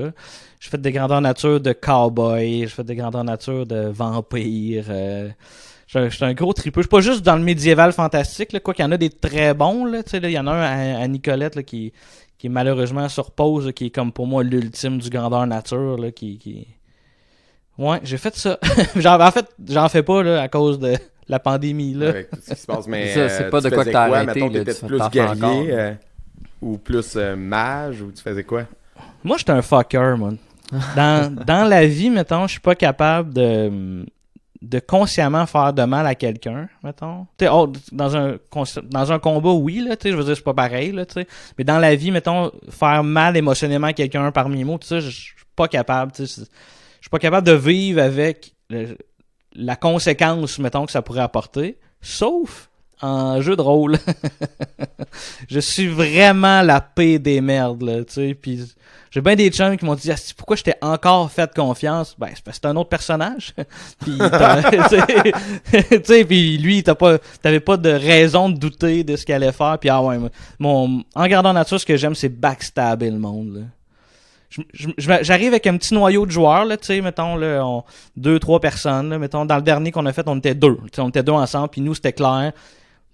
J'ai 0.60 0.70
fait 0.70 0.80
des 0.80 0.92
grandeurs 0.92 1.20
nature 1.20 1.60
de 1.60 1.72
cowboy, 1.72 2.60
j'ai 2.60 2.66
fait 2.68 2.84
des 2.84 2.94
grandeurs 2.94 3.24
nature 3.24 3.66
de 3.66 3.88
vampire. 3.88 4.84
Euh, 4.88 5.28
je 5.88 6.08
je 6.08 6.14
suis 6.14 6.24
un 6.24 6.34
gros 6.34 6.52
tripeux. 6.52 6.82
Je 6.82 6.86
suis 6.86 6.88
pas 6.88 7.00
juste 7.00 7.22
dans 7.22 7.34
le 7.34 7.42
médiéval 7.42 7.92
fantastique, 7.92 8.52
là, 8.52 8.60
quoi 8.60 8.72
qu'il 8.72 8.84
y 8.84 8.86
en 8.86 8.92
a 8.92 8.96
des 8.96 9.10
très 9.10 9.54
bons. 9.54 9.84
Là, 9.84 10.02
sais, 10.06 10.20
là, 10.20 10.28
il 10.28 10.34
y 10.34 10.38
en 10.38 10.46
a 10.46 10.52
un 10.52 10.62
à, 10.62 11.02
à 11.02 11.08
Nicolette 11.08 11.56
là, 11.56 11.64
qui, 11.64 11.92
qui 12.38 12.48
malheureusement 12.48 13.08
pause, 13.34 13.66
là, 13.66 13.72
qui 13.72 13.86
est 13.86 13.90
comme 13.90 14.12
pour 14.12 14.28
moi 14.28 14.44
l'ultime 14.44 14.98
du 14.98 15.10
grandeur 15.10 15.46
nature. 15.48 15.98
Là, 15.98 16.12
qui, 16.12 16.38
qui... 16.38 16.68
Ouais, 17.78 18.00
j'ai 18.04 18.18
fait 18.18 18.34
ça. 18.36 18.58
Genre, 18.96 19.20
en 19.20 19.30
fait, 19.30 19.46
j'en 19.68 19.88
fais 19.88 20.02
pas 20.02 20.22
là, 20.22 20.42
à 20.42 20.48
cause 20.48 20.78
de 20.78 20.94
la 21.28 21.38
pandémie. 21.38 21.94
Là. 21.94 22.08
Avec 22.10 22.30
tout 22.30 22.38
ce 22.44 22.54
qui 22.54 22.60
se 22.60 22.66
passe. 22.66 22.86
Mais 22.86 23.08
Ça, 23.14 23.28
c'est 23.28 23.44
euh, 23.44 23.50
pas 23.50 23.60
tu 23.62 23.70
de 23.70 23.74
quoi 23.74 23.84
que 23.84 23.90
t'as 23.90 24.02
arrêté, 24.02 24.40
Mettons, 24.40 24.52
là, 24.52 24.64
tu 24.74 24.86
plus 24.86 24.98
guerrier 25.10 25.44
encore. 25.44 25.64
euh, 25.68 25.94
ou 26.60 26.78
plus 26.78 27.14
euh, 27.16 27.34
mage 27.36 28.02
ou 28.02 28.12
tu 28.12 28.22
faisais 28.22 28.44
quoi? 28.44 28.64
Moi, 29.24 29.36
j'étais 29.38 29.52
un 29.52 29.62
fucker, 29.62 30.16
man. 30.18 30.36
Dans, 30.96 31.34
dans 31.46 31.68
la 31.68 31.86
vie, 31.86 32.10
mettons, 32.10 32.46
je 32.46 32.52
suis 32.52 32.60
pas 32.60 32.74
capable 32.74 33.32
de, 33.32 34.04
de 34.60 34.78
consciemment 34.78 35.46
faire 35.46 35.72
de 35.72 35.82
mal 35.84 36.06
à 36.06 36.14
quelqu'un, 36.14 36.68
mettons. 36.84 37.26
Oh, 37.50 37.72
dans 37.90 38.16
un 38.16 38.36
dans 38.90 39.12
un 39.12 39.18
combat, 39.18 39.50
oui, 39.52 39.80
là, 39.86 39.96
tu 39.96 40.04
sais, 40.04 40.12
je 40.12 40.16
veux 40.16 40.24
dire, 40.24 40.36
c'est 40.36 40.44
pas 40.44 40.54
pareil, 40.54 40.92
là, 40.92 41.04
tu 41.06 41.14
sais. 41.14 41.26
Mais 41.58 41.64
dans 41.64 41.78
la 41.78 41.94
vie, 41.94 42.10
mettons, 42.10 42.50
faire 42.70 43.02
mal 43.02 43.36
émotionnellement 43.36 43.88
à 43.88 43.92
quelqu'un 43.92 44.30
par 44.30 44.48
mes 44.48 44.62
mots, 44.64 44.78
je 44.88 44.98
suis 45.00 45.34
pas 45.56 45.68
capable, 45.68 46.12
tu 46.12 46.26
sais. 46.26 46.40
c'est- 46.42 46.50
Je 46.50 46.81
suis 47.02 47.10
pas 47.10 47.18
capable 47.18 47.46
de 47.46 47.52
vivre 47.52 48.00
avec 48.00 48.54
le- 48.70 48.96
la 49.54 49.76
conséquence, 49.76 50.58
mettons, 50.58 50.86
que 50.86 50.92
ça 50.92 51.02
pourrait 51.02 51.20
apporter, 51.20 51.78
sauf 52.00 52.68
en 53.02 53.40
jeu 53.40 53.56
de 53.56 53.60
rôle. 53.62 53.98
je 55.50 55.58
suis 55.60 55.88
vraiment 55.88 56.62
la 56.62 56.80
paix 56.80 57.18
des 57.18 57.40
merdes, 57.40 57.82
là, 57.82 58.04
tu 58.04 58.12
sais, 58.14 58.34
puis 58.40 58.60
j'ai 59.10 59.20
bien 59.20 59.34
des 59.34 59.50
chums 59.50 59.76
qui 59.76 59.84
m'ont 59.84 59.94
dit 59.94 60.10
Asti, 60.10 60.32
pourquoi 60.34 60.56
je 60.56 60.62
t'ai 60.62 60.74
encore 60.80 61.30
fait 61.30 61.52
confiance? 61.54 62.14
Ben 62.18 62.28
c'est 62.34 62.42
parce 62.42 62.58
que 62.58 62.62
c'est 62.66 62.70
un 62.70 62.76
autre 62.76 62.88
personnage. 62.88 63.54
Puis 64.00 64.16
tu 65.90 66.00
sais, 66.04 66.24
puis 66.24 66.56
lui 66.58 66.82
t'as 66.82 66.94
pas 66.94 67.18
t'avais 67.42 67.60
pas 67.60 67.76
de 67.76 67.90
raison 67.90 68.48
de 68.48 68.56
douter 68.58 69.04
de 69.04 69.16
ce 69.16 69.26
qu'il 69.26 69.34
allait 69.34 69.52
faire 69.52 69.78
puis 69.78 69.90
ah 69.90 70.02
ouais 70.02 70.18
mon 70.58 71.04
en 71.14 71.26
gardant 71.26 71.52
nature 71.52 71.78
ce 71.80 71.84
que 71.86 71.96
j'aime 71.96 72.14
c'est 72.14 72.28
backstabber 72.30 73.10
le 73.10 73.18
monde 73.18 73.54
là. 73.56 73.60
Je- 73.60 73.66
je- 73.66 73.66
je- 73.66 73.81
J'arrive 74.98 75.48
avec 75.48 75.66
un 75.66 75.76
petit 75.76 75.94
noyau 75.94 76.26
de 76.26 76.30
joueurs, 76.30 76.64
là, 76.64 76.76
tu 76.76 76.86
sais, 76.86 77.00
mettons, 77.00 77.36
là, 77.36 77.64
on- 77.66 77.84
deux, 78.16 78.38
trois 78.38 78.60
personnes, 78.60 79.08
là, 79.10 79.18
mettons, 79.18 79.44
dans 79.44 79.56
le 79.56 79.62
dernier 79.62 79.90
qu'on 79.92 80.06
a 80.06 80.12
fait, 80.12 80.26
on 80.28 80.36
était 80.38 80.54
deux, 80.54 80.78
on 80.98 81.08
était 81.08 81.22
deux 81.22 81.32
ensemble, 81.32 81.68
puis 81.68 81.80
nous, 81.80 81.94
c'était 81.94 82.12
clair, 82.12 82.52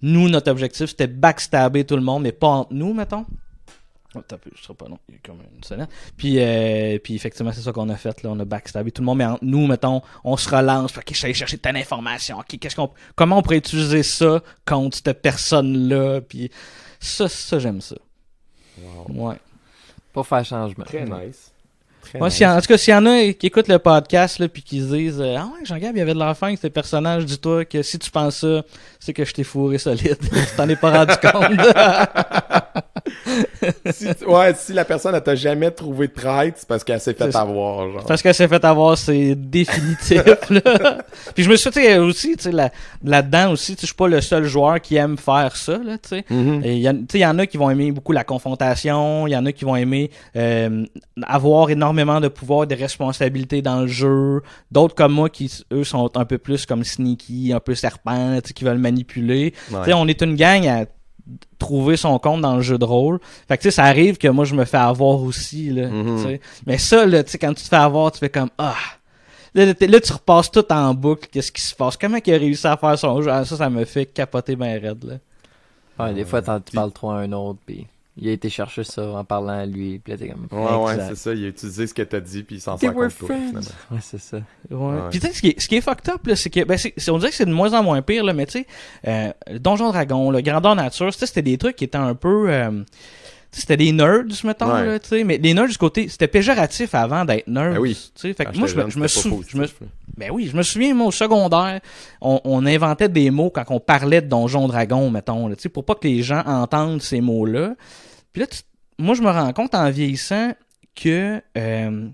nous, 0.01 0.29
notre 0.29 0.51
objectif, 0.51 0.87
c'était 0.87 1.07
backstabber 1.07 1.85
tout 1.85 1.95
le 1.95 2.01
monde, 2.01 2.23
mais 2.23 2.31
pas 2.31 2.47
entre 2.47 2.73
nous, 2.73 2.93
mettons. 2.93 3.25
Oh, 4.15 4.21
je 4.57 4.65
sais 4.67 4.73
pas, 4.73 4.87
non. 4.89 4.97
Il 5.07 5.15
y 5.15 5.17
a 5.17 5.19
comme 5.23 5.37
une 5.55 5.63
sonnette. 5.63 5.89
Puis, 6.17 6.37
euh, 6.39 6.97
puis 6.97 7.13
effectivement, 7.13 7.51
c'est 7.51 7.61
ça 7.61 7.71
qu'on 7.71 7.89
a 7.89 7.95
fait, 7.95 8.23
là. 8.23 8.31
On 8.31 8.39
a 8.39 8.45
backstabé 8.45 8.91
tout 8.91 9.03
le 9.03 9.05
monde, 9.05 9.19
mais 9.19 9.25
entre 9.25 9.43
nous, 9.45 9.67
mettons, 9.67 10.01
on 10.23 10.35
se 10.35 10.49
relance. 10.49 10.91
Fait, 10.93 11.01
OK, 11.01 11.09
je 11.11 11.15
suis 11.15 11.25
allé 11.25 11.33
chercher 11.35 11.59
telle 11.59 11.77
information. 11.77 12.39
OK, 12.39 12.57
qu'est-ce 12.59 12.75
qu'on, 12.75 12.89
comment 13.15 13.37
on 13.37 13.41
pourrait 13.43 13.57
utiliser 13.57 14.01
ça 14.01 14.41
contre 14.65 14.97
cette 14.97 15.21
personne-là? 15.21 16.21
Puis, 16.21 16.49
ça, 16.99 17.29
ça, 17.29 17.59
j'aime 17.59 17.81
ça. 17.81 17.97
Ouais. 19.09 19.35
Pour 20.13 20.25
faire 20.27 20.43
changement. 20.45 20.85
Très 20.85 21.05
nice. 21.05 21.51
Très 22.01 22.17
Moi, 22.17 22.29
nice. 22.29 22.41
en, 22.41 22.57
en 22.57 22.61
tout 22.61 22.67
cas, 22.67 22.77
s'il 22.77 22.93
y 22.93 22.97
en 22.97 23.05
a 23.05 23.33
qui 23.33 23.47
écoutent 23.47 23.67
le 23.67 23.77
podcast, 23.79 24.39
là, 24.39 24.47
puis 24.47 24.61
qui 24.63 24.79
se 24.81 24.95
disent, 24.95 25.21
euh, 25.21 25.35
ah 25.37 25.45
ouais, 25.53 25.65
Jean-Gab, 25.65 25.95
il 25.95 25.99
y 25.99 26.01
avait 26.01 26.13
de 26.13 26.19
l'enfant 26.19 26.47
avec 26.47 26.59
ce 26.59 26.67
personnage, 26.67 27.25
dis-toi 27.25 27.65
que 27.65 27.81
si 27.83 27.99
tu 27.99 28.09
penses 28.09 28.37
ça, 28.37 28.63
c'est 28.99 29.13
que 29.13 29.25
je 29.25 29.33
t'ai 29.33 29.43
fourré 29.43 29.77
solide. 29.77 30.17
tu 30.21 30.55
t'en 30.57 30.67
es 30.69 30.75
pas 30.75 30.91
rendu 30.91 31.13
compte. 31.21 32.58
Si, 33.91 34.07
ouais, 34.27 34.53
si 34.55 34.73
la 34.73 34.85
personne 34.85 35.15
elle 35.15 35.23
t'a 35.23 35.35
jamais 35.35 35.71
trouvé 35.71 36.07
de 36.07 36.13
traite, 36.13 36.55
c'est 36.57 36.67
parce 36.67 36.83
qu'elle 36.83 36.99
s'est 36.99 37.13
fait 37.13 37.35
avoir. 37.35 37.91
Genre. 37.91 38.05
Parce 38.05 38.21
que 38.21 38.33
c'est 38.33 38.47
fait 38.47 38.63
avoir, 38.63 38.97
c'est 38.97 39.35
définitif. 39.35 40.23
Là. 40.49 40.99
Puis 41.35 41.43
je 41.43 41.49
me 41.49 41.55
suis 41.55 41.69
dit, 41.71 41.93
aussi, 41.97 42.35
tu 42.37 42.43
sais, 42.43 42.51
là- 42.51 42.71
là-dedans 43.03 43.51
aussi, 43.51 43.75
je 43.79 43.85
suis 43.85 43.95
pas 43.95 44.07
le 44.07 44.21
seul 44.21 44.45
joueur 44.45 44.79
qui 44.81 44.95
aime 44.95 45.17
faire 45.17 45.55
ça, 45.55 45.77
là, 45.77 45.97
tu 45.97 46.09
sais. 46.09 46.25
Mhm. 46.29 46.61
Et 46.63 46.75
Il 46.77 47.19
y, 47.19 47.25
en 47.25 47.39
a 47.39 47.45
qui 47.45 47.57
vont 47.57 47.69
aimer 47.69 47.91
beaucoup 47.91 48.11
la 48.11 48.23
confrontation, 48.23 49.27
il 49.27 49.31
y 49.31 49.37
en 49.37 49.45
a 49.45 49.51
qui 49.51 49.65
vont 49.65 49.75
aimer 49.75 50.11
euh, 50.35 50.85
avoir 51.23 51.69
énormément 51.69 52.19
de 52.19 52.27
pouvoir 52.27 52.67
de 52.67 52.75
responsabilités 52.75 53.61
dans 53.61 53.81
le 53.81 53.87
jeu. 53.87 54.41
D'autres 54.71 54.95
comme 54.95 55.13
moi 55.13 55.29
qui, 55.29 55.51
eux, 55.71 55.83
sont 55.83 56.09
un 56.15 56.25
peu 56.25 56.37
plus 56.37 56.65
comme 56.65 56.83
sneaky, 56.83 57.53
un 57.53 57.59
peu 57.59 57.75
serpent, 57.75 58.39
qui 58.53 58.63
veulent 58.63 58.77
manipuler. 58.77 59.53
Ouais. 59.71 59.93
On 59.93 60.07
est 60.07 60.21
une 60.21 60.35
gang 60.35 60.67
à 60.67 60.85
trouver 61.57 61.97
son 61.97 62.17
compte 62.19 62.41
dans 62.41 62.55
le 62.55 62.61
jeu 62.61 62.77
de 62.77 62.85
rôle. 62.85 63.19
Fait 63.47 63.57
que 63.57 63.63
tu 63.63 63.69
sais, 63.69 63.75
ça 63.75 63.83
arrive 63.85 64.17
que 64.17 64.27
moi 64.27 64.45
je 64.45 64.55
me 64.55 64.65
fais 64.65 64.77
avoir 64.77 65.21
aussi 65.21 65.69
là, 65.69 65.87
Mhm. 65.89 66.17
tu 66.17 66.23
sais. 66.23 66.41
Mais 66.65 66.77
ça 66.77 67.05
là, 67.05 67.23
tu 67.23 67.31
sais 67.31 67.37
quand 67.37 67.53
tu 67.53 67.63
te 67.63 67.67
fais 67.69 67.75
avoir, 67.75 68.11
tu 68.11 68.19
fais 68.19 68.29
comme 68.29 68.49
ah. 68.57 68.75
Là, 69.55 69.73
tu 69.73 70.13
repasses 70.13 70.51
tout 70.51 70.71
en 70.71 70.93
boucle, 70.93 71.27
qu'est-ce 71.31 71.51
qui 71.51 71.61
se 71.61 71.73
passe? 71.73 71.97
Comment 71.97 72.19
il 72.23 72.33
a 72.33 72.37
réussi 72.37 72.67
à 72.67 72.77
faire 72.77 72.97
son 72.99 73.19
jeu? 73.21 73.31
Ah, 73.31 73.43
Ça 73.45 73.57
ça 73.57 73.69
me 73.69 73.83
fait 73.83 74.05
capoter 74.05 74.55
ben 74.55 74.79
raide 74.79 75.03
là. 75.03 75.15
Ouais, 76.05 76.13
des 76.13 76.23
fois, 76.23 76.41
t'en- 76.41 76.59
tu 76.61 76.71
parles 76.71 76.91
trop 76.93 77.09
à 77.09 77.15
un 77.21 77.31
autre, 77.33 77.59
puis 77.65 77.87
il 78.21 78.27
a 78.29 78.31
été 78.31 78.49
chercher 78.49 78.83
ça 78.83 79.03
en 79.07 79.23
parlant 79.23 79.59
à 79.59 79.65
lui, 79.65 79.99
puis 79.99 80.11
là, 80.13 80.17
t'es 80.19 80.29
comme... 80.29 80.47
Ouais, 80.51 80.75
ouais, 80.85 80.93
Exact. 80.93 81.07
c'est 81.09 81.15
ça. 81.15 81.33
Il 81.33 81.45
a 81.45 81.47
utilisé 81.47 81.87
ce 81.87 81.93
que 81.93 82.01
t'as 82.01 82.19
dit, 82.19 82.43
puis 82.43 82.57
il 82.57 82.61
s'en 82.61 82.75
They 82.77 82.89
sert 82.89 82.93
toi. 82.95 83.09
friends. 83.09 83.47
finalement. 83.47 83.59
Ouais, 83.91 83.97
c'est 84.01 84.19
ça. 84.19 84.37
Ouais. 84.69 84.75
Ouais. 84.77 85.09
Puis 85.11 85.19
tu 85.19 85.27
sais, 85.27 85.33
ce 85.33 85.41
qui 85.41 85.47
est, 85.49 85.59
ce 85.59 85.67
qui 85.67 85.75
est 85.75 85.81
fucked 85.81 86.09
up, 86.13 86.27
là, 86.27 86.35
c'est 86.35 86.49
que, 86.49 86.63
ben, 86.63 86.77
on 87.09 87.17
dirait 87.17 87.29
que 87.31 87.35
c'est 87.37 87.45
de 87.45 87.53
moins 87.53 87.73
en 87.73 87.83
moins 87.83 88.01
pire, 88.01 88.23
là, 88.23 88.33
mais 88.33 88.45
tu 88.45 88.59
sais, 88.59 88.67
euh, 89.07 89.31
Donjon 89.59 89.89
Dragon, 89.89 90.31
le 90.31 90.41
Grandeur 90.41 90.75
Nature, 90.75 91.13
c'était 91.13 91.41
des 91.41 91.57
trucs 91.57 91.75
qui 91.77 91.85
étaient 91.85 91.97
un 91.97 92.15
peu, 92.15 92.49
euh, 92.49 92.83
c'était 93.51 93.77
des 93.77 93.91
nerds, 93.91 94.25
mettons, 94.43 94.71
Ouais. 94.73 94.85
là, 94.85 94.99
tu 94.99 95.07
sais, 95.09 95.23
mais 95.23 95.37
les 95.37 95.53
nerds 95.53 95.67
du 95.69 95.77
côté, 95.77 96.07
c'était 96.07 96.27
péjoratif 96.27 96.93
avant 96.93 97.25
d'être 97.25 97.47
nerds, 97.47 97.73
Ben 97.73 97.79
oui. 97.79 97.95
tu 98.15 98.21
sais, 98.21 98.33
fait 98.33 98.45
que 98.45 98.57
moi, 98.57 98.67
je 98.67 98.75
me, 98.75 98.81
jeune, 98.81 98.91
je 99.47 99.57
me 99.57 99.65
pas. 99.65 99.85
Ben 100.17 100.31
oui, 100.31 100.49
je 100.51 100.57
me 100.57 100.63
souviens, 100.63 100.93
moi, 100.93 101.07
au 101.07 101.11
secondaire, 101.11 101.79
on, 102.21 102.41
on 102.43 102.65
inventait 102.65 103.07
des 103.07 103.31
mots 103.31 103.49
quand 103.49 103.63
on 103.69 103.79
parlait 103.79 104.21
de 104.21 104.27
Donjon 104.27 104.67
Dragon, 104.67 105.09
mettons, 105.09 105.47
là, 105.47 105.55
tu 105.55 105.61
sais, 105.63 105.69
pour 105.69 105.85
pas 105.85 105.95
que 105.95 106.07
les 106.07 106.21
gens 106.21 106.43
entendent 106.45 107.01
ces 107.01 107.21
mots-là. 107.21 107.75
Puis 108.33 108.41
là, 108.41 108.47
tu- 108.47 108.61
moi, 108.97 109.15
je 109.15 109.21
me 109.21 109.29
rends 109.29 109.53
compte 109.53 109.73
en 109.75 109.89
vieillissant 109.89 110.53
que 110.95 111.41
euh, 111.57 112.07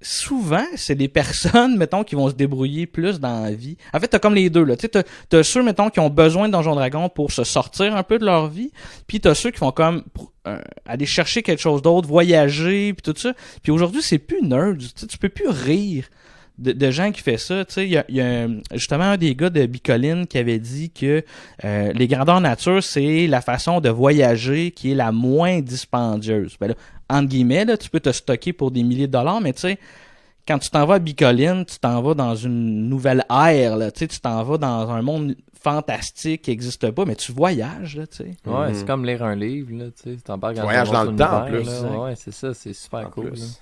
souvent, 0.00 0.64
c'est 0.76 0.94
des 0.94 1.08
personnes, 1.08 1.76
mettons, 1.78 2.04
qui 2.04 2.14
vont 2.14 2.28
se 2.28 2.34
débrouiller 2.34 2.86
plus 2.86 3.18
dans 3.20 3.42
la 3.42 3.52
vie. 3.52 3.76
En 3.92 4.00
fait, 4.00 4.08
t'as 4.08 4.18
comme 4.18 4.34
les 4.34 4.50
deux, 4.50 4.64
là. 4.64 4.76
Tu 4.76 4.88
t'as, 4.88 5.42
ceux, 5.42 5.62
mettons, 5.62 5.90
qui 5.90 6.00
ont 6.00 6.10
besoin 6.10 6.48
de 6.48 6.52
Donjon 6.52 6.74
Dragon 6.74 7.08
pour 7.08 7.32
se 7.32 7.44
sortir 7.44 7.96
un 7.96 8.02
peu 8.02 8.18
de 8.18 8.24
leur 8.24 8.48
vie. 8.48 8.72
Puis 9.06 9.20
t'as 9.20 9.34
ceux 9.34 9.50
qui 9.50 9.60
vont 9.60 9.72
comme 9.72 10.04
euh, 10.46 10.60
aller 10.86 11.06
chercher 11.06 11.42
quelque 11.42 11.60
chose 11.60 11.82
d'autre, 11.82 12.08
voyager, 12.08 12.92
puis 12.94 13.02
tout 13.12 13.18
ça. 13.18 13.32
Puis 13.62 13.72
aujourd'hui, 13.72 14.02
c'est 14.02 14.18
plus 14.18 14.42
nerd. 14.42 14.78
Tu 15.08 15.18
peux 15.18 15.28
plus 15.28 15.48
rire 15.48 16.08
de, 16.58 16.72
de 16.72 16.90
gens 16.90 17.12
qui 17.12 17.20
fait 17.20 17.36
ça. 17.38 17.64
Tu 17.64 17.72
sais, 17.74 17.84
il 17.86 17.90
y 17.92 17.96
a, 17.98 18.04
il 18.08 18.16
y 18.16 18.20
a 18.20 18.46
justement 18.72 19.04
un 19.04 19.16
des 19.16 19.34
gars 19.34 19.50
de 19.50 19.64
Bicoline 19.66 20.26
qui 20.26 20.38
avait 20.38 20.58
dit 20.58 20.90
que 20.90 21.22
euh, 21.64 21.92
les 21.94 22.06
grandeurs 22.08 22.40
nature, 22.40 22.82
c'est 22.82 23.26
la 23.26 23.40
façon 23.40 23.80
de 23.80 23.88
voyager 23.90 24.70
qui 24.70 24.92
est 24.92 24.94
la 24.94 25.12
moins 25.12 25.60
dispendieuse. 25.60 26.56
Ben 26.60 26.68
là, 26.68 26.74
entre 27.08 27.28
guillemets, 27.28 27.64
là, 27.64 27.76
tu 27.76 27.90
peux 27.90 28.00
te 28.00 28.10
stocker 28.12 28.52
pour 28.52 28.70
des 28.70 28.82
milliers 28.82 29.06
de 29.06 29.12
dollars, 29.12 29.40
mais 29.40 29.52
tu 29.52 29.60
sais, 29.60 29.78
quand 30.48 30.58
tu 30.58 30.70
t'en 30.70 30.86
vas 30.86 30.94
à 30.94 30.98
Bicoline, 30.98 31.64
tu 31.64 31.78
t'en 31.78 32.00
vas 32.02 32.14
dans 32.14 32.34
une 32.36 32.88
nouvelle 32.88 33.24
ère, 33.30 33.76
là, 33.76 33.90
tu 33.90 34.00
sais, 34.00 34.06
tu 34.08 34.20
t'en 34.20 34.42
vas 34.44 34.58
dans 34.58 34.90
un 34.90 35.02
monde 35.02 35.34
fantastique 35.60 36.42
qui 36.42 36.50
n'existe 36.50 36.88
pas, 36.92 37.04
mais 37.04 37.16
tu 37.16 37.32
voyages, 37.32 37.96
là, 37.96 38.06
tu 38.06 38.18
sais. 38.18 38.30
Ouais, 38.46 38.68
Mhm. 38.68 38.74
c'est 38.74 38.86
comme 38.86 39.04
lire 39.04 39.24
un 39.24 39.34
livre, 39.34 39.70
là, 39.72 39.86
tu 39.86 40.14
sais. 40.14 40.16
T'embarques 40.22 40.54
dans 40.56 40.62
Voyage 40.62 40.90
dans 40.90 41.02
le 41.04 41.16
temps, 41.16 41.42
en 41.42 41.46
plus. 41.46 41.64
là. 41.64 42.00
Ouais, 42.04 42.14
c'est 42.16 42.32
ça, 42.32 42.54
c'est 42.54 42.72
super 42.72 43.08
En 43.08 43.10
cool. 43.10 43.30
plus. 43.30 43.60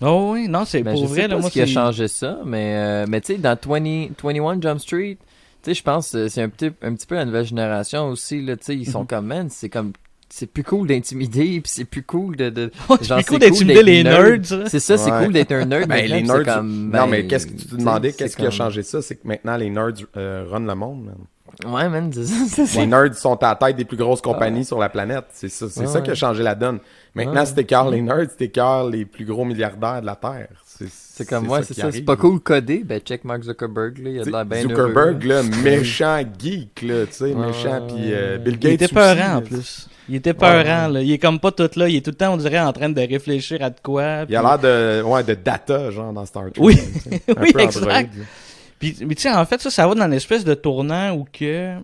Là. 0.00 0.08
Oh 0.10 0.30
oui, 0.34 0.48
non, 0.48 0.64
c'est 0.64 0.82
Ben, 0.82 0.92
pour 0.92 1.02
je 1.02 1.06
vrai, 1.08 1.22
sais 1.22 1.28
là, 1.28 1.34
pas 1.36 1.40
moi, 1.40 1.48
ce 1.50 1.52
qui 1.54 1.60
a 1.62 1.66
changé 1.66 2.08
ça, 2.08 2.38
mais, 2.44 2.74
euh, 2.76 3.06
mais 3.08 3.20
tu 3.20 3.34
sais, 3.34 3.38
dans 3.38 3.56
20, 3.60 4.08
21 4.22 4.60
Jump 4.60 4.80
Street, 4.80 5.18
tu 5.62 5.70
sais, 5.70 5.74
je 5.74 5.82
pense 5.82 6.12
que 6.12 6.28
c'est 6.28 6.42
un 6.42 6.48
petit, 6.48 6.70
un 6.82 6.94
petit 6.94 7.06
peu 7.06 7.16
la 7.16 7.24
nouvelle 7.24 7.44
génération 7.44 8.08
aussi, 8.08 8.40
là, 8.42 8.56
tu 8.56 8.64
sais, 8.64 8.76
ils 8.76 8.88
sont 8.88 9.00
Mhm. 9.00 9.06
comme, 9.06 9.26
man, 9.26 9.48
c'est 9.50 9.68
comme, 9.68 9.92
c'est 10.30 10.46
plus 10.46 10.62
cool 10.62 10.86
d'intimider, 10.88 11.60
puis 11.62 11.72
c'est 11.72 11.84
plus 11.86 12.02
cool 12.02 12.36
de... 12.36 12.50
de 12.50 12.70
genre, 13.00 13.16
plus 13.18 13.24
cool 13.26 13.38
d'intimider 13.38 13.82
les 13.82 14.02
nerd. 14.04 14.42
nerds, 14.50 14.58
là. 14.60 14.68
C'est 14.68 14.78
ça, 14.78 14.98
c'est 14.98 15.10
Ouais. 15.10 15.24
cool 15.24 15.32
d'être 15.32 15.52
un 15.52 15.64
nerd. 15.64 15.86
Ben, 15.88 16.06
les 16.06 16.22
nerds. 16.22 16.44
comme, 16.44 16.84
non, 16.84 16.90
ben, 16.90 17.06
mais 17.06 17.26
qu'est-ce 17.26 17.46
que 17.46 17.54
tu 17.58 17.66
te 17.66 17.76
demandais? 17.76 18.12
Qu'est-ce 18.12 18.36
qui 18.36 18.44
a 18.46 18.50
changé 18.50 18.82
ça? 18.82 19.00
C'est 19.02 19.16
que 19.16 19.26
maintenant, 19.26 19.56
les 19.56 19.70
nerds 19.70 19.94
euh, 20.16 20.44
run 20.50 20.60
le 20.60 20.74
monde, 20.74 21.04
man. 21.06 21.16
Ouais, 21.66 21.88
man, 21.88 22.10
c'est 22.14 22.24
ça, 22.24 22.34
c'est 22.48 22.66
ça. 22.66 22.80
Les 22.80 22.86
nerds 22.86 23.14
sont 23.14 23.36
à 23.42 23.48
la 23.48 23.54
tête 23.56 23.76
des 23.76 23.84
plus 23.84 23.96
grosses 23.96 24.20
compagnies 24.20 24.64
sur 24.64 24.78
la 24.78 24.88
planète. 24.88 25.24
C'est 25.32 25.48
ça, 25.48 25.66
c'est 25.68 25.80
Ouais, 25.80 25.86
ça 25.86 26.00
qui 26.00 26.10
a 26.10 26.14
changé 26.14 26.42
la 26.42 26.54
donne. 26.54 26.78
Maintenant, 27.14 27.40
Ouais. 27.40 27.46
si 27.46 27.54
t'écœures 27.54 27.90
les 27.90 28.00
nerds, 28.02 28.36
t'écœures 28.36 28.88
les 28.88 29.04
plus 29.04 29.24
gros 29.24 29.44
milliardaires 29.44 30.00
de 30.00 30.06
la 30.06 30.16
Terre. 30.16 30.48
C'est 30.70 31.28
comme, 31.28 31.48
ouais, 31.48 31.64
c'est 31.64 31.74
ça, 31.74 31.90
c'est 31.90 32.02
pas 32.02 32.14
cool 32.16 32.38
coder, 32.38 32.82
ben 32.84 33.00
check 33.00 33.24
Mark 33.24 33.42
Zuckerberg, 33.42 33.98
là, 33.98 34.10
il 34.10 34.20
a 34.20 34.24
de 34.24 34.30
l'air 34.30 34.44
bien 34.44 34.62
Zuckerberg, 34.62 35.24
heureux, 35.26 35.42
là, 35.42 35.42
méchant 35.64 36.22
geek, 36.38 36.82
là, 36.82 37.06
tu 37.06 37.12
sais, 37.14 37.34
méchant, 37.34 37.82
puis 37.88 38.12
euh. 38.12 38.38
Bill 38.38 38.54
Il 38.54 38.58
Gates 38.60 38.72
était 38.74 38.84
aussi, 38.84 38.94
peurant, 38.94 39.34
en 39.38 39.42
plus. 39.42 39.88
Il 40.08 40.14
était 40.14 40.34
peurant, 40.34 40.86
Ouais. 40.86 40.92
là. 40.92 41.02
Il 41.02 41.10
est 41.10 41.18
comme 41.18 41.40
pas 41.40 41.50
tout 41.50 41.68
là. 41.74 41.88
Il 41.88 41.96
est 41.96 42.00
tout 42.04 42.12
le 42.12 42.16
temps, 42.16 42.32
on 42.32 42.36
dirait, 42.36 42.60
en 42.60 42.72
train 42.72 42.88
de 42.88 43.00
réfléchir 43.00 43.60
à 43.62 43.70
de 43.70 43.80
quoi. 43.82 44.24
Il 44.28 44.36
a 44.36 44.42
l'air 44.42 44.58
de, 44.60 45.02
ouais, 45.02 45.24
de 45.24 45.34
data, 45.34 45.90
genre, 45.90 46.12
dans 46.12 46.24
Star 46.24 46.44
Trek. 46.52 46.62
Oui. 46.62 46.76
là, 47.26 47.34
exact. 47.64 47.76
Android. 47.76 48.02
Puis, 48.78 48.96
mais 49.06 49.14
tu 49.14 49.22
sais, 49.22 49.32
en 49.32 49.44
fait, 49.46 49.60
ça, 49.60 49.70
ça 49.70 49.86
va 49.86 49.94
dans 49.94 50.06
l'espèce 50.06 50.44
de 50.44 50.54
tournant 50.54 51.12
où 51.14 51.24
que... 51.24 51.76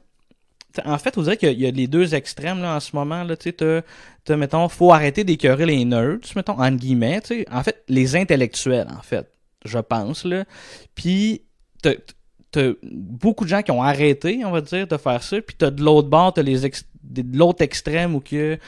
t'sais, 0.73 0.87
En 0.87 0.99
fait, 0.99 1.17
on 1.19 1.23
dirait 1.23 1.37
qu'il 1.37 1.61
y 1.61 1.67
a- 1.67 1.71
les 1.71 1.87
deux 1.87 2.15
extrêmes, 2.15 2.61
là, 2.63 2.77
en 2.77 2.81
ce 2.81 2.95
moment, 2.95 3.25
là, 3.25 3.37
tu 3.37 3.53
sais, 3.59 4.37
mettons, 4.37 4.69
faut 4.69 4.93
arrêter 4.93 5.25
d'écœurer 5.25 5.67
les 5.67 5.85
nerds, 5.85 6.19
mettons, 6.37 6.53
entre 6.61 6.77
guillemets, 6.77 7.21
tu 7.21 7.29
sais, 7.29 7.47
en 7.51 7.63
fait, 7.63 7.83
les 7.89 8.17
intellectuels, 8.17 8.89
en 8.97 9.03
fait, 9.03 9.29
je 9.65 9.79
pense, 9.79 10.25
là. 10.25 10.45
Puis, 10.95 11.43
t'as 11.83 12.71
beaucoup 12.83 13.45
de 13.45 13.49
gens 13.51 13.63
qui 13.63 13.73
ont 13.73 13.83
arrêté, 13.83 14.45
on 14.45 14.51
va 14.53 14.61
dire, 14.61 14.87
de 14.87 14.97
faire 14.97 15.23
ça, 15.23 15.41
puis 15.43 15.57
t'as 15.59 15.71
de 15.71 15.83
l'autre 15.83 16.09
bord, 16.09 16.33
t'as 16.33 16.43
les 16.43 16.65
ex- 16.65 16.85
de 17.03 17.37
l'autre 17.37 17.63
extrême 17.63 18.15
où 18.15 18.21
que 18.21 18.59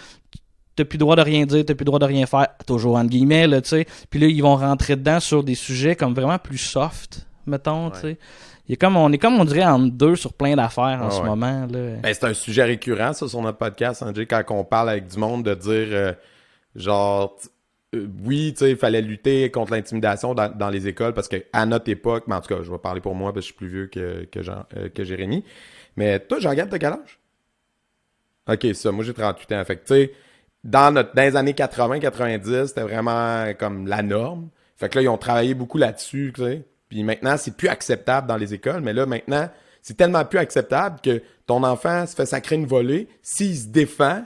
t'as 0.75 0.85
plus 0.85 0.97
le 0.97 1.01
droit 1.01 1.17
de 1.17 1.23
rien 1.23 1.47
dire, 1.47 1.65
t'as 1.65 1.75
plus 1.75 1.85
le 1.85 1.87
droit 1.87 2.01
de 2.01 2.05
rien 2.05 2.27
faire, 2.27 2.49
toujours 2.67 2.97
entre 2.97 3.11
guillemets, 3.11 3.47
là, 3.47 3.63
tu 3.63 3.69
sais. 3.69 3.87
Puis 4.11 4.19
là, 4.21 4.27
ils 4.27 4.43
vont 4.43 4.57
rentrer 4.57 4.97
dedans 4.97 5.21
sur 5.21 5.45
des 5.45 5.55
sujets 5.55 5.95
comme 5.97 6.15
vraiment 6.15 6.39
plus 6.39 6.59
soft, 6.59 7.27
mettons, 7.47 7.91
tu 7.91 8.01
sais. 8.01 8.19
Il 8.69 8.73
est 8.73 8.77
comme, 8.77 8.97
on 8.97 9.13
est 9.13 9.19
comme 9.19 9.39
on 9.41 9.45
dirait 9.45 9.65
en 9.65 9.79
deux 9.79 10.17
sur 10.17 10.33
plein 10.33 10.57
d'affaires 10.57 11.01
en 11.03 11.07
Ah 11.07 11.11
ce 11.11 11.21
ouais. 11.21 11.27
moment, 11.27 11.67
là. 11.71 11.97
Ben, 12.03 12.13
c'est 12.15 12.25
un 12.25 12.35
sujet 12.35 12.65
récurrent, 12.65 13.13
ça, 13.13 13.29
sur 13.29 13.41
notre 13.41 13.59
podcast, 13.59 14.03
André, 14.03 14.27
quand 14.27 14.43
on 14.51 14.65
parle 14.65 14.91
avec 14.91 15.07
du 15.07 15.19
monde, 15.19 15.45
de 15.45 15.55
dire, 15.55 15.89
euh, 15.93 16.13
genre, 16.75 17.37
euh, 17.95 18.09
oui, 18.25 18.53
tu 18.55 18.65
sais, 18.65 18.71
il 18.73 18.77
fallait 18.77 19.03
lutter 19.03 19.51
contre 19.53 19.73
l'intimidation 19.73 20.35
dans, 20.35 20.49
dans 20.49 20.69
les 20.71 20.89
écoles, 20.89 21.15
parce 21.15 21.29
que 21.29 21.37
à 21.53 21.65
notre 21.65 21.89
époque, 21.91 22.25
mais 22.27 22.35
en 22.35 22.41
tout 22.41 22.53
cas, 22.55 22.63
je 22.63 22.71
vais 22.71 22.79
parler 22.79 23.01
pour 23.01 23.15
moi, 23.15 23.33
parce 23.33 23.47
que 23.47 23.53
je 23.53 23.55
suis 23.55 23.55
plus 23.55 23.69
vieux 23.69 23.87
que, 23.87 24.25
que, 24.25 24.43
Jean, 24.43 24.65
euh, 24.77 24.89
que 24.89 25.05
Jérémy. 25.05 25.45
Mais 25.97 26.19
toi, 26.19 26.41
Jean-Gab, 26.41 26.69
t'as 26.69 26.79
quel 26.79 26.93
âge? 26.93 27.21
Ok, 28.49 28.67
ça, 28.75 28.93
moi 28.93 29.05
j'ai 29.05 29.15
38 29.15 29.53
ans. 29.53 29.65
Fait 29.65 29.77
que, 29.77 29.87
tu 29.87 29.95
sais, 29.95 30.13
dans, 30.65 30.93
notre, 30.93 31.15
dans 31.15 31.23
les 31.23 31.37
années 31.37 31.53
80-90, 31.53 32.67
c'était 32.67 32.83
vraiment 32.83 33.53
comme 33.59 33.87
la 33.87 34.03
norme. 34.03 34.49
Fait 34.77 34.89
que 34.89 34.97
là, 34.99 35.03
ils 35.03 35.09
ont 35.09 35.19
travaillé 35.19 35.55
beaucoup 35.55 35.79
là-dessus, 35.79 36.33
tu 36.35 36.43
sais. 36.43 36.65
Puis 36.89 37.03
maintenant, 37.03 37.37
c'est 37.37 37.57
plus 37.57 37.69
acceptable 37.69 38.27
dans 38.29 38.37
les 38.37 38.55
écoles, 38.55 38.81
mais 38.81 38.93
là, 38.93 39.07
maintenant, 39.07 39.49
c'est 39.83 39.97
tellement 39.97 40.25
plus 40.25 40.39
acceptable 40.39 41.01
que 41.03 41.23
ton 41.47 41.63
enfant 41.65 42.07
se 42.07 42.15
fait 42.15 42.27
sacrer 42.27 42.57
une 42.57 42.67
volée, 42.67 43.09
s'il 43.23 43.57
se 43.57 43.67
défend, 43.69 44.25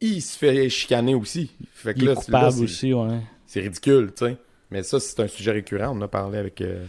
il- 0.00 0.22
se 0.22 0.36
fait 0.38 0.68
chicaner 0.68 1.14
aussi. 1.14 1.50
Fait 1.74 1.94
que 1.94 1.98
Il 2.00 2.06
là, 2.06 2.12
est 2.12 2.14
c'est- 2.16 2.24
coupable 2.26 2.56
là, 2.56 2.62
aussi, 2.62 2.92
ouais. 2.92 3.20
C'est 3.46 3.60
ridicule, 3.60 4.12
tu 4.16 4.24
sais. 4.26 4.36
Mais 4.70 4.82
ça, 4.82 4.98
c'est 4.98 5.20
un 5.20 5.28
sujet 5.28 5.52
récurrent. 5.52 5.88
On 5.94 5.98
en 5.98 6.02
a 6.02 6.08
parlé 6.08 6.38
avec 6.38 6.60
euh, 6.60 6.84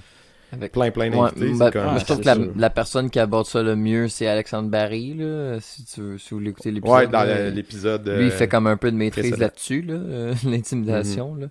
Avec- 0.52 0.72
plein, 0.72 0.90
plein 0.92 1.12
Ouais, 1.12 1.30
d'invités. 1.32 1.58
ben, 1.58 1.72
comme- 1.72 1.84
moi, 1.84 2.00
je 2.00 2.06
trouve 2.06 2.22
que 2.22 2.60
la, 2.60 2.70
personne 2.70 3.10
qui 3.10 3.20
aborde 3.20 3.46
ça 3.46 3.62
le 3.62 3.76
mieux, 3.76 4.08
c'est 4.08 4.26
Alexandre 4.28 4.70
Barry, 4.70 5.14
là, 5.16 5.60
si 5.60 5.84
tu 5.86 6.02
veux, 6.02 6.18
si 6.18 6.30
vous 6.32 6.38
voulez 6.38 6.50
écouter 6.52 6.72
l'épisode. 6.72 6.96
Ouais, 6.98 7.08
dans 7.08 7.24
le- 7.24 7.50
l'épisode. 7.50 8.08
Lui, 8.08 8.26
il 8.28 8.32
euh, 8.32 8.32
fait 8.32 8.48
comme 8.48 8.66
un 8.68 8.78
peu 8.78 8.92
de 8.92 8.96
maîtrise 8.98 9.38
là-dessus, 9.38 9.82
là, 9.82 9.94
euh, 9.96 10.34
l'intimidation, 10.46 11.36
là. 11.36 11.48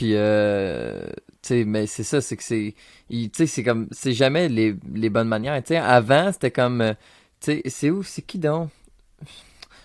Puis, 0.00 0.12
euh, 0.14 0.98
tu 1.42 1.48
sais, 1.48 1.64
mais 1.66 1.86
c'est 1.86 2.04
ça, 2.04 2.22
c'est 2.22 2.34
que 2.34 2.42
c'est, 2.42 2.74
tu 3.10 3.28
sais, 3.34 3.46
c'est 3.46 3.62
comme, 3.62 3.86
c'est 3.90 4.14
jamais 4.14 4.48
les, 4.48 4.74
les 4.94 5.10
bonnes 5.10 5.28
manières. 5.28 5.62
Tu 5.62 5.74
sais, 5.74 5.76
avant, 5.76 6.32
c'était 6.32 6.50
comme, 6.50 6.80
euh, 6.80 6.94
tu 7.38 7.52
sais, 7.52 7.62
c'est 7.66 7.90
où, 7.90 8.02
c'est 8.02 8.22
qui 8.22 8.38
donc? 8.38 8.70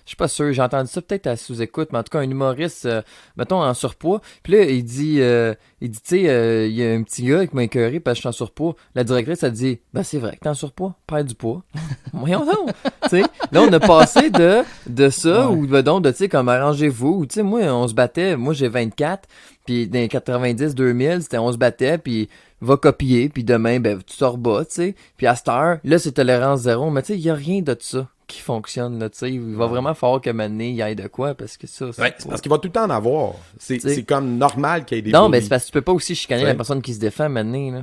Je 0.06 0.10
suis 0.12 0.16
pas 0.18 0.28
sûr, 0.28 0.54
j'ai 0.54 0.62
entendu 0.62 0.88
ça 0.90 1.02
peut-être 1.02 1.26
à 1.28 1.36
sous-écoute, 1.36 1.90
mais 1.92 1.98
en 1.98 2.04
tout 2.04 2.12
cas, 2.12 2.20
un 2.20 2.30
humoriste, 2.30 2.86
euh, 2.86 3.02
mettons, 3.38 3.62
en 3.62 3.74
surpoids. 3.74 4.22
Puis 4.44 4.54
là, 4.54 4.62
il 4.64 4.84
dit, 4.86 5.20
euh, 5.20 5.54
il 5.82 5.90
dit, 5.90 6.00
tu 6.00 6.10
sais, 6.10 6.30
euh, 6.30 6.68
il 6.68 6.76
y 6.76 6.86
a 6.86 6.92
un 6.94 7.02
petit 7.02 7.24
gars 7.26 7.46
qui 7.48 7.56
m'a 7.56 7.64
écœuré 7.64 8.00
parce 8.00 8.14
que 8.14 8.18
je 8.18 8.22
suis 8.22 8.30
en 8.30 8.32
surpoids. 8.32 8.76
La 8.94 9.04
directrice, 9.04 9.42
elle 9.42 9.52
dit, 9.52 9.80
ben 9.94 10.04
c'est 10.04 10.20
vrai 10.20 10.36
que 10.38 10.42
t'es 10.42 10.50
en 10.50 10.54
surpoids, 10.54 10.94
perds 11.08 11.26
du 11.26 11.34
poids. 11.36 11.64
Voyons 12.14 12.46
donc, 12.46 12.70
tu 13.04 13.10
sais. 13.10 13.24
Là, 13.52 13.64
on 13.64 13.74
a 13.74 13.80
passé 13.80 14.30
de, 14.30 14.62
de 14.88 15.10
ça, 15.10 15.50
Ouais. 15.50 15.56
ou 15.58 15.66
de, 15.68 15.82
donc, 15.82 16.04
de, 16.04 16.12
tu 16.12 16.18
sais, 16.18 16.30
comme 16.30 16.50
arrangez-vous, 16.50 17.10
ou 17.22 17.26
tu 17.26 17.34
sais, 17.34 17.44
moi, 17.44 17.62
on 17.64 17.88
se 17.88 17.96
battait, 17.96 18.38
moi 18.38 18.54
j'ai 18.54 18.68
24, 18.68 19.28
puis 19.66 19.88
dans 19.88 20.00
les 20.00 20.08
90, 20.08 20.76
2000, 20.76 21.24
c'était 21.24 21.38
on 21.38 21.52
se 21.52 21.58
battait, 21.58 21.98
puis 21.98 22.30
va 22.62 22.78
copier, 22.78 23.30
puis 23.30 23.44
demain, 23.44 23.80
ben, 23.80 24.00
tu 24.06 24.18
te 24.18 24.24
rebats, 24.24 24.66
tu 24.66 24.74
sais. 24.74 24.96
Puis 25.18 25.28
à 25.28 25.36
cette 25.36 25.50
heure, 25.50 25.78
là, 25.84 26.00
c'est 26.00 26.14
tolérance 26.14 26.62
zéro, 26.62 26.90
mais 26.90 27.02
tu 27.02 27.08
sais, 27.08 27.20
il 27.20 27.26
y 27.26 27.30
a 27.30 27.36
rien 27.36 27.62
de 27.62 27.76
ça 27.80 28.08
qui 28.28 28.42
fonctionne, 28.42 28.98
là, 29.00 29.10
tu 29.10 29.18
sais. 29.20 29.32
Il 29.32 29.56
va 29.56 29.68
vraiment 29.68 29.94
falloir 29.94 30.22
que 30.22 30.30
maintenant, 30.30 30.64
il 30.64 30.76
y 30.76 30.82
ait 30.82 30.96
de 30.96 31.08
quoi, 31.08 31.36
parce 31.36 31.58
que 31.58 31.68
ça, 31.68 31.86
Ouais, 31.86 32.14
c'est 32.18 32.28
parce 32.28 32.42
qu'il 32.42 32.50
va 32.50 32.58
tout 32.58 32.68
le 32.68 32.74
temps 32.74 32.86
en 32.86 32.90
avoir. 32.90 33.34
C'est 33.60 34.04
comme 34.04 34.38
normal 34.38 34.86
qu'il 34.86 34.98
y 34.98 35.00
ait 35.00 35.04
des 35.04 35.12
Non, 35.12 35.30
mais 35.30 35.42
c'est 35.42 35.50
parce 35.50 35.64
que 35.64 35.68
tu 35.68 35.74
peux 35.74 35.82
pas 35.82 35.94
aussi 35.94 36.16
chicaner 36.16 36.44
la 36.44 36.56
personne 36.56 36.82
qui 36.82 36.94
se 36.94 37.00
défend 37.00 37.30
maintenant, 37.30 37.72
là. 37.72 37.82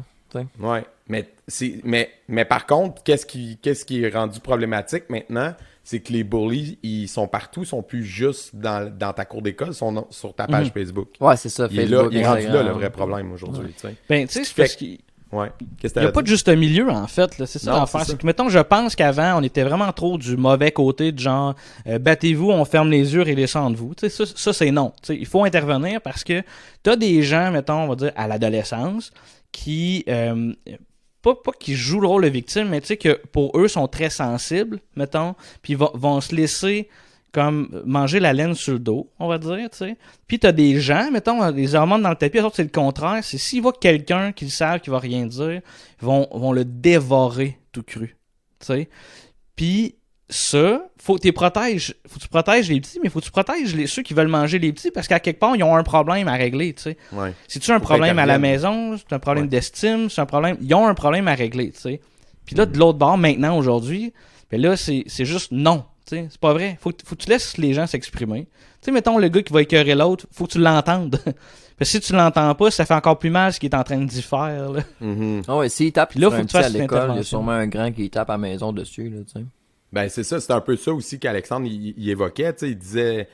Ouais, 0.61 0.85
mais 1.09 1.29
c'est 1.47 1.81
mais 1.85 2.11
mais 2.29 2.47
par 2.47 2.67
contre, 2.67 3.03
qu'est-ce 3.03 3.27
qui 3.27 3.59
qu'est-ce 3.61 3.85
qui 3.85 4.03
est 4.03 4.09
rendu 4.09 4.41
problématique 4.41 5.05
maintenant, 5.11 5.55
c'est 5.85 6.01
que 6.01 6.13
les 6.13 6.25
bullies, 6.25 6.79
ils 6.83 7.09
sont 7.09 7.27
partout, 7.29 7.63
ils 7.63 7.67
sont 7.67 7.83
plus 7.83 8.05
juste 8.05 8.55
dans, 8.55 8.91
dans 8.97 9.13
ta 9.13 9.25
cour 9.25 9.43
d'école, 9.43 9.69
ils 9.69 9.75
sont 9.75 10.07
sur 10.11 10.35
ta 10.35 10.47
page 10.47 10.67
Mhm. 10.67 10.73
Facebook. 10.73 11.09
Ouais, 11.21 11.37
c'est 11.37 11.49
ça, 11.49 11.69
Il 11.71 11.79
est, 11.81 11.87
là, 11.87 11.99
Facebook, 11.99 12.13
il 12.15 12.19
est 12.21 12.27
rendu 12.27 12.47
là 12.49 12.63
le 12.63 12.71
vrai 12.71 12.91
problème 12.91 13.33
aujourd'hui, 13.33 13.73
tu 13.75 13.81
sais. 13.89 13.95
Ben, 14.09 14.27
tu 14.27 14.33
sais, 14.35 14.45
Ce 14.45 14.51
c'est 14.51 14.55
parce 14.57 14.75
que- 14.75 14.79
qu'il 14.79 14.99
Ouais. 15.33 15.51
Il 15.83 15.91
n'y 15.99 16.07
a 16.07 16.13
pas 16.13 16.21
de 16.21 16.27
juste 16.27 16.51
milieu, 16.51 16.91
en 16.91 17.07
fait. 17.07 17.39
là. 17.39 17.47
C'est 17.47 17.59
ça 17.59 17.73
l'affaire. 17.73 18.05
c'est 18.05 18.19
que, 18.19 18.27
mettons, 18.27 18.51
je 18.51 18.59
pense 18.59 18.95
qu'avant, 18.95 19.39
on 19.39 19.43
était 19.43 19.63
vraiment 19.63 19.91
trop 19.91 20.19
du 20.19 20.37
mauvais 20.37 20.73
côté, 20.73 21.11
de 21.11 21.19
genre, 21.19 21.55
euh, 21.87 21.99
battez-vous, 21.99 22.51
on 22.51 22.63
ferme 22.67 22.91
les 22.91 23.15
yeux 23.15 23.27
et 23.27 23.35
descendez-vous. 23.35 23.95
Tu 23.95 24.11
sais, 24.11 24.27
ça, 24.27 24.31
ça 24.37 24.53
c'est 24.53 24.71
non. 24.71 24.93
Tu 25.03 25.07
sais, 25.07 25.17
il 25.19 25.25
faut 25.25 25.43
intervenir 25.43 26.03
parce 26.03 26.23
que 26.23 26.43
t'as 26.83 26.97
des 26.97 27.23
gens, 27.23 27.51
mettons, 27.51 27.85
on 27.85 27.89
va 27.89 27.95
dire, 27.97 28.13
à 28.15 28.29
l'adolescence, 28.29 29.11
qui, 29.53 30.05
euh, 30.09 30.53
pas, 31.23 31.35
pas 31.35 31.53
qui 31.53 31.75
jouent 31.75 32.01
le 32.01 32.09
rôle 32.09 32.25
de 32.25 32.29
victime, 32.29 32.69
mais 32.69 32.81
tu 32.81 32.89
sais, 32.89 32.97
que 32.97 33.21
pour 33.33 33.59
eux, 33.59 33.69
sont 33.69 33.89
très 33.89 34.11
sensibles, 34.11 34.81
mettons, 34.97 35.35
puis 35.63 35.75
vont, 35.75 35.91
vont 35.95 36.21
se 36.21 36.35
laisser 36.35 36.89
comme 37.33 37.83
manger 37.87 38.21
la 38.21 38.35
laine 38.35 38.55
sur 38.55 38.75
le 38.75 38.79
dos, 38.79 39.11
on 39.19 39.27
va 39.27 39.39
dire, 39.39 39.71
tu 39.71 39.79
sais. 39.79 39.97
Puis 40.27 40.39
t'as 40.39 40.53
des 40.53 40.81
gens, 40.81 41.11
mettons, 41.11 41.51
des 41.51 41.75
hormones 41.75 42.03
dans 42.03 42.11
le 42.11 42.17
tapis, 42.17 42.39
c'est 42.53 42.63
le 42.63 42.69
contraire. 42.69 43.25
C'est 43.25 43.39
s'ils 43.39 43.63
voient 43.63 43.73
quelqu'un 43.73 44.33
qu'ils 44.33 44.51
savent 44.51 44.81
qui 44.81 44.91
va 44.91 44.99
rien 44.99 45.25
dire, 45.25 45.63
vont, 46.01 46.29
vont 46.31 46.53
le 46.53 46.67
dévorer 46.67 47.59
tout 47.73 47.83
cru, 47.83 48.17
tu 48.61 48.67
sais. 48.67 48.89
Puis 49.57 49.97
ça, 50.33 50.83
faut 50.99 51.17
que 51.17 51.21
tu 51.23 51.33
protèges. 51.33 51.95
Faut 52.09 52.17
que 52.19 52.23
tu 52.25 52.29
protèges 52.29 52.69
les 52.69 52.81
petits, 52.81 52.99
mais 53.03 53.09
faut 53.11 53.21
que 53.21 53.25
tu 53.27 53.31
protèges 53.31 53.75
les, 53.75 53.87
ceux 53.87 54.03
qui 54.03 54.15
veulent 54.15 54.29
manger 54.29 54.59
les 54.59 54.73
petits 54.73 54.91
parce 54.91 55.07
qu'à 55.07 55.21
quelque 55.21 55.39
part, 55.39 55.55
ils 55.55 55.63
ont 55.63 55.77
un 55.77 55.83
problème 55.83 56.27
à 56.29 56.33
régler, 56.35 56.73
tu 56.75 56.83
sais. 56.83 56.97
Ouais. 57.13 57.33
Si 57.49 57.61
tu 57.61 57.71
as 57.71 57.75
un 57.75 57.79
Faut 57.79 57.85
problème 57.85 58.19
à 58.19 58.27
la 58.27 58.39
maison, 58.39 58.97
c'est 58.97 59.13
un 59.15 59.19
problème 59.19 59.45
Ouais. 59.45 59.51
d'estime, 59.51 60.11
c'est 60.11 60.21
un 60.21 60.27
problème. 60.27 60.57
Ils 60.61 60.75
ont 60.75 60.87
un 60.87 60.95
problème 60.95 61.29
à 61.29 61.35
régler, 61.35 61.71
tu 61.71 61.81
sais. 61.81 62.01
Puis 62.45 62.57
là, 62.57 62.67
de 62.67 62.77
l'autre 62.79 62.99
bord, 62.99 63.17
maintenant, 63.19 63.57
aujourd'hui, 63.57 64.13
ben 64.51 64.61
là, 64.61 64.77
c'est 64.77 65.05
c'est 65.07 65.25
juste 65.25 65.53
non. 65.53 65.85
tu 66.09 66.17
sais. 66.17 66.27
C'est 66.31 66.41
pas 66.41 66.53
vrai. 66.53 66.77
Faut, 66.81 66.91
que- 66.91 67.03
faut 67.07 67.15
que 67.15 67.23
tu 67.23 67.29
laisses 67.31 67.57
les 67.59 67.75
gens 67.75 67.87
s'exprimer. 67.87 68.47
Tu 68.81 68.87
sais, 68.87 68.91
mettons, 68.91 69.17
le 69.19 69.29
gars 69.29 69.43
qui 69.43 69.53
va 69.53 69.63
écœurer 69.63 69.95
l'autre, 69.95 70.27
faut 70.33 70.47
que 70.47 70.53
tu 70.53 70.59
l'entendes. 70.59 71.19
Parce 71.79 71.91
que 71.91 71.99
si 71.99 72.01
tu 72.01 72.13
l'entends 72.13 72.55
pas, 72.55 72.71
ça 72.71 72.85
fait 72.85 72.95
encore 72.95 73.19
plus 73.19 73.31
mal 73.31 73.53
ce 73.53 73.59
qu'il 73.61 73.71
est 73.71 73.75
en 73.75 73.83
train 73.83 73.99
de 73.99 74.05
d'y 74.05 74.23
faire. 74.23 74.71
Là. 74.73 74.81
Mhm. 75.01 75.43
Ah 75.49 75.57
ouais, 75.57 75.69
s'il 75.69 75.91
tape 75.93 76.11
Puis 76.11 76.21
là, 76.21 76.31
faut 76.31 76.37
que 76.43 76.47
tu 76.49 76.57
à 76.57 76.63
fasses 76.63 76.73
l'école, 76.73 77.11
il 77.15 77.17
y 77.17 77.21
a 77.21 77.23
sûrement 77.23 77.53
un 77.53 77.67
grand 77.67 77.91
qui 77.93 78.09
tape 78.11 78.29
à 78.31 78.35
la 78.35 78.39
maison 78.39 78.73
dessus, 78.73 79.09
là, 79.09 79.19
tu 79.27 79.41
sais. 79.41 79.47
Ben, 79.93 80.09
c'est 80.09 80.25
ça. 80.25 80.41
C'est 80.41 80.53
un 80.53 80.61
peu 80.61 80.77
ça 80.77 80.93
aussi 80.93 81.19
qu'Alexandre, 81.19 81.67
il, 81.67 81.95
il 81.97 82.09
évoquait. 82.09 82.55
Il 82.63 82.77
disait, 82.79 83.29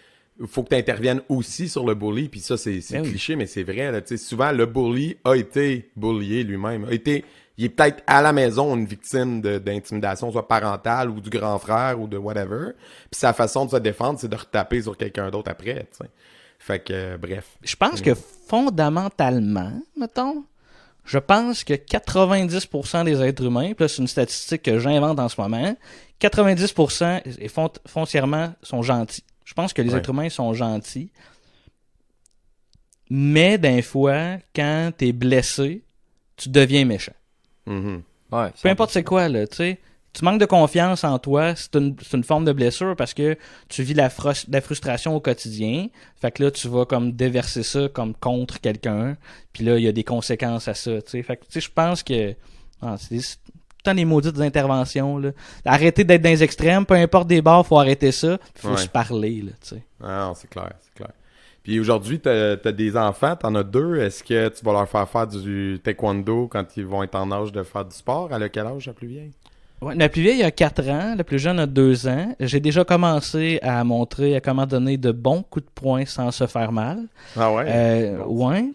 faut 0.46 0.62
que 0.62 0.70
tu 0.70 0.74
interviennes 0.76 1.20
aussi 1.28 1.68
sur 1.68 1.86
le 1.86 1.94
bully. 1.94 2.28
Puis 2.28 2.40
ça, 2.40 2.56
c'est 2.56 2.80
Ben 2.90 3.02
oui. 3.02 3.11
cliché, 3.11 3.36
mais 3.36 3.46
c'est 3.46 3.62
vrai. 3.62 3.90
Là, 3.92 4.00
Tu 4.00 4.16
sais, 4.16 4.24
souvent, 4.24 4.52
le 4.52 4.66
bully 4.66 5.16
a 5.24 5.34
été 5.34 5.90
bullié 5.96 6.42
lui-même. 6.44 6.84
A 6.84 6.92
été, 6.92 7.24
il 7.56 7.64
est 7.66 7.68
peut-être 7.68 8.02
à 8.06 8.22
la 8.22 8.32
maison 8.32 8.74
une 8.76 8.86
victime 8.86 9.40
d'intimidation, 9.40 10.30
soit 10.32 10.46
parentale 10.48 11.11
ou 11.11 11.20
du 11.20 11.30
grand 11.30 11.59
frère 11.59 12.00
ou 12.00 12.09
de 12.09 12.16
whatever. 12.16 12.72
Puis 13.11 13.18
sa 13.20 13.32
façon 13.32 13.64
de 13.66 13.70
se 13.70 13.76
défendre, 13.76 14.18
c'est 14.18 14.28
de 14.28 14.36
retaper 14.36 14.82
sur 14.82 14.96
quelqu'un 14.96 15.30
d'autre 15.30 15.50
après. 15.50 15.86
tu 15.92 15.98
sais. 16.04 16.11
Fait 16.61 16.80
que, 16.80 16.92
euh, 16.92 17.16
bref. 17.18 17.56
Je 17.62 17.76
pense 17.76 18.00
que 18.00 18.14
fondamentalement, 18.48 19.72
mettons, 19.96 20.44
je 21.04 21.18
pense 21.18 21.64
que 21.64 21.74
90% 21.74 23.04
des 23.04 23.22
êtres 23.22 23.44
humains, 23.44 23.72
puis 23.74 23.84
là 23.84 23.88
c'est 23.88 24.02
une 24.02 24.09
statistique 24.09 24.62
que 24.62 24.78
j'invente 24.78 25.18
en 25.18 25.28
ce 25.28 25.40
moment, 25.40 25.76
90% 26.20 27.22
et 27.38 27.48
font- 27.48 27.70
foncièrement 27.86 28.54
sont 28.62 28.82
gentils. 28.82 29.24
Je 29.44 29.54
pense 29.54 29.72
que 29.72 29.82
les 29.82 29.92
Ouais. 29.92 29.98
êtres 29.98 30.10
humains 30.10 30.28
sont 30.28 30.52
gentils. 30.52 31.10
Mais 33.10 33.56
d'un 33.58 33.80
fois, 33.82 34.36
quand 34.54 34.92
t'es 34.96 35.12
blessé, 35.12 35.82
tu 36.36 36.48
deviens 36.50 36.84
méchant. 36.84 37.14
Mhm. 37.66 38.02
Ouais, 38.30 38.50
Peu 38.62 38.68
importe 38.68 38.90
c'est 38.90 39.04
quoi, 39.04 39.28
là, 39.28 39.46
tu 39.46 39.56
sais. 39.56 39.78
Tu 40.12 40.24
manques 40.24 40.40
de 40.40 40.46
confiance 40.46 41.04
en 41.04 41.18
toi, 41.18 41.54
c'est 41.54 41.76
une, 41.76 41.94
c'est 42.02 42.16
une 42.16 42.24
forme 42.24 42.44
de 42.44 42.52
blessure 42.52 42.96
parce 42.96 43.14
que 43.14 43.38
tu 43.68 43.82
vis 43.82 43.94
la, 43.94 44.10
la 44.48 44.60
frustration 44.60 45.14
au 45.14 45.20
quotidien. 45.20 45.88
Fait 46.16 46.30
que 46.32 46.42
là, 46.42 46.50
tu 46.50 46.66
vas 46.68 46.84
comme 46.86 47.12
déverser 47.12 47.62
ça 47.62 47.88
comme 47.88 48.14
contre 48.14 48.60
quelqu'un. 48.60 49.16
Puis 49.52 49.64
là, 49.64 49.78
il 49.78 49.84
y 49.84 49.88
a 49.88 49.92
des 49.92 50.04
conséquences 50.04 50.66
à 50.66 50.74
ça, 50.74 51.00
tu 51.02 51.10
sais. 51.10 51.22
Fait 51.22 51.36
que, 51.36 51.44
tu 51.44 51.52
sais, 51.52 51.60
je 51.60 51.70
pense 51.70 52.02
que... 52.02 52.34
ah, 52.82 52.96
c'est 52.98 53.20
des- 53.95 54.01
c'est 54.01 54.05
tout 54.05 54.14
le 54.14 54.24
temps 54.24 54.30
des 54.30 54.41
maudites 54.41 54.41
interventions, 54.41 55.18
là. 55.18 55.30
Arrêtez 55.64 56.05
d'être 56.05 56.22
dans 56.22 56.28
les 56.30 56.43
extrêmes, 56.43 56.84
peu 56.86 56.95
importe 56.95 57.28
des 57.28 57.43
bars, 57.43 57.64
faut 57.66 57.78
arrêter 57.78 58.12
ça. 58.12 58.39
Puis 58.55 58.62
faut 58.62 58.70
Ouais. 58.70 58.76
se 58.76 58.89
parler, 58.89 59.43
là, 59.43 59.53
tu 59.61 59.68
sais. 59.76 59.82
Ah 60.03 60.32
c'est 60.34 60.49
clair, 60.51 60.72
c'est 60.80 60.95
clair. 60.95 61.11
Puis 61.62 61.78
aujourd'hui, 61.80 62.18
t'as 62.18 62.53
as 62.64 62.72
des 62.72 62.97
enfants, 62.97 63.36
t'en 63.36 63.55
as 63.55 63.62
deux. 63.62 63.97
Est-ce 64.01 64.24
que 64.24 64.49
tu 64.49 64.64
vas 64.64 64.72
leur 64.72 64.89
faire 64.89 65.07
faire 65.09 65.26
du 65.26 65.78
taekwondo 65.82 66.49
quand 66.49 66.64
ils 66.76 66.86
vont 66.86 67.03
être 67.03 67.14
en 67.16 67.30
âge 67.30 67.53
de 67.53 67.62
faire 67.62 67.84
du 67.84 67.95
sport? 67.95 68.32
À 68.32 68.49
quel 68.49 68.66
âge 68.66 68.86
la 68.86 68.93
plus 68.95 69.09
vieille? 69.09 69.32
Ouais, 69.82 69.95
la 69.95 70.09
plus 70.09 70.22
vieille 70.22 70.43
a 70.43 70.51
4 70.51 70.89
ans, 70.89 71.14
la 71.16 71.22
plus 71.24 71.39
jeune 71.39 71.61
a 71.61 71.66
2 71.66 72.09
ans. 72.09 72.34
J'ai 72.41 72.59
déjà 72.59 72.84
commencé 72.84 73.61
à 73.62 73.84
montrer 73.84 74.34
à 74.34 74.41
comment 74.41 74.66
donner 74.66 74.97
de 74.97 75.12
bons 75.12 75.43
coups 75.43 75.66
de 75.66 75.70
poing 75.72 76.05
sans 76.05 76.30
se 76.32 76.47
faire 76.47 76.72
mal. 76.72 77.01
Ah 77.36 77.53
ouais? 77.53 77.64
Euh, 77.68 78.18
Bon. 78.24 78.49
ouais. 78.51 78.72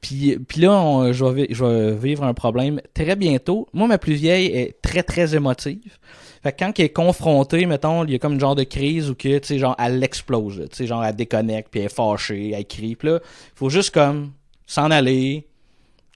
Puis, 0.00 0.38
puis 0.38 0.60
là, 0.62 0.72
on- 0.72 1.12
je, 1.12 1.24
vais, 1.24 1.42
vi- 1.46 1.54
je 1.54 1.64
vais 1.64 1.94
vivre 1.94 2.24
un 2.24 2.34
problème 2.34 2.80
très 2.94 3.16
bientôt. 3.16 3.68
Moi, 3.72 3.86
ma 3.86 3.98
plus 3.98 4.14
vieille 4.14 4.46
est 4.46 4.80
très, 4.80 5.02
très 5.02 5.34
émotive. 5.34 5.98
Fait 6.42 6.52
que 6.52 6.58
quand 6.64 6.78
elle 6.78 6.86
est 6.86 6.90
confrontée, 6.90 7.64
mettons, 7.66 8.04
il 8.04 8.12
y 8.12 8.14
a 8.14 8.18
comme 8.18 8.34
une 8.34 8.40
genre 8.40 8.54
de 8.54 8.64
crise 8.64 9.10
où 9.10 9.14
que, 9.14 9.38
tu 9.38 9.46
sais, 9.46 9.58
genre, 9.58 9.74
elle 9.78 10.02
explose, 10.02 10.62
tu 10.70 10.76
sais, 10.76 10.86
genre, 10.86 11.04
elle 11.04 11.16
déconnecte, 11.16 11.68
puis 11.70 11.80
elle 11.80 11.86
est 11.86 11.94
fâchée, 11.94 12.52
elle 12.54 12.66
crie. 12.66 12.96
Puis 12.96 13.08
là, 13.08 13.20
faut 13.54 13.70
juste 13.70 13.92
comme 13.92 14.32
s'en 14.66 14.90
aller, 14.90 15.46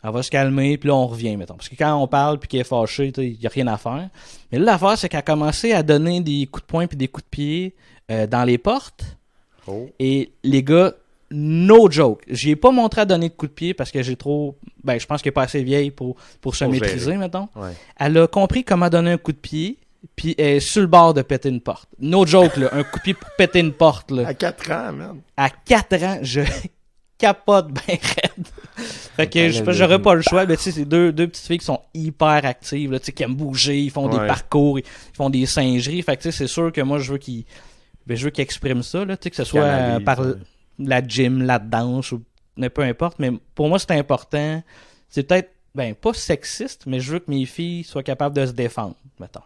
elle 0.05 0.11
va 0.11 0.23
se 0.23 0.31
calmer, 0.31 0.77
puis 0.79 0.89
là, 0.89 0.95
on 0.97 1.07
revient, 1.07 1.37
mettons. 1.37 1.55
Parce 1.55 1.69
que 1.69 1.77
quand 1.77 1.95
on 2.01 2.07
parle, 2.07 2.39
puis 2.39 2.49
qu'elle 2.49 2.61
est 2.61 2.65
fâchée, 2.65 3.11
il 3.17 3.41
y 3.41 3.47
a 3.47 3.51
rien 3.51 3.67
à 3.69 3.77
faire. 3.79 4.09
Mais 4.53 4.59
là, 4.59 4.65
l'affaire, 4.73 4.97
c'est 4.99 5.09
qu'elle 5.09 5.19
a 5.21 5.23
commencé 5.23 5.73
à 5.73 5.83
donner 5.83 6.21
des 6.21 6.47
coups 6.47 6.63
de 6.65 6.71
poing 6.71 6.87
puis 6.87 6.97
des 6.97 7.09
coups 7.09 7.25
de 7.25 7.31
pied 7.31 7.75
euh, 8.11 8.27
dans 8.27 8.45
les 8.45 8.59
portes. 8.59 9.05
Oh. 9.67 9.89
Et 9.99 10.31
les 10.45 10.63
gars, 10.63 10.93
no 11.31 11.91
joke. 11.91 12.23
J'y 12.29 12.51
ai 12.51 12.57
pas 12.57 12.71
montré 12.71 13.03
à 13.03 13.05
donner 13.05 13.29
de 13.29 13.35
coups 13.35 13.51
de 13.51 13.55
pied 13.55 13.75
parce 13.75 13.91
que 13.91 14.03
j'ai 14.03 14.17
trop. 14.17 14.57
Ben, 14.85 14.99
je 14.99 15.07
pense 15.07 15.21
qu'elle 15.23 15.31
est 15.31 15.33
pas 15.33 15.43
assez 15.43 15.63
vieille 15.63 15.91
pour, 15.91 16.17
pour 16.41 16.55
se 16.57 16.65
Pour 16.65 16.73
maîtriser, 16.73 16.99
gérer. 16.99 17.17
mettons. 17.19 17.49
Ouais. 17.57 17.71
Elle 17.99 18.17
a 18.19 18.27
compris 18.27 18.65
comment 18.65 18.89
donner 18.89 19.13
un 19.13 19.19
coup 19.19 19.33
de 19.33 19.37
pied, 19.39 19.79
puis 20.17 20.35
elle 20.39 20.57
est 20.57 20.61
sur 20.61 20.81
le 20.81 20.87
bord 20.87 21.13
de 21.15 21.23
péter 21.23 21.49
une 21.51 21.61
porte. 21.61 21.89
No 22.01 22.25
joke, 22.27 22.57
là. 22.57 22.69
Un 22.73 22.83
coup 22.85 22.99
de 22.99 23.03
pied 23.03 23.15
pour 23.15 23.31
péter 23.37 23.61
une 23.61 23.73
porte, 23.73 24.11
là. 24.11 24.27
À 24.29 24.35
4 24.35 24.71
ans, 24.71 24.93
man. 24.93 25.21
À 25.37 25.51
4 25.51 26.03
ans, 26.05 26.19
je 26.23 26.41
capote 27.19 27.73
ben 27.73 27.81
raide. 27.89 28.47
Fait 29.17 29.27
que 29.29 29.49
je- 29.51 29.73
j'aurais 29.73 30.01
pas 30.01 30.15
le 30.15 30.23
choix. 30.23 30.47
Mais 30.47 30.57
tu 30.57 30.63
sais, 30.63 30.71
c'est 30.71 30.85
deux, 30.85 31.13
deux 31.13 31.27
petites 31.27 31.47
filles 31.47 31.59
qui 31.59 31.65
sont 31.65 31.81
hyper 31.93 32.45
actives, 32.45 32.93
là, 32.93 33.01
tu 33.01 33.07
sais, 33.07 33.13
qui 33.13 33.25
aiment 33.25 33.35
bouger, 33.35 33.79
ils 33.81 33.91
font 33.91 34.09
des 34.09 34.17
parcours, 34.27 34.79
ils 34.79 34.85
font 35.15 35.29
des 35.29 35.45
singeries. 35.45 36.01
Fait 36.03 36.17
que 36.17 36.23
tu 36.23 36.31
sais, 36.31 36.39
c'est 36.39 36.47
sûr 36.47 36.73
que 36.73 36.81
moi, 36.81 36.99
je 37.01 37.13
veux 37.13 37.19
qu'ils 37.19 37.45
ben, 38.07 38.17
je 38.17 38.25
veux 38.25 38.31
qu'ils 38.31 38.43
expriment 38.45 38.83
ça, 38.85 39.05
là, 39.05 39.17
tu 39.17 39.25
sais, 39.25 39.31
que 39.31 39.37
ce 39.37 39.45
soit 39.45 39.61
euh, 39.63 39.77
Canalise, 39.99 40.05
par 40.05 40.21
ouais. 40.21 40.33
La 40.79 41.07
gym, 41.07 41.43
la 41.43 41.59
danse, 41.59 42.13
ou 42.13 42.23
peu 42.75 42.83
importe. 42.83 43.19
Mais 43.19 43.31
pour 43.55 43.69
moi, 43.69 43.79
c'est 43.79 43.93
important. 43.93 44.63
C'est 45.09 45.23
peut-être, 45.23 45.51
ben, 45.75 45.95
pas 45.95 46.13
sexiste, 46.13 46.85
mais 46.87 47.01
je 47.01 47.13
veux 47.13 47.19
que 47.19 47.31
mes 47.31 47.45
filles 47.47 47.85
soient 47.85 48.03
capables 48.03 48.35
de 48.35 48.47
se 48.47 48.53
défendre, 48.53 48.97
mettons. 49.21 49.41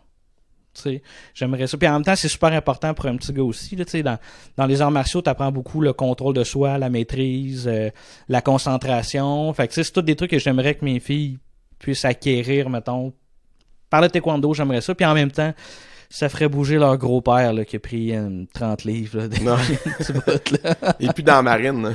J'aimerais 1.35 1.67
ça. 1.67 1.77
Puis 1.77 1.89
en 1.89 1.93
même 1.93 2.05
temps, 2.05 2.17
c'est 2.17 2.29
super 2.29 2.53
important 2.53 2.95
pour 2.95 3.07
un 3.07 3.17
petit 3.17 3.33
gars 3.33 3.43
aussi. 3.43 3.77
Là, 3.77 3.85
dans, 4.03 4.19
dans 4.57 4.67
les 4.67 4.81
arts 4.81 4.91
martiaux, 4.91 5.21
tu 5.21 5.29
apprends 5.29 5.53
beaucoup 5.53 5.81
le 5.81 5.93
contrôle 5.93 6.35
de 6.35 6.45
soi, 6.45 6.79
la 6.79 6.89
maîtrise, 6.89 7.69
euh, 7.69 7.91
la 8.29 8.41
concentration. 8.41 9.53
Fait 9.53 9.69
que 9.69 9.75
c'est 9.75 9.91
tous 9.93 10.03
des 10.03 10.17
trucs 10.17 10.31
que 10.31 10.39
j'aimerais 10.39 10.75
que 10.75 10.85
mes 10.85 10.99
filles 11.01 11.39
puissent 11.79 12.05
acquérir, 12.05 12.71
mettons. 12.71 13.13
Par 13.91 14.01
le 14.01 14.09
taekwondo, 14.09 14.55
j'aimerais 14.55 14.81
ça. 14.81 14.95
Puis 14.95 15.05
en 15.05 15.15
même 15.15 15.31
temps, 15.31 15.53
ça 16.15 16.29
ferait 16.29 16.49
bouger 16.49 16.77
leur 16.77 16.99
gros-père 16.99 17.55
là, 17.55 17.65
qui 17.65 17.77
a 17.77 17.81
pris 17.81 18.15
euh, 18.15 18.45
30 18.53 18.85
livres. 18.85 19.19
Là, 19.19 19.29
Non. 19.43 19.57
là. 20.65 20.95
Et 21.01 21.09
puis 21.09 21.23
dans 21.23 21.37
la 21.37 21.43
marine. 21.43 21.83
là. 21.83 21.93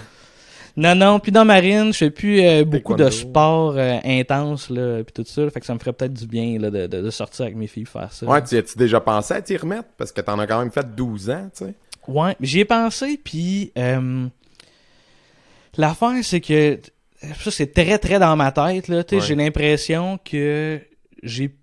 Non, 0.76 0.94
non, 0.94 1.20
puis 1.20 1.32
dans 1.32 1.44
Marine, 1.44 1.92
je 1.92 1.98
fais 1.98 2.10
plus 2.12 2.40
euh, 2.42 2.64
beaucoup 2.64 2.94
de 2.94 3.10
sport 3.10 3.74
euh, 3.78 3.98
intense, 4.04 4.70
là, 4.70 5.04
puis 5.04 5.12
tout 5.12 5.24
ça. 5.28 5.50
Fait 5.50 5.60
que 5.60 5.66
ça 5.66 5.74
me 5.74 5.80
ferait 5.80 5.94
peut-être 5.94 6.14
du 6.14 6.28
bien 6.28 6.60
là, 6.60 6.70
de, 6.70 6.86
de, 6.86 7.02
de 7.02 7.10
sortir 7.10 7.46
avec 7.46 7.56
mes 7.58 7.66
filles 7.66 7.86
faire 7.88 8.14
ça. 8.14 8.28
Ouais, 8.28 8.44
tu 8.44 8.56
as-tu 8.58 8.78
déjà 8.78 9.00
pensé 9.00 9.34
à 9.34 9.42
t'y 9.42 9.58
remettre? 9.58 9.88
Parce 9.98 10.12
que 10.12 10.22
t'en 10.22 10.38
as 10.38 10.46
quand 10.46 10.60
même 10.60 10.72
fait 10.72 10.86
12 10.96 11.32
ans, 11.32 11.50
tu 11.58 11.66
sais. 11.66 11.74
Ouais, 12.08 12.36
j'y 12.42 12.60
ai 12.60 12.66
pensé, 12.66 13.20
puis 13.24 13.72
euh, 13.78 14.28
l'affaire, 15.78 16.14
c'est 16.24 16.42
que 16.42 16.80
ça, 17.40 17.50
c'est 17.52 17.74
très, 17.74 17.98
très 17.98 18.20
dans 18.20 18.36
ma 18.36 18.52
tête. 18.52 18.88
Là, 18.88 19.04
tu 19.04 19.10
sais, 19.10 19.16
Ouais. 19.16 19.22
J'ai 19.28 19.36
l'impression 19.36 20.20
que 20.24 20.80
j'ai 21.24 21.56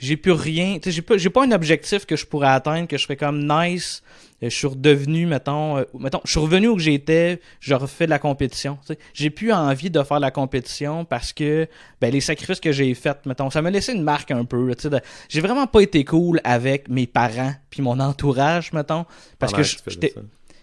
j'ai 0.00 0.16
plus 0.16 0.32
rien. 0.32 0.78
tu 0.78 0.84
sais, 0.84 0.90
J'ai 0.90 1.02
pas, 1.02 1.16
j'ai 1.18 1.30
pas 1.30 1.44
un 1.44 1.52
objectif 1.52 2.06
que 2.06 2.16
je 2.16 2.26
pourrais 2.26 2.48
atteindre, 2.48 2.88
que 2.88 2.96
je 2.98 3.02
ferais 3.04 3.16
comme 3.16 3.46
nice. 3.46 4.02
euh, 4.42 4.48
Je 4.50 4.54
suis 4.56 4.66
redevenu, 4.66 5.26
mettons, 5.26 5.76
euh, 5.78 5.84
mettons, 5.98 6.20
je 6.24 6.30
suis 6.30 6.40
revenu 6.40 6.68
où 6.68 6.74
que 6.76 6.82
j'étais, 6.82 7.40
je 7.60 7.74
refais 7.74 8.06
de 8.06 8.10
la 8.10 8.18
compétition. 8.18 8.78
tu 8.86 8.94
sais. 8.94 8.98
J'ai 9.14 9.30
plus 9.30 9.52
envie 9.52 9.90
de 9.90 10.02
faire 10.02 10.16
de 10.16 10.22
la 10.22 10.30
compétition 10.30 11.04
parce 11.04 11.32
que 11.32 11.68
ben, 12.00 12.10
les 12.10 12.20
sacrifices 12.20 12.60
que 12.60 12.72
j'ai 12.72 12.92
faits, 12.94 13.26
mettons, 13.26 13.50
ça 13.50 13.62
m'a 13.62 13.70
laissé 13.70 13.92
une 13.92 14.02
marque 14.02 14.30
un 14.30 14.44
peu. 14.44 14.66
là, 14.68 14.74
tu 14.74 14.82
sais, 14.82 14.90
de- 14.90 15.00
J'ai 15.28 15.40
vraiment 15.42 15.66
pas 15.66 15.80
été 15.82 16.04
cool 16.04 16.40
avec 16.44 16.88
mes 16.88 17.06
parents 17.06 17.52
puis 17.70 17.82
mon 17.82 18.00
entourage, 18.00 18.72
mettons, 18.72 19.04
parce 19.38 19.52
pendant 19.52 19.62
que 19.62 19.68
j'étais 19.90 20.14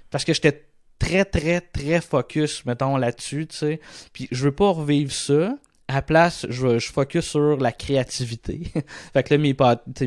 parce 0.10 0.26
que 0.26 0.34
j'étais 0.34 0.64
très, 1.00 1.26
très, 1.26 1.62
très 1.62 2.02
focus, 2.02 2.66
mettons, 2.66 2.98
là-dessus, 2.98 3.46
tu 3.48 3.56
sais. 3.58 3.80
Puis 4.14 4.28
je 4.32 4.44
veux 4.46 4.52
pas 4.52 4.70
revivre 4.72 5.12
ça. 5.12 5.56
À 5.90 5.96
la 5.96 6.02
place, 6.02 6.46
je, 6.50 6.80
je 6.80 6.92
focus 6.92 7.26
sur 7.26 7.58
la 7.58 7.72
créativité. 7.72 8.64
fait 9.14 9.24
que 9.24 9.34
là, 9.34 9.38
mes, 9.38 9.56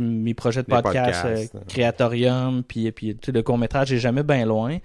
mes 0.01 0.35
projets 0.35 0.63
de 0.63 0.67
podcast, 0.67 1.23
podcasts, 1.23 1.55
euh. 1.55 1.59
Créatorium, 1.69 2.63
puis, 2.63 2.93
puis 2.93 3.17
le 3.29 3.43
court-métrage, 3.43 3.89
j'ai 3.89 3.99
jamais 3.99 4.23
bien 4.23 4.45
loin. 4.45 4.79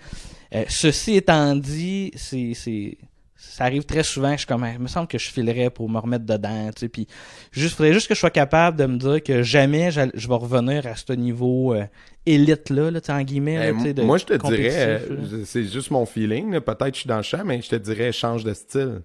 Euh, 0.54 0.64
ceci 0.70 1.16
étant 1.16 1.56
dit, 1.56 2.12
c'est... 2.16 2.54
c'est 2.54 2.98
ça 3.38 3.66
arrive 3.66 3.84
très 3.84 4.04
souvent, 4.04 4.32
je 4.34 4.40
suis 4.40 4.48
comme, 4.48 4.66
il 4.74 4.80
me 4.80 4.88
semble 4.88 5.08
que 5.08 5.18
je 5.18 5.30
filerais 5.30 5.70
pour 5.70 5.90
me 5.90 6.00
remettre 6.00 6.26
dedans, 6.26 6.70
tu 6.76 6.82
sais, 6.82 6.90
puis 6.90 7.08
juste, 7.52 7.76
faudrait 7.76 7.94
juste 7.94 8.08
que 8.08 8.14
je 8.16 8.20
sois 8.20 8.30
capable 8.30 8.78
de 8.78 8.86
me 8.86 8.98
dire 8.98 9.24
que 9.24 9.44
jamais 9.44 9.92
je 9.92 10.28
vais 10.28 10.36
revenir 10.36 10.86
à 10.88 10.96
ce 10.96 11.14
niveau 11.14 11.74
euh, 11.74 11.86
élite-là, 12.26 12.92
là, 12.92 13.00
tu 13.02 13.08
sais, 13.08 13.14
en 13.14 13.22
guillemets, 13.22 13.58
là, 13.58 13.78
Eh, 13.78 13.84
sais, 13.84 13.94
de 13.94 14.02
moi, 14.04 14.18
je 14.18 14.26
te 14.26 14.34
dirais, 14.34 14.70
là. 14.70 15.00
euh, 15.10 15.44
c'est 15.46 15.64
juste 15.66 15.92
mon 15.92 16.06
feeling, 16.06 16.52
là, 16.52 16.62
peut-être 16.62 16.90
que 16.90 16.96
je 16.96 17.00
suis 17.02 17.08
dans 17.08 17.18
le 17.18 17.24
champ, 17.24 17.44
mais 17.46 17.62
je 17.62 17.70
te 17.70 17.76
dirais, 17.76 18.12
change 18.12 18.44
de 18.44 18.54
style. 18.54 19.02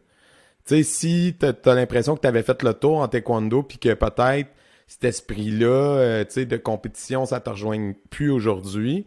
Tu 0.66 0.76
sais, 0.76 0.82
si 0.82 1.36
t'as 1.38 1.52
as, 1.64 1.74
l'impression 1.74 2.16
que 2.16 2.20
tu 2.20 2.28
avais 2.28 2.42
fait 2.42 2.62
le 2.62 2.74
tour 2.74 2.98
en 2.98 3.08
taekwondo, 3.08 3.62
puis 3.62 3.78
que 3.78 3.94
peut-être 3.94 4.50
cet 4.86 5.04
esprit-là, 5.04 5.66
euh, 5.66 6.24
tu 6.24 6.46
de 6.46 6.56
compétition, 6.56 7.24
ça 7.24 7.40
te 7.40 7.50
rejoigne 7.50 7.94
plus 8.11 8.30
aujourd'hui, 8.30 9.06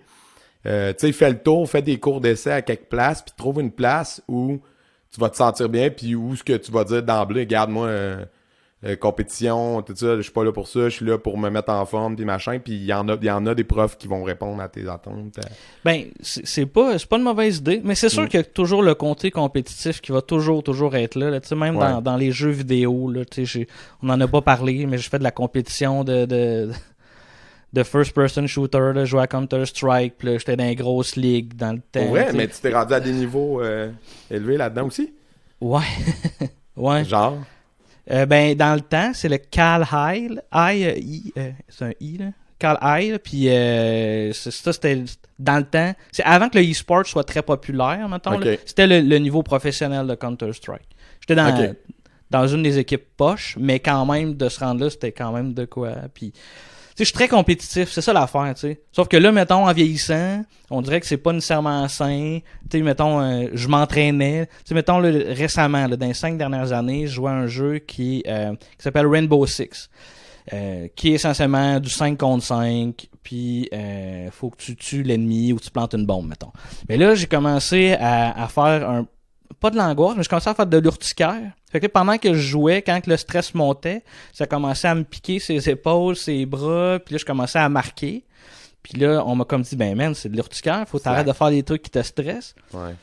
euh, 0.65 0.93
tu 0.93 1.07
sais, 1.07 1.11
fais 1.11 1.29
le 1.29 1.39
tour, 1.39 1.69
fais 1.69 1.81
des 1.81 1.99
cours 1.99 2.21
d'essai 2.21 2.51
à 2.51 2.61
quelque 2.61 2.87
place, 2.87 3.21
puis 3.21 3.33
trouve 3.37 3.59
une 3.59 3.71
place 3.71 4.21
où 4.27 4.61
tu 5.11 5.19
vas 5.19 5.29
te 5.29 5.35
sentir 5.35 5.69
bien, 5.69 5.89
puis 5.89 6.15
où 6.15 6.35
ce 6.35 6.43
que 6.43 6.53
tu 6.53 6.71
vas 6.71 6.85
dire 6.85 7.03
d'emblée, 7.03 7.41
regarde, 7.41 7.69
moi, 7.69 7.87
euh, 7.87 8.25
euh, 8.85 8.95
compétition, 8.97 9.81
tout 9.81 9.95
ça, 9.95 10.17
je 10.17 10.21
suis 10.21 10.31
pas 10.31 10.43
là 10.43 10.51
pour 10.51 10.67
ça, 10.67 10.89
je 10.89 10.95
suis 10.95 11.05
là 11.05 11.17
pour 11.17 11.37
me 11.37 11.49
mettre 11.49 11.69
en 11.71 11.85
forme, 11.85 12.15
puis 12.17 12.25
machin, 12.25 12.59
puis 12.59 12.73
il 12.73 12.83
y 12.85 12.93
en 12.93 13.07
a, 13.07 13.15
y 13.21 13.31
en 13.31 13.45
a 13.45 13.55
des 13.55 13.63
profs 13.63 13.97
qui 13.97 14.07
vont 14.07 14.23
répondre 14.23 14.61
à 14.61 14.67
tes 14.67 14.87
attentes. 14.89 15.37
euh. 15.39 15.41
Ben, 15.85 16.05
c'est 16.21 16.65
pas, 16.65 16.97
c'est 16.99 17.07
pas 17.07 17.17
une 17.17 17.23
mauvaise 17.23 17.57
idée, 17.57 17.79
mais 17.83 17.95
c'est 17.95 18.09
sûr 18.09 18.23
Mm. 18.23 18.27
qu'il 18.27 18.39
y 18.39 18.41
a 18.41 18.45
toujours 18.45 18.81
le 18.83 18.93
côté 18.95 19.31
compétitif 19.31 20.01
qui 20.01 20.11
va 20.11 20.21
toujours, 20.21 20.63
toujours 20.63 20.95
être 20.95 21.15
là. 21.15 21.29
là. 21.29 21.39
Tu 21.39 21.47
sais, 21.47 21.55
même 21.55 21.75
dans, 21.75 21.95
Ouais. 21.97 22.01
dans 22.01 22.17
les 22.17 22.31
jeux 22.31 22.49
vidéo, 22.51 23.09
là, 23.09 23.23
tu 23.25 23.45
sais, 23.45 23.59
j'ai- 23.59 23.67
on 24.01 24.09
en 24.09 24.19
a 24.19 24.27
pas 24.27 24.41
parlé, 24.41 24.85
mais 24.85 24.97
je 24.97 25.09
fais 25.09 25.19
de 25.19 25.23
la 25.23 25.31
compétition 25.31 26.03
de, 26.03 26.25
de, 26.25 26.69
de 27.71 27.83
first-person 27.83 28.45
shooter, 28.47 28.91
là, 28.93 29.05
jouais 29.05 29.21
à 29.23 29.27
Counter-Strike, 29.27 30.15
puis 30.17 30.37
j'étais 30.37 30.55
dans 30.57 30.65
les 30.65 30.75
grosses 30.75 31.15
ligues 31.15 31.55
dans 31.55 31.71
le 31.71 31.79
temps. 31.91 32.13
Sais. 32.13 32.33
mais 32.33 32.47
tu 32.47 32.59
t'es 32.61 32.73
rendu 32.73 32.93
à 32.93 32.99
des 32.99 33.13
niveaux 33.13 33.61
euh, 33.61 33.89
élevés 34.29 34.57
là-dedans 34.57 34.87
aussi? 34.87 35.11
Ouais. 35.61 35.79
ouais. 36.75 37.03
Genre? 37.05 37.37
Euh, 38.11 38.25
ben, 38.25 38.55
dans 38.55 38.73
le 38.75 38.81
temps, 38.81 39.11
c'est 39.13 39.29
le 39.29 39.37
Cal 39.37 39.85
High. 39.91 40.39
I, 40.53 41.31
euh, 41.37 41.41
euh, 41.41 41.51
c'est 41.69 41.85
un 41.85 41.91
I, 42.01 42.17
là. 42.17 42.25
Cal 42.59 42.77
High, 42.81 43.17
puis 43.17 43.49
euh, 43.49 44.31
c'est- 44.33 44.51
ça, 44.51 44.71
c'était 44.73 45.03
dans 45.39 45.57
le 45.57 45.63
temps. 45.63 45.93
C'est 46.11 46.23
avant 46.23 46.49
que 46.49 46.57
le 46.57 46.69
e-sport 46.69 47.05
soit 47.05 47.23
très 47.23 47.41
populaire, 47.41 48.07
là. 48.09 48.19
C'était 48.65 48.87
le, 48.87 49.01
le 49.01 49.17
niveau 49.19 49.41
professionnel 49.43 50.05
de 50.07 50.15
Counter-Strike. 50.15 50.87
J'étais 51.21 51.35
dans, 51.35 51.47
dans 52.29 52.47
une 52.47 52.63
des 52.63 52.77
équipes 52.79 53.05
poches, 53.17 53.57
mais 53.59 53.79
quand 53.79 54.05
même, 54.05 54.33
de 54.35 54.49
se 54.49 54.59
rendre 54.59 54.83
là, 54.83 54.89
c'était 54.89 55.11
quand 55.11 55.31
même 55.31 55.53
de 55.53 55.65
quoi. 55.65 55.91
Puis, 56.13 56.33
je 56.97 57.03
suis 57.03 57.13
très 57.13 57.27
compétitif, 57.27 57.89
c'est 57.91 58.01
ça 58.01 58.13
l'affaire, 58.13 58.53
tu 58.55 58.61
sais. 58.61 58.81
Sauf 58.91 59.07
que 59.07 59.17
là, 59.17 59.31
mettons, 59.31 59.67
en 59.67 59.73
vieillissant, 59.73 60.43
on 60.69 60.81
dirait 60.81 60.99
que 60.99 61.05
c'est 61.07 61.17
pas 61.17 61.33
nécessairement 61.33 61.87
sain. 61.87 62.39
Tu 62.69 62.77
sais, 62.77 62.83
mettons, 62.83 63.19
euh, 63.21 63.47
je 63.53 63.67
m'entraînais. 63.67 64.47
Tu 64.47 64.69
sais, 64.69 64.75
mettons, 64.75 64.99
récemment, 64.99 65.87
là, 65.87 65.95
dans 65.97 66.05
les 66.07 66.13
cinq 66.13 66.37
dernières 66.37 66.71
années, 66.73 67.07
je 67.07 67.13
jouais 67.13 67.31
à 67.31 67.35
un 67.35 67.47
jeu 67.47 67.79
qui, 67.79 68.23
euh, 68.27 68.51
qui 68.53 68.83
s'appelle 68.83 69.07
Rainbow 69.07 69.45
Six. 69.45 69.89
euh, 70.51 70.87
qui 70.95 71.11
est 71.11 71.13
essentiellement 71.13 71.79
du 71.79 71.89
5 71.89 72.17
contre 72.17 72.43
5, 72.43 73.07
puis 73.23 73.69
euh, 73.73 74.29
faut 74.29 74.49
que 74.49 74.57
tu 74.57 74.75
tues 74.75 75.01
l'ennemi 75.01 75.53
ou 75.53 75.59
tu 75.59 75.71
plantes 75.71 75.93
une 75.93 76.05
bombe, 76.05 76.27
mettons. 76.27 76.51
Mais 76.89 76.97
là, 76.97 77.15
j'ai 77.15 77.27
commencé 77.27 77.93
à, 77.93 78.43
à 78.43 78.47
faire 78.49 78.89
un... 78.89 79.07
Pas 79.61 79.69
de 79.69 79.77
l'angoisse, 79.77 80.15
mais 80.17 80.23
j'ai 80.23 80.27
commencé 80.27 80.49
à 80.49 80.53
faire 80.53 80.67
de 80.67 80.77
l'urticaire. 80.77 81.53
Fait 81.73 81.79
que 81.79 81.85
là, 81.87 81.89
pendant 81.89 82.17
que 82.17 82.33
je 82.33 82.39
jouais, 82.39 82.81
quand 82.83 83.01
que 83.01 83.09
le 83.09 83.17
stress 83.17 83.53
montait, 83.53 84.03
ça 84.31 84.45
commençait 84.45 84.87
à 84.87 84.95
me 84.95 85.03
piquer 85.03 85.39
ses 85.39 85.69
épaules, 85.69 86.15
ses 86.15 86.45
bras, 86.45 86.99
puis 87.03 87.15
là, 87.15 87.17
je 87.19 87.25
commençais 87.25 87.59
à 87.59 87.67
marquer. 87.67 88.23
Puis 88.83 88.99
là, 88.99 89.23
on 89.25 89.35
m'a 89.35 89.43
comme 89.43 89.63
dit, 89.63 89.75
ben 89.75 89.95
man, 89.95 90.13
c'est 90.13 90.29
de 90.29 90.35
l'urticaire, 90.35 90.85
faut 90.87 90.99
t'arrêter 90.99 91.29
de 91.31 91.35
faire 91.35 91.49
des 91.49 91.63
trucs 91.63 91.81
qui 91.81 91.89
te 91.89 92.01
stressent. 92.01 92.53
Ouais. 92.73 92.93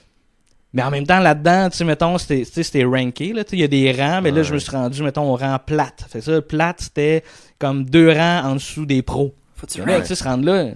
Mais 0.72 0.82
en 0.84 0.90
même 0.90 1.04
temps, 1.04 1.18
là-dedans, 1.18 1.68
tu 1.68 1.78
sais, 1.78 1.84
mettons, 1.84 2.16
c'était, 2.16 2.44
tu 2.44 2.52
sais, 2.52 2.62
c'était 2.62 2.84
ranké, 2.84 3.32
là, 3.32 3.42
tu 3.42 3.50
sais, 3.50 3.56
il 3.56 3.60
y 3.60 3.64
a 3.64 3.68
des 3.68 3.90
rangs, 3.90 4.20
mais 4.22 4.30
là, 4.30 4.36
Ouais. 4.38 4.44
je 4.44 4.54
me 4.54 4.58
suis 4.60 4.70
rendu, 4.70 5.02
mettons, 5.02 5.28
au 5.32 5.34
rang 5.34 5.58
plate. 5.58 6.04
Fait 6.08 6.20
que 6.20 6.24
ça, 6.24 6.40
plate, 6.40 6.80
c'était 6.82 7.24
comme 7.58 7.84
deux 7.84 8.12
rangs 8.12 8.42
en 8.44 8.54
dessous 8.54 8.86
des 8.86 9.02
pros. 9.02 9.34
Faut-tu 9.56 9.82
sais, 9.82 10.14
se 10.14 10.22
rendre 10.24 10.44
là, 10.44 10.70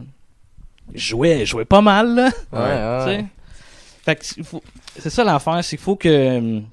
je 0.92 1.00
jouais, 1.10 1.40
je 1.40 1.44
jouais 1.52 1.64
pas 1.64 1.80
mal, 1.80 2.12
là. 2.12 2.30
Ouais, 2.52 2.58
ouais, 2.58 2.98
tu 2.98 3.10
sais. 3.10 3.16
ouais. 3.18 3.26
Fait 4.04 4.16
que 4.16 4.24
c'est 4.98 5.10
ça 5.10 5.22
l'affaire, 5.22 5.62
c'est 5.62 5.76
qu'il 5.76 5.84
faut 5.84 5.96
que 5.96 6.38
hum, 6.38 6.64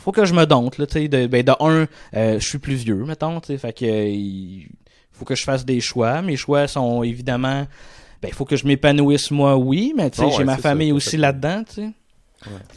faut 0.00 0.12
que 0.12 0.24
je 0.24 0.34
me 0.34 0.44
dompte 0.46 0.78
là, 0.78 0.86
tu 0.86 0.94
sais 0.94 1.08
de 1.08 1.26
ben 1.26 1.42
de 1.42 1.52
un, 1.60 1.86
euh, 2.16 2.38
je 2.40 2.46
suis 2.46 2.58
plus 2.58 2.74
vieux 2.76 3.04
mettons, 3.04 3.40
tu 3.40 3.48
sais, 3.48 3.58
fait 3.58 3.72
que 3.72 3.84
euh, 3.84 4.06
il 4.08 4.68
faut 5.12 5.24
que 5.24 5.34
je 5.34 5.44
fasse 5.44 5.64
des 5.64 5.80
choix, 5.80 6.22
mes 6.22 6.36
choix 6.36 6.66
sont 6.66 7.02
évidemment 7.02 7.66
ben 8.22 8.28
il 8.28 8.34
faut 8.34 8.44
que 8.44 8.56
je 8.56 8.66
m'épanouisse 8.66 9.30
moi 9.30 9.56
oui, 9.56 9.92
mais 9.96 10.10
tu 10.10 10.18
sais 10.18 10.24
Oh, 10.26 10.30
j'ai 10.30 10.38
ouais, 10.38 10.44
ma 10.44 10.56
ça, 10.56 10.62
famille 10.62 10.92
aussi 10.92 11.16
là-dedans, 11.16 11.64
tu 11.64 11.74
sais. 11.74 11.90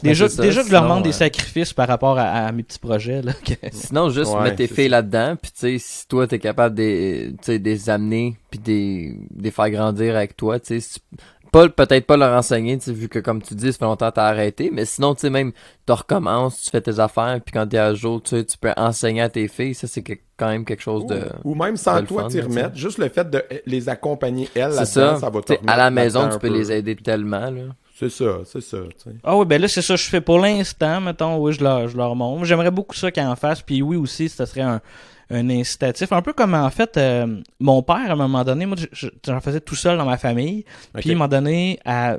Déjà, 0.00 0.28
ça, 0.28 0.42
déjà 0.42 0.60
que 0.62 0.68
je 0.68 0.72
leur 0.72 0.84
demande 0.84 1.02
des 1.02 1.08
euh, 1.08 1.12
sacrifices 1.12 1.72
par 1.72 1.88
rapport 1.88 2.16
à, 2.20 2.46
à 2.46 2.52
mes 2.52 2.62
petits 2.62 2.78
projets 2.78 3.20
là. 3.20 3.32
que- 3.32 3.54
Sinon, 3.72 4.10
juste 4.10 4.32
Ouais, 4.32 4.42
mettre 4.44 4.56
tes 4.58 4.68
filles 4.68 4.88
là-dedans, 4.88 5.34
puis 5.34 5.50
tu 5.50 5.58
sais, 5.58 5.76
si 5.80 6.06
toi 6.06 6.28
t'es 6.28 6.38
capable 6.38 6.76
de, 6.76 7.30
tu 7.30 7.36
sais, 7.42 7.58
de 7.58 7.64
les 7.64 7.90
amener, 7.90 8.36
puis 8.48 8.60
de 8.60 8.68
les- 8.70 9.18
de 9.30 9.42
les 9.42 9.50
faire 9.50 9.68
grandir 9.70 10.14
avec 10.14 10.36
toi, 10.36 10.60
tu 10.60 10.66
sais, 10.66 10.80
si 10.80 11.00
tu- 11.00 11.16
pas 11.56 11.68
peut-être 11.68 12.06
pas 12.06 12.16
leur 12.16 12.36
enseigner, 12.36 12.78
vu 12.86 13.08
que 13.08 13.18
comme 13.18 13.42
tu 13.42 13.54
dis, 13.54 13.72
ça 13.72 13.78
fait 13.78 13.84
longtemps 13.84 14.10
que 14.10 14.16
t'as 14.16 14.26
arrêté, 14.26 14.70
mais 14.72 14.84
sinon, 14.84 15.14
tu 15.14 15.22
sais, 15.22 15.30
même, 15.30 15.52
tu 15.86 15.92
recommences, 15.92 16.62
tu 16.62 16.70
fais 16.70 16.80
tes 16.80 16.98
affaires, 16.98 17.40
puis 17.44 17.52
quand 17.52 17.66
t'es 17.66 17.78
à 17.78 17.94
jour, 17.94 18.22
tu 18.22 18.36
sais, 18.36 18.44
tu 18.44 18.58
peux 18.58 18.72
enseigner 18.76 19.22
à 19.22 19.28
tes 19.28 19.48
filles, 19.48 19.74
ça 19.74 19.86
c'est 19.86 20.02
que- 20.02 20.12
quand 20.36 20.48
même 20.48 20.64
quelque 20.64 20.82
chose 20.82 21.06
de... 21.06 21.22
Ou 21.44 21.54
même 21.54 21.76
sans 21.76 22.02
toi 22.04 22.28
t'y 22.28 22.40
remettre, 22.40 22.76
juste 22.76 22.98
le 22.98 23.08
fait 23.08 23.28
de 23.30 23.42
les 23.64 23.88
accompagner 23.88 24.48
elles 24.54 24.72
ça, 24.74 24.84
ça, 25.18 25.30
va 25.30 25.40
te 25.40 25.54
à 25.66 25.76
la 25.76 25.90
maison, 25.90 26.28
tu 26.28 26.38
peux 26.38 26.48
peu. 26.48 26.54
les 26.54 26.72
aider 26.72 26.94
tellement, 26.96 27.50
là. 27.50 27.62
C'est 27.98 28.10
ça, 28.10 28.40
c'est 28.44 28.60
ça. 28.60 28.76
Ah 29.24 29.38
oui, 29.38 29.46
ben 29.46 29.58
là, 29.58 29.68
c'est 29.68 29.80
ça 29.80 29.94
que 29.94 30.00
je 30.00 30.10
fais 30.10 30.20
pour 30.20 30.38
l'instant, 30.38 31.00
mettons, 31.00 31.38
oui, 31.38 31.54
je 31.54 31.64
leur, 31.64 31.88
je 31.88 31.96
leur 31.96 32.14
montre. 32.14 32.44
J'aimerais 32.44 32.70
beaucoup 32.70 32.94
ça 32.94 33.10
qu'ils 33.10 33.22
en 33.22 33.36
fassent, 33.36 33.62
puis 33.62 33.80
oui 33.80 33.96
aussi, 33.96 34.28
ce 34.28 34.44
serait 34.44 34.60
un, 34.60 34.82
un 35.30 35.50
incitatif. 35.50 36.12
Un 36.12 36.22
peu 36.22 36.32
comme, 36.32 36.54
en 36.54 36.70
fait, 36.70 36.96
euh, 36.96 37.40
mon 37.60 37.82
père, 37.82 37.96
à 37.96 38.12
un 38.12 38.16
moment 38.16 38.44
donné, 38.44 38.66
moi, 38.66 38.76
je- 38.78 38.86
je- 38.92 39.08
j'en 39.26 39.40
faisais 39.40 39.60
tout 39.60 39.74
seul 39.74 39.98
dans 39.98 40.04
ma 40.04 40.18
famille, 40.18 40.64
Ok. 40.94 41.00
puis 41.00 41.10
il 41.10 41.16
m'a 41.16 41.28
donné, 41.28 41.78
à, 41.84 42.18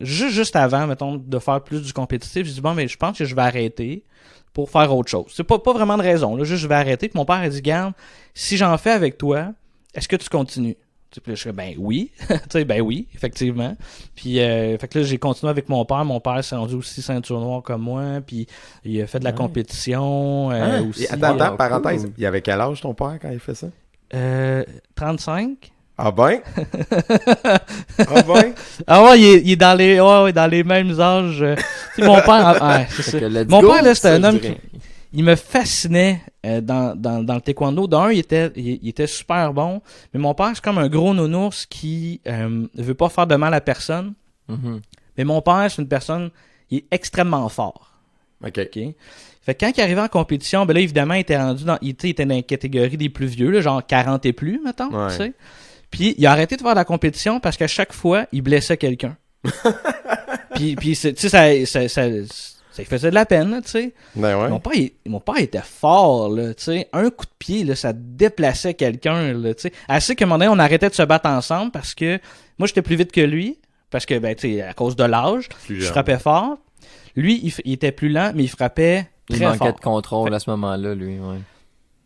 juste, 0.00 0.34
juste 0.34 0.56
avant, 0.56 0.86
mettons, 0.86 1.16
de 1.16 1.38
faire 1.38 1.62
plus 1.62 1.82
du 1.82 1.92
compétitif, 1.92 2.46
j'ai 2.46 2.52
dit, 2.54 2.60
bon, 2.60 2.74
mais 2.74 2.88
je 2.88 2.96
pense 2.96 3.16
que 3.18 3.24
je 3.24 3.34
vais 3.34 3.42
arrêter 3.42 4.04
pour 4.52 4.70
faire 4.70 4.92
autre 4.96 5.08
chose. 5.10 5.26
C'est 5.34 5.44
pas, 5.44 5.58
pas 5.60 5.72
vraiment 5.72 5.96
de 5.96 6.02
raison, 6.02 6.34
là, 6.36 6.42
juste 6.44 6.62
je 6.62 6.66
vais 6.68 6.74
arrêter, 6.74 7.08
puis 7.08 7.16
mon 7.18 7.24
père 7.24 7.36
a 7.36 7.48
dit, 7.48 7.62
garde, 7.62 7.92
si 8.34 8.56
j'en 8.56 8.76
fais 8.76 8.90
avec 8.90 9.18
toi, 9.18 9.52
est-ce 9.94 10.08
que 10.08 10.16
tu 10.16 10.28
continues? 10.28 10.76
Tu 11.10 11.14
sais, 11.14 11.20
Puis 11.22 11.32
là, 11.32 11.36
je 11.36 11.42
fais, 11.42 11.52
ben 11.52 11.74
oui, 11.78 12.10
tu 12.28 12.34
sais, 12.50 12.64
ben 12.66 12.82
oui, 12.82 13.08
effectivement. 13.14 13.74
Puis, 14.14 14.40
euh, 14.40 14.76
fait 14.76 14.88
que 14.88 14.98
là, 14.98 15.04
j'ai 15.06 15.16
continué 15.18 15.48
avec 15.50 15.68
mon 15.70 15.84
père. 15.86 16.04
Mon 16.04 16.20
père 16.20 16.44
s'est 16.44 16.54
rendu 16.56 16.74
aussi 16.74 17.00
ceinture 17.00 17.40
noire 17.40 17.62
comme 17.62 17.80
moi. 17.82 18.20
Puis, 18.26 18.46
il 18.84 19.00
a 19.00 19.06
fait 19.06 19.18
de 19.18 19.24
la 19.24 19.30
Ouais. 19.30 19.36
compétition 19.36 20.50
euh, 20.50 20.54
Hein? 20.80 20.86
aussi. 20.90 21.04
Et 21.04 21.10
attends, 21.10 21.56
parenthèse, 21.56 22.08
il 22.18 22.26
avait 22.26 22.42
quel 22.42 22.60
âge 22.60 22.80
ton 22.82 22.92
père 22.92 23.18
quand 23.22 23.30
il 23.30 23.38
fait 23.38 23.54
ça? 23.54 23.68
Euh, 24.14 24.64
35? 24.96 25.70
Ah 26.00 26.12
ben? 26.12 26.40
ah 27.98 28.22
ben? 28.22 28.52
Ah 28.86 29.02
ouais, 29.04 29.20
il 29.20 29.24
est, 29.26 29.40
il 29.44 29.50
est 29.52 29.56
dans 29.56 29.76
les, 29.76 30.00
ouais, 30.00 30.22
ouais, 30.24 30.32
dans 30.32 30.46
les 30.46 30.62
mêmes 30.62 30.98
âges. 31.00 31.42
euh. 31.42 31.56
Mon 31.98 32.20
père, 32.20 32.58
ouais, 32.62 32.86
c'est 32.90 33.02
ça. 33.02 33.44
Mon 33.48 33.60
go, 33.60 33.72
père, 33.72 33.82
là, 33.82 33.94
c'était 33.94 34.08
un 34.10 34.24
homme 34.24 34.38
qui, 34.38 34.52
il 35.12 35.24
me 35.24 35.36
fascinait 35.36 36.20
euh, 36.44 36.60
dans, 36.60 36.94
dans, 36.96 37.22
dans 37.22 37.34
le 37.34 37.40
taekwondo. 37.40 37.86
D'un, 37.86 38.10
il 38.12 38.18
était, 38.18 38.50
il, 38.56 38.78
il 38.82 38.88
était 38.88 39.06
super 39.06 39.52
bon. 39.52 39.80
Mais 40.12 40.20
mon 40.20 40.34
père, 40.34 40.50
c'est 40.54 40.62
comme 40.62 40.78
un 40.78 40.88
gros 40.88 41.14
nounours 41.14 41.66
qui 41.66 42.20
euh, 42.26 42.66
veut 42.74 42.94
pas 42.94 43.08
faire 43.08 43.26
de 43.26 43.36
mal 43.36 43.54
à 43.54 43.60
personne. 43.60 44.14
Mhm. 44.48 44.80
Mais 45.16 45.24
mon 45.24 45.40
père, 45.42 45.66
c'est 45.70 45.82
une 45.82 45.88
personne, 45.88 46.30
il 46.70 46.78
est 46.78 46.84
extrêmement 46.90 47.48
fort. 47.48 47.92
OK. 48.44 48.58
OK? 48.58 48.78
Fait 49.42 49.54
que 49.54 49.64
quand 49.64 49.72
il 49.76 49.80
arrivait 49.80 50.00
en 50.02 50.08
compétition, 50.08 50.66
ben 50.66 50.74
là, 50.74 50.80
évidemment, 50.80 51.14
il 51.14 51.20
était 51.20 51.38
rendu 51.38 51.64
dans, 51.64 51.78
il, 51.80 51.96
il 52.02 52.10
était 52.10 52.26
dans 52.26 52.34
la 52.36 52.42
catégorie 52.42 52.96
des 52.98 53.08
plus 53.08 53.26
vieux, 53.28 53.50
là, 53.50 53.60
genre 53.62 53.84
40 53.84 54.26
et 54.26 54.32
plus, 54.34 54.60
mettons, 54.62 54.90
Ouais. 54.94 55.08
tu 55.10 55.16
sais. 55.16 55.32
Puis 55.90 56.14
il 56.18 56.26
a 56.26 56.32
arrêté 56.32 56.56
de 56.56 56.60
faire 56.60 56.72
de 56.72 56.76
la 56.76 56.84
compétition 56.84 57.40
parce 57.40 57.56
qu'à 57.56 57.66
chaque 57.66 57.94
fois, 57.94 58.26
il 58.30 58.42
blessait 58.42 58.76
quelqu'un. 58.76 59.16
puis, 60.54 60.76
puis 60.76 60.94
c'est- 60.94 61.14
tu 61.14 61.28
sais, 61.28 61.64
ça, 61.64 61.88
ça, 61.88 61.88
ça, 61.88 62.02
ça 62.78 62.82
lui 62.82 62.88
faisait 62.88 63.10
de 63.10 63.14
la 63.14 63.26
peine, 63.26 63.50
là, 63.50 63.60
tu 63.60 63.68
sais. 63.70 63.92
Ben 64.14 64.40
ouais. 64.40 64.48
Mon, 64.48 64.60
père, 64.60 64.72
il- 64.74 64.92
mon 65.06 65.18
père 65.20 65.38
était 65.38 65.60
fort, 65.62 66.30
là, 66.30 66.54
tu 66.54 66.62
sais. 66.64 66.88
Un 66.92 67.10
coup 67.10 67.26
de 67.26 67.30
pied, 67.38 67.64
là, 67.64 67.74
ça 67.74 67.92
déplaçait 67.92 68.74
quelqu'un, 68.74 69.32
là, 69.32 69.52
tu 69.54 69.62
sais. 69.62 69.72
Assez 69.88 70.14
qu'à 70.14 70.24
un 70.24 70.28
moment 70.28 70.38
donné, 70.38 70.50
on 70.50 70.58
arrêtait 70.58 70.88
de 70.88 70.94
se 70.94 71.02
battre 71.02 71.28
ensemble 71.28 71.72
parce 71.72 71.94
que 71.94 72.18
moi, 72.58 72.66
j'étais 72.68 72.82
plus 72.82 72.96
vite 72.96 73.10
que 73.12 73.20
lui. 73.20 73.58
Parce 73.90 74.04
que, 74.06 74.18
ben, 74.18 74.34
tu 74.34 74.54
sais, 74.56 74.62
à 74.62 74.74
cause 74.74 74.96
de 74.96 75.04
l'âge, 75.04 75.48
je 75.68 75.86
frappais 75.86 76.18
fort. 76.18 76.58
Lui, 77.16 77.40
il, 77.42 77.52
il 77.64 77.72
était 77.72 77.90
plus 77.90 78.10
lent, 78.10 78.32
mais 78.34 78.44
il 78.44 78.48
frappait 78.48 79.08
Il 79.30 79.36
très 79.36 79.46
manquait 79.46 79.58
fort. 79.58 79.74
de 79.74 79.80
contrôle 79.80 80.34
à 80.34 80.38
ce 80.38 80.50
moment-là, 80.50 80.94
lui, 80.94 81.18
ouais. 81.18 81.38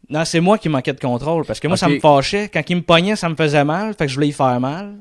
Non, 0.09 0.25
c'est 0.25 0.41
moi 0.41 0.59
qui 0.59 0.69
manquais 0.69 0.93
de 0.93 1.01
contrôle. 1.01 1.45
Parce 1.45 1.59
que 1.61 1.69
moi, 1.69 1.77
ça 1.77 1.89
me 1.89 1.99
fâchait. 2.01 2.49
Quand 2.49 2.63
il 2.69 2.77
me 2.77 2.83
pognait, 2.83 3.17
ça 3.17 3.29
me 3.29 3.35
faisait 3.35 3.65
mal. 3.65 3.95
Fait 3.95 4.05
que 4.07 4.11
je 4.11 4.15
voulais 4.15 4.29
y 4.29 4.33
faire 4.33 4.61
mal. 4.61 4.97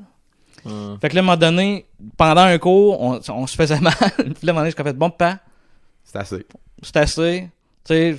Hum. 0.64 0.96
Fait 1.00 1.08
que 1.08 1.14
là, 1.16 1.20
à 1.20 1.22
un 1.22 1.26
moment 1.26 1.36
donné, 1.36 1.86
pendant 2.16 2.42
un 2.42 2.56
cours, 2.58 3.00
on, 3.02 3.18
on 3.28 3.46
se 3.46 3.56
faisait 3.56 3.80
mal. 3.80 3.92
Puis 4.16 4.24
là, 4.24 4.24
à 4.24 4.50
un 4.50 4.52
moment 4.52 4.60
donné, 4.60 4.70
je 4.76 4.82
fait 4.82 4.92
bon, 4.96 5.10
papa, 5.10 5.40
C'est 6.12 6.18
assez. 6.18 6.46
c'est 6.82 6.96
assez. 6.96 7.48
Tu 7.84 7.94
sais, 7.94 8.16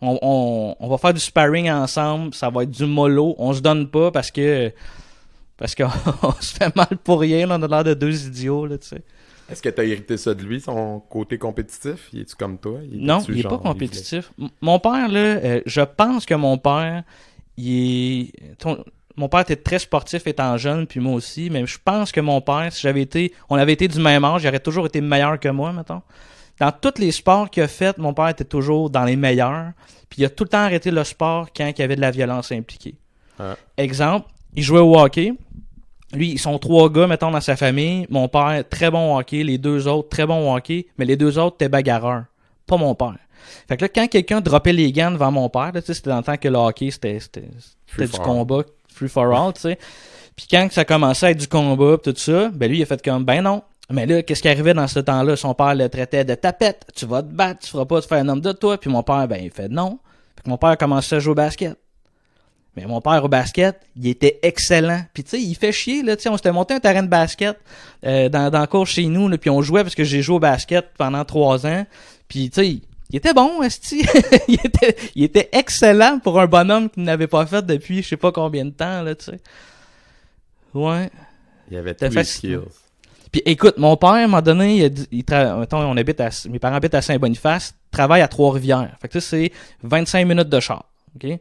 on, 0.00 0.18
on, 0.22 0.76
on 0.78 0.88
va 0.88 0.98
faire 0.98 1.12
du 1.14 1.20
sparring 1.20 1.70
ensemble. 1.70 2.34
Ça 2.34 2.50
va 2.50 2.62
être 2.62 2.70
du 2.70 2.86
mollo. 2.86 3.34
On 3.38 3.52
se 3.52 3.60
donne 3.60 3.88
pas 3.88 4.10
parce 4.10 4.30
que. 4.30 4.72
Parce 5.56 5.74
qu'on 5.74 5.88
se 6.40 6.54
fait 6.54 6.74
mal 6.74 6.98
pour 7.04 7.20
rien. 7.20 7.46
là. 7.46 7.56
on 7.58 7.62
a 7.62 7.68
l'air 7.68 7.84
de 7.84 7.94
deux 7.94 8.26
idiots, 8.26 8.66
là, 8.66 8.78
tu 8.78 8.88
sais. 8.88 9.02
Est-ce 9.50 9.60
que 9.60 9.68
t'as 9.68 9.84
hérité 9.84 10.16
ça 10.16 10.32
de 10.34 10.42
lui, 10.42 10.60
son 10.60 11.00
côté 11.00 11.36
compétitif? 11.36 12.08
Il 12.12 12.20
est-tu 12.20 12.34
comme 12.36 12.58
toi? 12.58 12.78
Non, 12.90 13.20
il 13.28 13.38
est 13.40 13.42
genre, 13.42 13.60
pas 13.60 13.68
compétitif. 13.70 14.32
Mon 14.60 14.78
père, 14.78 15.08
là, 15.08 15.18
euh, 15.20 15.60
je 15.66 15.82
pense 15.82 16.24
que 16.24 16.34
mon 16.34 16.56
père, 16.58 17.02
il 17.58 18.22
est. 18.32 18.56
ton- 18.58 18.82
Mon 19.16 19.28
père 19.28 19.40
était 19.40 19.56
très 19.56 19.78
sportif 19.78 20.26
étant 20.26 20.56
jeune, 20.56 20.86
puis 20.86 21.00
moi 21.00 21.12
aussi, 21.14 21.50
mais 21.50 21.66
je 21.66 21.76
pense 21.84 22.12
que 22.12 22.20
mon 22.20 22.40
père, 22.40 22.72
si 22.72 22.80
j'avais 22.80 23.02
été. 23.02 23.32
On 23.50 23.56
avait 23.56 23.74
été 23.74 23.88
du 23.88 24.00
même 24.00 24.24
âge, 24.24 24.42
il 24.44 24.48
aurait 24.48 24.58
toujours 24.60 24.86
été 24.86 25.00
meilleur 25.02 25.38
que 25.38 25.50
moi, 25.50 25.70
mettons. 25.72 26.00
Dans 26.62 26.70
tous 26.70 27.00
les 27.00 27.10
sports 27.10 27.50
qu'il 27.50 27.64
a 27.64 27.66
fait, 27.66 27.98
mon 27.98 28.14
père 28.14 28.28
était 28.28 28.44
toujours 28.44 28.88
dans 28.88 29.02
les 29.02 29.16
meilleurs. 29.16 29.72
Puis 30.08 30.22
il 30.22 30.24
a 30.26 30.28
tout 30.28 30.44
le 30.44 30.48
temps 30.48 30.58
arrêté 30.58 30.92
le 30.92 31.02
sport 31.02 31.48
quand 31.52 31.66
il 31.66 31.80
y 31.80 31.82
avait 31.82 31.96
de 31.96 32.00
la 32.00 32.12
violence 32.12 32.52
impliquée. 32.52 32.94
Ah. 33.40 33.56
Exemple, 33.76 34.28
il 34.54 34.62
jouait 34.62 34.78
au 34.78 34.96
hockey. 34.96 35.32
Lui, 36.12 36.30
ils 36.30 36.38
sont 36.38 36.60
trois 36.60 36.88
gars, 36.88 37.08
mettons, 37.08 37.32
dans 37.32 37.40
sa 37.40 37.56
famille. 37.56 38.06
Mon 38.10 38.28
père, 38.28 38.62
très 38.70 38.92
bon 38.92 39.12
au 39.12 39.18
hockey. 39.18 39.42
Les 39.42 39.58
deux 39.58 39.88
autres, 39.88 40.08
très 40.08 40.24
bon 40.24 40.48
au 40.52 40.56
hockey. 40.56 40.86
Mais 40.98 41.04
les 41.04 41.16
deux 41.16 41.36
autres 41.36 41.56
étaient 41.56 41.68
bagarreurs. 41.68 42.26
Pas 42.68 42.76
mon 42.76 42.94
père. 42.94 43.18
Fait 43.66 43.76
que 43.76 43.82
là, 43.82 43.88
quand 43.88 44.06
quelqu'un 44.06 44.40
droppait 44.40 44.72
les 44.72 44.92
gants 44.92 45.10
devant 45.10 45.32
mon 45.32 45.48
père, 45.48 45.72
là, 45.72 45.80
tu 45.80 45.88
sais, 45.88 45.94
c'était 45.94 46.10
dans 46.10 46.18
le 46.18 46.22
temps 46.22 46.36
que 46.36 46.46
le 46.46 46.58
hockey, 46.58 46.92
c'était, 46.92 47.18
du 47.98 48.06
for 48.06 48.20
all. 48.20 48.24
combat, 48.24 48.62
free 48.86 49.08
for 49.08 49.36
all, 49.36 49.52
tu 49.52 49.62
sais. 49.62 49.78
Puis 50.36 50.46
quand 50.48 50.68
ça 50.70 50.84
commençait 50.84 51.26
à 51.26 51.30
être 51.32 51.40
du 51.40 51.48
combat 51.48 51.96
tout 51.98 52.14
ça, 52.16 52.50
ben 52.50 52.70
lui, 52.70 52.78
il 52.78 52.82
a 52.84 52.86
fait 52.86 53.02
comme, 53.02 53.24
ben 53.24 53.42
non. 53.42 53.64
Mais 53.92 54.06
là, 54.06 54.22
qu'est-ce 54.22 54.42
qui 54.42 54.48
arrivait 54.48 54.74
dans 54.74 54.88
ce 54.88 55.00
temps-là? 55.00 55.36
Son 55.36 55.54
père 55.54 55.74
le 55.74 55.88
traitait 55.88 56.24
de 56.24 56.34
tapette. 56.34 56.86
Tu 56.94 57.06
vas 57.06 57.22
te 57.22 57.32
battre, 57.32 57.60
tu 57.60 57.70
feras 57.70 57.84
pas 57.84 58.00
te 58.00 58.06
faire 58.06 58.18
un 58.18 58.28
homme 58.28 58.40
de 58.40 58.52
toi. 58.52 58.78
Puis 58.78 58.90
mon 58.90 59.02
père, 59.02 59.28
ben, 59.28 59.40
il 59.42 59.50
fait 59.50 59.68
non. 59.68 59.98
Que 60.42 60.48
mon 60.48 60.56
père 60.56 60.70
a 60.70 60.76
commencé 60.76 61.14
à 61.14 61.18
jouer 61.18 61.32
au 61.32 61.34
basket. 61.34 61.76
Mais 62.76 62.86
mon 62.86 63.02
père 63.02 63.22
au 63.22 63.28
basket, 63.28 63.80
il 63.96 64.08
était 64.08 64.38
excellent. 64.42 65.02
Puis 65.12 65.24
tu 65.24 65.30
sais, 65.30 65.42
il 65.42 65.54
fait 65.54 65.72
chier 65.72 66.02
là, 66.02 66.16
tu 66.16 66.22
sais, 66.22 66.28
on 66.30 66.36
s'était 66.36 66.52
monté 66.52 66.72
un 66.72 66.80
terrain 66.80 67.02
de 67.02 67.08
basket 67.08 67.58
euh, 68.06 68.30
dans 68.30 68.50
dans 68.50 68.62
le 68.62 68.66
cours 68.66 68.86
chez 68.86 69.04
nous 69.06 69.28
là, 69.28 69.36
puis 69.36 69.50
on 69.50 69.60
jouait 69.60 69.82
parce 69.82 69.94
que 69.94 70.04
j'ai 70.04 70.22
joué 70.22 70.36
au 70.36 70.40
basket 70.40 70.86
pendant 70.96 71.22
trois 71.26 71.66
ans. 71.66 71.84
Puis 72.28 72.48
tu 72.48 72.62
sais, 72.62 72.80
il 73.10 73.16
était 73.16 73.34
bon, 73.34 73.62
esti. 73.62 74.06
il 74.48 74.58
était 74.64 74.96
il 75.14 75.24
était 75.24 75.50
excellent 75.52 76.18
pour 76.18 76.40
un 76.40 76.46
bonhomme 76.46 76.88
qui 76.88 77.00
n'avait 77.00 77.26
pas 77.26 77.44
fait 77.44 77.64
depuis 77.64 78.02
je 78.02 78.08
sais 78.08 78.16
pas 78.16 78.32
combien 78.32 78.64
de 78.64 78.70
temps 78.70 79.02
là, 79.02 79.14
tu 79.14 79.26
sais. 79.26 79.40
Ouais. 80.72 81.10
Il 81.70 81.76
avait 81.76 81.94
tous 81.94 82.14
les 82.14 82.24
skills. 82.24 82.58
Puis 83.32 83.42
écoute, 83.46 83.78
mon 83.78 83.96
père, 83.96 84.10
à 84.10 84.16
un 84.18 84.26
moment 84.26 84.42
donné, 84.42 84.76
il, 84.76 84.84
a 84.84 84.88
dit- 84.90 85.08
il 85.10 85.22
tra- 85.24 85.58
mettons, 85.58 85.78
on 85.78 85.96
habite 85.96 86.20
à, 86.20 86.28
mes 86.50 86.58
parents 86.58 86.76
habitent 86.76 86.94
à 86.94 87.00
Saint-Boniface, 87.02 87.74
travaille 87.90 88.20
à 88.20 88.28
Trois-Rivières. 88.28 88.94
Fait 89.00 89.08
que 89.08 89.18
ça, 89.18 89.26
c'est 89.30 89.50
25 89.82 90.26
minutes 90.26 90.48
de 90.50 90.60
char. 90.60 90.84
OK? 91.16 91.24
À 91.24 91.28
un 91.28 91.38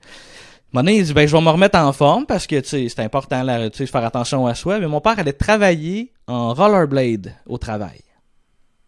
moment 0.73 0.85
donné, 0.85 0.97
il 0.99 1.03
dit, 1.03 1.13
ben, 1.13 1.27
je 1.27 1.35
vais 1.35 1.41
me 1.43 1.49
remettre 1.49 1.77
en 1.77 1.91
forme 1.91 2.25
parce 2.25 2.47
que, 2.47 2.55
tu 2.61 2.69
sais, 2.69 2.87
c'est 2.89 3.01
important, 3.01 3.43
là, 3.43 3.69
tu 3.69 3.77
sais, 3.79 3.83
de 3.83 3.89
faire 3.89 4.05
attention 4.05 4.47
à 4.47 4.55
soi. 4.55 4.79
Mais 4.79 4.87
mon 4.87 5.01
père 5.01 5.19
allait 5.19 5.33
travailler 5.33 6.13
en 6.27 6.53
rollerblade 6.53 7.33
au 7.45 7.57
travail. 7.57 7.99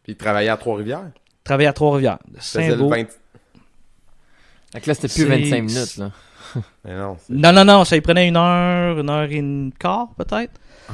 Puis 0.04 0.14
il 0.14 0.16
travaillait 0.16 0.50
à 0.50 0.56
Trois-Rivières? 0.58 1.12
Travailler 1.44 1.68
à 1.68 1.74
Trois-Rivières. 1.74 2.20
faisait 2.40 2.68
le 2.68 2.72
Saint-Beau. 2.78 2.90
20... 2.90 3.06
Fait 4.72 4.82
que 4.82 4.90
là, 4.90 4.94
c'était 4.96 5.08
plus 5.10 5.24
C'est- 5.24 5.26
25 5.26 5.62
minutes, 5.62 5.98
là. 5.98 6.12
Mais 6.86 6.96
non, 6.96 7.18
Non, 7.30 7.52
non, 7.52 7.66
non, 7.66 7.84
ça 7.84 7.96
lui 7.96 8.02
prenait 8.02 8.28
une 8.28 8.38
heure, 8.38 8.98
une 9.00 9.10
heure 9.10 9.30
et 9.30 9.36
une 9.36 9.72
quart, 9.78 10.10
peut-être. 10.18 10.54
Ah. 10.90 10.94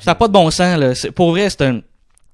Ça 0.00 0.10
n'a 0.12 0.14
pas 0.14 0.28
de 0.28 0.32
bon 0.32 0.50
sens, 0.50 0.78
là. 0.78 0.94
C'est- 0.94 1.10
Pour 1.10 1.30
vrai, 1.30 1.48
c'est 1.50 1.62
un 1.62 1.80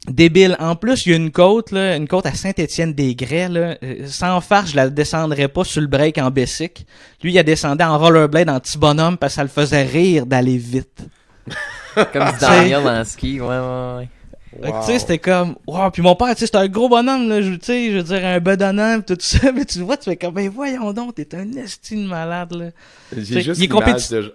débile. 0.08 0.56
En 0.60 0.76
plus, 0.76 1.06
il 1.06 1.10
y 1.10 1.12
a 1.14 1.16
une 1.16 1.30
côte, 1.30 1.70
là, 1.70 1.96
une 1.96 2.06
côte 2.08 2.26
à 2.26 2.34
Saint-Étienne-des-Grès, 2.34 3.48
là. 3.48 3.76
Euh, 3.82 4.06
Sans 4.06 4.40
farce, 4.40 4.70
je 4.72 4.76
la 4.76 4.90
descendrais 4.90 5.48
pas 5.48 5.64
sur 5.64 5.80
le 5.80 5.86
break 5.86 6.18
en 6.18 6.30
Bessic. 6.30 6.86
Lui, 7.22 7.32
il 7.32 7.38
a 7.38 7.42
descendu 7.42 7.82
en 7.84 7.98
rollerblade 7.98 8.50
en 8.50 8.60
petit 8.60 8.78
bonhomme 8.78 9.16
parce 9.16 9.32
que 9.32 9.36
ça 9.36 9.42
le 9.42 9.48
faisait 9.48 9.84
rire 9.84 10.26
d'aller 10.26 10.58
vite. 10.58 11.06
Comme 11.94 12.24
dit 12.32 12.38
Daniel 12.40 12.82
dans 12.82 12.98
le 12.98 13.04
ski. 13.04 13.40
Ouais, 13.40 13.46
ouais, 13.46 13.96
ouais. 13.98 14.08
Fait 14.62 14.70
que, 14.70 14.76
Wow. 14.76 14.80
tu 14.82 14.86
sais, 14.92 14.98
c'était 15.00 15.18
comme, 15.18 15.56
wow, 15.66 15.90
puis 15.90 16.00
mon 16.00 16.14
père, 16.14 16.28
tu 16.28 16.36
sais, 16.40 16.46
c'était 16.46 16.58
un 16.58 16.68
gros 16.68 16.88
bonhomme, 16.88 17.28
là, 17.28 17.42
je, 17.42 17.54
tu 17.54 17.58
sais, 17.64 17.90
je 17.90 17.96
veux 17.96 18.02
dire, 18.04 18.24
un 18.24 18.38
bedonnant, 18.38 19.00
pis 19.00 19.14
tout 19.16 19.20
ça, 19.20 19.50
mais 19.54 19.64
tu 19.64 19.80
le 19.80 19.84
vois, 19.84 19.96
tu 19.96 20.04
fais 20.04 20.14
comme, 20.16 20.32
ben 20.34 20.48
voyons 20.48 20.92
donc, 20.92 21.16
t'es 21.16 21.26
un 21.34 21.50
estime 21.54 22.04
malade, 22.04 22.52
là. 22.52 22.66
J'ai 23.16 23.42
juste 23.42 23.58
il 23.60 23.64
est 23.64 23.66
l'image 23.66 23.68
compétitif. 23.84 24.10
de... 24.12 24.34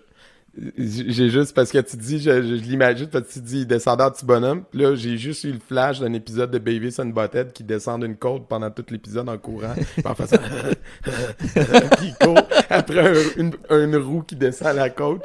J'ai 0.77 1.29
juste, 1.29 1.53
parce 1.53 1.71
que 1.71 1.77
tu 1.77 1.95
dis, 1.95 2.19
je, 2.19 2.41
je, 2.41 2.47
je 2.47 2.53
l'imagine, 2.63 3.07
parce 3.07 3.27
que 3.27 3.33
tu 3.33 3.39
dis, 3.39 3.59
il 3.61 3.67
descendait 3.67 4.03
en 4.03 4.11
petit 4.11 4.25
bonhomme. 4.25 4.63
Puis 4.71 4.81
là, 4.81 4.95
j'ai 4.95 5.17
juste 5.17 5.43
eu 5.43 5.51
le 5.53 5.59
flash 5.59 5.99
d'un 5.99 6.11
épisode 6.13 6.51
de 6.51 6.57
Baby 6.57 6.89
and 6.99 7.05
Butthead 7.07 7.53
qui 7.53 7.63
descend 7.63 8.01
d'une 8.03 8.15
côte 8.15 8.47
pendant 8.47 8.69
tout 8.69 8.83
l'épisode 8.89 9.29
en 9.29 9.37
courant. 9.37 9.73
Puis 9.75 10.03
en 10.05 10.15
faisant... 10.15 10.37
puis 11.03 12.07
il 12.07 12.15
court 12.25 12.39
après 12.69 12.99
un- 13.17 13.23
une, 13.37 13.51
une 13.69 13.95
roue 13.97 14.21
qui 14.23 14.35
descend 14.35 14.67
à 14.69 14.73
la 14.73 14.89
côte. 14.89 15.23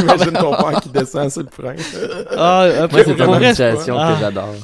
Imagine 0.00 0.32
ton 0.32 0.50
père 0.56 0.80
qui 0.80 0.88
descend 0.88 1.30
sur 1.30 1.42
le 1.42 1.48
frein. 1.50 1.74
Ah, 2.36 2.66
après, 2.82 3.04
c'est 3.04 3.10
une 3.12 3.44
situation 3.44 3.96
Ah. 3.98 4.14
que 4.14 4.20
j'adore. 4.20 4.54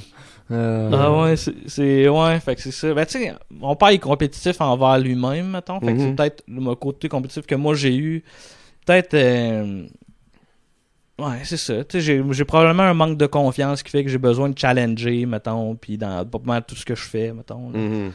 Euh, 0.50 0.90
Ah 0.94 1.20
ouais, 1.22 1.36
c'est- 1.36 1.54
c'est 1.66 2.08
ouais, 2.08 2.40
fait 2.40 2.56
que 2.56 2.62
c'est 2.62 2.70
ça. 2.70 2.94
Ben 2.94 3.04
tu 3.04 3.18
sais, 3.18 3.34
mon 3.50 3.76
père 3.76 3.88
est 3.88 3.98
compétitif 3.98 4.58
envers 4.62 4.98
lui-même, 4.98 5.50
mettons. 5.50 5.78
Fait 5.80 5.92
que 5.92 5.98
c'est 5.98 6.06
Mhm. 6.06 6.16
peut-être 6.16 6.42
le 6.48 6.74
côté 6.74 7.08
compétitif 7.10 7.44
que 7.46 7.54
moi 7.54 7.74
j'ai 7.74 7.94
eu. 7.94 8.24
Peut-être 8.88 9.12
euh, 9.14 9.86
Ouais, 11.18 11.40
c'est 11.44 11.56
ça. 11.58 11.84
Tu 11.84 11.98
sais, 11.98 12.00
j'ai 12.00 12.22
j'ai 12.30 12.44
probablement 12.46 12.84
un 12.84 12.94
manque 12.94 13.18
de 13.18 13.26
confiance 13.26 13.82
qui 13.82 13.90
fait 13.90 14.02
que 14.02 14.08
j'ai 14.08 14.18
besoin 14.18 14.48
de 14.48 14.58
challenger, 14.58 15.26
mettons, 15.26 15.74
puis 15.74 15.98
dans 15.98 16.24
pas 16.24 16.60
tout 16.62 16.74
ce 16.76 16.86
que 16.86 16.94
je 16.94 17.02
fais, 17.02 17.32
mettons. 17.32 17.68
Mhm. 17.70 18.12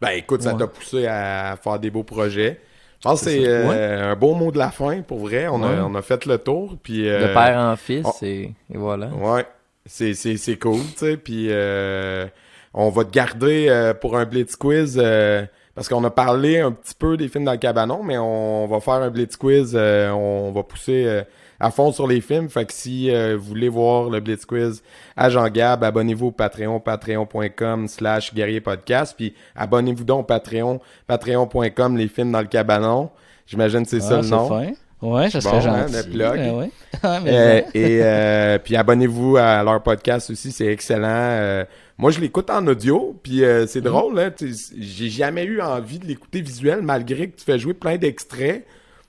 Ben 0.00 0.10
écoute, 0.10 0.42
ça 0.42 0.52
Ouais. 0.52 0.58
t'a 0.58 0.66
poussé 0.66 1.06
à 1.06 1.56
faire 1.62 1.78
des 1.78 1.90
beaux 1.90 2.02
projets. 2.02 2.60
Je 2.98 3.04
pense 3.08 3.20
que 3.22 3.30
C'est 3.30 3.46
euh, 3.46 4.12
un 4.12 4.16
beau 4.16 4.34
mot 4.34 4.50
de 4.52 4.58
la 4.58 4.70
fin, 4.72 5.00
pour 5.02 5.20
vrai. 5.20 5.46
On, 5.48 5.62
Ouais. 5.62 5.76
a, 5.78 5.86
on 5.86 5.94
a 5.94 6.02
fait 6.02 6.26
le 6.26 6.36
tour. 6.38 6.76
Puis, 6.82 7.08
euh, 7.08 7.28
De 7.28 7.32
père 7.32 7.56
en 7.58 7.76
fils, 7.76 8.04
oh. 8.06 8.12
et, 8.24 8.52
et 8.72 8.76
voilà. 8.76 9.06
Ouais, 9.08 9.46
c'est, 9.86 10.12
c'est, 10.14 10.36
c'est 10.36 10.58
cool, 10.58 10.80
tu 10.92 10.98
sais. 10.98 11.16
Puis 11.16 11.46
euh, 11.50 12.26
on 12.74 12.90
va 12.90 13.04
te 13.04 13.10
garder 13.12 13.68
euh, 13.68 13.94
pour 13.94 14.18
un 14.18 14.24
Blitz 14.26 14.54
Quiz 14.56 14.98
euh, 15.00 15.46
parce 15.78 15.88
qu'on 15.88 16.02
a 16.04 16.10
parlé 16.10 16.58
un 16.58 16.72
petit 16.72 16.94
peu 16.98 17.16
des 17.16 17.28
films 17.28 17.44
dans 17.44 17.52
le 17.52 17.58
cabanon, 17.58 18.02
mais 18.02 18.18
on, 18.18 18.66
va 18.66 18.80
faire 18.80 18.94
un 18.94 19.10
Blitz 19.10 19.36
Quiz. 19.36 19.72
euh, 19.74 20.10
on 20.10 20.50
va 20.50 20.62
pousser 20.64 21.04
euh, 21.06 21.22
à 21.60 21.70
fond 21.70 21.92
sur 21.92 22.06
les 22.08 22.20
films. 22.20 22.48
Fait 22.48 22.64
que 22.64 22.72
si 22.72 23.10
euh, 23.14 23.36
vous 23.38 23.44
voulez 23.46 23.68
voir 23.68 24.10
le 24.10 24.18
Blitz 24.20 24.44
Quiz 24.44 24.82
à 25.16 25.30
Jean 25.30 25.48
Gab, 25.48 25.84
abonnez-vous 25.84 26.26
au 26.26 26.30
Patreon, 26.32 26.80
patreon.com 26.80 27.86
slash 27.88 28.34
guerrier 28.34 28.60
podcast. 28.60 29.14
Puis 29.16 29.34
abonnez-vous 29.54 30.04
donc 30.04 30.20
au 30.20 30.24
Patreon, 30.24 30.80
patreon.com 31.06 31.96
les 31.96 32.08
films 32.08 32.32
dans 32.32 32.40
le 32.40 32.46
cabanon. 32.46 33.10
J'imagine 33.46 33.84
que 33.84 33.88
c'est 33.90 34.00
ça 34.00 34.18
Ah, 34.18 34.22
le 34.22 34.28
nom. 34.28 34.48
fin. 34.48 34.66
Ouais, 35.00 35.30
ça 35.30 35.38
Bon, 35.38 35.60
serait 35.60 35.68
hein, 35.68 35.86
gentil. 35.86 35.94
le 36.08 36.12
plug. 36.12 36.36
Ben 36.38 36.54
ouais. 36.58 36.70
Ah, 37.04 37.20
mais 37.22 37.30
Euh, 37.32 37.60
et 37.72 38.00
euh, 38.02 38.58
puis 38.58 38.74
abonnez-vous 38.76 39.36
à 39.36 39.62
leur 39.62 39.80
podcast 39.80 40.28
aussi, 40.30 40.50
c'est 40.50 40.66
excellent. 40.66 41.64
Moi, 41.98 42.10
je 42.12 42.20
l'écoute 42.20 42.48
en 42.50 42.64
audio, 42.66 43.18
puis 43.22 43.44
euh, 43.44 43.66
c'est 43.66 43.80
Mhm. 43.80 43.86
drôle. 43.86 44.18
Hein, 44.20 44.32
J'ai 44.78 45.10
jamais 45.10 45.44
eu 45.44 45.60
envie 45.60 45.98
de 45.98 46.06
l'écouter 46.06 46.40
visuel, 46.40 46.80
malgré 46.82 47.28
que 47.28 47.36
tu 47.38 47.44
fais 47.44 47.58
jouer 47.58 47.74
plein 47.74 47.96
d'extraits. 47.96 48.64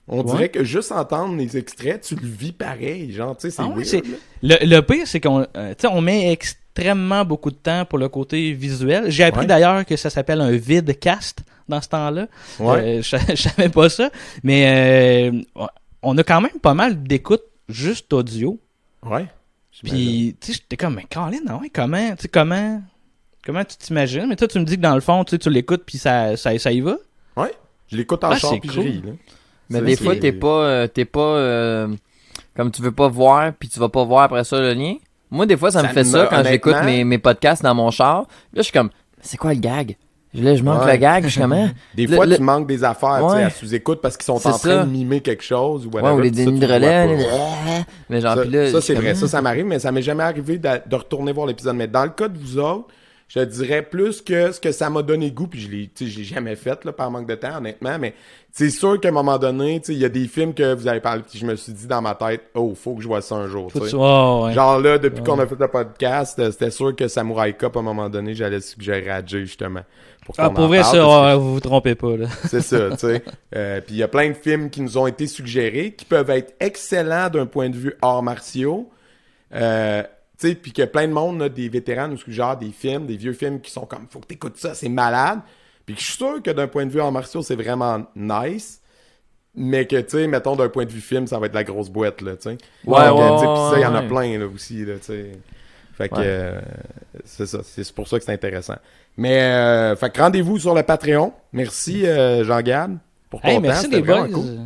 On 0.08 0.18
Ouais. 0.18 0.24
dirait 0.24 0.48
que 0.48 0.64
juste 0.64 0.90
entendre 0.90 1.36
les 1.36 1.56
extraits, 1.56 2.00
tu 2.02 2.16
le 2.16 2.26
vis 2.26 2.50
pareil. 2.50 3.12
Genre, 3.12 3.36
tu 3.36 3.42
sais, 3.48 3.50
c'est 3.56 3.62
Ah 3.62 3.68
ouais. 3.68 4.02
Le, 4.42 4.66
le 4.66 4.80
pire, 4.80 5.06
c'est 5.06 5.20
qu'on 5.20 5.42
euh, 5.56 5.70
tu 5.70 5.82
sais, 5.82 5.86
on 5.86 6.00
met 6.00 6.32
extrêmement 6.32 7.24
beaucoup 7.24 7.50
de 7.52 7.56
temps 7.56 7.84
pour 7.84 7.98
le 7.98 8.08
côté 8.08 8.52
visuel. 8.52 9.08
J'ai 9.08 9.22
appris 9.22 9.42
Ouais. 9.42 9.46
d'ailleurs 9.46 9.84
que 9.86 9.94
ça 9.94 10.10
s'appelle 10.10 10.40
un 10.40 10.50
vidcast 10.50 11.40
dans 11.68 11.80
ce 11.80 11.88
temps-là. 11.90 12.26
Ouais. 12.58 12.98
Euh, 12.98 13.02
je, 13.02 13.16
je 13.36 13.42
savais 13.48 13.68
pas 13.68 13.88
ça. 13.88 14.10
Mais 14.42 15.30
euh, 15.30 15.66
on 16.02 16.18
a 16.18 16.24
quand 16.24 16.40
même 16.40 16.58
pas 16.60 16.74
mal 16.74 17.00
d'écoutes 17.04 17.44
juste 17.68 18.12
audio. 18.12 18.58
Ouais. 19.06 19.26
Puis, 19.82 20.36
tu 20.40 20.48
sais, 20.52 20.58
j'étais 20.62 20.76
comme, 20.76 20.94
mais 20.94 21.06
Colin, 21.10 21.38
ah 21.48 21.56
ouais, 21.56 21.70
comment, 21.70 22.10
tu 22.16 22.22
sais, 22.22 22.28
comment, 22.28 22.82
comment 23.44 23.64
tu 23.64 23.76
t'imagines? 23.76 24.26
Mais 24.28 24.36
toi, 24.36 24.46
tu 24.48 24.58
me 24.58 24.64
dis 24.64 24.76
que 24.76 24.82
dans 24.82 24.94
le 24.94 25.00
fond, 25.00 25.24
tu 25.24 25.30
sais, 25.30 25.38
tu 25.38 25.48
l'écoutes 25.50 25.84
puis 25.86 25.98
ça, 25.98 26.36
ça, 26.36 26.58
ça 26.58 26.72
y 26.72 26.80
va? 26.80 26.96
Je 27.88 27.96
l'écoute 27.96 28.22
en 28.24 28.30
Ah, 28.30 28.38
char, 28.38 28.60
puis 28.60 28.68
je 28.70 28.74
cool. 28.80 28.84
ris, 28.84 29.02
là. 29.02 29.12
Mais 29.70 29.80
des 29.86 29.96
fois, 29.96 30.14
t'es 30.20 30.32
pas, 30.32 30.46
euh, 30.64 30.86
t'es 30.86 31.04
pas, 31.04 31.20
euh, 31.20 31.96
comme 32.56 32.70
tu 32.70 32.82
veux 32.82 32.92
pas 32.92 33.08
voir, 33.08 33.52
puis 33.58 33.68
tu 33.68 33.78
vas 33.80 33.88
pas 33.88 34.04
voir 34.04 34.24
après 34.24 34.44
ça 34.44 34.60
le 34.60 34.74
lien. 34.74 34.96
Moi, 35.30 35.46
des 35.46 35.56
fois, 35.56 35.70
ça, 35.70 35.82
me 35.82 35.88
fait 35.88 36.00
me- 36.00 36.04
ça 36.08 36.26
quand 36.28 36.36
j'écoute 36.52 36.74
mes, 36.86 37.04
mes 37.04 37.18
podcasts 37.18 37.62
dans 37.62 37.74
mon 37.74 37.90
char. 37.90 38.22
Là, 38.22 38.26
je 38.56 38.62
suis 38.62 38.72
comme, 38.72 38.90
c'est 39.20 39.36
quoi 39.36 39.54
le 39.54 39.60
gag? 39.60 39.96
Là, 40.32 40.54
je 40.54 40.62
manque 40.62 40.84
Ouais. 40.84 40.92
le 40.92 40.98
gag, 40.98 41.24
je 41.24 41.28
suis 41.30 41.40
comme, 41.40 41.52
hein? 41.52 41.72
Des 41.94 42.06
Le- 42.06 42.14
fois, 42.14 42.24
le- 42.24 42.36
tu 42.36 42.42
manques 42.42 42.68
des 42.68 42.84
affaires, 42.84 43.20
tu 43.22 43.28
sais, 43.30 43.34
Ouais. 43.36 43.42
à 43.42 43.50
sous-écoute 43.50 44.00
parce 44.00 44.16
qu'ils 44.16 44.26
sont 44.26 44.34
en 44.34 44.38
train 44.38 44.52
ça. 44.52 44.84
de 44.84 44.88
mimer 44.90 45.20
quelque 45.20 45.42
chose 45.42 45.86
ou 45.86 45.90
Ouais, 45.90 46.00
whatever. 46.02 46.18
ou 46.18 46.20
les 46.22 46.30
dénis 46.30 46.60
de 46.60 46.66
relais. 46.66 47.16
Mais 48.08 48.20
genre, 48.20 48.36
Ça, 48.36 48.42
puis 48.42 48.50
là, 48.50 48.70
ça, 48.70 48.80
c'est 48.80 48.94
vrai, 48.94 49.14
ça, 49.16 49.26
ça 49.26 49.42
m'arrive, 49.42 49.64
mais 49.66 49.78
ça 49.80 49.90
m'est 49.90 50.02
jamais 50.02 50.22
arrivé 50.22 50.58
de, 50.58 50.68
retourner 50.94 51.32
voir 51.32 51.46
l'épisode. 51.46 51.74
Mais 51.74 51.88
dans 51.88 52.04
le 52.04 52.10
cas 52.10 52.28
de 52.28 52.38
vous 52.38 52.58
autres, 52.58 52.86
je 53.26 53.40
dirais 53.40 53.82
plus 53.82 54.22
que 54.22 54.50
ce 54.52 54.60
que 54.60 54.72
ça 54.72 54.88
m'a 54.90 55.02
donné 55.02 55.30
goût, 55.30 55.46
puis 55.46 55.60
je 55.60 55.70
l'ai, 55.70 55.90
tu 55.94 56.04
sais, 56.04 56.10
je 56.10 56.18
l'ai 56.18 56.24
jamais 56.24 56.56
fait, 56.56 56.84
là, 56.84 56.92
par 56.92 57.10
manque 57.12 57.28
de 57.28 57.34
temps, 57.36 57.58
honnêtement, 57.58 57.96
mais 57.98 58.14
c'est 58.52 58.70
sûr 58.70 58.98
qu'à 59.00 59.08
un 59.08 59.12
moment 59.12 59.38
donné, 59.38 59.78
tu 59.80 59.86
sais, 59.86 59.92
il 59.94 60.00
y 60.00 60.04
a 60.04 60.08
des 60.08 60.26
films 60.26 60.52
que 60.52 60.74
vous 60.74 60.88
avez 60.88 60.98
parlé, 60.98 61.22
puis 61.28 61.38
je 61.38 61.46
me 61.46 61.54
suis 61.54 61.72
dit 61.72 61.86
dans 61.86 62.02
ma 62.02 62.16
tête, 62.16 62.42
oh, 62.54 62.72
faut 62.74 62.94
que 62.94 63.02
je 63.02 63.06
vois 63.06 63.20
ça 63.22 63.36
un 63.36 63.46
jour, 63.46 63.70
oh, 63.94 64.42
ouais. 64.46 64.52
Genre 64.52 64.80
là, 64.80 64.98
depuis 64.98 65.22
qu'on 65.22 65.38
a 65.38 65.46
fait 65.46 65.54
le 65.60 65.68
podcast, 65.68 66.40
c'était 66.50 66.72
sûr 66.72 66.94
que 66.96 67.06
Samurai 67.06 67.52
Cop, 67.52 67.76
à 67.76 67.80
un 67.80 67.82
moment 67.84 68.08
donné, 68.08 68.34
j'allais 68.34 68.60
suggérer 68.60 69.10
à 69.10 69.24
Jay, 69.24 69.40
justement. 69.40 69.82
Pour 70.24 70.34
Ah, 70.38 70.50
pour 70.50 70.64
en 70.64 70.66
vrai, 70.68 70.80
parle, 70.80 70.92
ça, 70.96 71.02
parce 71.02 71.16
que 71.20 71.24
ouais, 71.32 71.36
vous 71.42 71.54
vous 71.54 71.60
trompez 71.60 71.94
pas, 71.94 72.16
là. 72.16 72.26
c'est 72.48 72.60
ça, 72.60 72.90
tu 72.90 72.96
sais. 72.98 73.24
Euh, 73.56 73.80
Puis 73.80 73.94
il 73.94 73.98
y 73.98 74.02
a 74.02 74.08
plein 74.08 74.28
de 74.28 74.34
films 74.34 74.70
qui 74.70 74.80
nous 74.82 74.96
ont 74.98 75.06
été 75.06 75.26
suggérés, 75.26 75.92
qui 75.92 76.04
peuvent 76.04 76.30
être 76.30 76.54
excellents 76.60 77.28
d'un 77.30 77.46
point 77.46 77.68
de 77.70 77.76
vue 77.76 77.94
arts 78.02 78.22
martiaux. 78.22 78.88
Euh, 79.54 80.02
tu 80.38 80.48
sais, 80.48 80.54
puis 80.54 80.72
que 80.72 80.82
plein 80.84 81.08
de 81.08 81.12
monde, 81.12 81.40
là, 81.40 81.48
des 81.48 81.68
vétérans 81.68 82.08
nous 82.08 82.16
suggèrent 82.18 82.56
des 82.56 82.70
films, 82.70 83.06
des 83.06 83.16
vieux 83.16 83.32
films 83.32 83.60
qui 83.60 83.70
sont 83.70 83.86
comme, 83.86 84.06
faut 84.08 84.20
que 84.20 84.26
t'écoutes 84.26 84.56
ça, 84.56 84.74
c'est 84.74 84.88
malade. 84.88 85.40
Puis 85.86 85.94
que 85.96 86.00
je 86.00 86.06
suis 86.06 86.16
sûr 86.16 86.42
que 86.42 86.50
d'un 86.50 86.68
point 86.68 86.86
de 86.86 86.90
vue 86.90 87.00
arts 87.00 87.12
martiaux, 87.12 87.42
c'est 87.42 87.56
vraiment 87.56 88.06
nice. 88.14 88.80
Mais 89.56 89.86
que, 89.86 89.96
tu 89.96 90.10
sais, 90.10 90.26
mettons, 90.28 90.54
d'un 90.54 90.68
point 90.68 90.84
de 90.84 90.90
vue 90.92 91.00
film, 91.00 91.26
ça 91.26 91.38
va 91.40 91.46
être 91.46 91.54
la 91.54 91.64
grosse 91.64 91.88
boîte, 91.90 92.20
là, 92.20 92.36
tu 92.36 92.42
sais. 92.42 92.58
Ouais, 92.84 93.08
Donc, 93.08 93.18
ouais, 93.18 93.24
euh, 93.24 93.34
tu 93.34 93.40
sais, 93.40 93.46
Puis 93.46 93.70
ça, 93.70 93.72
il 93.78 93.82
y 93.82 93.86
en 93.86 93.94
a 93.96 94.00
ouais. 94.02 94.06
plein, 94.08 94.38
là, 94.38 94.46
aussi, 94.46 94.84
là, 94.84 94.94
tu 94.98 95.06
sais. 95.06 95.32
Fait 95.98 96.08
que, 96.08 96.14
Ouais. 96.14 96.22
euh, 96.24 96.60
c'est 97.24 97.46
ça. 97.46 97.58
C'est 97.64 97.92
pour 97.92 98.06
ça 98.06 98.18
que 98.18 98.24
c'est 98.24 98.32
intéressant. 98.32 98.76
Mais 99.16 99.40
euh, 99.42 99.94
rendez-vous 100.16 100.58
sur 100.58 100.74
le 100.74 100.82
Patreon. 100.82 101.32
Merci 101.52 102.06
euh, 102.06 102.44
Jean-Gab 102.44 102.98
pour 103.28 103.40
ton. 103.40 103.60
Merci 103.60 103.88
les 103.88 104.02
boys. 104.02 104.28
Cool. 104.28 104.58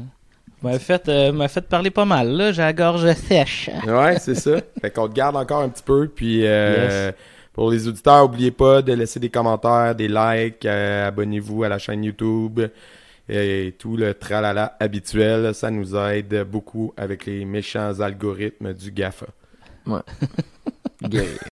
M'a 0.65 0.79
fait, 0.79 1.11
euh, 1.11 1.47
fait 1.49 1.69
parler 1.69 1.91
pas 1.91 2.07
mal, 2.07 2.29
là. 2.31 2.51
J'ai 2.51 2.63
la 2.63 2.73
gorge 2.73 3.13
sèche. 3.13 3.69
ouais, 3.87 4.19
c'est 4.19 4.35
ça. 4.35 4.57
Fait 4.81 4.91
qu'on 4.91 5.09
te 5.09 5.13
garde 5.13 5.37
encore 5.37 5.61
un 5.61 5.69
petit 5.69 5.83
peu. 5.83 6.09
Puis 6.09 6.41
euh, 6.47 7.13
pour 7.53 7.71
les 7.71 7.87
auditeurs, 7.87 8.23
n'oubliez 8.23 8.51
pas 8.51 8.81
de 8.81 8.95
laisser 8.95 9.21
des 9.21 9.29
commentaires, 9.29 9.95
des 9.95 10.09
likes, 10.09 10.65
euh, 10.65 11.09
abonnez-vous 11.09 11.65
à 11.65 11.69
la 11.69 11.79
chaîne 11.79 12.03
YouTube 12.03 12.61
et 13.29 13.75
tout 13.79 13.99
le 13.99 14.15
tralala 14.15 14.75
habituel. 14.81 15.55
Ça 15.55 15.71
nous 15.71 15.95
aide 15.97 16.47
beaucoup 16.51 16.95
avec 16.97 17.27
les 17.27 17.45
méchants 17.45 18.01
algorithmes 18.01 18.73
du 18.73 18.91
GAFA. 18.91 19.27
Ouais. 19.87 20.01